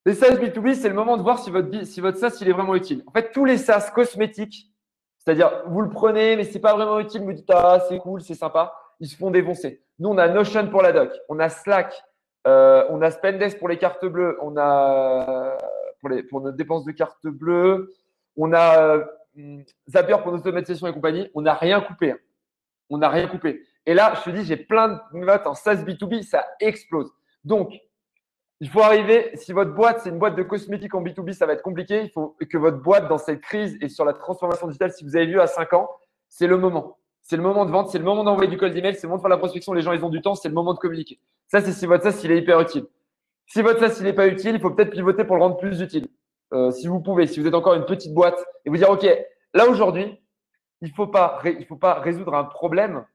Les 0.10 0.16
SaaS 0.16 0.38
B2B, 0.38 0.74
c'est 0.74 0.90
le 0.90 0.96
moment 0.96 1.18
de 1.18 1.22
voir 1.22 1.38
si 1.38 1.52
votre, 1.52 1.86
si 1.86 2.02
votre 2.02 2.18
SaaS 2.18 2.40
il 2.42 2.50
est 2.50 2.52
vraiment 2.52 2.74
utile. 2.74 3.04
En 3.06 3.12
fait, 3.12 3.32
tous 3.32 3.46
les 3.46 3.60
SaaS 3.60 3.92
cosmétiques, 3.94 4.66
c'est-à-dire, 5.20 5.62
vous 5.68 5.82
le 5.82 5.90
prenez, 5.90 6.36
mais 6.36 6.46
ce 6.46 6.56
n'est 6.56 6.60
pas 6.60 6.74
vraiment 6.74 7.00
utile, 7.00 7.22
vous 7.22 7.32
dites, 7.32 7.52
ah, 7.52 7.80
c'est 7.88 8.00
cool, 8.00 8.20
c'est 8.20 8.34
sympa, 8.34 8.74
ils 9.00 9.08
se 9.08 9.16
font 9.16 9.30
défoncer. 9.30 9.84
Nous, 10.00 10.10
on 10.10 10.18
a 10.18 10.28
Notion 10.28 10.66
pour 10.66 10.82
la 10.82 10.94
doc, 10.94 11.12
on 11.30 11.38
a 11.38 11.48
Slack, 11.50 11.94
euh, 12.48 12.86
on 12.90 13.04
a 13.04 13.12
Spendesk 13.12 13.60
pour 13.60 13.70
les 13.70 13.78
cartes 13.78 14.04
bleues, 14.04 14.36
on 14.42 14.58
a 14.58 15.56
pour, 16.00 16.10
les, 16.10 16.24
pour 16.24 16.42
nos 16.42 16.54
dépenses 16.54 16.86
de 16.86 16.92
cartes 16.92 17.28
bleues, 17.28 17.94
on 18.36 18.52
a 18.52 18.80
euh, 18.80 19.06
Zapier 19.88 20.16
pour 20.24 20.32
nos 20.32 20.40
automatisations 20.40 20.88
et 20.88 20.94
compagnie, 20.94 21.30
on 21.36 21.44
n'a 21.44 21.54
rien 21.54 21.82
coupé. 21.82 22.14
Hein. 22.14 22.18
On 22.90 22.98
n'a 22.98 23.10
rien 23.10 23.28
coupé. 23.28 23.62
Et 23.86 23.94
là, 23.94 24.14
je 24.16 24.32
te 24.32 24.36
dis, 24.36 24.44
j'ai 24.44 24.58
plein 24.58 25.04
de 25.14 25.20
notes 25.20 25.46
en 25.46 25.54
SaaS 25.54 25.84
B2B, 25.84 26.24
ça 26.24 26.48
explose. 26.60 27.12
Donc, 27.44 27.80
il 28.62 28.70
faut 28.70 28.82
arriver, 28.82 29.32
si 29.36 29.54
votre 29.54 29.74
boîte, 29.74 30.02
c'est 30.04 30.10
une 30.10 30.20
boîte 30.20 30.36
de 30.36 30.44
cosmétiques 30.44 30.94
en 30.94 31.02
B2B, 31.02 31.32
ça 31.32 31.46
va 31.46 31.54
être 31.54 31.62
compliqué. 31.62 32.04
Il 32.04 32.10
faut 32.10 32.36
que 32.50 32.58
votre 32.58 32.78
boîte, 32.78 33.08
dans 33.08 33.18
cette 33.18 33.40
crise 33.40 33.78
et 33.82 33.88
sur 33.88 34.04
la 34.04 34.14
transformation 34.14 34.68
digitale, 34.68 34.92
si 34.92 35.06
vous 35.06 35.16
avez 35.16 35.28
vu 35.28 35.40
à 35.40 35.48
5 35.48 35.74
ans, 35.74 35.90
c'est 36.28 36.48
le 36.48 36.58
moment. 36.58 36.98
C'est 37.22 37.38
le 37.38 37.44
moment 37.44 37.66
de 37.66 37.72
vendre, 37.72 37.90
c'est 37.90 38.00
le 38.00 38.04
moment 38.04 38.24
d'envoyer 38.24 38.50
du 38.50 38.58
cold 38.58 38.76
email, 38.76 38.96
c'est 38.96 39.04
le 39.04 39.10
moment 39.10 39.18
de 39.18 39.22
faire 39.22 39.30
la 39.30 39.38
prospection. 39.38 39.72
Les 39.74 39.82
gens, 39.82 39.94
ils 39.94 40.04
ont 40.04 40.10
du 40.10 40.22
temps, 40.22 40.36
c'est 40.36 40.50
le 40.50 40.54
moment 40.54 40.74
de 40.74 40.80
communiquer. 40.80 41.20
Ça, 41.48 41.62
c'est 41.62 41.72
si 41.72 41.86
votre 41.86 42.04
SaaS, 42.04 42.22
il 42.24 42.32
est 42.32 42.40
hyper 42.40 42.60
utile. 42.60 42.86
Si 43.46 43.62
votre 43.62 43.80
SaaS, 43.80 44.00
il 44.00 44.04
n'est 44.04 44.14
pas 44.14 44.28
utile, 44.28 44.56
il 44.56 44.62
faut 44.62 44.72
peut-être 44.72 44.92
pivoter 44.92 45.24
pour 45.24 45.38
le 45.38 45.44
rendre 45.44 45.58
plus 45.58 45.80
utile. 45.80 46.08
Euh, 46.54 46.72
si 46.72 46.88
vous 46.88 47.00
pouvez, 47.00 47.28
si 47.28 47.40
vous 47.40 47.48
êtes 47.48 47.54
encore 47.54 47.76
une 47.76 47.86
petite 47.86 48.14
boîte 48.14 48.44
et 48.66 48.70
vous 48.70 48.78
dire, 48.78 48.90
OK, 48.90 49.08
là 49.54 49.70
aujourd'hui, 49.70 50.22
il 50.82 50.90
ne 50.90 50.94
faut, 50.94 51.08
pas, 51.08 51.42
faut 51.68 51.76
pas 51.78 51.96
résoudre 51.96 52.34
un 52.34 52.44
problème. 52.44 53.06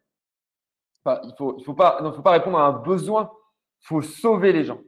Enfin, 1.05 1.21
il 1.25 1.31
ne 1.31 1.35
faut, 1.35 1.57
il 1.59 1.65
faut, 1.65 1.75
faut 1.75 2.23
pas 2.23 2.31
répondre 2.31 2.59
à 2.59 2.67
un 2.67 2.73
besoin. 2.73 3.31
Il 3.83 3.87
faut 3.89 4.01
sauver 4.01 4.53
les 4.53 4.65
gens. 4.65 4.79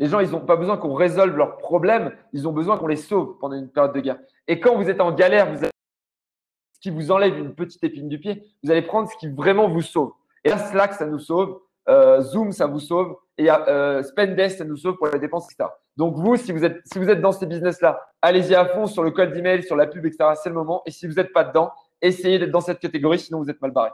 Les 0.00 0.06
gens, 0.06 0.18
ils 0.20 0.30
n'ont 0.30 0.40
pas 0.40 0.56
besoin 0.56 0.78
qu'on 0.78 0.94
résolve 0.94 1.36
leurs 1.36 1.58
problèmes, 1.58 2.12
ils 2.32 2.48
ont 2.48 2.52
besoin 2.52 2.78
qu'on 2.78 2.86
les 2.86 2.96
sauve 2.96 3.36
pendant 3.38 3.56
une 3.56 3.68
période 3.68 3.94
de 3.94 4.00
guerre. 4.00 4.18
Et 4.48 4.58
quand 4.58 4.74
vous 4.74 4.88
êtes 4.88 5.00
en 5.00 5.12
galère, 5.12 5.52
vous 5.52 5.62
ce 5.62 6.80
qui 6.80 6.90
vous 6.90 7.10
enlève 7.10 7.36
une 7.36 7.54
petite 7.54 7.84
épine 7.84 8.08
du 8.08 8.18
pied, 8.18 8.42
vous 8.64 8.70
allez 8.70 8.80
prendre 8.80 9.10
ce 9.10 9.16
qui 9.18 9.28
vraiment 9.28 9.68
vous 9.68 9.82
sauve. 9.82 10.12
Et 10.42 10.48
là, 10.48 10.56
Slack, 10.56 10.94
ça 10.94 11.04
nous 11.04 11.18
sauve. 11.18 11.60
Euh, 11.90 12.22
Zoom, 12.22 12.52
ça 12.52 12.66
vous 12.66 12.80
sauve. 12.80 13.14
Et 13.36 13.50
euh, 13.50 14.02
Spendesk, 14.02 14.56
ça 14.56 14.64
nous 14.64 14.78
sauve 14.78 14.96
pour 14.96 15.08
les 15.08 15.18
dépenses, 15.18 15.46
etc. 15.52 15.68
Donc, 15.98 16.16
vous, 16.16 16.36
si 16.36 16.52
vous 16.52 16.64
êtes, 16.64 16.80
si 16.90 16.98
vous 16.98 17.10
êtes 17.10 17.20
dans 17.20 17.32
ces 17.32 17.44
business-là, 17.44 18.00
allez-y 18.22 18.54
à 18.54 18.64
fond 18.64 18.86
sur 18.86 19.02
le 19.02 19.10
code 19.10 19.34
d'email, 19.34 19.62
sur 19.62 19.76
la 19.76 19.86
pub, 19.86 20.06
etc. 20.06 20.30
C'est 20.42 20.48
le 20.48 20.54
moment. 20.54 20.82
Et 20.86 20.90
si 20.90 21.06
vous 21.06 21.14
n'êtes 21.14 21.34
pas 21.34 21.44
dedans, 21.44 21.72
essayez 22.00 22.38
d'être 22.38 22.50
dans 22.50 22.62
cette 22.62 22.78
catégorie, 22.78 23.18
sinon 23.18 23.42
vous 23.42 23.50
êtes 23.50 23.60
mal 23.60 23.72
barré. 23.72 23.90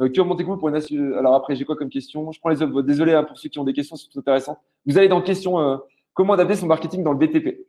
Euh, 0.00 0.08
qui 0.08 0.20
remontez-vous 0.20 0.56
pour 0.56 0.68
une 0.68 1.14
Alors 1.14 1.34
après, 1.34 1.56
j'ai 1.56 1.64
quoi 1.64 1.76
comme 1.76 1.88
question? 1.88 2.30
Je 2.30 2.38
prends 2.38 2.50
les 2.50 2.62
autres. 2.62 2.82
Désolé 2.82 3.14
hein, 3.14 3.24
pour 3.24 3.38
ceux 3.38 3.48
qui 3.48 3.58
ont 3.58 3.64
des 3.64 3.72
questions, 3.72 3.96
c'est 3.96 4.08
tout 4.08 4.18
intéressant. 4.18 4.62
Vous 4.86 4.96
allez 4.96 5.08
dans 5.08 5.20
question 5.20 5.58
euh, 5.58 5.76
comment 6.14 6.34
adapter 6.34 6.54
son 6.54 6.66
marketing 6.66 7.02
dans 7.02 7.12
le 7.12 7.18
BTP 7.18 7.66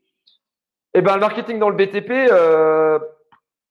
Eh 0.93 1.01
bien, 1.01 1.15
le 1.15 1.21
marketing 1.21 1.57
dans 1.57 1.69
le 1.69 1.75
BTP, 1.75 2.11
euh, 2.31 2.99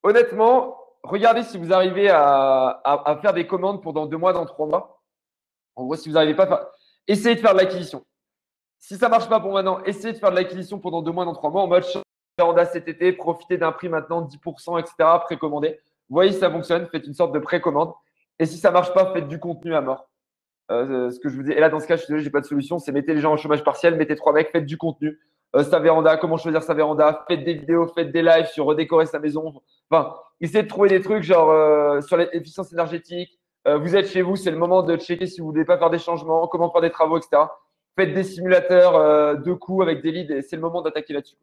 honnêtement, 0.03 0.77
regardez 1.05 1.45
si 1.45 1.57
vous 1.57 1.73
arrivez 1.73 2.09
à, 2.11 3.19
faire 3.23 3.33
des 3.33 3.47
commandes 3.47 3.83
pendant 3.83 4.07
deux 4.07 4.17
mois, 4.17 4.33
dans 4.33 4.45
trois 4.45 4.67
mois. 4.67 5.03
En 5.77 5.85
gros, 5.85 5.95
si 5.95 6.09
vous 6.09 6.15
n'arrivez 6.15 6.35
pas 6.35 6.45
à 6.45 6.49
faire... 6.49 6.67
Essayez 7.07 7.37
de 7.37 7.41
faire 7.41 7.53
de 7.53 7.59
l'acquisition. 7.59 8.05
Si 8.81 8.97
ça 8.97 9.07
ne 9.07 9.13
marche 9.13 9.29
pas 9.29 9.41
pour 9.41 9.53
maintenant, 9.53 9.83
essayez 9.85 10.13
de 10.13 10.19
faire 10.19 10.31
de 10.31 10.37
l'acquisition 10.37 10.79
pendant 10.79 11.01
deux 11.01 11.13
mois, 11.13 11.25
dans 11.25 11.33
trois 11.33 11.51
mois, 11.51 11.63
en 11.63 11.69
mode 11.69 11.85
véranda 12.37 12.65
cet 12.67 12.87
été, 12.89 13.13
profitez 13.13 13.57
d'un 13.57 13.73
prix 13.73 13.89
maintenant 13.89 14.23
10%, 14.23 14.79
etc., 14.79 14.95
précommandé. 15.25 15.81
Voyez 16.09 16.33
si 16.33 16.39
ça 16.39 16.51
fonctionne, 16.51 16.87
faites 16.87 17.07
une 17.07 17.15
sorte 17.15 17.33
de 17.33 17.39
précommande. 17.39 17.93
Et 18.39 18.47
si 18.47 18.59
ça 18.59 18.71
marche 18.71 18.93
pas, 18.95 19.13
faites 19.13 19.29
du 19.29 19.39
contenu 19.39 19.75
à 19.75 19.81
mort. 19.81 20.09
Euh, 20.71 21.11
ce 21.11 21.19
que 21.19 21.29
je 21.29 21.37
vous 21.37 21.43
dis. 21.43 21.53
Et 21.53 21.61
là, 21.61 21.71
dans 21.71 21.81
ce 21.81 21.87
cas, 21.87 21.97
je 21.97 22.03
suis 22.03 22.09
désolé, 22.09 22.23
j'ai 22.23 22.31
pas 22.31 22.41
de 22.41 22.47
solution. 22.47 22.79
C'est 22.79 22.93
mettez 22.93 23.15
les 23.15 23.21
gens 23.21 23.33
au 23.33 23.37
chômage 23.37 23.65
partiel, 23.65 23.97
mettez 23.97 24.17
trois 24.17 24.33
mecs, 24.33 24.51
faites 24.51 24.67
du 24.67 24.77
contenu. 24.77 25.19
Euh, 25.57 25.65
sa 25.65 25.79
véranda, 25.79 26.17
comment 26.19 26.37
choisir 26.37 26.63
sa 26.63 26.75
véranda, 26.75 27.25
faites 27.27 27.43
des 27.43 27.55
vidéos, 27.55 27.87
faites 27.89 28.13
des 28.13 28.23
lives 28.23 28.47
sur 28.47 28.67
redécorer 28.67 29.07
sa 29.07 29.19
maison. 29.19 29.63
Enfin, 29.91 30.15
essayez 30.41 30.63
de 30.63 30.69
trouver 30.69 30.91
des 30.91 31.01
trucs 31.01 31.23
genre 31.23 31.51
euh, 31.51 32.03
sur 32.03 32.19
l'efficience 32.19 32.73
énergétique. 32.73 33.39
Euh, 33.67 33.79
vous 33.79 33.97
êtes 33.97 34.09
chez 34.09 34.21
vous, 34.23 34.37
c'est 34.37 34.51
le 34.51 34.59
moment 34.59 34.83
de 34.83 34.97
checker 34.97 35.27
si 35.27 35.41
vous 35.41 35.47
voulez 35.47 35.65
pas 35.65 35.79
faire 35.79 35.91
des 35.91 35.99
changements, 35.99 36.47
comment 36.49 36.71
faire 36.71 36.83
des 36.83 36.91
travaux, 36.91 37.17
etc. 37.17 37.43
Faites 37.99 38.15
des 38.15 38.25
simulateurs 38.25 39.41
de 39.41 39.53
coûts 39.55 39.83
avec 39.83 40.03
des 40.03 40.13
leads 40.13 40.33
et 40.33 40.43
c'est 40.43 40.57
le 40.57 40.63
moment 40.63 40.83
d'attaquer 40.83 41.15
là-dessus. 41.15 41.37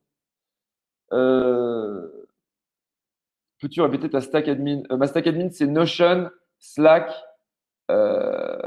Peux-tu 3.60 3.82
répéter 3.82 4.10
ta 4.10 4.22
stack 4.22 4.48
admin? 4.48 4.84
Ma 4.90 5.08
stack 5.08 5.28
admin, 5.28 5.50
c'est 5.50 5.68
Notion, 5.68 6.30
Slack, 6.60 7.12
euh, 7.92 8.58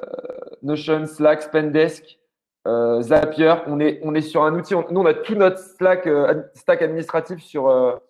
Notion, 0.63 1.07
Slack, 1.07 1.43
Spendesk, 1.43 2.19
euh, 2.67 3.01
Zapier. 3.03 3.55
On 3.67 3.81
est, 3.81 4.01
on 4.03 4.19
sur 4.21 4.45
un 4.45 4.55
outil. 4.55 4.75
nous, 4.75 5.01
on 5.01 5.07
a 5.07 5.15
tout 5.15 5.35
notre 5.35 5.61
euh, 6.07 6.43
stack 6.55 6.83
administratif 6.83 7.43
sur, 7.43 8.01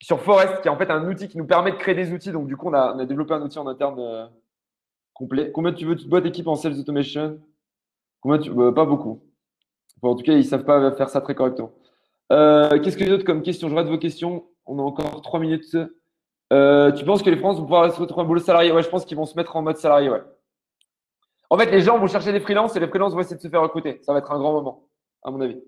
sur 0.00 0.20
Forest, 0.20 0.60
qui 0.60 0.68
est 0.68 0.70
en 0.70 0.76
fait 0.76 0.90
un 0.90 1.06
outil 1.08 1.28
qui 1.28 1.38
nous 1.38 1.46
permet 1.46 1.72
de 1.72 1.76
créer 1.76 1.94
des 1.94 2.12
outils. 2.12 2.32
Donc, 2.32 2.46
du 2.46 2.56
coup, 2.56 2.68
on 2.68 2.74
a, 2.74 3.04
développé 3.06 3.34
un 3.34 3.42
outil 3.42 3.58
en 3.58 3.66
interne 3.66 4.30
complet. 5.14 5.50
Combien 5.52 5.72
tu 5.72 5.86
veux 5.86 5.94
de 5.94 6.08
boîte 6.08 6.26
équipe 6.26 6.46
en 6.46 6.56
sales 6.56 6.78
automation? 6.78 7.40
Combien 8.20 8.72
pas 8.72 8.84
beaucoup. 8.84 9.22
en 10.02 10.14
tout 10.14 10.22
cas, 10.22 10.32
ils 10.32 10.38
ne 10.38 10.42
savent 10.42 10.64
pas 10.64 10.92
faire 10.92 11.08
ça 11.08 11.20
très 11.22 11.34
correctement. 11.34 11.72
Qu'est-ce 12.28 12.96
que 12.96 13.04
j'ai 13.04 13.10
d'autre 13.10 13.24
comme 13.24 13.42
question? 13.42 13.68
Je 13.68 13.74
regarde 13.74 13.88
vos 13.88 13.98
questions. 13.98 14.46
On 14.66 14.78
a 14.78 14.82
encore 14.82 15.22
trois 15.22 15.40
minutes. 15.40 15.74
Euh, 16.52 16.90
tu 16.92 17.04
penses 17.04 17.22
que 17.22 17.30
les 17.30 17.36
France 17.36 17.56
vont 17.56 17.62
pouvoir 17.62 17.92
se 17.92 18.00
retrouver 18.00 18.22
un 18.22 18.26
boulot 18.26 18.40
salarié? 18.40 18.72
Ouais, 18.72 18.82
je 18.82 18.88
pense 18.88 19.04
qu'ils 19.04 19.16
vont 19.16 19.26
se 19.26 19.36
mettre 19.36 19.54
en 19.54 19.62
mode 19.62 19.76
salarié, 19.76 20.10
ouais. 20.10 20.22
En 21.48 21.58
fait, 21.58 21.70
les 21.70 21.80
gens 21.80 21.98
vont 21.98 22.06
chercher 22.06 22.32
des 22.32 22.40
freelances 22.40 22.74
et 22.76 22.80
les 22.80 22.88
freelances 22.88 23.12
vont 23.12 23.20
essayer 23.20 23.36
de 23.36 23.40
se 23.40 23.48
faire 23.48 23.62
recruter. 23.62 24.00
Ça 24.02 24.12
va 24.12 24.18
être 24.18 24.30
un 24.32 24.38
grand 24.38 24.52
moment, 24.52 24.88
à 25.22 25.30
mon 25.30 25.40
avis. 25.40 25.62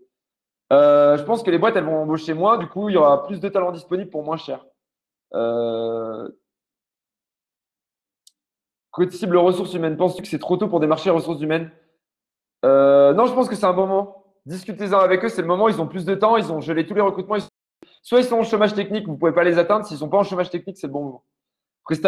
Euh, 0.72 1.16
je 1.18 1.22
pense 1.24 1.42
que 1.42 1.50
les 1.50 1.58
boîtes, 1.58 1.76
elles 1.76 1.84
vont 1.84 2.02
embaucher 2.02 2.34
moins. 2.34 2.56
Du 2.58 2.68
coup, 2.68 2.88
il 2.88 2.94
y 2.94 2.96
aura 2.96 3.26
plus 3.26 3.40
de 3.40 3.48
talents 3.48 3.72
disponibles 3.72 4.10
pour 4.10 4.24
moins 4.24 4.36
cher. 4.36 4.64
Euh... 5.34 6.28
Côté 8.90 9.16
cible 9.16 9.36
ressources 9.36 9.74
humaines, 9.74 9.96
penses-tu 9.96 10.22
que 10.22 10.28
c'est 10.28 10.38
trop 10.38 10.56
tôt 10.56 10.68
pour 10.68 10.80
démarcher 10.80 11.10
les 11.10 11.16
ressources 11.16 11.40
humaines? 11.40 11.70
Non, 12.64 13.26
je 13.26 13.34
pense 13.34 13.48
que 13.48 13.54
c'est 13.54 13.66
un 13.66 13.72
bon 13.72 13.86
moment. 13.86 14.24
Discutez-en 14.46 14.98
avec 14.98 15.24
eux, 15.24 15.28
c'est 15.28 15.42
le 15.42 15.48
moment. 15.48 15.68
Ils 15.68 15.80
ont 15.80 15.86
plus 15.86 16.04
de 16.04 16.14
temps. 16.14 16.36
Ils 16.36 16.52
ont 16.52 16.60
gelé 16.60 16.86
tous 16.86 16.94
les 16.94 17.00
recrutements. 17.00 17.36
Soit 18.02 18.20
ils 18.20 18.24
sont 18.24 18.36
en 18.36 18.42
chômage 18.42 18.74
technique, 18.74 19.06
vous 19.06 19.12
ne 19.12 19.18
pouvez 19.18 19.32
pas 19.32 19.44
les 19.44 19.58
atteindre. 19.58 19.86
S'ils 19.86 19.94
ne 19.94 20.00
sont 20.00 20.08
pas 20.08 20.18
en 20.18 20.24
chômage 20.24 20.50
technique, 20.50 20.76
c'est 20.76 20.88
le 20.88 20.92
bon 20.92 21.04
moment. 21.04 21.24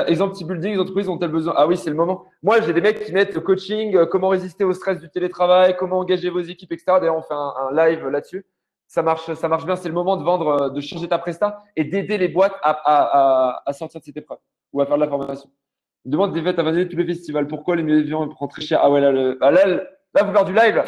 exemple, 0.06 0.34
petit 0.34 0.44
building, 0.44 0.72
les 0.72 0.80
entreprises 0.80 1.08
ont-elles 1.08 1.30
besoin? 1.30 1.54
Ah 1.56 1.66
oui, 1.66 1.76
c'est 1.76 1.90
le 1.90 1.96
moment. 1.96 2.24
Moi, 2.42 2.60
j'ai 2.60 2.72
des 2.72 2.80
mecs 2.80 3.04
qui 3.04 3.12
mettent 3.12 3.34
le 3.34 3.40
coaching, 3.40 3.94
euh, 3.96 4.06
comment 4.06 4.28
résister 4.28 4.64
au 4.64 4.72
stress 4.72 5.00
du 5.00 5.08
télétravail, 5.08 5.76
comment 5.76 6.00
engager 6.00 6.30
vos 6.30 6.40
équipes, 6.40 6.72
etc. 6.72 6.98
D'ailleurs, 7.00 7.16
on 7.16 7.22
fait 7.22 7.34
un, 7.34 7.70
live 7.72 8.08
là-dessus. 8.08 8.44
Ça 8.88 9.02
marche, 9.02 9.32
ça 9.32 9.48
marche 9.48 9.64
bien. 9.64 9.76
C'est 9.76 9.88
le 9.88 9.94
moment 9.94 10.16
de 10.16 10.24
vendre, 10.24 10.48
euh, 10.48 10.70
de 10.70 10.80
changer 10.80 11.08
ta 11.08 11.18
presta 11.18 11.62
et 11.76 11.84
d'aider 11.84 12.18
les 12.18 12.28
boîtes 12.28 12.56
à, 12.62 13.62
sortir 13.72 14.00
de 14.00 14.04
cette 14.04 14.16
épreuve 14.16 14.38
ou 14.72 14.80
à 14.80 14.86
faire 14.86 14.96
de 14.96 15.00
la 15.00 15.08
formation. 15.08 15.48
demande 16.04 16.32
des 16.32 16.42
fêtes 16.42 16.58
à 16.58 16.64
valider 16.64 16.88
tous 16.88 16.96
les 16.96 17.06
festivals. 17.06 17.46
Pourquoi 17.46 17.76
les 17.76 18.10
vont 18.10 18.28
prendre 18.28 18.50
très 18.50 18.62
cher? 18.62 18.80
Ah 18.82 18.90
ouais, 18.90 19.00
là, 19.00 19.36
ah, 19.40 19.50
là, 19.52 19.66
là, 19.66 20.22
vous 20.24 20.32
faire 20.32 20.44
du 20.44 20.52
live. 20.52 20.82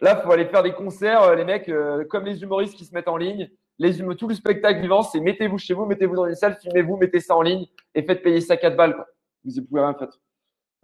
Là, 0.00 0.16
faut 0.16 0.32
aller 0.32 0.46
faire 0.46 0.62
des 0.62 0.72
concerts, 0.72 1.22
euh, 1.22 1.34
les 1.34 1.44
mecs, 1.44 1.70
comme 2.08 2.24
les 2.24 2.42
humoristes 2.42 2.74
qui 2.74 2.86
se 2.86 2.94
mettent 2.94 3.08
en 3.08 3.18
ligne. 3.18 3.50
Les 3.78 3.98
tout 4.16 4.28
le 4.28 4.34
spectacle 4.34 4.80
vivant, 4.80 5.02
c'est 5.02 5.20
mettez-vous 5.20 5.58
chez 5.58 5.74
vous, 5.74 5.84
mettez-vous 5.84 6.16
dans 6.16 6.26
une 6.26 6.34
salle, 6.34 6.56
filmez-vous, 6.56 6.96
mettez 6.96 7.20
ça 7.20 7.36
en 7.36 7.42
ligne 7.42 7.66
et 7.94 8.02
faites 8.02 8.22
payer 8.22 8.40
ça 8.40 8.56
4 8.56 8.76
balles. 8.76 8.94
Quoi. 8.94 9.06
Vous 9.44 9.60
ne 9.60 9.66
pouvez 9.66 9.80
rien 9.80 9.94
faire. 9.94 10.08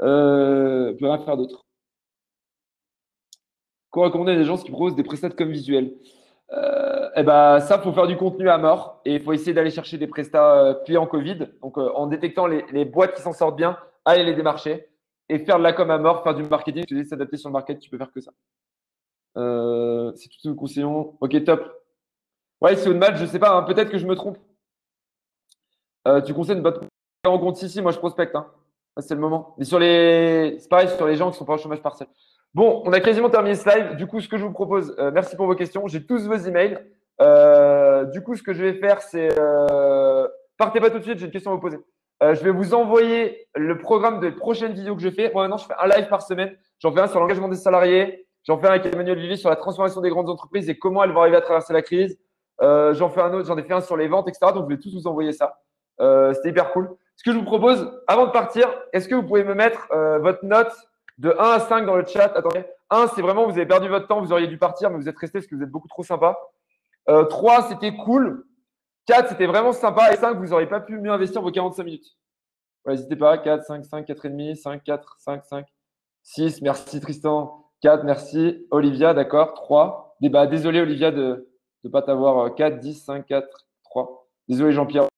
Euh, 0.03 0.90
vous 0.90 0.97
pouvez 0.99 1.11
rien 1.11 1.24
faire 1.24 1.36
d'autre. 1.36 1.64
Quoi 3.90 4.07
recommander 4.07 4.32
à 4.32 4.36
des 4.36 4.45
gens 4.45 4.57
qui 4.57 4.70
proposent 4.70 4.95
des 4.95 5.03
prestats 5.03 5.30
comme 5.30 5.51
visuels? 5.51 5.95
Euh, 6.53 7.09
eh 7.16 7.22
ben, 7.22 7.61
ça, 7.61 7.78
faut 7.78 7.93
faire 7.93 8.07
du 8.07 8.16
contenu 8.16 8.49
à 8.49 8.59
mort 8.59 9.01
et 9.05 9.14
il 9.14 9.22
faut 9.22 9.32
essayer 9.32 9.55
d'aller 9.55 9.70
chercher 9.70 9.97
des 9.99 10.07
prestats 10.07 10.59
euh, 10.59 10.74
clients 10.84 11.07
Covid. 11.07 11.49
Donc, 11.62 11.78
euh, 11.78 11.90
en 11.95 12.07
détectant 12.07 12.47
les, 12.47 12.84
boîtes 12.84 13.14
qui 13.14 13.22
s'en 13.22 13.32
sortent 13.32 13.57
bien, 13.57 13.78
aller 14.05 14.24
les 14.24 14.34
démarcher 14.34 14.88
et 15.28 15.38
faire 15.38 15.59
de 15.59 15.62
la 15.62 15.72
com 15.72 15.90
à 15.90 15.99
mort, 15.99 16.22
faire 16.22 16.34
du 16.34 16.43
marketing. 16.43 16.84
Tu 16.86 16.95
dis 16.95 17.09
s'adapter 17.09 17.36
sur 17.36 17.49
le 17.49 17.55
market, 17.55 17.78
tu 17.78 17.88
peux 17.88 17.97
faire 17.99 18.12
que 18.12 18.20
ça. 18.20 18.32
Euh, 19.38 20.12
c'est 20.14 20.28
tout 20.28 20.36
ce 20.38 20.43
que 20.45 20.49
nous 20.49 20.57
conseillons. 20.57 21.16
Ok, 21.20 21.43
top. 21.45 21.82
Ouais, 22.62 22.76
c'est 22.76 22.90
une 22.90 22.98
match, 22.98 23.16
je 23.16 23.26
sais 23.26 23.40
pas, 23.40 23.50
hein, 23.50 23.64
peut-être 23.64 23.90
que 23.90 23.98
je 23.98 24.06
me 24.06 24.14
trompe. 24.14 24.38
Euh, 26.06 26.20
tu 26.20 26.32
conseilles 26.32 26.54
une 26.54 26.62
boîte 26.62 26.78
en 27.26 27.36
compte 27.36 27.60
ici, 27.60 27.82
moi 27.82 27.90
je 27.90 27.98
prospecte. 27.98 28.36
Hein. 28.36 28.46
C'est 28.98 29.14
le 29.14 29.20
moment. 29.20 29.56
Mais 29.58 29.64
sur 29.64 29.80
les, 29.80 30.58
c'est 30.60 30.68
pareil 30.68 30.88
sur 30.88 31.04
les 31.08 31.16
gens 31.16 31.32
qui 31.32 31.38
sont 31.38 31.44
pas 31.44 31.54
au 31.54 31.58
chômage 31.58 31.82
partiel. 31.82 32.08
Bon, 32.54 32.80
on 32.84 32.92
a 32.92 33.00
quasiment 33.00 33.30
terminé 33.30 33.56
ce 33.56 33.68
live. 33.68 33.96
Du 33.96 34.06
coup, 34.06 34.20
ce 34.20 34.28
que 34.28 34.36
je 34.36 34.44
vous 34.44 34.52
propose, 34.52 34.94
euh, 35.00 35.10
merci 35.12 35.34
pour 35.34 35.46
vos 35.46 35.56
questions. 35.56 35.88
J'ai 35.88 36.06
tous 36.06 36.24
vos 36.28 36.36
emails. 36.36 36.78
Euh, 37.20 38.04
du 38.04 38.22
coup, 38.22 38.36
ce 38.36 38.44
que 38.44 38.52
je 38.52 38.62
vais 38.62 38.74
faire, 38.74 39.02
c'est 39.02 39.34
partez 40.56 40.78
pas 40.78 40.90
tout 40.90 40.98
de 41.00 41.04
suite. 41.04 41.18
J'ai 41.18 41.26
une 41.26 41.32
question 41.32 41.50
à 41.50 41.54
vous 41.54 41.60
poser. 41.60 41.78
Je 42.20 42.44
vais 42.44 42.52
vous 42.52 42.74
envoyer 42.74 43.48
le 43.56 43.76
programme 43.76 44.20
des 44.20 44.30
prochaines 44.30 44.72
vidéos 44.72 44.94
que 44.94 45.02
je 45.02 45.10
fais. 45.10 45.32
Moi, 45.32 45.42
maintenant, 45.42 45.56
je 45.56 45.66
fais 45.66 45.74
un 45.80 45.88
live 45.88 46.08
par 46.08 46.22
semaine. 46.22 46.56
J'en 46.78 46.92
fais 46.92 47.00
un 47.00 47.08
sur 47.08 47.18
l'engagement 47.18 47.48
des 47.48 47.56
salariés. 47.56 48.28
J'en 48.44 48.56
fais 48.58 48.68
un 48.68 48.70
avec 48.70 48.86
Emmanuel 48.86 49.18
Vivier 49.18 49.36
sur 49.36 49.50
la 49.50 49.56
transformation 49.56 50.00
des 50.00 50.10
grandes 50.10 50.28
entreprises 50.28 50.68
et 50.68 50.78
comment 50.78 51.02
elles 51.02 51.10
vont 51.10 51.22
arriver 51.22 51.38
à 51.38 51.40
traverser 51.40 51.72
la 51.72 51.82
crise. 51.82 52.18
Euh, 52.61 52.94
j'en 52.94 53.09
fais 53.09 53.20
un 53.22 53.32
autre, 53.32 53.46
j'en 53.46 53.57
ai 53.57 53.62
fait 53.62 53.72
un 53.72 53.80
sur 53.80 53.96
les 53.96 54.09
ventes, 54.09 54.28
etc. 54.28 54.53
Donc, 54.53 54.68
je 54.70 54.74
vais 54.76 54.80
tous 54.80 54.94
vous 54.94 55.07
envoyer 55.07 55.32
ça. 55.32 55.59
Euh, 56.00 56.32
C'était 56.34 56.50
hyper 56.50 56.72
cool. 56.72 56.94
Ce 57.16 57.24
que 57.24 57.32
je 57.32 57.38
vous 57.38 57.44
propose, 57.44 57.90
avant 58.07 58.26
de 58.26 58.30
partir, 58.30 58.68
est-ce 58.92 59.09
que 59.09 59.14
vous 59.14 59.22
pouvez 59.22 59.44
me 59.44 59.55
mettre 59.55 59.88
votre 60.20 60.44
note 60.44 60.72
de 61.18 61.30
1 61.30 61.34
à 61.38 61.61
5 61.61 61.86
dans 61.86 61.96
le 61.96 62.07
chat? 62.07 62.32
Attendez. 62.34 62.64
1, 62.90 63.09
c'est 63.14 63.22
vraiment, 63.22 63.44
vous 63.44 63.53
avez 63.53 63.66
perdu 63.66 63.88
votre 63.88 64.07
temps, 64.07 64.20
vous 64.20 64.32
auriez 64.32 64.46
dû 64.46 64.59
partir, 64.59 64.90
mais 64.90 64.96
vous 64.96 65.09
êtes 65.09 65.18
resté 65.18 65.38
parce 65.38 65.46
que 65.46 65.55
vous 65.55 65.62
êtes 65.62 65.70
beaucoup 65.70 65.88
trop 65.88 66.03
sympa. 66.03 66.38
Euh, 67.09 67.24
3, 67.24 67.68
c'était 67.68 67.94
cool. 67.94 68.44
4, 69.07 69.30
c'était 69.30 69.46
vraiment 69.46 69.72
sympa. 69.72 70.12
Et 70.12 70.16
5, 70.16 70.36
vous 70.36 70.48
n'auriez 70.48 70.66
pas 70.66 70.80
pu 70.80 70.98
mieux 70.98 71.11
investir 71.11 71.42
vos 71.42 71.50
45 71.50 71.84
minutes. 71.84 72.07
N'hésitez 72.86 73.16
pas. 73.16 73.38
4, 73.38 73.64
5, 73.64 73.84
5, 73.84 74.07
4,5, 74.09 74.55
5, 74.57 74.84
4, 74.84 75.16
5, 75.18 75.44
5, 75.44 75.66
6. 76.22 76.62
Merci 76.62 77.00
Tristan. 77.00 77.66
4, 77.82 78.05
merci. 78.05 78.66
Olivia, 78.70 79.14
d'accord. 79.14 79.55
3. 79.55 80.16
Bah, 80.22 80.46
désolé 80.46 80.80
Olivia 80.80 81.11
de 81.11 81.48
ne 81.85 81.91
pas 81.91 82.03
t'avoir. 82.03 82.55
4, 82.55 82.78
10, 82.78 82.95
5, 82.95 83.26
4, 83.26 83.66
3. 83.85 84.28
Désolé 84.49 84.72
Jean-Pierre. 84.72 85.09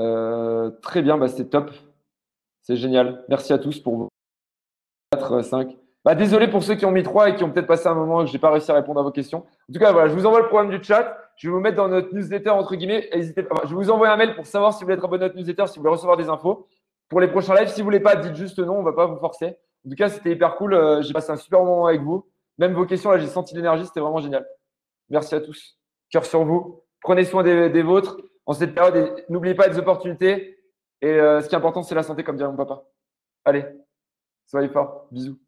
Euh, 0.00 0.70
très 0.82 1.02
bien, 1.02 1.16
bah, 1.16 1.28
c'était 1.28 1.48
top. 1.48 1.70
C'est 2.62 2.76
génial. 2.76 3.24
Merci 3.28 3.52
à 3.52 3.58
tous 3.58 3.78
pour 3.80 3.96
vos 3.96 4.08
4, 5.12 5.42
5. 5.42 5.76
Bah, 6.04 6.14
désolé 6.14 6.48
pour 6.48 6.62
ceux 6.62 6.74
qui 6.74 6.84
ont 6.84 6.90
mis 6.90 7.02
3 7.02 7.30
et 7.30 7.34
qui 7.34 7.44
ont 7.44 7.50
peut-être 7.50 7.66
passé 7.66 7.86
un 7.88 7.94
moment 7.94 8.20
et 8.20 8.24
que 8.24 8.28
je 8.28 8.34
n'ai 8.34 8.40
pas 8.40 8.50
réussi 8.50 8.70
à 8.70 8.74
répondre 8.74 9.00
à 9.00 9.02
vos 9.02 9.10
questions. 9.10 9.38
En 9.38 9.72
tout 9.72 9.78
cas, 9.78 9.92
voilà, 9.92 10.08
je 10.08 10.14
vous 10.14 10.26
envoie 10.26 10.40
le 10.40 10.48
programme 10.48 10.70
du 10.70 10.82
chat. 10.82 11.16
Je 11.36 11.48
vais 11.48 11.54
vous 11.54 11.60
mettre 11.60 11.76
dans 11.76 11.88
notre 11.88 12.14
newsletter, 12.14 12.50
entre 12.50 12.74
guillemets. 12.76 13.08
N'hésitez 13.14 13.42
pas. 13.42 13.62
Je 13.66 13.74
vous 13.74 13.90
envoyer 13.90 14.12
un 14.12 14.16
mail 14.16 14.34
pour 14.34 14.46
savoir 14.46 14.72
si 14.72 14.80
vous 14.80 14.86
voulez 14.86 14.96
être 14.96 15.04
abonné 15.04 15.24
à 15.24 15.28
notre 15.28 15.38
newsletter, 15.38 15.66
si 15.66 15.76
vous 15.76 15.82
voulez 15.82 15.92
recevoir 15.92 16.16
des 16.16 16.28
infos. 16.28 16.68
Pour 17.08 17.20
les 17.20 17.28
prochains 17.28 17.54
lives, 17.54 17.68
si 17.68 17.80
vous 17.80 17.90
ne 17.90 17.96
voulez 17.96 18.00
pas, 18.00 18.16
dites 18.16 18.34
juste 18.34 18.58
non, 18.58 18.76
on 18.76 18.80
ne 18.80 18.84
va 18.84 18.92
pas 18.92 19.06
vous 19.06 19.18
forcer. 19.18 19.56
En 19.86 19.90
tout 19.90 19.96
cas, 19.96 20.08
c'était 20.08 20.32
hyper 20.32 20.56
cool. 20.56 20.74
Euh, 20.74 21.02
j'ai 21.02 21.12
passé 21.12 21.30
un 21.30 21.36
super 21.36 21.60
moment 21.60 21.86
avec 21.86 22.02
vous. 22.02 22.26
Même 22.58 22.74
vos 22.74 22.86
questions, 22.86 23.10
là, 23.10 23.18
j'ai 23.18 23.26
senti 23.26 23.54
l'énergie, 23.54 23.84
c'était 23.86 24.00
vraiment 24.00 24.20
génial. 24.20 24.46
Merci 25.10 25.34
à 25.34 25.40
tous. 25.40 25.78
Cœur 26.10 26.24
sur 26.24 26.44
vous. 26.44 26.82
Prenez 27.00 27.24
soin 27.24 27.42
des, 27.42 27.82
vôtres 27.82 28.16
en 28.46 28.52
cette 28.54 28.74
période 28.74 29.24
n'oubliez 29.28 29.54
pas 29.54 29.68
les 29.68 29.78
opportunités. 29.78 30.58
Et 31.00 31.08
euh, 31.08 31.40
ce 31.40 31.48
qui 31.48 31.54
est 31.54 31.58
important, 31.58 31.82
c'est 31.82 31.94
la 31.94 32.02
santé, 32.02 32.24
comme 32.24 32.36
dirait 32.36 32.50
mon 32.50 32.56
papa. 32.56 32.84
Allez, 33.44 33.64
soyez 34.46 34.68
forts. 34.68 35.06
Bisous. 35.10 35.38